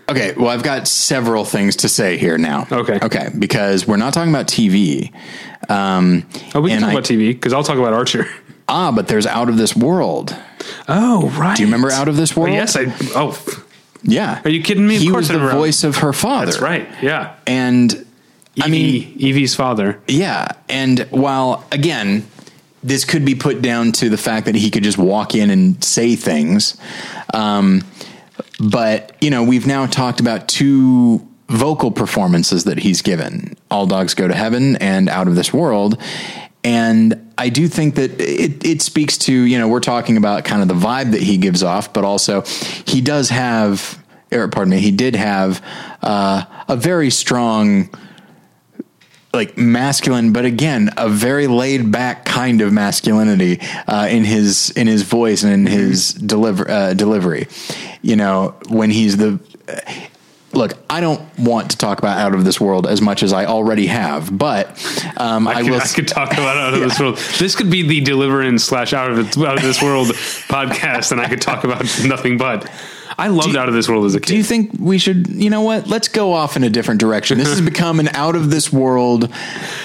Okay, 0.07 0.35
well, 0.37 0.49
I've 0.49 0.63
got 0.63 0.87
several 0.87 1.45
things 1.47 1.77
to 1.77 1.89
say 1.89 2.19
here 2.19 2.37
now. 2.37 2.67
Okay. 2.71 2.99
okay, 3.03 3.31
because 3.39 3.87
we're 3.87 3.97
not 3.97 4.13
talking 4.13 4.31
about 4.35 4.47
TV. 4.49 5.11
Um, 5.71 6.27
Oh, 6.55 6.61
we 6.61 6.71
can 6.71 6.81
talk 6.81 6.91
I- 6.91 6.93
about 6.93 7.05
TV 7.05 7.29
because 7.29 7.53
I'll 7.55 7.63
talk 7.65 7.79
about 7.79 7.95
Archer. 7.95 8.27
Ah, 8.69 8.91
but 8.93 9.09
there's 9.09 9.27
Out 9.27 9.49
of 9.49 9.57
This 9.57 9.75
World. 9.77 10.37
Oh, 10.89 11.29
right. 11.39 11.57
Do 11.57 11.63
you 11.63 11.67
remember 11.69 11.91
Out 11.91 12.09
of 12.09 12.17
This 12.17 12.35
World? 12.37 12.51
Oh, 12.51 12.55
yes, 12.55 12.77
I. 12.77 12.85
Oh, 13.15 13.33
Yeah. 14.05 14.41
Are 14.45 14.51
you 14.51 14.63
kidding 14.63 14.87
me? 14.87 14.97
Of 14.97 15.03
He 15.03 15.09
course 15.09 15.23
was 15.23 15.31
I 15.31 15.33
the 15.35 15.39
remember. 15.41 15.59
voice 15.61 15.83
of 15.85 15.97
her 15.99 16.13
father. 16.13 16.47
that's 16.47 16.61
right. 16.61 16.89
Yeah. 17.03 17.35
And 17.47 18.07
I 18.63 18.69
mean, 18.69 18.85
Evie, 18.85 19.29
Evie's 19.31 19.55
father. 19.57 20.01
Yeah, 20.07 20.49
and 20.69 21.01
while 21.11 21.65
again, 21.73 22.27
this 22.85 23.05
could 23.05 23.25
be 23.25 23.35
put 23.35 23.63
down 23.63 23.91
to 23.93 24.09
the 24.09 24.17
fact 24.19 24.47
that 24.47 24.55
he 24.55 24.71
could 24.71 24.85
just 24.85 24.99
walk 24.99 25.35
in 25.35 25.51
and 25.51 25.83
say 25.83 26.15
things, 26.17 26.77
um, 27.33 27.83
but 28.61 29.17
you 29.21 29.31
know, 29.31 29.43
we've 29.43 29.67
now 29.67 29.87
talked 29.87 30.21
about 30.21 30.47
two 30.49 31.27
vocal 31.49 31.91
performances 31.91 32.65
that 32.65 32.79
he's 32.79 33.03
given: 33.03 33.57
"All 33.71 33.87
Dogs 33.87 34.15
Go 34.15 34.29
to 34.29 34.35
Heaven" 34.35 34.77
and 34.77 35.09
"Out 35.09 35.27
of 35.27 35.35
This 35.35 35.53
World." 35.53 36.01
And 36.63 37.24
I 37.37 37.49
do 37.49 37.69
think 37.69 37.97
that 37.97 38.21
it, 38.21 38.65
it 38.65 38.83
speaks 38.83 39.19
to, 39.19 39.33
you 39.33 39.59
know, 39.59 39.69
we're 39.69 39.81
talking 39.81 40.17
about 40.17 40.45
kind 40.45 40.63
of 40.63 40.69
the 40.69 40.75
vibe 40.75 41.13
that 41.13 41.23
he 41.23 41.37
gives 41.37 41.63
off, 41.63 41.93
but 41.93 42.05
also 42.05 42.43
he 42.87 43.01
does 43.01 43.31
have, 43.31 44.03
or 44.31 44.49
pardon 44.49 44.71
me, 44.71 44.79
he 44.79 44.91
did 44.91 45.17
have 45.17 45.65
uh, 46.03 46.45
a 46.69 46.77
very 46.77 47.11
strong 47.11 47.91
like 49.33 49.59
masculine, 49.59 50.33
but 50.33 50.45
again, 50.45 50.91
a 50.97 51.09
very 51.09 51.49
laid 51.49 51.91
back 51.91 52.25
kind 52.25 52.61
of 52.61 52.73
masculinity 52.73 53.61
uh, 53.89 54.07
in 54.09 54.23
his 54.23 54.71
in 54.71 54.87
his 54.87 55.03
voice 55.03 55.43
and 55.43 55.53
in 55.53 55.67
his 55.67 56.13
deliver 56.13 56.71
uh, 56.71 56.95
delivery. 56.95 57.49
You 58.01 58.15
know, 58.15 58.55
when 58.69 58.91
he's 58.91 59.17
the 59.17 59.41
look, 60.57 60.73
I 60.91 61.01
don't 61.01 61.21
want 61.39 61.71
to 61.73 61.77
talk 61.77 61.99
about 61.99 62.19
out 62.19 62.35
of 62.35 62.45
this 62.45 62.61
world 62.61 62.87
as 62.87 63.01
much 63.01 63.23
as 63.23 63.33
I 63.33 63.47
already 63.47 63.87
have, 63.87 64.37
but 64.37 64.69
um, 65.17 65.47
I, 65.49 65.53
I, 65.55 65.63
could, 65.63 65.71
will. 65.71 65.81
I 65.81 65.87
could 65.87 66.09
talk 66.09 66.33
about 66.33 66.57
out 66.57 66.75
of 66.75 66.81
this 66.89 66.99
world. 66.99 67.17
This 67.39 67.55
could 67.55 67.71
be 67.71 67.87
the 67.87 68.01
Deliverance 68.01 68.65
slash 68.65 68.93
out 68.93 69.11
of 69.11 69.19
it, 69.19 69.37
out 69.39 69.57
of 69.57 69.63
this 69.63 69.83
world 69.83 70.09
podcast, 70.49 71.13
and 71.13 71.21
I 71.21 71.29
could 71.29 71.41
talk 71.41 71.65
about 71.65 71.81
nothing 72.05 72.39
but. 72.39 72.71
I 73.17 73.29
loved 73.29 73.55
out 73.55 73.69
of 73.69 73.75
this 73.75 73.89
world 73.89 74.07
as 74.07 74.17
a 74.17 74.21
kid. 74.21 74.27
do 74.33 74.37
you 74.37 74.43
think 74.43 74.73
we 74.81 74.99
should? 74.99 75.29
You 75.29 75.49
know 75.49 75.61
what? 75.61 75.87
Let's 75.87 76.09
go 76.09 76.33
off 76.33 76.57
in 76.57 76.65
a 76.65 76.71
different 76.71 76.99
direction. 76.99 77.39
This 77.39 77.49
has 77.49 77.61
become 77.61 78.01
an 78.01 78.09
out 78.09 78.35
of 78.35 78.51
this 78.51 78.73
world 78.73 79.31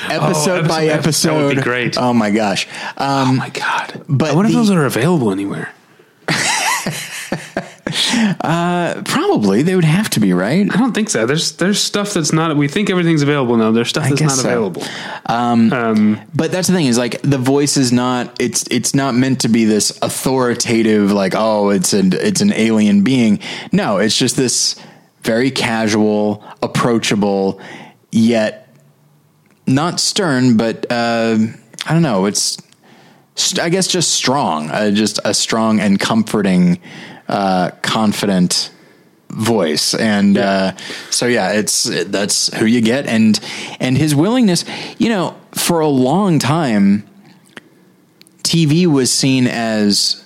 episode 0.09 0.67
by 0.67 0.85
episode- 0.87 0.89
episode. 0.89 1.29
that 1.37 1.45
would 1.45 1.55
be 1.57 1.61
great. 1.61 1.95
Oh 1.97 2.11
my 2.13 2.31
gosh! 2.31 2.67
Um, 2.97 3.29
oh 3.29 3.33
my 3.33 3.49
god! 3.49 4.03
but 4.09 4.31
I 4.31 4.35
wonder 4.35 4.51
the- 4.51 4.57
if 4.57 4.67
those 4.67 4.71
are 4.71 4.83
available 4.85 5.31
anywhere. 5.31 5.71
Probably 9.05 9.61
they 9.61 9.75
would 9.75 9.85
have 9.85 10.09
to 10.11 10.19
be 10.19 10.33
right. 10.33 10.71
I 10.71 10.77
don't 10.77 10.93
think 10.93 11.09
so. 11.09 11.25
There's 11.25 11.53
there's 11.53 11.81
stuff 11.81 12.13
that's 12.13 12.33
not. 12.33 12.55
We 12.55 12.67
think 12.67 12.89
everything's 12.89 13.21
available 13.21 13.57
now. 13.57 13.71
There's 13.71 13.89
stuff 13.89 14.09
that's 14.09 14.21
not 14.21 14.31
so. 14.31 14.47
available. 14.47 14.83
But 16.33 16.51
that's 16.51 16.67
the 16.67 16.73
thing 16.73 16.87
is 16.87 16.97
like 16.97 17.21
the 17.21 17.37
voice 17.37 17.77
is 17.77 17.91
not 17.91 18.35
it's 18.39 18.65
it's 18.71 18.93
not 18.93 19.15
meant 19.15 19.41
to 19.41 19.49
be 19.49 19.65
this 19.65 19.97
authoritative 20.01 21.11
like 21.11 21.33
oh 21.35 21.69
it's 21.69 21.93
an 21.93 22.13
it's 22.13 22.41
an 22.41 22.53
alien 22.53 23.03
being. 23.03 23.39
No, 23.71 23.97
it's 23.97 24.17
just 24.17 24.35
this 24.35 24.75
very 25.21 25.51
casual, 25.51 26.43
approachable, 26.61 27.59
yet 28.11 28.73
not 29.67 29.99
stern, 29.99 30.57
but 30.57 30.85
uh, 30.89 31.37
I 31.85 31.93
don't 31.93 32.01
know. 32.01 32.25
It's 32.25 32.57
I 33.59 33.69
guess 33.69 33.87
just 33.87 34.11
strong, 34.11 34.69
uh, 34.69 34.91
just 34.91 35.19
a 35.23 35.33
strong 35.33 35.79
and 35.79 35.99
comforting, 35.99 36.81
uh, 37.29 37.71
confident 37.81 38.71
voice. 39.29 39.93
And 39.93 40.39
uh 40.39 40.75
so 41.11 41.27
yeah 41.27 41.51
it's 41.51 41.83
that's 42.09 42.51
who 42.57 42.65
you 42.65 42.81
get. 42.81 43.05
And 43.05 43.39
and 43.79 43.95
his 43.95 44.15
willingness 44.15 44.65
you 44.97 45.07
know 45.09 45.35
for 45.51 45.81
a 45.81 45.87
long 45.87 46.39
time 46.39 47.07
tv 48.43 48.87
was 48.87 49.11
seen 49.11 49.45
as 49.45 50.25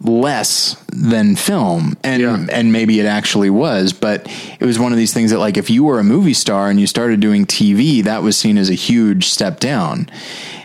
less 0.00 0.76
than 0.92 1.34
film. 1.34 1.96
And 2.04 2.22
Yeah. 2.22 2.46
and 2.52 2.72
maybe 2.72 3.00
it 3.00 3.06
actually 3.06 3.50
was 3.50 3.92
but 3.92 4.28
it 4.60 4.64
was 4.64 4.78
one 4.78 4.92
of 4.92 4.98
these 4.98 5.12
things 5.12 5.32
that 5.32 5.38
like 5.40 5.56
if 5.56 5.68
you 5.68 5.82
were 5.82 5.98
a 5.98 6.04
movie 6.04 6.34
star 6.34 6.70
and 6.70 6.78
you 6.78 6.86
started 6.86 7.18
doing 7.18 7.46
tv 7.46 8.04
that 8.04 8.22
was 8.22 8.36
seen 8.36 8.58
as 8.58 8.70
a 8.70 8.74
huge 8.74 9.24
step 9.26 9.58
down. 9.58 10.08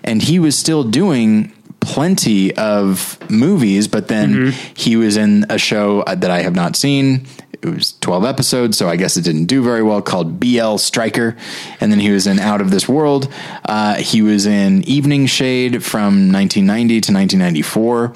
And 0.03 0.21
he 0.21 0.37
was 0.37 0.55
still 0.57 0.83
doing 0.83 1.51
plenty 1.81 2.55
of 2.55 3.17
movies 3.29 3.87
but 3.87 4.07
then 4.07 4.51
he 4.75 4.95
was 4.95 5.17
in 5.17 5.45
a 5.49 5.57
show 5.57 6.03
that 6.05 6.31
i 6.31 6.41
have 6.41 6.55
not 6.55 6.75
seen 6.75 7.25
it 7.61 7.69
was 7.69 7.93
12 8.01 8.25
episodes, 8.25 8.77
so 8.77 8.89
I 8.89 8.95
guess 8.95 9.17
it 9.17 9.23
didn't 9.23 9.45
do 9.45 9.61
very 9.63 9.83
well, 9.83 10.01
called 10.01 10.39
BL 10.39 10.77
Stryker. 10.77 11.37
And 11.79 11.91
then 11.91 11.99
he 11.99 12.09
was 12.09 12.25
in 12.25 12.39
Out 12.39 12.59
of 12.59 12.71
This 12.71 12.89
World. 12.89 13.31
Uh, 13.63 13.95
he 13.95 14.23
was 14.23 14.47
in 14.47 14.83
Evening 14.85 15.27
Shade 15.27 15.83
from 15.83 16.31
1990 16.31 17.01
to 17.01 17.13
1994, 17.13 18.13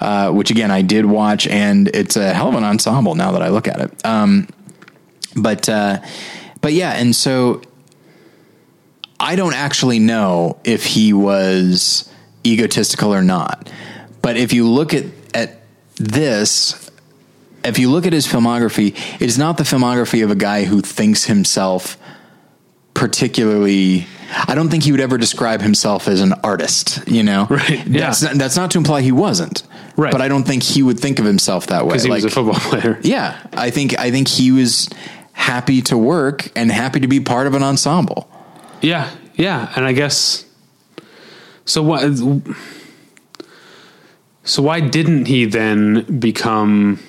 uh, 0.00 0.30
which 0.32 0.50
again, 0.50 0.70
I 0.70 0.80
did 0.80 1.04
watch, 1.04 1.46
and 1.46 1.88
it's 1.88 2.16
a 2.16 2.32
hell 2.32 2.48
of 2.48 2.54
an 2.54 2.64
ensemble 2.64 3.14
now 3.14 3.32
that 3.32 3.42
I 3.42 3.48
look 3.48 3.68
at 3.68 3.80
it. 3.80 4.06
Um, 4.06 4.48
but, 5.34 5.68
uh, 5.68 6.00
but 6.62 6.72
yeah, 6.72 6.92
and 6.92 7.14
so 7.14 7.60
I 9.20 9.36
don't 9.36 9.54
actually 9.54 9.98
know 9.98 10.58
if 10.64 10.86
he 10.86 11.12
was 11.12 12.10
egotistical 12.46 13.12
or 13.14 13.22
not. 13.22 13.70
But 14.22 14.36
if 14.36 14.52
you 14.52 14.68
look 14.68 14.94
at 14.94 15.04
at 15.34 15.60
this, 15.96 16.90
if 17.64 17.78
you 17.78 17.90
look 17.90 18.06
at 18.06 18.12
his 18.12 18.26
filmography, 18.26 18.94
it 19.20 19.22
is 19.22 19.38
not 19.38 19.56
the 19.58 19.64
filmography 19.64 20.22
of 20.24 20.30
a 20.30 20.34
guy 20.36 20.64
who 20.64 20.80
thinks 20.80 21.24
himself 21.24 21.96
particularly. 22.94 24.06
I 24.48 24.54
don't 24.54 24.68
think 24.70 24.82
he 24.82 24.90
would 24.90 25.00
ever 25.00 25.18
describe 25.18 25.60
himself 25.60 26.08
as 26.08 26.20
an 26.20 26.32
artist. 26.42 27.06
You 27.06 27.22
know, 27.22 27.46
Right, 27.48 27.86
yeah. 27.86 28.00
That's 28.06 28.22
not, 28.22 28.34
that's 28.34 28.56
not 28.56 28.70
to 28.72 28.78
imply 28.78 29.02
he 29.02 29.12
wasn't. 29.12 29.62
Right. 29.96 30.10
But 30.12 30.20
I 30.22 30.28
don't 30.28 30.44
think 30.44 30.62
he 30.62 30.82
would 30.82 30.98
think 30.98 31.18
of 31.18 31.24
himself 31.24 31.68
that 31.68 31.84
way. 31.84 31.90
because 31.90 32.04
he 32.04 32.10
was 32.10 32.24
a 32.24 32.30
football 32.30 32.54
player. 32.58 32.98
Yeah, 33.02 33.38
I 33.52 33.70
think 33.70 33.98
I 33.98 34.10
think 34.10 34.28
he 34.28 34.50
was 34.50 34.88
happy 35.32 35.82
to 35.82 35.96
work 35.98 36.50
and 36.56 36.72
happy 36.72 37.00
to 37.00 37.06
be 37.08 37.20
part 37.20 37.46
of 37.46 37.54
an 37.54 37.62
ensemble. 37.62 38.28
Yeah, 38.80 39.10
yeah, 39.34 39.72
and 39.76 39.84
I 39.84 39.92
guess 39.92 40.44
so. 41.66 41.82
What? 41.82 42.02
So 44.44 44.62
why 44.62 44.80
didn't 44.80 45.26
he 45.26 45.44
then 45.44 46.20
become 46.20 47.00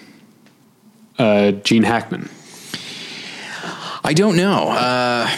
uh, 1.19 1.51
Gene 1.51 1.83
Hackman? 1.83 2.29
I 4.03 4.13
don't 4.13 4.35
know. 4.35 4.69
Uh, 4.69 5.29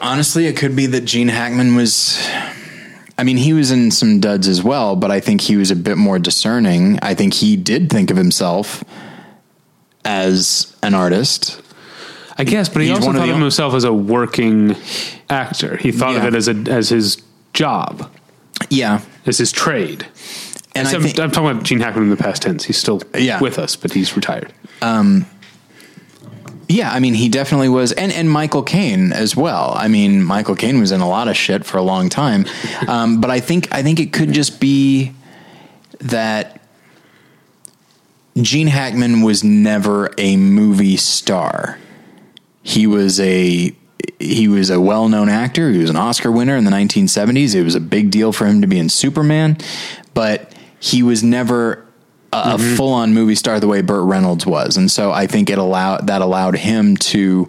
honestly, 0.00 0.46
it 0.46 0.56
could 0.56 0.74
be 0.74 0.86
that 0.86 1.02
Gene 1.02 1.28
Hackman 1.28 1.76
was. 1.76 2.18
I 3.16 3.22
mean, 3.22 3.36
he 3.36 3.52
was 3.52 3.70
in 3.70 3.92
some 3.92 4.18
duds 4.18 4.48
as 4.48 4.62
well, 4.64 4.96
but 4.96 5.12
I 5.12 5.20
think 5.20 5.40
he 5.42 5.56
was 5.56 5.70
a 5.70 5.76
bit 5.76 5.96
more 5.96 6.18
discerning. 6.18 6.98
I 7.00 7.14
think 7.14 7.34
he 7.34 7.54
did 7.56 7.88
think 7.88 8.10
of 8.10 8.16
himself 8.16 8.82
as 10.04 10.76
an 10.82 10.94
artist. 10.94 11.60
I 12.36 12.42
guess, 12.42 12.68
but 12.68 12.82
he 12.82 12.88
He's 12.88 12.96
also 12.96 13.06
one 13.08 13.14
of 13.16 13.20
thought 13.20 13.26
the 13.28 13.34
of 13.34 13.40
himself 13.40 13.74
as 13.74 13.84
a 13.84 13.92
working 13.92 14.74
actor. 15.30 15.76
He 15.76 15.92
thought 15.92 16.14
Yeah. 16.14 16.26
of 16.26 16.34
it 16.34 16.36
as 16.36 16.48
a 16.48 16.54
as 16.68 16.88
his 16.88 17.22
job, 17.52 18.10
Yeah, 18.70 19.00
This 19.24 19.40
is 19.40 19.52
trade. 19.52 20.06
and 20.74 20.86
So 20.88 20.94
I 20.94 20.96
I'm, 20.96 21.02
think 21.02 21.18
I'm 21.20 21.30
talking 21.30 21.50
about 21.50 21.62
Gene 21.64 21.80
Hackman 21.80 22.04
in 22.04 22.10
the 22.10 22.16
past 22.16 22.42
tense. 22.42 22.64
He's 22.64 22.78
still 22.78 23.00
Yeah. 23.16 23.40
with 23.40 23.58
us, 23.58 23.76
but 23.76 23.92
he's 23.92 24.14
retired. 24.16 24.52
Yeah, 26.66 26.90
I 26.90 26.98
mean, 26.98 27.12
he 27.14 27.28
definitely 27.28 27.68
was, 27.68 27.92
and 27.92 28.10
and 28.10 28.30
Michael 28.30 28.62
Caine 28.62 29.12
as 29.12 29.36
well. 29.36 29.74
I 29.76 29.86
mean, 29.88 30.22
Michael 30.24 30.56
Caine 30.56 30.80
was 30.80 30.92
in 30.92 31.02
a 31.02 31.08
lot 31.08 31.28
of 31.28 31.36
shit 31.36 31.64
for 31.66 31.76
a 31.76 31.82
long 31.82 32.08
time, 32.08 32.46
um, 32.88 33.20
but 33.20 33.30
I 33.30 33.40
think 33.40 33.68
I 33.70 33.82
think 33.82 34.00
it 34.00 34.14
could 34.14 34.32
just 34.32 34.60
be 34.60 35.12
that 36.00 36.62
Gene 38.40 38.66
Hackman 38.66 39.20
was 39.20 39.44
never 39.44 40.10
a 40.16 40.36
movie 40.38 40.96
star. 40.96 41.78
He 42.62 42.86
was 42.86 43.20
a 43.20 43.74
he 44.18 44.48
was 44.48 44.70
a 44.70 44.80
well 44.80 45.08
known 45.08 45.28
actor. 45.28 45.70
He 45.70 45.78
was 45.78 45.90
an 45.90 45.96
Oscar 45.96 46.30
winner 46.30 46.56
in 46.56 46.64
the 46.64 46.70
1970s. 46.70 47.54
It 47.54 47.62
was 47.62 47.74
a 47.74 47.80
big 47.80 48.10
deal 48.10 48.32
for 48.32 48.46
him 48.46 48.60
to 48.60 48.66
be 48.66 48.78
in 48.78 48.88
Superman, 48.88 49.56
but 50.14 50.52
he 50.80 51.02
was 51.02 51.22
never 51.22 51.86
a, 52.32 52.54
a 52.54 52.58
full 52.58 52.92
on 52.92 53.14
movie 53.14 53.34
star 53.34 53.60
the 53.60 53.68
way 53.68 53.82
Burt 53.82 54.04
Reynolds 54.04 54.46
was. 54.46 54.76
And 54.76 54.90
so 54.90 55.12
I 55.12 55.26
think 55.26 55.50
it 55.50 55.58
allowed 55.58 56.08
that 56.08 56.22
allowed 56.22 56.56
him 56.56 56.96
to 56.98 57.48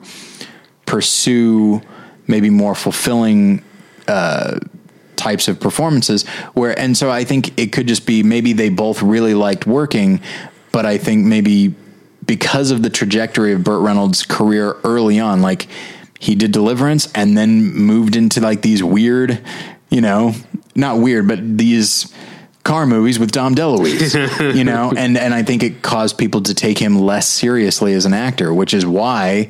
pursue 0.86 1.82
maybe 2.28 2.50
more 2.50 2.76
fulfilling 2.76 3.64
uh, 4.08 4.60
types 5.16 5.48
of 5.48 5.60
performances 5.60 6.28
where 6.54 6.78
and 6.78 6.96
so 6.96 7.10
I 7.10 7.24
think 7.24 7.58
it 7.60 7.72
could 7.72 7.88
just 7.88 8.06
be 8.06 8.22
maybe 8.22 8.54
they 8.54 8.70
both 8.70 9.02
really 9.02 9.34
liked 9.34 9.66
working 9.66 10.22
but 10.72 10.86
I 10.86 10.98
think 10.98 11.26
maybe 11.26 11.74
because 12.26 12.72
of 12.72 12.84
the 12.84 12.90
trajectory 12.90 13.54
of 13.54 13.64
Burt 13.64 13.82
Reynolds 13.82 14.24
career 14.24 14.76
early 14.84 15.20
on 15.20 15.42
like 15.42 15.68
he 16.20 16.36
did 16.36 16.52
Deliverance 16.52 17.12
and 17.14 17.38
then 17.38 17.74
moved 17.74 18.16
into 18.16 18.42
like 18.42 18.62
these 18.62 18.84
weird 18.84 19.42
you 19.90 20.02
know 20.02 20.34
not 20.76 20.98
weird 21.00 21.28
but 21.28 21.40
these 21.58 22.12
car 22.64 22.86
movies 22.86 23.20
with 23.20 23.32
Dom 23.32 23.54
DeLuise 23.56 24.56
you 24.56 24.64
know 24.64 24.92
and 24.98 25.18
and 25.18 25.34
I 25.34 25.44
think 25.44 25.64
it 25.64 25.82
caused 25.82 26.18
people 26.18 26.42
to 26.44 26.54
take 26.54 26.78
him 26.78 26.98
less 27.00 27.28
seriously 27.28 27.94
as 27.94 28.06
an 28.06 28.14
actor 28.14 28.54
which 28.54 28.74
is 28.74 28.86
why 28.86 29.50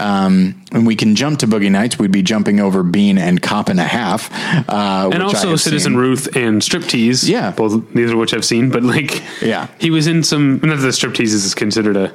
um, 0.00 0.62
and 0.72 0.86
we 0.86 0.96
can 0.96 1.14
jump 1.16 1.40
to 1.40 1.46
Boogie 1.46 1.70
Nights. 1.70 1.98
We'd 1.98 2.10
be 2.10 2.22
jumping 2.22 2.60
over 2.60 2.82
Bean 2.82 3.18
and 3.18 3.40
Cop 3.42 3.68
and 3.68 3.78
a 3.78 3.84
Half, 3.84 4.30
uh, 4.68 5.04
which 5.06 5.14
and 5.14 5.22
also 5.22 5.54
Citizen 5.56 5.92
seen. 5.92 5.98
Ruth 6.00 6.34
and 6.34 6.62
Striptease. 6.62 7.28
Yeah. 7.28 7.50
both 7.50 7.94
neither 7.94 8.14
of 8.14 8.18
which 8.18 8.32
I've 8.32 8.44
seen, 8.44 8.70
but 8.70 8.82
like, 8.82 9.22
Yeah. 9.42 9.68
he 9.78 9.90
was 9.90 10.06
in 10.06 10.22
some. 10.22 10.60
Not 10.62 10.78
that 10.78 10.88
Striptease 10.88 11.34
is 11.34 11.54
considered 11.54 11.96
a 11.96 12.14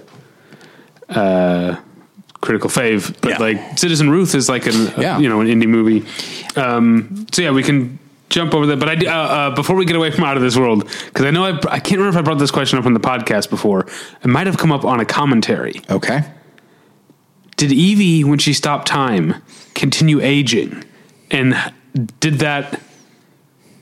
uh, 1.09 1.79
critical 2.41 2.69
fave, 2.69 3.13
but 3.21 3.31
Yeah. 3.31 3.37
like 3.39 3.77
Citizen 3.79 4.09
Ruth 4.09 4.35
is 4.35 4.47
like 4.49 4.67
an 4.67 4.93
a- 4.95 5.01
Yeah. 5.01 5.19
you 5.19 5.27
know 5.29 5.41
an 5.41 5.47
indie 5.47 5.67
movie. 5.67 6.05
Um, 6.55 7.25
so 7.31 7.41
yeah, 7.41 7.51
we 7.51 7.63
can 7.63 7.99
jump 8.29 8.53
over 8.53 8.65
that. 8.67 8.77
But 8.79 8.89
I 8.89 8.95
do- 8.95 9.07
uh, 9.07 9.11
uh, 9.11 9.49
before 9.55 9.75
we 9.75 9.85
get 9.85 9.95
away 9.95 10.11
from 10.11 10.23
out 10.25 10.37
of 10.37 10.43
this 10.43 10.55
world, 10.57 10.87
because 11.07 11.25
I 11.25 11.31
know 11.31 11.45
I, 11.45 11.57
I 11.69 11.79
can't 11.79 11.97
remember 11.99 12.09
if 12.09 12.15
I 12.17 12.21
brought 12.21 12.39
this 12.39 12.51
question 12.51 12.77
up 12.77 12.85
on 12.85 12.93
the 12.93 12.99
podcast 12.99 13.49
before. 13.49 13.85
It 14.23 14.27
might 14.27 14.47
have 14.47 14.57
come 14.57 14.71
up 14.71 14.85
on 14.85 14.99
a 14.99 15.05
commentary. 15.05 15.81
Okay. 15.89 16.23
Did 17.55 17.71
Evie, 17.71 18.23
when 18.23 18.37
she 18.37 18.53
stopped 18.53 18.87
time, 18.87 19.35
continue 19.73 20.21
aging? 20.21 20.83
And 21.31 21.55
did 22.19 22.39
that 22.39 22.79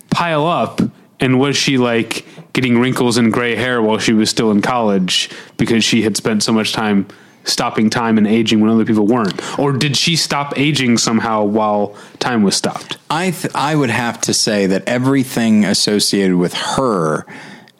pile 0.09 0.45
up? 0.47 0.79
And 1.19 1.39
was 1.39 1.57
she 1.57 1.77
like 1.77 2.25
getting 2.53 2.79
wrinkles 2.79 3.17
and 3.17 3.33
gray 3.33 3.55
hair 3.55 3.81
while 3.81 3.97
she 3.99 4.13
was 4.13 4.29
still 4.29 4.51
in 4.51 4.61
college 4.61 5.29
because 5.57 5.83
she 5.83 6.03
had 6.03 6.15
spent 6.15 6.43
so 6.43 6.53
much 6.53 6.71
time 6.71 7.05
stopping 7.45 7.89
time 7.89 8.17
and 8.17 8.27
aging 8.27 8.59
when 8.59 8.69
other 8.69 8.85
people 8.85 9.07
weren't? 9.07 9.41
Or 9.57 9.71
did 9.71 9.95
she 9.95 10.15
stop 10.15 10.57
aging 10.57 10.97
somehow 10.97 11.43
while 11.43 11.95
time 12.19 12.43
was 12.43 12.55
stopped? 12.55 12.97
I 13.09 13.31
th- 13.31 13.53
I 13.55 13.75
would 13.75 13.89
have 13.89 14.19
to 14.21 14.33
say 14.33 14.65
that 14.67 14.87
everything 14.87 15.63
associated 15.63 16.35
with 16.35 16.53
her, 16.53 17.25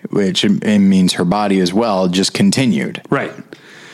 which 0.10 0.46
it, 0.46 0.80
means 0.80 1.14
her 1.14 1.26
body 1.26 1.60
as 1.60 1.74
well, 1.74 2.08
just 2.08 2.34
continued. 2.34 3.02
Right. 3.10 3.34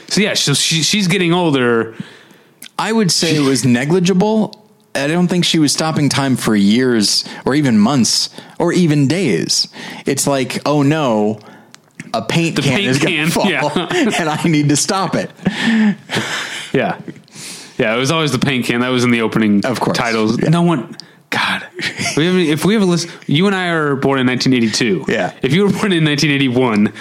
So 0.07 0.21
yeah, 0.21 0.33
so 0.33 0.53
she, 0.53 0.83
she's 0.83 1.07
getting 1.07 1.33
older. 1.33 1.95
I 2.77 2.91
would 2.91 3.11
say 3.11 3.35
it 3.35 3.47
was 3.47 3.63
negligible. 3.63 4.57
I 4.93 5.07
don't 5.07 5.27
think 5.27 5.45
she 5.45 5.57
was 5.57 5.71
stopping 5.71 6.09
time 6.09 6.35
for 6.35 6.53
years 6.55 7.23
or 7.45 7.55
even 7.55 7.77
months 7.77 8.29
or 8.59 8.73
even 8.73 9.07
days. 9.07 9.69
It's 10.05 10.27
like, 10.27 10.59
oh 10.65 10.81
no, 10.81 11.39
a 12.13 12.21
paint 12.21 12.55
The 12.57 12.61
can 12.61 12.71
paint 12.77 12.87
is 12.87 12.99
going 12.99 13.25
to 13.25 13.31
fall 13.31 13.49
yeah. 13.49 13.65
and 14.19 14.29
I 14.29 14.43
need 14.43 14.69
to 14.69 14.75
stop 14.75 15.15
it. 15.15 15.31
Yeah. 16.73 16.99
Yeah, 17.77 17.95
it 17.95 17.97
was 17.97 18.11
always 18.11 18.31
the 18.31 18.39
paint 18.39 18.65
can. 18.65 18.81
That 18.81 18.89
was 18.89 19.03
in 19.03 19.11
the 19.11 19.21
opening 19.21 19.65
Of 19.65 19.79
course. 19.79 19.97
titles. 19.97 20.41
Yeah. 20.41 20.49
No 20.49 20.61
one 20.61 20.95
God. 21.29 21.67
If 21.77 22.17
we 22.17 22.25
have, 22.25 22.35
if 22.35 22.65
we 22.65 22.73
have 22.73 22.83
a 22.83 22.85
list 22.85 23.09
you 23.27 23.47
and 23.47 23.55
I 23.55 23.67
are 23.69 23.95
born 23.95 24.19
in 24.19 24.27
1982. 24.27 25.05
Yeah. 25.11 25.33
If 25.41 25.53
you 25.53 25.63
were 25.63 25.71
born 25.71 25.91
in 25.93 26.03
1981, 26.05 26.93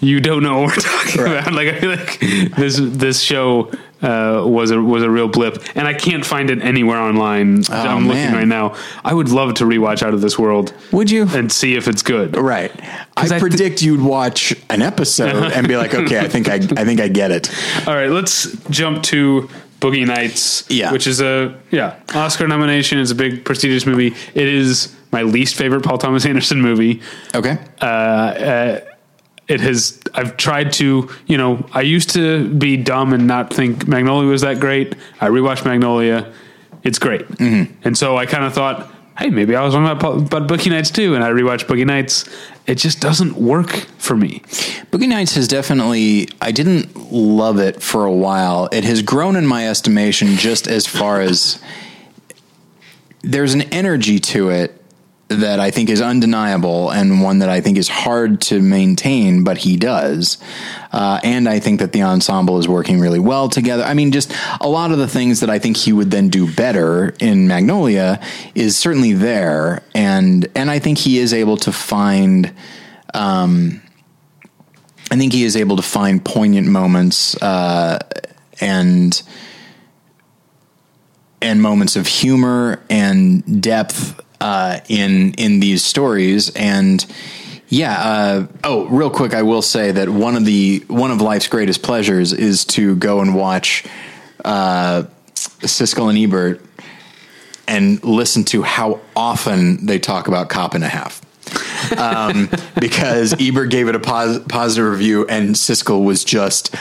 you 0.00 0.20
don't 0.20 0.42
know 0.42 0.62
what 0.62 0.76
we're 0.76 0.82
talking 0.82 1.20
Right. 1.22 1.38
about. 1.40 1.52
Like 1.54 1.68
I 1.68 1.80
feel 1.80 1.90
like 1.90 2.20
this 2.56 2.78
this 2.80 3.20
show 3.20 3.70
uh, 4.04 4.44
was 4.46 4.70
a 4.70 4.80
was 4.80 5.02
a 5.02 5.10
real 5.10 5.28
blip, 5.28 5.62
and 5.74 5.88
I 5.88 5.94
can't 5.94 6.24
find 6.24 6.50
it 6.50 6.60
anywhere 6.62 6.98
online. 6.98 7.64
I'm 7.70 8.06
looking 8.06 8.22
Oh, 8.22 8.26
man. 8.30 8.34
right 8.34 8.46
now. 8.48 8.74
I 9.04 9.14
would 9.14 9.30
love 9.30 9.54
to 9.54 9.64
rewatch 9.64 10.02
Out 10.02 10.12
of 10.14 10.20
This 10.20 10.38
World 10.38 10.74
Would 10.92 11.10
you? 11.10 11.26
and 11.34 11.50
see 11.50 11.74
if 11.74 11.88
it's 11.88 12.02
good. 12.02 12.36
Right. 12.36 12.70
I 13.16 13.22
I 13.24 13.28
th- 13.28 13.40
predict 13.40 13.82
you'd 13.82 14.02
watch 14.02 14.54
an 14.70 14.82
episode 14.82 15.52
and 15.54 15.66
be 15.66 15.76
like, 15.76 15.94
okay, 15.94 16.18
I 16.20 16.28
think 16.28 16.48
I, 16.48 16.54
I 16.56 16.84
think 16.84 17.00
I 17.00 17.08
get 17.08 17.30
it. 17.30 17.50
All 17.88 17.94
right, 17.94 18.10
let's 18.10 18.52
jump 18.70 19.02
to 19.04 19.48
Boogie 19.80 20.06
Nights, 20.06 20.64
Yeah. 20.70 20.92
which 20.92 21.06
is 21.06 21.20
a 21.20 21.58
yeah 21.70 21.96
Oscar 22.14 22.46
nomination. 22.48 22.98
It's 22.98 23.10
a 23.10 23.14
big 23.14 23.44
prestigious 23.44 23.86
movie. 23.86 24.14
It 24.34 24.48
is 24.48 24.94
my 25.12 25.22
least 25.22 25.54
favorite 25.56 25.82
Paul 25.84 25.98
Thomas 25.98 26.26
Anderson 26.26 26.60
movie. 26.60 27.00
Okay. 27.34 27.58
It 29.46 29.60
has. 29.60 30.00
I've 30.14 30.36
tried 30.36 30.72
to. 30.74 31.10
You 31.26 31.38
know, 31.38 31.66
I 31.72 31.82
used 31.82 32.10
to 32.10 32.48
be 32.54 32.76
dumb 32.76 33.12
and 33.12 33.26
not 33.26 33.52
think 33.52 33.86
Magnolia 33.86 34.28
was 34.28 34.40
that 34.42 34.60
great. 34.60 34.94
I 35.20 35.28
rewatched 35.28 35.64
Magnolia. 35.64 36.32
It's 36.82 36.98
great, 36.98 37.26
mm-hmm. 37.28 37.72
and 37.84 37.96
so 37.96 38.16
I 38.16 38.26
kind 38.26 38.44
of 38.44 38.52
thought, 38.52 38.90
hey, 39.18 39.30
maybe 39.30 39.54
I 39.54 39.62
was 39.62 39.74
wrong 39.74 39.86
about, 39.86 40.32
about 40.32 40.48
Boogie 40.48 40.70
Nights 40.70 40.90
too. 40.90 41.14
And 41.14 41.22
I 41.22 41.30
rewatched 41.30 41.66
Boogie 41.66 41.86
Nights. 41.86 42.28
It 42.66 42.76
just 42.76 43.00
doesn't 43.00 43.36
work 43.36 43.70
for 43.98 44.16
me. 44.16 44.40
Boogie 44.90 45.08
Nights 45.08 45.34
has 45.34 45.46
definitely, 45.46 46.28
I 46.40 46.50
didn't 46.50 47.12
love 47.12 47.58
it 47.58 47.82
for 47.82 48.04
a 48.04 48.12
while. 48.12 48.68
It 48.72 48.84
has 48.84 49.02
grown 49.02 49.36
in 49.36 49.46
my 49.46 49.68
estimation 49.68 50.36
just 50.36 50.66
as 50.66 50.86
far 50.86 51.20
as 51.20 51.62
there's 53.22 53.54
an 53.54 53.62
energy 53.62 54.18
to 54.18 54.50
it 54.50 54.80
that 55.36 55.60
I 55.60 55.70
think 55.70 55.90
is 55.90 56.00
undeniable 56.00 56.90
and 56.90 57.22
one 57.22 57.40
that 57.40 57.48
I 57.48 57.60
think 57.60 57.78
is 57.78 57.88
hard 57.88 58.40
to 58.42 58.60
maintain, 58.60 59.44
but 59.44 59.58
he 59.58 59.76
does. 59.76 60.38
Uh, 60.92 61.20
and 61.22 61.48
I 61.48 61.58
think 61.60 61.80
that 61.80 61.92
the 61.92 62.02
ensemble 62.02 62.58
is 62.58 62.68
working 62.68 63.00
really 63.00 63.18
well 63.18 63.48
together. 63.48 63.82
I 63.82 63.94
mean, 63.94 64.12
just 64.12 64.32
a 64.60 64.68
lot 64.68 64.92
of 64.92 64.98
the 64.98 65.08
things 65.08 65.40
that 65.40 65.50
I 65.50 65.58
think 65.58 65.76
he 65.76 65.92
would 65.92 66.10
then 66.10 66.28
do 66.28 66.52
better 66.52 67.14
in 67.20 67.48
Magnolia 67.48 68.20
is 68.54 68.76
certainly 68.76 69.12
there. 69.12 69.82
And, 69.94 70.48
and 70.54 70.70
I 70.70 70.78
think 70.78 70.98
he 70.98 71.18
is 71.18 71.32
able 71.34 71.56
to 71.58 71.72
find, 71.72 72.52
I 75.10 75.16
think 75.16 75.32
he 75.32 75.44
is 75.44 75.56
able 75.56 75.76
to 75.76 75.82
find 75.82 76.24
poignant 76.24 76.66
moments 76.66 77.40
uh, 77.42 77.98
and 78.60 79.22
and 81.40 81.60
moments 81.60 81.94
of 81.94 82.06
humor 82.06 82.82
and 82.88 83.62
depth 83.62 84.18
uh, 84.40 84.80
in 84.88 85.34
in 85.34 85.60
these 85.60 85.84
stories 85.84 86.50
and. 86.50 87.04
Yeah. 87.66 87.94
Uh, 87.98 88.46
oh, 88.62 88.86
real 88.86 89.10
quick, 89.10 89.34
I 89.34 89.42
will 89.42 89.62
say 89.62 89.90
that 89.90 90.08
one 90.08 90.36
of 90.36 90.44
the 90.44 90.84
one 90.86 91.10
of 91.10 91.20
life's 91.20 91.48
greatest 91.48 91.82
pleasures 91.82 92.32
is 92.32 92.64
to 92.66 92.94
go 92.96 93.20
and 93.20 93.34
watch 93.34 93.84
uh, 94.44 95.04
Siskel 95.34 96.08
and 96.08 96.18
Ebert 96.18 96.60
and 97.66 98.02
listen 98.04 98.44
to 98.44 98.62
how 98.62 99.00
often 99.16 99.86
they 99.86 99.98
talk 99.98 100.28
about 100.28 100.48
Cop 100.48 100.74
and 100.74 100.84
a 100.84 100.88
Half. 100.88 101.22
Um, 101.98 102.48
because 102.80 103.34
Ebert 103.40 103.70
gave 103.70 103.88
it 103.88 103.94
a 103.94 104.00
pos- 104.00 104.40
positive 104.48 104.90
review 104.90 105.26
and 105.26 105.54
Siskel 105.54 106.04
was 106.04 106.24
just 106.24 106.74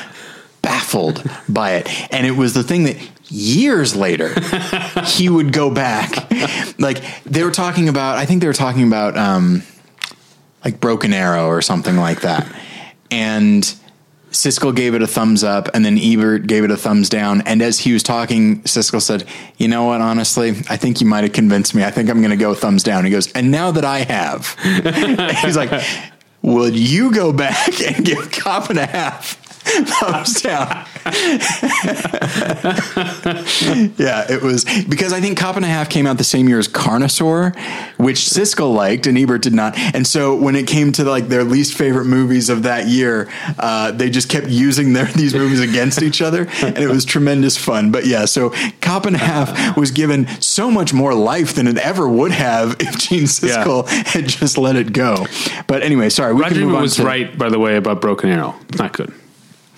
baffled 0.61 1.23
by 1.47 1.75
it. 1.75 2.13
And 2.13 2.25
it 2.25 2.31
was 2.31 2.53
the 2.53 2.63
thing 2.63 2.83
that 2.83 2.97
years 3.33 3.95
later 3.95 4.33
he 5.05 5.27
would 5.27 5.51
go 5.51 5.69
back. 5.69 6.31
Like 6.79 7.23
they 7.23 7.43
were 7.43 7.51
talking 7.51 7.89
about, 7.89 8.17
I 8.17 8.25
think 8.25 8.41
they 8.41 8.47
were 8.47 8.53
talking 8.53 8.87
about 8.87 9.17
um, 9.17 9.63
like 10.63 10.79
Broken 10.79 11.13
Arrow 11.13 11.47
or 11.47 11.61
something 11.61 11.97
like 11.97 12.21
that. 12.21 12.47
And 13.09 13.63
Siskel 14.31 14.75
gave 14.75 14.95
it 14.95 15.03
a 15.03 15.07
thumbs 15.07 15.43
up, 15.43 15.69
and 15.75 15.85
then 15.85 15.97
Ebert 15.99 16.47
gave 16.47 16.63
it 16.63 16.71
a 16.71 16.77
thumbs 16.77 17.07
down. 17.07 17.41
And 17.41 17.61
as 17.61 17.77
he 17.77 17.93
was 17.93 18.01
talking, 18.01 18.63
Siskel 18.63 18.99
said, 18.99 19.25
"You 19.57 19.67
know 19.67 19.85
what? 19.85 20.01
Honestly, 20.01 20.49
I 20.69 20.75
think 20.75 21.01
you 21.01 21.05
might 21.05 21.23
have 21.23 21.33
convinced 21.33 21.75
me. 21.75 21.83
I 21.83 21.91
think 21.91 22.09
I'm 22.09 22.17
going 22.17 22.31
to 22.31 22.35
go 22.35 22.55
thumbs 22.55 22.81
down." 22.81 23.05
He 23.05 23.11
goes, 23.11 23.31
"And 23.33 23.51
now 23.51 23.69
that 23.69 23.85
I 23.85 23.99
have," 23.99 24.57
he's 25.43 25.55
like, 25.55 25.71
"Would 26.41 26.75
you 26.75 27.13
go 27.13 27.31
back 27.31 27.79
and 27.79 28.03
give 28.03 28.31
Cop 28.31 28.71
and 28.71 28.79
a 28.79 28.87
Half 28.87 29.42
thumbs 29.63 30.41
down?" 30.41 30.85
yeah, 33.97 34.25
it 34.31 34.41
was 34.41 34.65
because 34.87 35.13
I 35.13 35.21
think 35.21 35.37
Cop 35.37 35.55
and 35.55 35.65
a 35.65 35.67
Half 35.67 35.89
came 35.89 36.05
out 36.07 36.17
the 36.17 36.23
same 36.23 36.47
year 36.47 36.59
as 36.59 36.67
Carnosaur, 36.67 37.55
which 37.97 38.19
Siskel 38.19 38.73
liked 38.73 39.07
and 39.07 39.17
Ebert 39.17 39.41
did 39.41 39.53
not. 39.53 39.77
And 39.77 40.05
so 40.05 40.35
when 40.35 40.55
it 40.55 40.67
came 40.67 40.91
to 40.93 41.03
like 41.03 41.27
their 41.27 41.43
least 41.43 41.73
favorite 41.77 42.05
movies 42.05 42.49
of 42.49 42.63
that 42.63 42.87
year, 42.87 43.29
uh, 43.59 43.91
they 43.91 44.09
just 44.09 44.29
kept 44.29 44.47
using 44.47 44.93
their 44.93 45.05
these 45.15 45.33
movies 45.33 45.59
against 45.59 46.01
each 46.01 46.21
other, 46.21 46.47
and 46.61 46.77
it 46.77 46.87
was 46.89 47.05
tremendous 47.05 47.57
fun. 47.57 47.91
But 47.91 48.05
yeah, 48.05 48.25
so 48.25 48.51
Cop 48.81 49.05
and 49.05 49.15
a 49.15 49.19
Half 49.19 49.77
was 49.77 49.91
given 49.91 50.27
so 50.41 50.69
much 50.71 50.93
more 50.93 51.13
life 51.13 51.53
than 51.55 51.67
it 51.67 51.77
ever 51.77 52.07
would 52.07 52.31
have 52.31 52.75
if 52.79 52.97
Gene 52.97 53.23
Siskel 53.23 53.87
had 53.87 54.27
just 54.27 54.57
let 54.57 54.75
it 54.75 54.93
go. 54.93 55.25
But 55.67 55.83
anyway, 55.83 56.09
sorry, 56.09 56.33
we 56.33 56.41
Roger 56.41 56.55
can 56.55 56.65
move 56.65 56.75
on 56.75 56.81
was 56.81 56.95
to- 56.97 57.03
right, 57.05 57.35
by 57.37 57.49
the 57.49 57.59
way, 57.59 57.75
about 57.77 58.01
Broken 58.01 58.29
Arrow. 58.29 58.55
It's 58.69 58.79
not 58.79 58.93
good. 58.93 59.13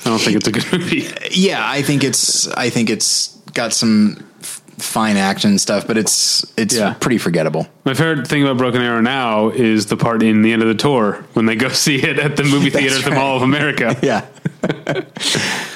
I 0.03 0.09
don't 0.09 0.19
think 0.19 0.37
it's 0.37 0.47
a 0.47 0.51
good 0.51 0.71
movie. 0.71 1.07
Yeah, 1.31 1.61
I 1.67 1.81
think 1.81 2.03
it's 2.03 2.47
I 2.49 2.69
think 2.69 2.89
it's 2.89 3.29
got 3.53 3.73
some 3.73 4.23
f- 4.41 4.61
fine 4.77 5.17
action 5.17 5.57
stuff, 5.57 5.87
but 5.87 5.97
it's 5.97 6.45
it's 6.57 6.75
Yeah. 6.75 6.93
pretty 6.99 7.17
forgettable. 7.17 7.67
My 7.85 7.93
favorite 7.93 8.27
thing 8.27 8.43
about 8.43 8.57
Broken 8.57 8.81
Arrow 8.81 9.01
now 9.01 9.49
is 9.49 9.87
the 9.87 9.97
part 9.97 10.21
in 10.23 10.41
the 10.43 10.53
end 10.53 10.61
of 10.61 10.67
the 10.67 10.75
tour 10.75 11.25
when 11.33 11.45
they 11.45 11.55
go 11.55 11.69
see 11.85 11.95
it 12.01 12.19
at 12.19 12.35
the 12.37 12.43
movie 12.43 12.69
theater 12.71 12.97
at 12.97 13.03
the 13.05 13.11
right. 13.11 13.17
Mall 13.19 13.37
of 13.37 13.41
America. 13.43 13.95
Yeah. 14.03 14.25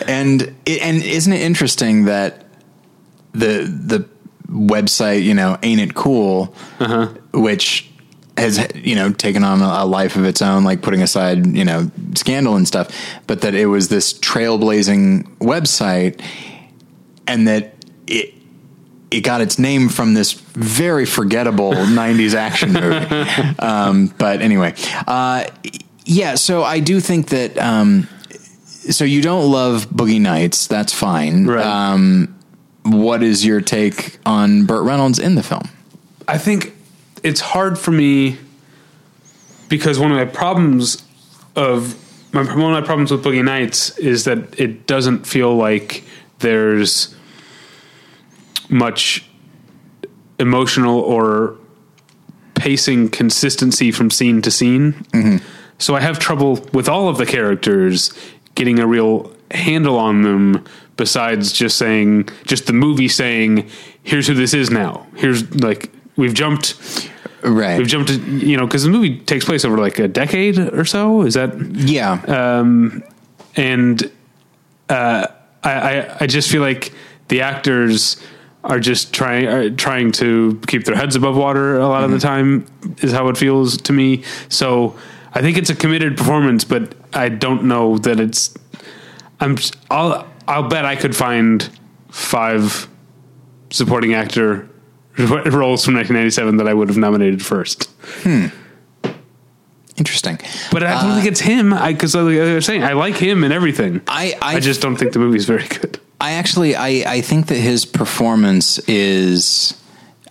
and 0.07 0.41
it, 0.65 0.82
and 0.82 1.01
isn't 1.03 1.34
it 1.34 1.41
interesting 1.41 2.05
that 2.05 2.45
the 3.34 3.63
the 3.63 4.07
website, 4.49 5.24
you 5.24 5.34
know, 5.34 5.57
ain't 5.61 5.80
it 5.82 5.93
cool, 5.93 6.53
uh-huh. 6.80 7.07
which 7.34 7.89
has 8.39 8.69
you 8.75 8.95
know 8.95 9.11
taken 9.11 9.43
on 9.43 9.61
a, 9.61 9.85
life 9.85 10.15
of 10.15 10.25
its 10.25 10.41
own, 10.41 10.63
like 10.63 10.81
putting 10.81 11.01
aside 11.01 11.45
you 11.45 11.65
know 11.65 11.89
scandal 12.15 12.55
and 12.55 12.67
stuff, 12.67 12.89
but 13.27 13.41
that 13.41 13.55
it 13.55 13.67
was 13.67 13.89
this 13.89 14.13
trailblazing 14.13 15.37
website, 15.37 16.21
and 17.27 17.47
that 17.47 17.73
it 18.07 18.33
it 19.11 19.21
got 19.21 19.41
its 19.41 19.59
name 19.59 19.89
from 19.89 20.13
this 20.13 20.33
very 20.33 21.05
forgettable 21.05 21.71
90s 21.73 22.33
action 22.33 22.73
movie. 22.73 23.05
Um, 23.59 24.13
but 24.17 24.41
anyway, 24.41 24.73
uh, 25.07 25.45
yeah, 26.05 26.35
so 26.35 26.63
I 26.63 26.79
do 26.79 26.99
think 26.99 27.29
that. 27.29 27.57
Um, 27.57 28.07
so 28.89 29.03
you 29.03 29.21
don't 29.21 29.51
love 29.51 29.87
Boogie 29.89 30.21
Nights. 30.21 30.65
That's 30.67 30.93
fine. 30.93 31.45
Right. 31.45 31.63
Um, 31.63 32.39
what 32.83 33.21
is 33.21 33.45
your 33.45 33.61
take 33.61 34.17
on 34.25 34.65
Burt 34.65 34.83
Reynolds 34.83 35.19
in 35.19 35.35
the 35.35 35.43
film? 35.43 35.69
I 36.27 36.37
think 36.37 36.73
it's 37.24 37.39
hard 37.39 37.78
for 37.78 37.91
me 37.91 38.38
because 39.67 39.99
one 39.99 40.11
of 40.11 40.17
my 40.17 40.26
problems 40.26 41.03
of 41.55 41.95
my, 42.34 42.43
one 42.43 42.74
of 42.74 42.82
my 42.82 42.82
problems 42.82 43.11
with 43.11 43.24
Boogie 43.24 43.43
Nights 43.43 43.97
is 43.97 44.26
that 44.26 44.59
it 44.59 44.86
doesn't 44.86 45.26
feel 45.26 45.55
like 45.55 46.03
there's 46.39 47.15
much 48.70 49.26
emotional 50.39 50.99
or 50.99 51.57
pacing 52.55 53.09
consistency 53.09 53.91
from 53.91 54.11
scene 54.11 54.41
to 54.41 54.51
scene. 54.51 54.93
Mm-hmm. 55.11 55.38
So 55.80 55.95
I 55.95 56.01
have 56.01 56.20
trouble 56.20 56.65
with 56.74 56.88
all 56.88 57.07
of 57.07 57.17
the 57.17 57.26
characters 57.26 58.13
getting 58.55 58.80
a 58.80 58.86
real 58.86 59.34
handle 59.51 59.97
on 59.97 60.22
them 60.22 60.65
besides 60.97 61.51
just 61.51 61.78
saying 61.78 62.30
just 62.45 62.67
the 62.67 62.74
movie 62.74 63.07
saying 63.07 63.70
here's 64.03 64.28
who 64.28 64.34
this 64.34 64.53
is 64.53 64.70
now. 64.70 65.07
Here's 65.15 65.49
like 65.61 65.89
we've 66.20 66.34
jumped 66.34 67.09
Right. 67.41 67.78
we've 67.78 67.88
jumped 67.88 68.09
to, 68.09 68.15
you 68.20 68.57
know 68.57 68.67
cuz 68.67 68.84
the 68.84 68.89
movie 68.89 69.17
takes 69.17 69.45
place 69.45 69.63
over 69.63 69.78
like 69.78 69.97
a 69.97 70.07
decade 70.07 70.59
or 70.59 70.84
so. 70.86 71.22
Is 71.22 71.34
that 71.36 71.57
yeah. 71.74 72.20
and 73.55 74.11
uh, 74.89 75.28
I, 75.63 75.72
I 75.72 76.17
I 76.22 76.28
just 76.28 76.51
feel 76.51 76.61
like 76.61 76.93
the 77.30 77.41
actors 77.41 78.22
are 78.63 78.80
just 78.80 79.13
trying 79.13 79.47
are 79.47 79.70
trying 79.70 80.11
to 80.11 80.59
keep 80.67 80.84
their 80.84 80.95
heads 80.95 81.15
above 81.15 81.36
water 81.36 81.78
a 81.78 81.88
lot 81.88 82.03
of 82.03 82.11
the 82.11 82.20
time 82.20 82.65
is 83.01 83.11
how 83.11 83.30
it 83.30 83.38
feels 83.38 83.78
to 83.78 83.93
me. 83.93 84.24
So 84.49 84.95
I 85.34 85.41
think 85.41 85.57
it's 85.57 85.70
a 85.70 85.76
committed 85.76 86.17
performance, 86.17 86.63
but 86.65 86.93
I 87.13 87.30
don't 87.30 87.63
know 87.63 87.97
that 87.99 88.20
it's. 88.20 88.53
I'm. 89.39 89.57
I'll. 89.89 90.28
I'll 90.47 90.67
bet 90.67 90.84
I 90.84 90.95
could 90.95 91.15
find 91.15 91.70
five 92.09 92.88
supporting 93.70 94.13
actor 94.13 94.68
roles 95.53 95.84
from 95.84 95.95
1997 95.95 96.57
that 96.57 96.67
I 96.67 96.74
would 96.74 96.88
have 96.88 96.97
nominated 96.97 97.45
first. 97.45 97.89
Interesting. 99.97 100.39
But 100.72 100.84
I 100.84 101.01
don't 101.01 101.15
think 101.15 101.28
it's 101.28 101.41
him. 101.41 101.74
I 101.74 101.91
because 101.91 102.15
like 102.15 102.39
I 102.39 102.55
was 102.55 102.65
saying, 102.65 102.84
I 102.84 102.93
like 102.93 103.15
him 103.15 103.43
and 103.43 103.51
everything. 103.51 104.01
I, 104.07 104.34
I, 104.41 104.55
I 104.55 104.59
just 104.61 104.82
don't 104.82 104.95
think 104.95 105.11
the 105.11 105.20
movie's 105.20 105.45
very 105.45 105.67
good. 105.67 105.99
I 106.22 106.32
actually 106.34 106.76
I, 106.76 107.03
I 107.05 107.22
think 107.22 107.47
that 107.47 107.57
his 107.57 107.85
performance 107.85 108.80
is 108.88 109.80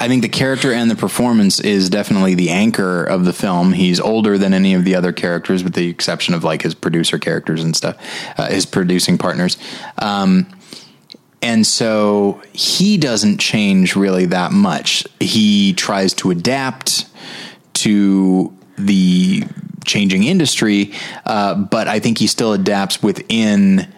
I 0.01 0.09
think 0.09 0.23
the 0.23 0.29
character 0.29 0.73
and 0.73 0.91
the 0.91 0.97
performance 0.97 1.61
is 1.61 1.91
definitely 1.91 2.35
the 2.35 2.51
anchor 2.51 3.05
of 3.05 3.25
the 3.25 3.33
film. 3.33 3.73
He's 3.73 3.99
older 3.99 4.39
than 4.39 4.55
any 4.55 4.75
of 4.75 4.85
the 4.85 4.95
other 4.95 5.12
characters, 5.12 5.65
with 5.65 5.75
the 5.75 5.89
exception 5.89 6.35
of 6.35 6.45
like 6.45 6.62
his 6.62 6.75
producer 6.75 7.19
characters 7.19 7.65
and 7.65 7.75
stuff, 7.77 7.97
uh, 8.39 8.47
his 8.47 8.65
producing 8.65 9.19
partners. 9.19 9.57
Um, 9.99 10.47
and 11.40 11.66
so 11.66 12.43
he 12.52 12.97
doesn't 12.97 13.39
change 13.39 13.94
really 13.94 14.27
that 14.27 14.52
much. 14.52 15.06
He 15.20 15.73
tries 15.74 16.12
to 16.15 16.31
adapt 16.31 17.06
to 17.74 18.56
the 18.77 19.44
changing 19.85 20.24
industry, 20.24 20.93
uh, 21.24 21.55
but 21.55 21.89
I 21.89 22.01
think 22.01 22.19
he 22.19 22.27
still 22.27 22.52
adapts 22.52 23.02
within 23.02 23.93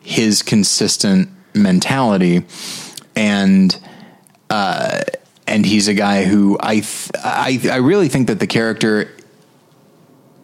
his 0.00 0.42
consistent 0.42 1.28
mentality 1.54 2.44
and 3.16 3.76
uh, 4.50 5.02
and 5.46 5.66
he's 5.66 5.88
a 5.88 5.94
guy 5.94 6.24
who 6.24 6.56
I, 6.60 6.74
th- 6.74 7.10
I 7.16 7.60
I 7.70 7.76
really 7.76 8.08
think 8.08 8.28
that 8.28 8.40
the 8.40 8.46
character 8.46 9.10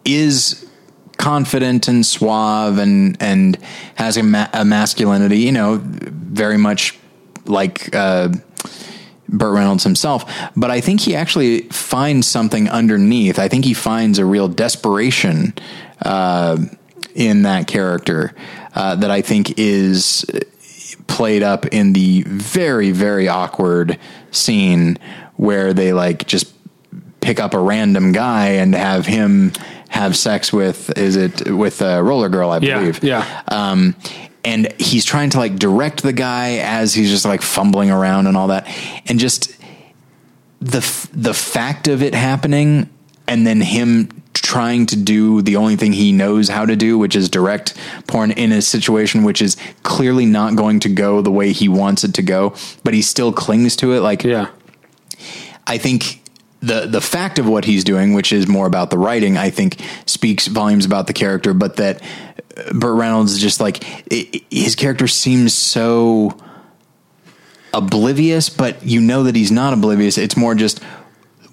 is 0.05 0.65
confident 1.21 1.87
and 1.87 2.05
suave 2.05 2.79
and 2.79 3.15
and 3.21 3.57
has 3.95 4.17
a, 4.17 4.23
ma- 4.23 4.49
a 4.53 4.65
masculinity 4.65 5.37
you 5.39 5.51
know 5.51 5.79
very 5.83 6.57
much 6.57 6.97
like 7.45 7.93
uh, 7.95 8.29
Burt 9.29 9.53
Reynolds 9.53 9.83
himself, 9.83 10.25
but 10.55 10.69
I 10.69 10.81
think 10.81 11.01
he 11.01 11.15
actually 11.15 11.61
finds 11.69 12.27
something 12.27 12.69
underneath. 12.69 13.39
I 13.39 13.47
think 13.47 13.65
he 13.65 13.73
finds 13.73 14.19
a 14.19 14.25
real 14.25 14.47
desperation 14.47 15.53
uh, 16.01 16.57
in 17.15 17.43
that 17.43 17.67
character 17.67 18.33
uh, 18.75 18.95
that 18.95 19.09
I 19.09 19.21
think 19.21 19.57
is 19.57 20.25
played 21.07 21.43
up 21.43 21.65
in 21.67 21.93
the 21.93 22.23
very 22.23 22.91
very 22.91 23.27
awkward 23.27 23.97
scene 24.31 24.97
where 25.35 25.73
they 25.73 25.93
like 25.93 26.25
just 26.27 26.53
pick 27.21 27.39
up 27.39 27.53
a 27.53 27.59
random 27.59 28.11
guy 28.11 28.47
and 28.47 28.73
have 28.73 29.05
him 29.05 29.53
have 29.91 30.15
sex 30.17 30.51
with 30.51 30.97
is 30.97 31.15
it 31.15 31.49
with 31.51 31.81
a 31.81 32.01
roller 32.01 32.29
girl 32.29 32.49
I 32.49 32.57
Yeah, 32.59 32.79
believe 32.79 33.03
yeah. 33.03 33.43
um, 33.49 33.95
and 34.43 34.73
he's 34.79 35.05
trying 35.05 35.29
to 35.31 35.37
like 35.37 35.57
direct 35.57 36.01
the 36.01 36.13
guy 36.13 36.55
as 36.57 36.93
he's 36.95 37.11
just 37.11 37.25
like 37.25 37.41
fumbling 37.43 37.91
around 37.91 38.25
and 38.27 38.35
all 38.35 38.47
that, 38.47 38.65
and 39.07 39.19
just 39.19 39.55
the 40.59 40.79
f- 40.79 41.07
the 41.13 41.33
fact 41.33 41.87
of 41.87 42.01
it 42.01 42.15
happening, 42.15 42.89
and 43.27 43.45
then 43.45 43.61
him 43.61 44.09
trying 44.33 44.85
to 44.87 44.95
do 44.95 45.41
the 45.43 45.57
only 45.57 45.75
thing 45.75 45.93
he 45.93 46.11
knows 46.11 46.47
how 46.49 46.65
to 46.65 46.75
do, 46.75 46.97
which 46.97 47.15
is 47.15 47.29
direct 47.29 47.75
porn 48.07 48.31
in 48.31 48.51
a 48.51 48.61
situation 48.61 49.23
which 49.23 49.41
is 49.41 49.57
clearly 49.83 50.25
not 50.25 50.55
going 50.55 50.79
to 50.79 50.89
go 50.89 51.21
the 51.21 51.29
way 51.31 51.51
he 51.51 51.67
wants 51.69 52.03
it 52.03 52.13
to 52.15 52.21
go, 52.23 52.55
but 52.83 52.93
he 52.93 53.01
still 53.01 53.31
clings 53.33 53.75
to 53.75 53.93
it. 53.93 53.99
Like 53.99 54.23
Yeah. 54.23 54.47
I 55.67 55.77
think 55.77 56.20
the 56.61 56.85
the 56.85 57.01
fact 57.01 57.39
of 57.39 57.47
what 57.47 57.65
he's 57.65 57.83
doing, 57.83 58.13
which 58.13 58.31
is 58.31 58.47
more 58.47 58.67
about 58.67 58.89
the 58.89 58.97
writing, 58.97 59.37
I 59.37 59.49
think 59.49 59.77
speaks 60.05 60.47
volumes 60.47 60.85
about 60.85 61.07
the 61.07 61.13
character. 61.13 61.53
But 61.53 61.77
that 61.77 62.01
uh, 62.55 62.73
Burt 62.73 62.97
Reynolds 62.97 63.33
is 63.33 63.39
just 63.39 63.59
like 63.59 63.83
i 64.11 64.29
his 64.49 64.75
character 64.75 65.07
seems 65.07 65.53
so 65.53 66.37
oblivious, 67.73 68.49
but 68.49 68.83
you 68.83 69.01
know 69.01 69.23
that 69.23 69.35
he's 69.35 69.51
not 69.51 69.73
oblivious. 69.73 70.17
It's 70.17 70.37
more 70.37 70.55
just 70.55 70.81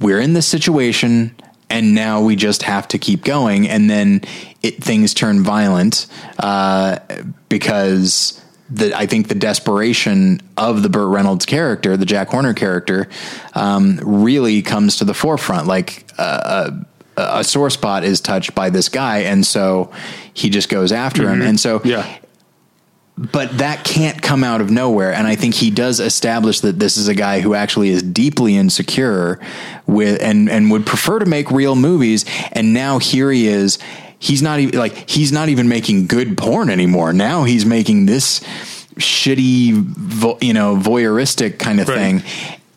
we're 0.00 0.20
in 0.20 0.34
this 0.34 0.46
situation 0.46 1.34
and 1.70 1.94
now 1.94 2.20
we 2.20 2.36
just 2.36 2.62
have 2.62 2.88
to 2.88 2.98
keep 2.98 3.24
going 3.24 3.68
and 3.68 3.90
then 3.90 4.22
it, 4.62 4.82
things 4.82 5.12
turn 5.12 5.42
violent 5.42 6.06
uh, 6.38 6.98
because 7.48 8.42
the, 8.70 8.96
I 8.96 9.06
think 9.06 9.28
the 9.28 9.34
desperation 9.34 10.40
of 10.56 10.82
the 10.82 10.88
Burt 10.88 11.08
Reynolds 11.08 11.46
character, 11.46 11.96
the 11.96 12.06
Jack 12.06 12.28
Horner 12.28 12.54
character, 12.54 13.08
um, 13.54 13.98
really 14.02 14.62
comes 14.62 14.96
to 14.98 15.04
the 15.04 15.14
forefront. 15.14 15.66
Like 15.66 16.06
uh, 16.18 16.70
a, 17.16 17.38
a 17.38 17.44
sore 17.44 17.70
spot 17.70 18.04
is 18.04 18.20
touched 18.20 18.54
by 18.54 18.70
this 18.70 18.88
guy, 18.88 19.18
and 19.20 19.46
so 19.46 19.90
he 20.34 20.50
just 20.50 20.68
goes 20.68 20.92
after 20.92 21.28
him. 21.30 21.42
And 21.42 21.58
so, 21.58 21.80
Yeah. 21.84 22.18
but 23.16 23.58
that 23.58 23.84
can't 23.84 24.22
come 24.22 24.44
out 24.44 24.60
of 24.60 24.70
nowhere. 24.70 25.12
And 25.12 25.26
I 25.26 25.34
think 25.34 25.54
he 25.54 25.70
does 25.70 25.98
establish 25.98 26.60
that 26.60 26.78
this 26.78 26.96
is 26.96 27.08
a 27.08 27.14
guy 27.14 27.40
who 27.40 27.54
actually 27.54 27.88
is 27.88 28.02
deeply 28.02 28.56
insecure 28.56 29.40
with 29.86 30.22
and 30.22 30.48
and 30.48 30.70
would 30.70 30.86
prefer 30.86 31.18
to 31.18 31.26
make 31.26 31.50
real 31.50 31.74
movies. 31.74 32.24
And 32.52 32.72
now 32.74 32.98
here 32.98 33.30
he 33.32 33.48
is. 33.48 33.78
He's 34.18 34.42
not 34.42 34.58
even 34.60 34.78
like 34.78 35.08
he's 35.08 35.30
not 35.32 35.48
even 35.48 35.68
making 35.68 36.06
good 36.06 36.36
porn 36.36 36.70
anymore. 36.70 37.12
Now 37.12 37.44
he's 37.44 37.64
making 37.64 38.06
this 38.06 38.40
shitty, 38.96 39.72
vo, 39.74 40.38
you 40.40 40.52
know, 40.52 40.76
voyeuristic 40.76 41.58
kind 41.58 41.80
of 41.80 41.88
Right. 41.88 41.96
thing. 41.98 42.22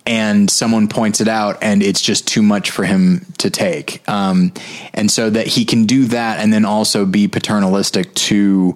And 0.05 0.49
someone 0.49 0.87
points 0.87 1.21
it 1.21 1.27
out, 1.27 1.59
and 1.61 1.83
it's 1.83 2.01
just 2.01 2.27
too 2.27 2.41
much 2.41 2.71
for 2.71 2.83
him 2.83 3.25
to 3.37 3.49
take. 3.51 4.01
Um, 4.09 4.51
and 4.95 5.11
so 5.11 5.29
that 5.29 5.45
he 5.45 5.63
can 5.63 5.85
do 5.85 6.05
that, 6.05 6.39
and 6.39 6.51
then 6.51 6.65
also 6.65 7.05
be 7.05 7.27
paternalistic 7.27 8.13
to 8.15 8.75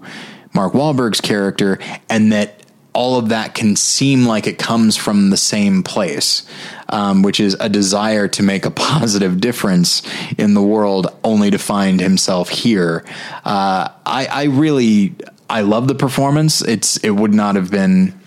Mark 0.53 0.73
Wahlberg's 0.73 1.21
character, 1.21 1.79
and 2.09 2.31
that 2.31 2.61
all 2.95 3.17
of 3.17 3.29
that 3.29 3.53
can 3.53 3.75
seem 3.75 4.25
like 4.25 4.47
it 4.47 4.57
comes 4.57 4.95
from 4.95 5.29
the 5.29 5.37
same 5.37 5.83
place, 5.83 6.47
um, 6.89 7.21
which 7.21 7.39
is 7.39 7.55
a 7.59 7.67
desire 7.69 8.27
to 8.29 8.41
make 8.41 8.65
a 8.65 8.71
positive 8.71 9.39
difference 9.41 10.01
in 10.37 10.53
the 10.53 10.61
world, 10.63 11.07
only 11.23 11.51
to 11.51 11.59
find 11.59 11.99
himself 11.99 12.49
here. 12.49 13.03
Uh, 13.43 13.89
I, 14.05 14.25
I 14.31 14.43
really, 14.45 15.13
I 15.49 15.61
love 15.61 15.87
the 15.87 15.95
performance. 15.95 16.61
It's, 16.61 16.97
it 16.97 17.11
would 17.11 17.33
not 17.33 17.55
have 17.55 17.69
been. 17.69 18.19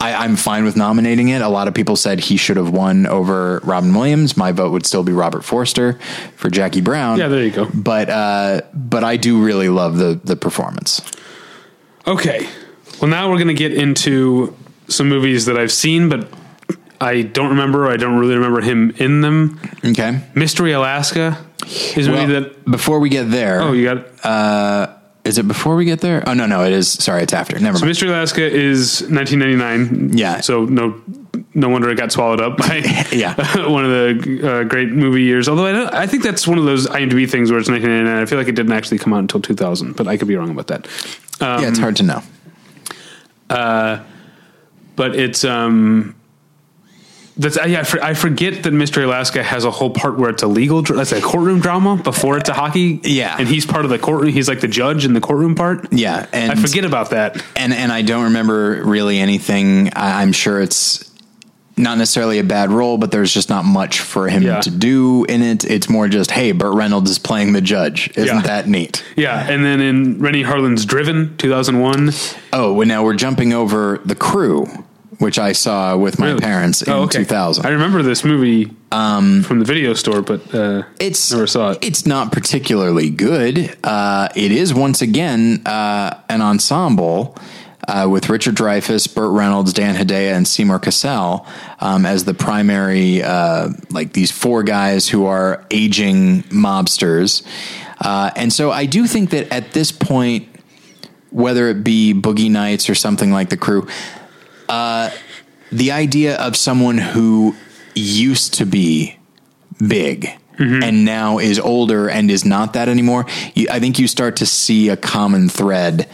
I, 0.00 0.24
I'm 0.24 0.36
fine 0.36 0.64
with 0.64 0.76
nominating 0.76 1.28
it. 1.28 1.42
A 1.42 1.48
lot 1.48 1.68
of 1.68 1.74
people 1.74 1.94
said 1.94 2.20
he 2.20 2.38
should 2.38 2.56
have 2.56 2.70
won 2.70 3.06
over 3.06 3.60
Robin 3.64 3.94
Williams. 3.94 4.34
My 4.34 4.50
vote 4.50 4.72
would 4.72 4.86
still 4.86 5.02
be 5.02 5.12
Robert 5.12 5.44
Forster 5.44 5.98
for 6.36 6.48
Jackie 6.48 6.80
Brown. 6.80 7.18
Yeah, 7.18 7.28
there 7.28 7.44
you 7.44 7.50
go. 7.50 7.68
But 7.74 8.08
uh, 8.08 8.62
but 8.72 9.04
I 9.04 9.18
do 9.18 9.44
really 9.44 9.68
love 9.68 9.98
the 9.98 10.18
the 10.24 10.36
performance. 10.36 11.02
Okay. 12.06 12.48
Well, 13.00 13.10
now 13.10 13.28
we're 13.30 13.36
going 13.36 13.48
to 13.48 13.54
get 13.54 13.72
into 13.72 14.54
some 14.88 15.08
movies 15.08 15.46
that 15.46 15.56
I've 15.56 15.72
seen, 15.72 16.08
but 16.08 16.28
I 17.00 17.22
don't 17.22 17.50
remember. 17.50 17.88
I 17.88 17.96
don't 17.96 18.18
really 18.18 18.34
remember 18.34 18.60
him 18.60 18.90
in 18.98 19.20
them. 19.22 19.58
Okay. 19.84 20.20
Mystery 20.34 20.72
Alaska 20.72 21.38
is 21.96 22.06
a 22.06 22.10
Well, 22.12 22.26
movie 22.26 22.40
that. 22.40 22.64
before 22.66 23.00
we 23.00 23.08
get 23.08 23.30
there, 23.30 23.62
Oh, 23.62 23.72
you 23.72 23.84
got 23.84 24.24
uh 24.24 24.96
is 25.22 25.36
it 25.36 25.46
before 25.46 25.76
we 25.76 25.84
get 25.84 26.00
there? 26.00 26.22
Oh 26.26 26.32
no, 26.34 26.46
no, 26.46 26.64
it 26.64 26.72
is. 26.72 26.90
Sorry, 26.90 27.22
it's 27.22 27.32
after. 27.34 27.58
Never 27.58 27.76
So 27.76 27.82
mind. 27.82 27.90
Mystery 27.90 28.08
Alaska 28.08 28.42
is 28.42 29.02
1999. 29.10 30.16
Yeah. 30.16 30.40
So 30.40 30.64
no, 30.64 31.00
no 31.54 31.68
wonder 31.68 31.90
it 31.90 31.96
got 31.96 32.10
swallowed 32.10 32.40
up 32.40 32.56
by 32.56 32.76
Yeah. 33.12 33.34
one 33.68 33.84
of 33.84 33.90
the 33.90 34.50
uh, 34.60 34.64
great 34.64 34.88
movie 34.90 35.22
years. 35.22 35.46
Although 35.48 35.66
I, 35.66 35.72
don't, 35.72 35.94
I 35.94 36.06
think 36.06 36.22
that's 36.22 36.46
one 36.48 36.58
of 36.58 36.64
those 36.64 36.86
IMDb 36.86 37.28
things 37.30 37.50
where 37.50 37.60
it's 37.60 37.68
1999. 37.68 38.22
I 38.22 38.24
feel 38.26 38.38
like 38.38 38.48
it 38.48 38.56
didn't 38.56 38.72
actually 38.72 38.98
come 38.98 39.12
out 39.12 39.18
until 39.20 39.40
2000, 39.42 39.94
but 39.94 40.08
I 40.08 40.16
could 40.16 40.26
be 40.28 40.36
wrong 40.36 40.50
about 40.50 40.68
that. 40.68 40.86
yeah, 41.40 41.68
it's 41.68 41.78
hard 41.78 41.96
to 41.96 42.02
know. 42.02 42.22
But 43.50 45.16
it's 45.16 45.44
um. 45.44 46.14
That's 47.36 47.56
uh, 47.56 47.62
yeah. 47.64 47.80
I 47.80 47.82
for- 47.84 48.02
I 48.04 48.12
forget 48.14 48.64
that 48.64 48.70
Mystery 48.72 49.04
Alaska 49.04 49.42
has 49.42 49.64
a 49.64 49.70
whole 49.70 49.88
part 49.90 50.18
where 50.18 50.28
it's 50.28 50.42
a 50.42 50.46
legal. 50.46 50.82
That's 50.82 51.12
a 51.12 51.22
courtroom 51.22 51.60
drama 51.60 51.96
before 51.96 52.36
it's 52.36 52.50
a 52.50 52.52
hockey. 52.52 53.00
Yeah. 53.02 53.36
and 53.38 53.48
he's 53.48 53.64
part 53.64 53.84
of 53.86 53.90
the 53.90 53.98
courtroom. 53.98 54.30
He's 54.32 54.48
like 54.48 54.60
the 54.60 54.68
judge 54.68 55.06
in 55.06 55.14
the 55.14 55.20
courtroom 55.22 55.54
part. 55.54 55.90
Yeah, 55.90 56.26
and 56.34 56.52
I 56.52 56.54
forget 56.56 56.84
about 56.84 57.10
that. 57.10 57.42
and 57.56 57.72
and 57.72 57.90
I 57.92 58.02
don't 58.02 58.24
remember 58.24 58.82
really 58.84 59.18
anything. 59.18 59.90
I, 59.94 60.20
I'm 60.20 60.32
sure 60.32 60.60
it's 60.60 61.09
not 61.80 61.98
necessarily 61.98 62.38
a 62.38 62.44
bad 62.44 62.70
role, 62.70 62.98
but 62.98 63.10
there's 63.10 63.32
just 63.32 63.48
not 63.48 63.64
much 63.64 64.00
for 64.00 64.28
him 64.28 64.42
Yeah. 64.42 64.60
to 64.60 64.70
do 64.70 65.24
in 65.24 65.42
it. 65.42 65.64
It's 65.64 65.88
more 65.88 66.08
just, 66.08 66.30
hey, 66.30 66.52
Burt 66.52 66.74
Reynolds 66.74 67.10
is 67.10 67.18
playing 67.18 67.52
the 67.52 67.60
judge. 67.60 68.10
Isn't 68.16 68.36
Yeah. 68.36 68.42
that 68.42 68.68
neat? 68.68 69.02
Yeah, 69.16 69.46
and 69.48 69.64
then 69.64 69.80
in 69.80 70.18
Renny 70.20 70.42
Harlin's 70.42 70.84
Driven, 70.84 71.34
2001. 71.38 72.12
Oh, 72.52 72.72
well, 72.72 72.86
now 72.86 73.02
we're 73.02 73.14
jumping 73.14 73.52
over 73.52 74.00
the 74.04 74.14
crew, 74.14 74.66
which 75.18 75.38
I 75.38 75.52
saw 75.52 75.96
with 75.96 76.18
my 76.18 76.28
Really? 76.28 76.40
parents 76.40 76.82
in 76.82 76.92
Oh, 76.92 77.02
okay. 77.02 77.18
2000. 77.18 77.66
I 77.66 77.70
remember 77.70 78.02
this 78.02 78.24
movie 78.24 78.70
um, 78.92 79.42
from 79.44 79.60
the 79.60 79.64
video 79.64 79.94
store, 79.94 80.20
but 80.20 80.52
uh, 80.54 80.82
it's 80.98 81.30
never 81.30 81.46
saw 81.46 81.70
it. 81.70 81.78
It's 81.80 82.04
not 82.06 82.32
particularly 82.32 83.08
good. 83.08 83.76
Uh, 83.84 84.28
it 84.34 84.50
is 84.50 84.74
once 84.74 85.00
again 85.00 85.62
uh, 85.64 86.14
an 86.28 86.42
ensemble 86.42 87.36
uh, 87.88 88.08
with 88.10 88.28
Richard 88.28 88.54
Dreyfuss, 88.56 89.12
Burt 89.14 89.30
Reynolds, 89.32 89.72
Dan 89.72 89.94
Hedaya, 89.94 90.32
and 90.34 90.46
Seymour 90.46 90.78
Cassel 90.78 91.46
um, 91.80 92.06
as 92.06 92.24
the 92.24 92.34
primary, 92.34 93.22
uh, 93.22 93.70
like 93.90 94.12
these 94.12 94.30
four 94.30 94.62
guys 94.62 95.08
who 95.08 95.26
are 95.26 95.64
aging 95.70 96.42
mobsters. 96.44 97.42
Uh, 98.00 98.30
and 98.36 98.52
so 98.52 98.70
I 98.70 98.86
do 98.86 99.06
think 99.06 99.30
that 99.30 99.52
at 99.52 99.72
this 99.72 99.92
point, 99.92 100.48
whether 101.30 101.68
it 101.68 101.84
be 101.84 102.12
Boogie 102.14 102.50
Nights 102.50 102.90
or 102.90 102.94
something 102.94 103.30
like 103.30 103.50
the 103.50 103.56
crew, 103.56 103.86
uh, 104.68 105.10
the 105.72 105.92
idea 105.92 106.36
of 106.36 106.56
someone 106.56 106.98
who 106.98 107.54
used 107.94 108.54
to 108.54 108.66
be 108.66 109.16
big 109.86 110.30
and 110.82 111.04
now 111.04 111.38
is 111.38 111.58
older 111.58 112.08
and 112.10 112.30
is 112.30 112.44
not 112.44 112.74
that 112.74 112.88
anymore, 112.88 113.26
you, 113.54 113.66
I 113.70 113.80
think 113.80 113.98
you 113.98 114.06
start 114.06 114.36
to 114.36 114.46
see 114.46 114.88
a 114.88 114.96
common 114.96 115.48
thread. 115.48 116.08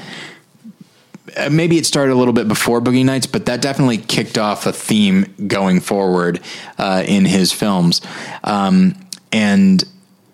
Uh, 1.37 1.51
Maybe 1.51 1.77
it 1.77 1.87
started 1.87 2.13
a 2.13 2.17
little 2.17 2.35
bit 2.35 2.49
before 2.49 2.81
Boogie 2.81 3.05
Nights, 3.05 3.27
but 3.27 3.47
that 3.47 3.61
definitely 3.61 3.99
kicked 3.99 4.39
off 4.39 4.67
a 4.67 4.73
theme 4.73 5.35
going 5.47 5.81
forward 5.81 6.41
uh, 6.79 7.05
in 7.07 7.25
his 7.25 7.53
films. 7.53 8.01
Um, 8.45 8.95
and 9.33 9.85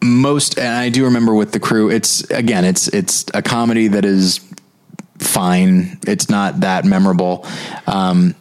most, 0.03 0.59
and 0.59 0.69
I 0.69 0.89
do 0.89 1.05
remember 1.05 1.35
with 1.35 1.53
the 1.53 1.61
crew, 1.61 1.91
it's 1.91 2.23
again, 2.31 2.65
it's 2.65 2.89
it's 2.89 3.25
a 3.35 3.43
comedy 3.43 3.89
that 3.89 4.05
is 4.05 4.41
fine. 5.19 5.99
It's 6.07 6.29
not 6.29 6.61
that 6.61 6.85
memorable. 6.85 7.47
Um, 7.87 8.35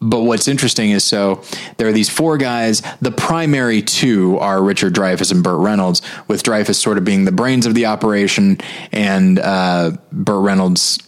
but 0.00 0.20
what's 0.20 0.46
interesting 0.46 0.90
is 0.90 1.02
so 1.02 1.42
there 1.76 1.88
are 1.88 1.92
these 1.92 2.08
four 2.08 2.38
guys. 2.38 2.82
The 3.00 3.10
primary 3.10 3.82
two 3.82 4.38
are 4.38 4.62
Richard 4.62 4.94
Dreyfuss 4.94 5.32
and 5.32 5.42
Burt 5.42 5.58
Reynolds, 5.58 6.02
with 6.28 6.42
Dreyfuss 6.42 6.76
sort 6.76 6.98
of 6.98 7.04
being 7.04 7.24
the 7.24 7.32
brains 7.32 7.66
of 7.66 7.74
the 7.74 7.86
operation, 7.86 8.58
and 8.92 9.38
uh, 9.38 9.92
Burt 10.12 10.44
Reynolds' 10.44 10.98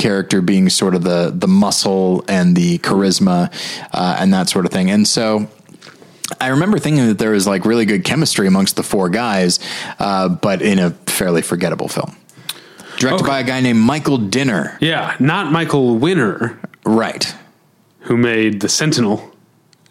character 0.00 0.40
being 0.40 0.68
sort 0.68 0.96
of 0.96 1.04
the 1.04 1.30
the 1.32 1.46
muscle 1.46 2.24
and 2.26 2.56
the 2.56 2.78
charisma 2.78 3.52
uh, 3.92 4.16
and 4.18 4.32
that 4.32 4.48
sort 4.48 4.64
of 4.66 4.72
thing. 4.72 4.90
And 4.90 5.06
so 5.06 5.46
I 6.40 6.48
remember 6.48 6.78
thinking 6.80 7.06
that 7.06 7.18
there 7.18 7.30
was 7.30 7.46
like 7.46 7.64
really 7.64 7.84
good 7.84 8.02
chemistry 8.04 8.46
amongst 8.48 8.74
the 8.76 8.82
four 8.82 9.08
guys, 9.10 9.60
uh, 10.00 10.28
but 10.28 10.62
in 10.62 10.78
a 10.80 10.90
fairly 11.06 11.42
forgettable 11.42 11.86
film. 11.88 12.16
Directed 12.98 13.22
Okay. 13.24 13.30
by 13.30 13.40
a 13.40 13.44
guy 13.44 13.60
named 13.60 13.78
Michael 13.78 14.18
Dinner. 14.18 14.76
yeah, 14.80 15.14
not 15.20 15.52
Michael 15.52 15.96
Winner, 15.96 16.58
Right. 16.84 17.32
who 18.00 18.16
made 18.16 18.60
The 18.60 18.68
Sentinel 18.68 19.30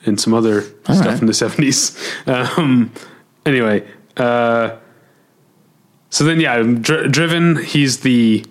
and 0.05 0.19
some 0.19 0.33
other 0.33 0.61
stuff 0.83 1.05
right. 1.05 1.19
in 1.21 1.25
the 1.27 1.33
70s. 1.33 1.95
Um, 2.57 2.91
anyway, 3.45 3.83
uh, 4.17 4.77
so 6.09 6.23
then, 6.23 6.39
yeah, 6.39 6.61
dr- 6.61 7.11
Driven, 7.11 7.57
he's 7.63 7.99
the. 7.99 8.45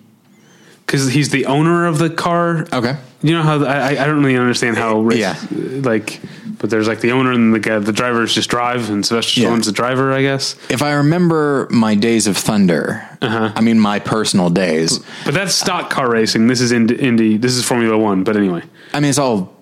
Because 0.89 1.11
he's 1.13 1.29
the 1.29 1.45
owner 1.45 1.85
of 1.85 1.99
the 1.99 2.09
car. 2.09 2.65
Okay. 2.73 2.97
You 3.21 3.33
know 3.33 3.43
how 3.43 3.63
I, 3.63 3.89
I 3.91 4.05
don't 4.07 4.23
really 4.23 4.37
understand 4.37 4.75
how 4.75 5.01
rich, 5.01 5.19
Yeah. 5.19 5.37
like, 5.51 6.19
but 6.57 6.71
there's 6.71 6.87
like 6.87 6.99
the 6.99 7.11
owner 7.11 7.31
and 7.31 7.53
the 7.53 7.59
guy, 7.59 7.77
the 7.77 7.91
drivers 7.91 8.33
just 8.33 8.49
drive, 8.49 8.89
and 8.89 9.05
Sylvester 9.05 9.39
Yeah. 9.41 9.49
Stallone's 9.49 9.67
the 9.67 9.71
driver, 9.71 10.11
I 10.11 10.23
guess. 10.23 10.55
If 10.67 10.81
I 10.81 10.93
remember 10.93 11.67
my 11.69 11.93
days 11.93 12.25
of 12.25 12.37
thunder, 12.37 13.07
Uh-huh. 13.21 13.51
I 13.55 13.61
mean 13.61 13.79
my 13.79 13.99
personal 13.99 14.49
days. 14.49 14.99
But 15.25 15.35
that's 15.35 15.53
stock 15.53 15.91
car 15.91 16.09
racing. 16.09 16.47
This 16.47 16.59
is 16.59 16.71
Indy. 16.71 16.95
Indy 16.95 17.37
this 17.37 17.53
is 17.55 17.63
Formula 17.63 17.95
One. 17.95 18.23
But 18.23 18.35
anyway, 18.35 18.63
I 18.91 18.99
mean 18.99 19.09
it's 19.09 19.19
all 19.19 19.53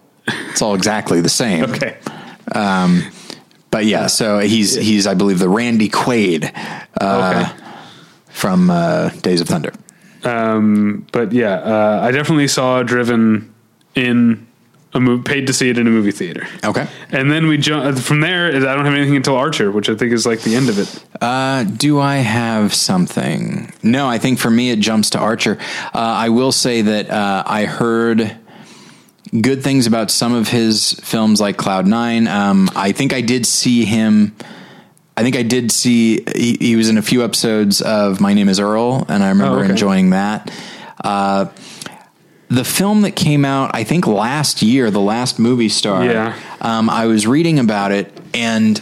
it's 0.49 0.61
all 0.61 0.75
exactly 0.75 1.19
the 1.19 1.29
same. 1.29 1.63
okay. 1.73 1.97
Um, 2.55 3.03
But 3.69 3.83
yeah, 3.85 4.07
so 4.07 4.39
he's 4.39 4.75
he's 4.75 5.07
I 5.07 5.13
believe 5.13 5.39
the 5.39 5.49
Randy 5.49 5.89
Quaid 5.89 6.51
uh, 7.01 7.43
okay. 7.51 7.63
from 8.29 8.69
uh, 8.69 9.09
Days 9.21 9.41
of 9.41 9.47
Thunder. 9.49 9.73
Um, 10.23 11.07
but 11.11 11.31
yeah, 11.31 11.55
uh, 11.55 12.01
I 12.03 12.11
definitely 12.11 12.47
saw 12.47 12.83
Driven 12.83 13.53
in 13.95 14.47
a 14.93 14.99
movie, 14.99 15.23
paid 15.23 15.47
to 15.47 15.53
see 15.53 15.69
it 15.69 15.77
in 15.77 15.87
a 15.87 15.89
movie 15.89 16.11
theater. 16.11 16.47
Okay. 16.63 16.87
And 17.11 17.31
then 17.31 17.47
we 17.47 17.57
jump 17.57 17.97
from 17.99 18.21
there. 18.21 18.47
I 18.47 18.59
don't 18.59 18.85
have 18.85 18.93
anything 18.93 19.15
until 19.15 19.35
Archer, 19.35 19.71
which 19.71 19.89
I 19.89 19.95
think 19.95 20.13
is 20.13 20.25
like 20.25 20.41
the 20.41 20.55
end 20.55 20.69
of 20.69 20.79
it. 20.79 21.03
Uh, 21.21 21.63
do 21.63 21.99
I 21.99 22.17
have 22.17 22.73
something? 22.73 23.71
No, 23.83 24.07
I 24.07 24.17
think 24.17 24.39
for 24.39 24.49
me 24.49 24.71
it 24.71 24.79
jumps 24.79 25.11
to 25.11 25.19
Archer. 25.19 25.57
Uh, 25.93 25.99
I 25.99 26.29
will 26.29 26.51
say 26.51 26.81
that 26.81 27.09
uh, 27.09 27.43
I 27.45 27.65
heard 27.65 28.37
good 29.41 29.63
things 29.63 29.87
about 29.87 30.09
some 30.09 30.33
of 30.33 30.47
his 30.47 30.93
films, 31.03 31.41
like 31.41 31.57
Cloud 31.57 31.85
Nine. 31.85 32.27
Um, 32.27 32.69
I 32.75 32.91
think 32.91 33.13
I 33.13 33.21
did 33.21 33.45
see 33.45 33.85
him. 33.85 34.35
I 35.17 35.23
think 35.23 35.35
I 35.35 35.43
did 35.43 35.71
see 35.71 36.23
he, 36.35 36.57
he 36.59 36.75
was 36.75 36.89
in 36.89 36.97
a 36.97 37.01
few 37.01 37.23
episodes 37.23 37.81
of 37.81 38.21
My 38.21 38.33
Name 38.33 38.47
Is 38.49 38.59
Earl, 38.59 39.05
and 39.09 39.23
I 39.23 39.29
remember 39.29 39.57
Oh, 39.57 39.61
okay. 39.61 39.71
enjoying 39.71 40.11
that. 40.11 40.51
Uh, 41.03 41.47
the 42.49 42.63
film 42.63 43.01
that 43.01 43.11
came 43.11 43.43
out, 43.43 43.71
I 43.73 43.83
think 43.83 44.07
last 44.07 44.61
year, 44.61 44.89
the 44.91 45.01
last 45.01 45.37
movie 45.39 45.69
star. 45.69 46.05
Yeah. 46.05 46.39
Um, 46.61 46.89
I 46.89 47.07
was 47.07 47.27
reading 47.27 47.59
about 47.59 47.91
it, 47.91 48.15
and 48.33 48.77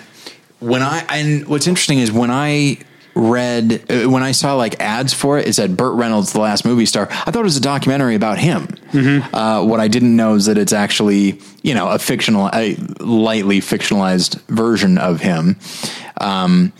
when 0.59 0.81
I 0.83 0.99
and 1.09 1.47
what's 1.47 1.67
interesting 1.67 1.99
is 1.99 2.11
when 2.11 2.29
I 2.31 2.77
read 3.15 3.89
uh, 3.89 4.09
when 4.09 4.21
I 4.23 4.33
saw 4.33 4.55
like 4.55 4.79
ads 4.81 5.13
for 5.13 5.39
it, 5.39 5.47
it 5.47 5.53
said 5.53 5.77
Burt 5.77 5.95
Reynolds, 5.95 6.33
the 6.33 6.41
last 6.41 6.63
movie 6.65 6.85
star. 6.85 7.07
I 7.09 7.31
thought 7.31 7.39
it 7.39 7.43
was 7.43 7.57
a 7.57 7.61
documentary 7.61 8.15
about 8.15 8.37
him. 8.37 8.67
Uh, 9.33 9.63
what 9.65 9.79
I 9.79 9.87
didn't 9.89 10.15
know 10.15 10.35
is 10.35 10.45
that 10.45 10.57
it's 10.57 10.73
actually 10.73 11.39
you 11.63 11.73
know 11.73 11.89
a 11.89 11.97
fictional, 11.97 12.49
a 12.53 12.75
lightly 12.99 13.61
fictionalized 13.61 14.39
version 14.47 14.97
of 14.97 15.21
him. 15.21 15.57
Um, 16.21 16.73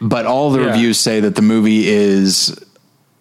but 0.00 0.26
all 0.26 0.50
the 0.50 0.60
Yeah. 0.60 0.66
reviews 0.66 0.98
say 0.98 1.20
that 1.20 1.34
the 1.34 1.42
movie 1.42 1.88
is 1.88 2.54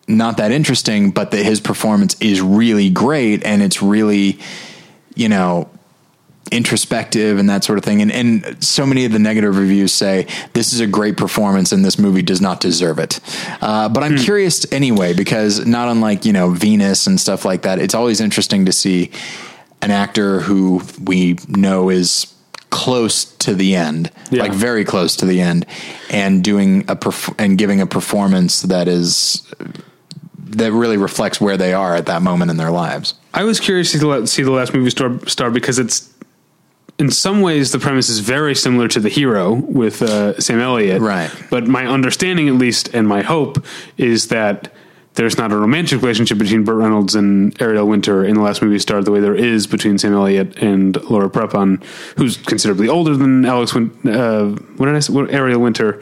not 0.07 0.37
that 0.37 0.51
interesting, 0.51 1.11
but 1.11 1.31
that 1.31 1.43
his 1.43 1.59
performance 1.59 2.15
is 2.19 2.41
really 2.41 2.89
great 2.89 3.43
and 3.45 3.61
it's 3.61 3.81
really, 3.81 4.39
you 5.15 5.29
know, 5.29 5.69
introspective 6.51 7.39
and 7.39 7.49
that 7.49 7.63
sort 7.63 7.77
of 7.77 7.83
thing. 7.85 8.01
And, 8.01 8.11
and 8.11 8.61
so 8.61 8.85
many 8.85 9.05
of 9.05 9.13
the 9.13 9.19
negative 9.19 9.57
reviews 9.57 9.93
say 9.93 10.27
this 10.53 10.73
is 10.73 10.81
a 10.81 10.87
great 10.87 11.15
performance 11.15 11.71
and 11.71 11.85
this 11.85 11.97
movie 11.97 12.21
does 12.21 12.41
not 12.41 12.59
deserve 12.59 12.99
it. 12.99 13.19
Uh, 13.61 13.87
but 13.87 14.03
I'm 14.03 14.17
curious 14.17 14.69
anyway, 14.73 15.13
because 15.13 15.65
not 15.65 15.87
unlike, 15.87 16.25
you 16.25 16.33
know, 16.33 16.49
Venus 16.49 17.07
and 17.07 17.19
stuff 17.19 17.45
like 17.45 17.61
that, 17.61 17.79
it's 17.79 17.95
always 17.95 18.19
interesting 18.19 18.65
to 18.65 18.73
see 18.73 19.11
an 19.81 19.91
actor 19.91 20.41
who 20.41 20.81
we 21.01 21.37
know 21.47 21.89
is 21.89 22.27
close 22.71 23.25
to 23.25 23.53
the 23.53 23.75
end, 23.75 24.09
Yeah. 24.31 24.41
like 24.41 24.53
very 24.53 24.83
close 24.83 25.15
to 25.17 25.25
the 25.25 25.39
end 25.41 25.65
and 26.09 26.43
doing 26.43 26.81
a, 26.87 26.95
perf- 26.95 27.35
and 27.37 27.57
giving 27.57 27.79
a 27.81 27.85
performance 27.85 28.63
that 28.63 28.87
is, 28.87 29.45
that 30.37 30.71
really 30.71 30.97
reflects 30.97 31.39
where 31.39 31.57
they 31.57 31.73
are 31.73 31.93
at 31.95 32.07
that 32.07 32.21
moment 32.23 32.49
in 32.49 32.57
their 32.57 32.71
lives. 32.71 33.13
I 33.33 33.43
was 33.43 33.59
curious 33.59 33.91
to 33.91 34.27
see 34.27 34.41
the- 34.43 34.51
last 34.51 34.73
movie 34.73 34.89
star, 34.89 35.19
star 35.27 35.51
because 35.51 35.77
it's 35.77 36.09
in 36.97 37.09
some 37.11 37.41
ways 37.41 37.71
the 37.71 37.79
premise 37.79 38.09
is 38.09 38.19
very 38.19 38.53
similar 38.55 38.87
to 38.87 38.99
the 38.99 39.09
hero 39.09 39.53
with 39.53 40.01
uh, 40.01 40.39
Sam 40.39 40.59
Elliott, 40.59 41.01
Right. 41.01 41.31
But 41.49 41.67
my 41.67 41.85
understanding, 41.87 42.47
at 42.47 42.55
least, 42.55 42.89
and 42.93 43.07
my 43.07 43.21
hope 43.21 43.63
is 43.97 44.27
that 44.27 44.73
there's 45.15 45.37
not 45.37 45.51
a 45.51 45.57
romantic 45.57 46.01
relationship 46.01 46.37
between 46.37 46.63
Burt 46.63 46.77
Reynolds 46.77 47.15
and 47.15 47.59
Ariel 47.61 47.87
Winter 47.87 48.23
in 48.23 48.35
the 48.35 48.41
last 48.41 48.61
movie 48.61 48.79
star 48.79 49.03
the 49.03 49.11
way 49.11 49.19
there 49.19 49.35
is 49.35 49.67
between 49.67 49.97
Sam 49.97 50.13
Elliott 50.13 50.57
and 50.61 51.01
Laura 51.09 51.29
Prepon, 51.29 51.83
who's 52.17 52.37
considerably 52.37 52.87
older 52.87 53.15
than 53.17 53.43
Alex. 53.45 53.73
Win- 53.73 53.91
uh, 54.07 54.49
what 54.77 54.85
did 54.85 54.95
I 54.95 54.99
say? 54.99 55.13
What, 55.13 55.31
Ariel 55.31 55.59
Winter. 55.59 56.01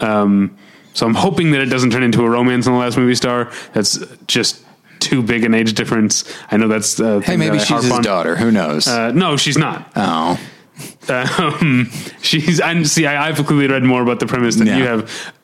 Um, 0.00 0.56
so 0.92 1.06
I'm 1.06 1.14
hoping 1.14 1.52
that 1.52 1.60
it 1.62 1.66
doesn't 1.70 1.90
turn 1.90 2.02
into 2.02 2.22
a 2.24 2.28
romance 2.28 2.66
in 2.66 2.72
the 2.72 2.78
last 2.78 2.98
movie 2.98 3.14
star. 3.14 3.50
That's 3.72 3.98
just 4.26 4.62
too 4.98 5.22
big 5.22 5.44
an 5.44 5.54
age 5.54 5.72
difference. 5.72 6.24
I 6.50 6.58
know 6.58 6.68
that's 6.68 7.00
uh, 7.00 7.20
Hey, 7.20 7.36
maybe 7.36 7.58
she's 7.58 7.84
his 7.84 7.98
daughter. 8.00 8.36
Who 8.36 8.50
knows? 8.50 8.86
Uh, 8.86 9.12
no, 9.12 9.36
she's 9.38 9.56
not. 9.56 9.90
oh, 9.96 10.38
Um, 11.08 11.90
she's. 12.22 12.60
I 12.60 12.82
see. 12.84 13.06
I, 13.06 13.28
I've 13.28 13.36
clearly 13.46 13.68
read 13.68 13.82
more 13.84 14.02
about 14.02 14.20
the 14.20 14.26
premise 14.26 14.56
than 14.56 14.66
you 14.66 14.84
have. 14.84 15.34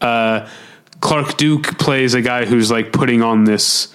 Clark 1.00 1.36
Duke 1.36 1.78
plays 1.78 2.14
a 2.14 2.22
guy 2.22 2.44
who's 2.44 2.70
like 2.70 2.92
putting 2.92 3.22
on 3.22 3.44
this 3.44 3.92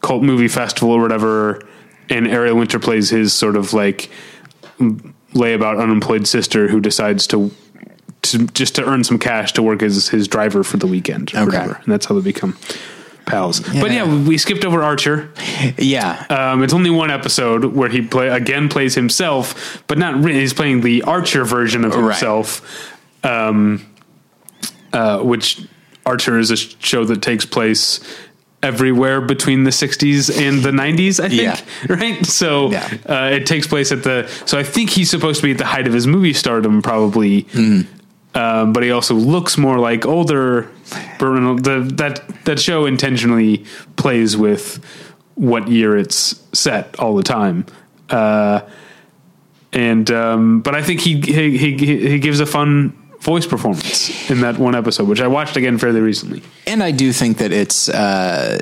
cult 0.00 0.22
movie 0.22 0.48
festival 0.48 0.90
or 0.92 1.00
whatever, 1.00 1.60
and 2.08 2.26
Ariel 2.26 2.56
Winter 2.56 2.78
plays 2.78 3.10
his 3.10 3.32
sort 3.32 3.56
of 3.56 3.72
like 3.72 4.10
layabout 5.34 5.80
unemployed 5.80 6.26
sister 6.26 6.68
who 6.68 6.80
decides 6.80 7.26
to. 7.28 7.50
To, 8.22 8.46
just 8.48 8.74
to 8.74 8.84
earn 8.84 9.02
some 9.02 9.18
cash 9.18 9.54
to 9.54 9.62
work 9.62 9.82
as 9.82 10.08
his 10.08 10.28
driver 10.28 10.62
for 10.62 10.76
the 10.76 10.86
weekend 10.86 11.32
or 11.34 11.38
Okay. 11.38 11.46
whatever. 11.46 11.80
And 11.82 11.86
that's 11.90 12.04
how 12.04 12.14
they 12.14 12.20
become 12.20 12.54
pals. 13.24 13.60
But 13.60 13.90
Yeah. 13.92 14.04
yeah, 14.04 14.14
we 14.28 14.36
skipped 14.36 14.62
over 14.62 14.82
Archer. 14.82 15.30
yeah. 15.78 16.26
Um, 16.28 16.62
it's 16.62 16.74
only 16.74 16.90
one 16.90 17.10
episode 17.10 17.64
where 17.64 17.88
he 17.88 18.02
play 18.02 18.28
again 18.28 18.68
plays 18.68 18.94
himself, 18.94 19.82
but 19.86 19.96
not 19.96 20.22
really. 20.22 20.40
He's 20.40 20.52
playing 20.52 20.82
the 20.82 21.00
Archer 21.04 21.46
version 21.46 21.82
of 21.82 21.94
Right. 21.94 22.02
himself, 22.10 22.60
um, 23.24 23.86
uh, 24.92 25.20
which 25.20 25.62
Archer 26.10 26.38
is 26.38 26.50
a 26.50 26.56
show 26.56 27.04
that 27.04 27.22
takes 27.22 27.46
place 27.46 28.00
everywhere 28.62 29.20
between 29.20 29.64
the 29.64 29.70
60s 29.70 30.28
and 30.46 30.62
the 30.62 30.70
90s. 30.70 31.18
I 31.20 31.28
think 31.28 31.42
Yeah. 31.42 31.60
right. 31.88 32.26
So 32.26 32.70
Yeah. 32.70 32.86
uh, 33.08 33.30
it 33.38 33.46
takes 33.46 33.66
place 33.66 33.90
at 33.92 34.02
the. 34.02 34.28
So 34.44 34.58
I 34.58 34.62
think 34.64 34.90
he's 34.90 35.08
supposed 35.08 35.40
to 35.40 35.46
be 35.46 35.52
at 35.52 35.58
the 35.58 35.64
height 35.74 35.86
of 35.86 35.94
his 35.94 36.06
movie 36.06 36.34
stardom, 36.34 36.82
probably. 36.82 37.44
Mm-hmm. 37.44 37.82
Um, 38.32 38.72
but 38.72 38.82
he 38.82 38.90
also 38.92 39.14
looks 39.14 39.56
more 39.56 39.78
like 39.78 40.04
older. 40.06 40.68
Burt 41.18 41.62
The, 41.64 41.90
that 41.96 42.14
that 42.44 42.58
show 42.60 42.86
intentionally 42.86 43.64
plays 43.96 44.36
with 44.36 44.78
what 45.36 45.68
year 45.68 45.96
it's 45.96 46.40
set 46.52 46.94
all 46.98 47.14
the 47.16 47.22
time. 47.24 47.64
Uh, 48.10 48.60
and 49.72 50.10
um, 50.10 50.60
but 50.60 50.74
I 50.74 50.82
think 50.82 51.00
he, 51.00 51.20
he 51.20 51.56
he 51.58 51.76
he 51.76 52.18
gives 52.18 52.40
a 52.40 52.46
fun 52.46 52.92
voice 53.20 53.46
performance 53.46 54.30
in 54.30 54.40
that 54.40 54.58
one 54.58 54.74
episode, 54.74 55.06
which 55.08 55.20
I 55.20 55.26
watched 55.28 55.56
again 55.56 55.78
fairly 55.78 56.00
recently. 56.00 56.42
and 56.66 56.82
I 56.82 56.90
do 56.90 57.12
think 57.12 57.38
that 57.38 57.52
it's, 57.52 57.88
uh, 57.88 58.58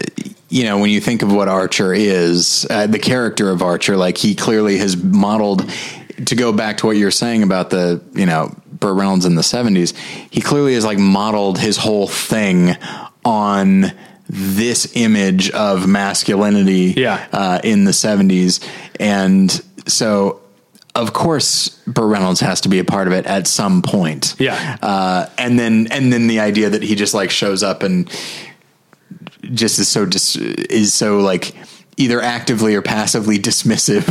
you 0.48 0.64
know, 0.64 0.78
when 0.78 0.90
you 0.90 1.00
think 1.00 1.22
of 1.22 1.32
what 1.32 1.48
Archer 1.48 1.92
is, 1.94 2.66
uh, 2.70 2.86
the 2.86 2.98
character 2.98 3.50
of 3.50 3.62
Archer, 3.62 3.96
like 3.96 4.18
he 4.18 4.34
clearly 4.34 4.78
has 4.78 4.96
modeled. 4.96 5.68
To 6.26 6.34
go 6.34 6.52
back 6.52 6.78
to 6.78 6.86
what 6.86 6.96
you're 6.96 7.12
saying 7.12 7.44
about 7.44 7.70
the, 7.70 8.02
you 8.12 8.26
know, 8.26 8.52
Burt 8.72 8.96
Reynolds 8.96 9.24
in 9.24 9.36
the 9.36 9.42
'70s, 9.42 9.94
he 10.30 10.40
clearly 10.40 10.74
has 10.74 10.84
like 10.84 10.98
modeled 10.98 11.58
his 11.60 11.76
whole 11.76 12.08
thing 12.08 12.76
on 13.24 13.92
this 14.28 14.96
image 14.96 15.48
of 15.52 15.86
masculinity 15.86 16.92
Yeah. 16.96 17.24
uh, 17.32 17.60
in 17.62 17.84
the 17.84 17.92
70s. 17.92 18.58
And 18.98 19.48
so, 19.86 20.40
of 20.98 21.12
course, 21.12 21.68
Burt 21.86 22.06
Reynolds 22.10 22.40
has 22.40 22.60
to 22.62 22.68
be 22.68 22.78
a 22.78 22.84
part 22.84 23.06
of 23.06 23.12
it 23.12 23.24
at 23.26 23.46
some 23.46 23.82
point. 23.82 24.34
Yeah. 24.38 24.76
Uh, 24.82 25.26
and 25.38 25.58
then, 25.58 25.86
and 25.90 26.12
then 26.12 26.26
the 26.26 26.40
idea 26.40 26.70
that 26.70 26.82
he 26.82 26.94
just 26.94 27.14
like 27.14 27.30
shows 27.30 27.62
up 27.62 27.82
and 27.82 28.08
just 29.42 29.78
is 29.78 29.88
so, 29.88 30.04
dis- 30.06 30.36
is 30.36 30.92
so 30.94 31.18
like, 31.20 31.54
Either 32.00 32.20
actively 32.22 32.76
or 32.76 32.80
passively 32.82 33.40
dismissive 33.40 34.06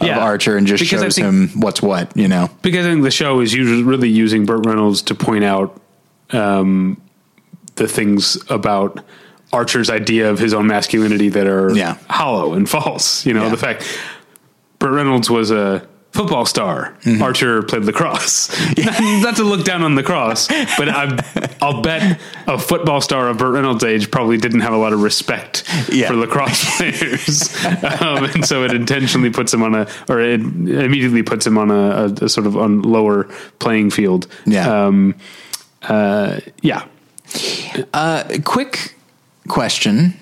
of 0.00 0.06
Yeah. 0.06 0.20
Archer 0.20 0.56
and 0.56 0.64
just 0.64 0.80
Because 0.80 1.00
shows 1.02 1.14
think- 1.16 1.26
him 1.26 1.48
what's 1.60 1.82
what, 1.82 2.16
you 2.16 2.28
know? 2.28 2.48
because 2.62 2.86
I 2.86 2.90
think 2.90 3.02
the 3.02 3.10
show 3.10 3.40
is 3.40 3.52
usually 3.52 3.82
really 3.82 4.08
using 4.08 4.46
Burt 4.46 4.64
Reynolds 4.64 5.02
to 5.02 5.16
point 5.16 5.42
out 5.42 5.76
um, 6.30 7.02
the 7.74 7.88
things 7.88 8.38
about 8.48 9.00
Archer's 9.52 9.90
idea 9.90 10.30
of 10.30 10.38
his 10.38 10.54
own 10.54 10.68
masculinity 10.68 11.30
that 11.30 11.48
are 11.48 11.72
Yeah. 11.74 11.96
hollow 12.08 12.52
and 12.52 12.70
false. 12.70 13.26
You 13.26 13.34
know, 13.34 13.42
Yeah. 13.46 13.48
the 13.48 13.56
fact 13.56 13.98
Burt 14.78 14.92
Reynolds 14.92 15.28
was 15.28 15.50
a 15.50 15.84
football 16.12 16.44
star. 16.46 16.94
Mm-hmm. 17.02 17.22
Archer 17.22 17.62
played 17.62 17.84
lacrosse. 17.84 18.48
not, 18.78 19.00
not 19.22 19.36
to 19.36 19.44
look 19.44 19.64
down 19.64 19.82
on 19.82 19.94
lacrosse, 19.96 20.46
but 20.76 20.88
I, 20.88 21.18
I'll 21.60 21.82
bet 21.82 22.20
a 22.46 22.58
football 22.58 23.00
star 23.00 23.28
of 23.28 23.38
Burt 23.38 23.54
Reynolds' 23.54 23.82
age 23.82 24.10
probably 24.10 24.36
didn't 24.36 24.60
have 24.60 24.72
a 24.72 24.76
lot 24.76 24.92
of 24.92 25.02
respect 25.02 25.64
Yeah. 25.90 26.08
for 26.08 26.14
lacrosse 26.14 26.64
players, 26.76 27.64
um, 28.00 28.24
and 28.24 28.44
so 28.44 28.64
it 28.64 28.72
intentionally 28.72 29.30
puts 29.30 29.52
him 29.52 29.62
on 29.62 29.74
a, 29.74 29.88
or 30.08 30.20
it 30.20 30.40
immediately 30.40 31.22
puts 31.22 31.46
him 31.46 31.56
on 31.58 31.70
a, 31.70 31.74
a, 31.74 32.24
a 32.24 32.28
sort 32.28 32.46
of 32.46 32.56
on 32.56 32.82
lower 32.82 33.24
playing 33.58 33.90
field. 33.90 34.26
Yeah. 34.44 34.86
Um, 34.86 35.14
uh, 35.82 36.40
yeah. 36.60 36.84
A 37.94 38.38
quick 38.44 38.96
question, 39.48 40.14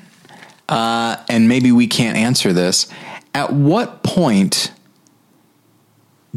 uh, 0.69 1.17
and 1.29 1.49
maybe 1.49 1.73
we 1.73 1.89
can't 1.89 2.17
answer 2.17 2.53
this. 2.53 2.87
At 3.35 3.53
what 3.53 4.03
point 4.05 4.73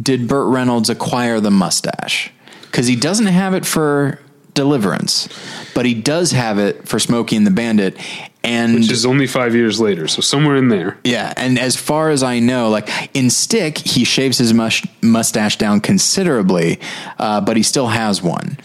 did 0.02 0.28
Burt 0.28 0.48
Reynolds 0.48 0.90
acquire 0.90 1.40
the 1.40 1.52
mustache? 1.52 2.32
Because 2.64 2.88
he 2.88 2.96
doesn't 2.96 3.28
have 3.28 3.54
it 3.54 3.66
for 3.66 4.20
Deliverance, 4.54 5.30
but 5.74 5.86
he 5.86 5.94
does 5.96 6.32
have 6.32 6.60
it 6.60 6.88
for 6.88 7.00
Smokey 7.00 7.36
and 7.36 7.46
the 7.48 7.52
Bandit. 7.52 7.98
And 8.44 8.76
Which 8.76 8.92
is 8.92 9.06
only 9.06 9.26
five 9.26 9.56
years 9.56 9.80
later, 9.80 10.08
so 10.08 10.22
somewhere 10.22 10.58
in 10.58 10.68
there. 10.70 10.98
yeah, 11.04 11.34
and 11.38 11.58
as 11.58 11.76
far 11.76 12.10
as 12.10 12.24
I 12.24 12.40
know, 12.40 12.70
like 12.70 12.90
in 13.16 13.30
Stick, 13.30 13.78
he 13.78 14.04
shaves 14.04 14.38
his 14.38 14.54
mush- 14.54 14.86
mustache 15.02 15.58
down 15.58 15.80
considerably, 15.82 16.80
uh, 17.18 17.42
but 17.42 17.56
he 17.58 17.64
still 17.64 17.88
has 17.88 18.22
one. 18.22 18.58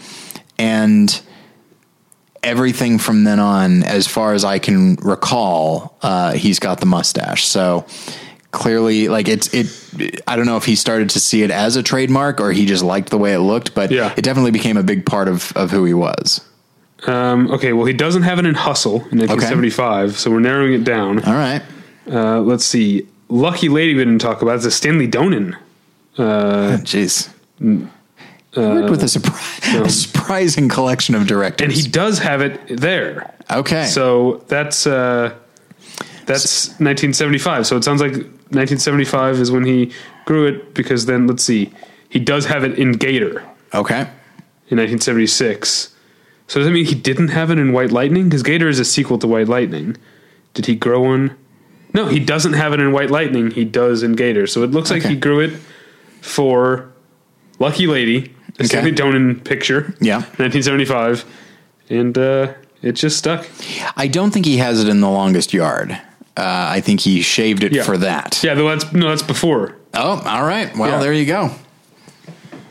And 0.57 1.19
everything 2.43 2.97
from 2.99 3.23
then 3.23 3.39
on, 3.39 3.83
as 3.83 4.05
far 4.07 4.33
as 4.33 4.43
I 4.45 4.59
can 4.59 4.95
recall, 4.95 5.97
uh, 6.01 6.33
he's 6.33 6.59
got 6.59 6.79
the 6.81 6.85
mustache. 6.85 7.45
So 7.45 7.85
clearly 8.51 9.07
like 9.09 9.27
it's 9.27 9.53
it 9.53 10.21
i 10.27 10.35
don't 10.35 10.45
know 10.47 10.57
if 10.57 10.65
he 10.65 10.75
started 10.75 11.09
to 11.11 11.19
see 11.19 11.43
it 11.43 11.51
as 11.51 11.75
a 11.75 11.83
trademark 11.83 12.41
or 12.41 12.51
he 12.51 12.65
just 12.65 12.83
liked 12.83 13.09
the 13.09 13.17
way 13.17 13.33
it 13.33 13.39
looked 13.39 13.75
but 13.75 13.91
Yeah. 13.91 14.11
it 14.17 14.23
definitely 14.23 14.49
became 14.51 14.75
a 14.75 14.81
big 14.83 15.05
part 15.05 15.27
of 15.27 15.51
of 15.55 15.69
who 15.71 15.85
he 15.85 15.93
was 15.93 16.41
Um, 17.07 17.49
okay, 17.51 17.71
well, 17.73 17.85
he 17.85 17.93
doesn't 17.93 18.23
have 18.23 18.39
it 18.39 18.45
in 18.45 18.55
Hustle 18.55 18.95
in 19.11 19.19
1975, 19.19 20.17
so 20.19 20.29
we're 20.31 20.41
narrowing 20.41 20.73
it 20.73 20.83
down. 20.83 21.23
all 21.23 21.33
right 21.33 21.61
Uh, 22.11 22.41
let's 22.41 22.65
see. 22.65 23.07
Lucky 23.29 23.69
Lady 23.69 23.93
we 23.93 24.03
didn't 24.03 24.19
talk 24.19 24.41
about. 24.41 24.55
It's 24.55 24.65
a 24.65 24.71
Stanley 24.71 25.07
Donen. 25.07 25.55
Uh 26.17 26.77
jeez 26.91 27.29
He 27.59 27.87
worked 28.59 28.89
with 28.89 29.03
a, 29.03 29.05
surpri- 29.05 29.81
a 29.85 29.89
surprising 29.89 30.67
collection 30.69 31.13
of 31.15 31.27
directors 31.27 31.65
And 31.65 31.71
he 31.71 31.87
does 31.87 32.17
have 32.19 32.41
it 32.41 32.59
there. 32.67 33.31
okay 33.51 33.85
So 33.85 34.43
that's 34.47 34.87
uh, 34.87 35.35
that's 36.25 36.69
1975. 36.79 37.65
So 37.67 37.77
it 37.77 37.83
sounds 37.83 38.01
like 38.01 38.15
1975 38.51 39.35
is 39.39 39.51
when 39.51 39.65
he 39.65 39.91
grew 40.25 40.45
it 40.47 40.73
because 40.73 41.05
then 41.05 41.27
let's 41.27 41.43
see, 41.43 41.71
he 42.09 42.19
does 42.19 42.45
have 42.45 42.63
it 42.63 42.77
in 42.79 42.93
Gator 42.93 43.41
okay 43.73 44.01
in 44.71 44.77
1976. 44.77 45.95
So 46.47 46.59
does 46.59 46.65
that 46.67 46.71
mean 46.73 46.85
he 46.85 46.95
didn't 46.95 47.27
have 47.29 47.51
it 47.51 47.59
in 47.59 47.73
White 47.73 47.91
Lightning? 47.91 48.25
Because 48.25 48.41
Gator 48.43 48.67
is 48.67 48.79
a 48.79 48.85
sequel 48.85 49.19
to 49.19 49.27
White 49.27 49.47
Lightning. 49.47 49.97
Did 50.55 50.65
he 50.65 50.75
grow 50.75 51.01
one? 51.01 51.35
No, 51.93 52.07
he 52.07 52.19
doesn't 52.19 52.53
have 52.53 52.73
it 52.73 52.79
in 52.79 52.91
White 52.91 53.11
Lightning. 53.11 53.51
He 53.51 53.65
does 53.65 54.01
in 54.03 54.13
Gator. 54.13 54.47
So 54.47 54.63
it 54.63 54.71
looks 54.71 54.89
like 54.91 55.01
Okay. 55.03 55.09
he 55.09 55.15
grew 55.15 55.39
it 55.39 55.53
for 56.21 56.91
Lucky 57.59 57.87
Lady, 57.87 58.33
the 58.57 58.65
Stanley 58.65 58.91
Donen 58.91 59.43
picture. 59.43 59.93
Yeah. 60.01 60.17
1975. 60.37 61.25
And 61.89 62.17
uh, 62.17 62.53
it 62.81 62.93
just 62.93 63.17
stuck. 63.17 63.47
i 63.97 64.07
don't 64.07 64.31
think 64.31 64.45
he 64.45 64.57
has 64.57 64.81
it 64.83 64.87
in 64.89 65.01
the 65.01 65.09
longest 65.09 65.53
yard 65.53 65.99
uh, 66.37 66.67
i 66.77 66.81
think 66.81 66.99
he 67.01 67.21
shaved 67.21 67.63
it 67.63 67.71
Yeah. 67.73 67.83
for 67.83 67.97
that 67.97 68.39
Yeah, 68.43 68.53
that's 68.55 68.91
no, 68.93 69.09
that's 69.09 69.23
before. 69.23 69.75
oh 69.93 70.21
all 70.25 70.43
right 70.45 70.75
well 70.77 70.89
Yeah. 70.89 70.99
there 70.99 71.13
you 71.13 71.25
go 71.25 71.51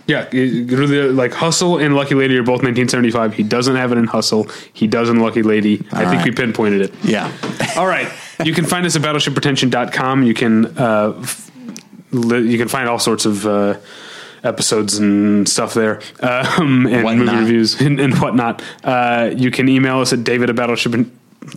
Yeah, 0.07 0.27
really, 0.33 1.13
like 1.13 1.35
Hustle 1.35 1.77
and 1.77 1.95
Lucky 1.95 2.15
Lady 2.15 2.35
are 2.39 2.43
both 2.43 2.63
1975. 2.65 3.35
He 3.35 3.43
doesn't 3.43 3.77
have 3.77 3.93
it 3.93 3.99
in 3.99 4.07
Hustle. 4.07 4.49
He 4.73 4.87
does 4.87 5.11
in 5.11 5.21
Lucky 5.21 5.43
Lady. 5.43 5.85
I 5.93 6.07
think 6.09 6.25
we 6.25 6.31
pinpointed 6.31 6.81
it. 6.81 6.95
yeah 7.05 7.31
All 7.77 7.87
right. 7.87 8.09
You 8.43 8.55
can 8.55 8.65
find 8.65 8.87
us 8.87 8.97
at 8.97 9.03
battleshippretension.com. 9.03 10.23
You 10.23 10.33
can 10.33 10.65
uh, 10.79 11.13
f- 11.21 11.51
you 12.11 12.57
can 12.57 12.69
find 12.69 12.89
all 12.89 12.99
sorts 12.99 13.27
of 13.27 13.45
uh, 13.45 13.75
episodes 14.43 14.97
and 14.97 15.47
stuff 15.47 15.75
there, 15.75 16.01
um, 16.21 16.87
and 16.87 17.05
Whatnot. 17.05 17.27
movie 17.27 17.37
reviews 17.45 17.79
and, 17.87 18.01
and 18.01 18.15
whatnot. 18.19 18.63
Uh, 18.83 19.31
you 19.37 19.51
can 19.51 19.69
email 19.69 20.01
us 20.01 20.15
at 20.15 20.25
david 20.25 20.49
at 20.49 20.57
battleship. 20.57 20.95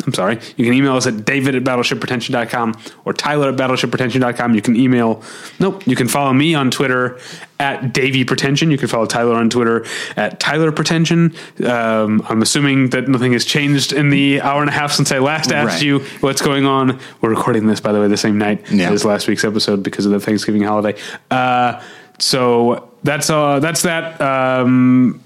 I'm 0.06 0.14
sorry. 0.14 0.40
You 0.58 0.66
can 0.66 0.74
email 0.74 0.96
us 0.96 1.08
at 1.08 1.26
david 1.26 1.56
at 1.56 1.64
battleshippretension.com 1.64 2.76
or 3.06 3.14
tyler 3.14 3.50
at 3.50 3.56
battleshippretension.com. 3.56 4.56
You 4.56 4.62
can 4.62 4.76
email, 4.76 5.22
nope, 5.60 5.86
you 5.88 5.96
can 5.96 6.08
follow 6.08 6.34
me 6.34 6.54
on 6.56 6.72
Twitter 6.72 7.20
at 7.60 7.94
Davy 7.94 8.24
Pretension. 8.26 8.72
You 8.72 8.78
can 8.78 8.88
follow 8.88 9.06
Tyler 9.06 9.36
on 9.36 9.50
Twitter 9.50 9.86
at 10.18 10.40
Tyler 10.40 10.72
Pretension. 10.72 11.36
Um, 11.64 12.26
I'm 12.28 12.42
assuming 12.42 12.90
that 12.90 13.08
nothing 13.08 13.34
has 13.34 13.46
changed 13.46 13.94
in 13.94 14.10
the 14.10 14.42
hour 14.42 14.62
and 14.62 14.70
a 14.70 14.74
half 14.74 14.92
since 14.92 15.12
I 15.12 15.20
last 15.20 15.52
asked 15.52 15.76
Right. 15.76 15.84
you 15.84 16.00
what's 16.22 16.42
going 16.42 16.66
on. 16.66 17.00
We're 17.22 17.30
recording 17.30 17.68
this, 17.68 17.80
by 17.80 17.92
the 17.92 18.00
way, 18.02 18.08
the 18.08 18.18
same 18.18 18.38
night 18.40 18.66
Yeah. 18.72 18.90
as 18.92 19.06
last 19.06 19.28
week's 19.28 19.44
episode 19.44 19.84
because 19.84 20.08
of 20.08 20.12
the 20.12 20.20
Thanksgiving 20.20 20.64
holiday. 20.64 21.00
Uh, 21.30 21.80
so 22.18 22.90
that's 23.04 23.30
uh, 23.30 23.60
that's 23.60 23.84
that. 23.84 24.20
Um, 24.20 25.22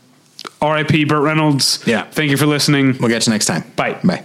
R.I.P. 0.61 1.05
Burt 1.05 1.21
Reynolds. 1.21 1.83
Yeah. 1.87 2.03
Thank 2.03 2.31
you 2.31 2.37
for 2.37 2.45
listening. 2.45 2.97
we'll 2.99 3.09
catch 3.09 3.27
you 3.27 3.31
next 3.33 3.45
time 3.45 3.63
Bye. 3.75 3.93
bye 4.03 4.24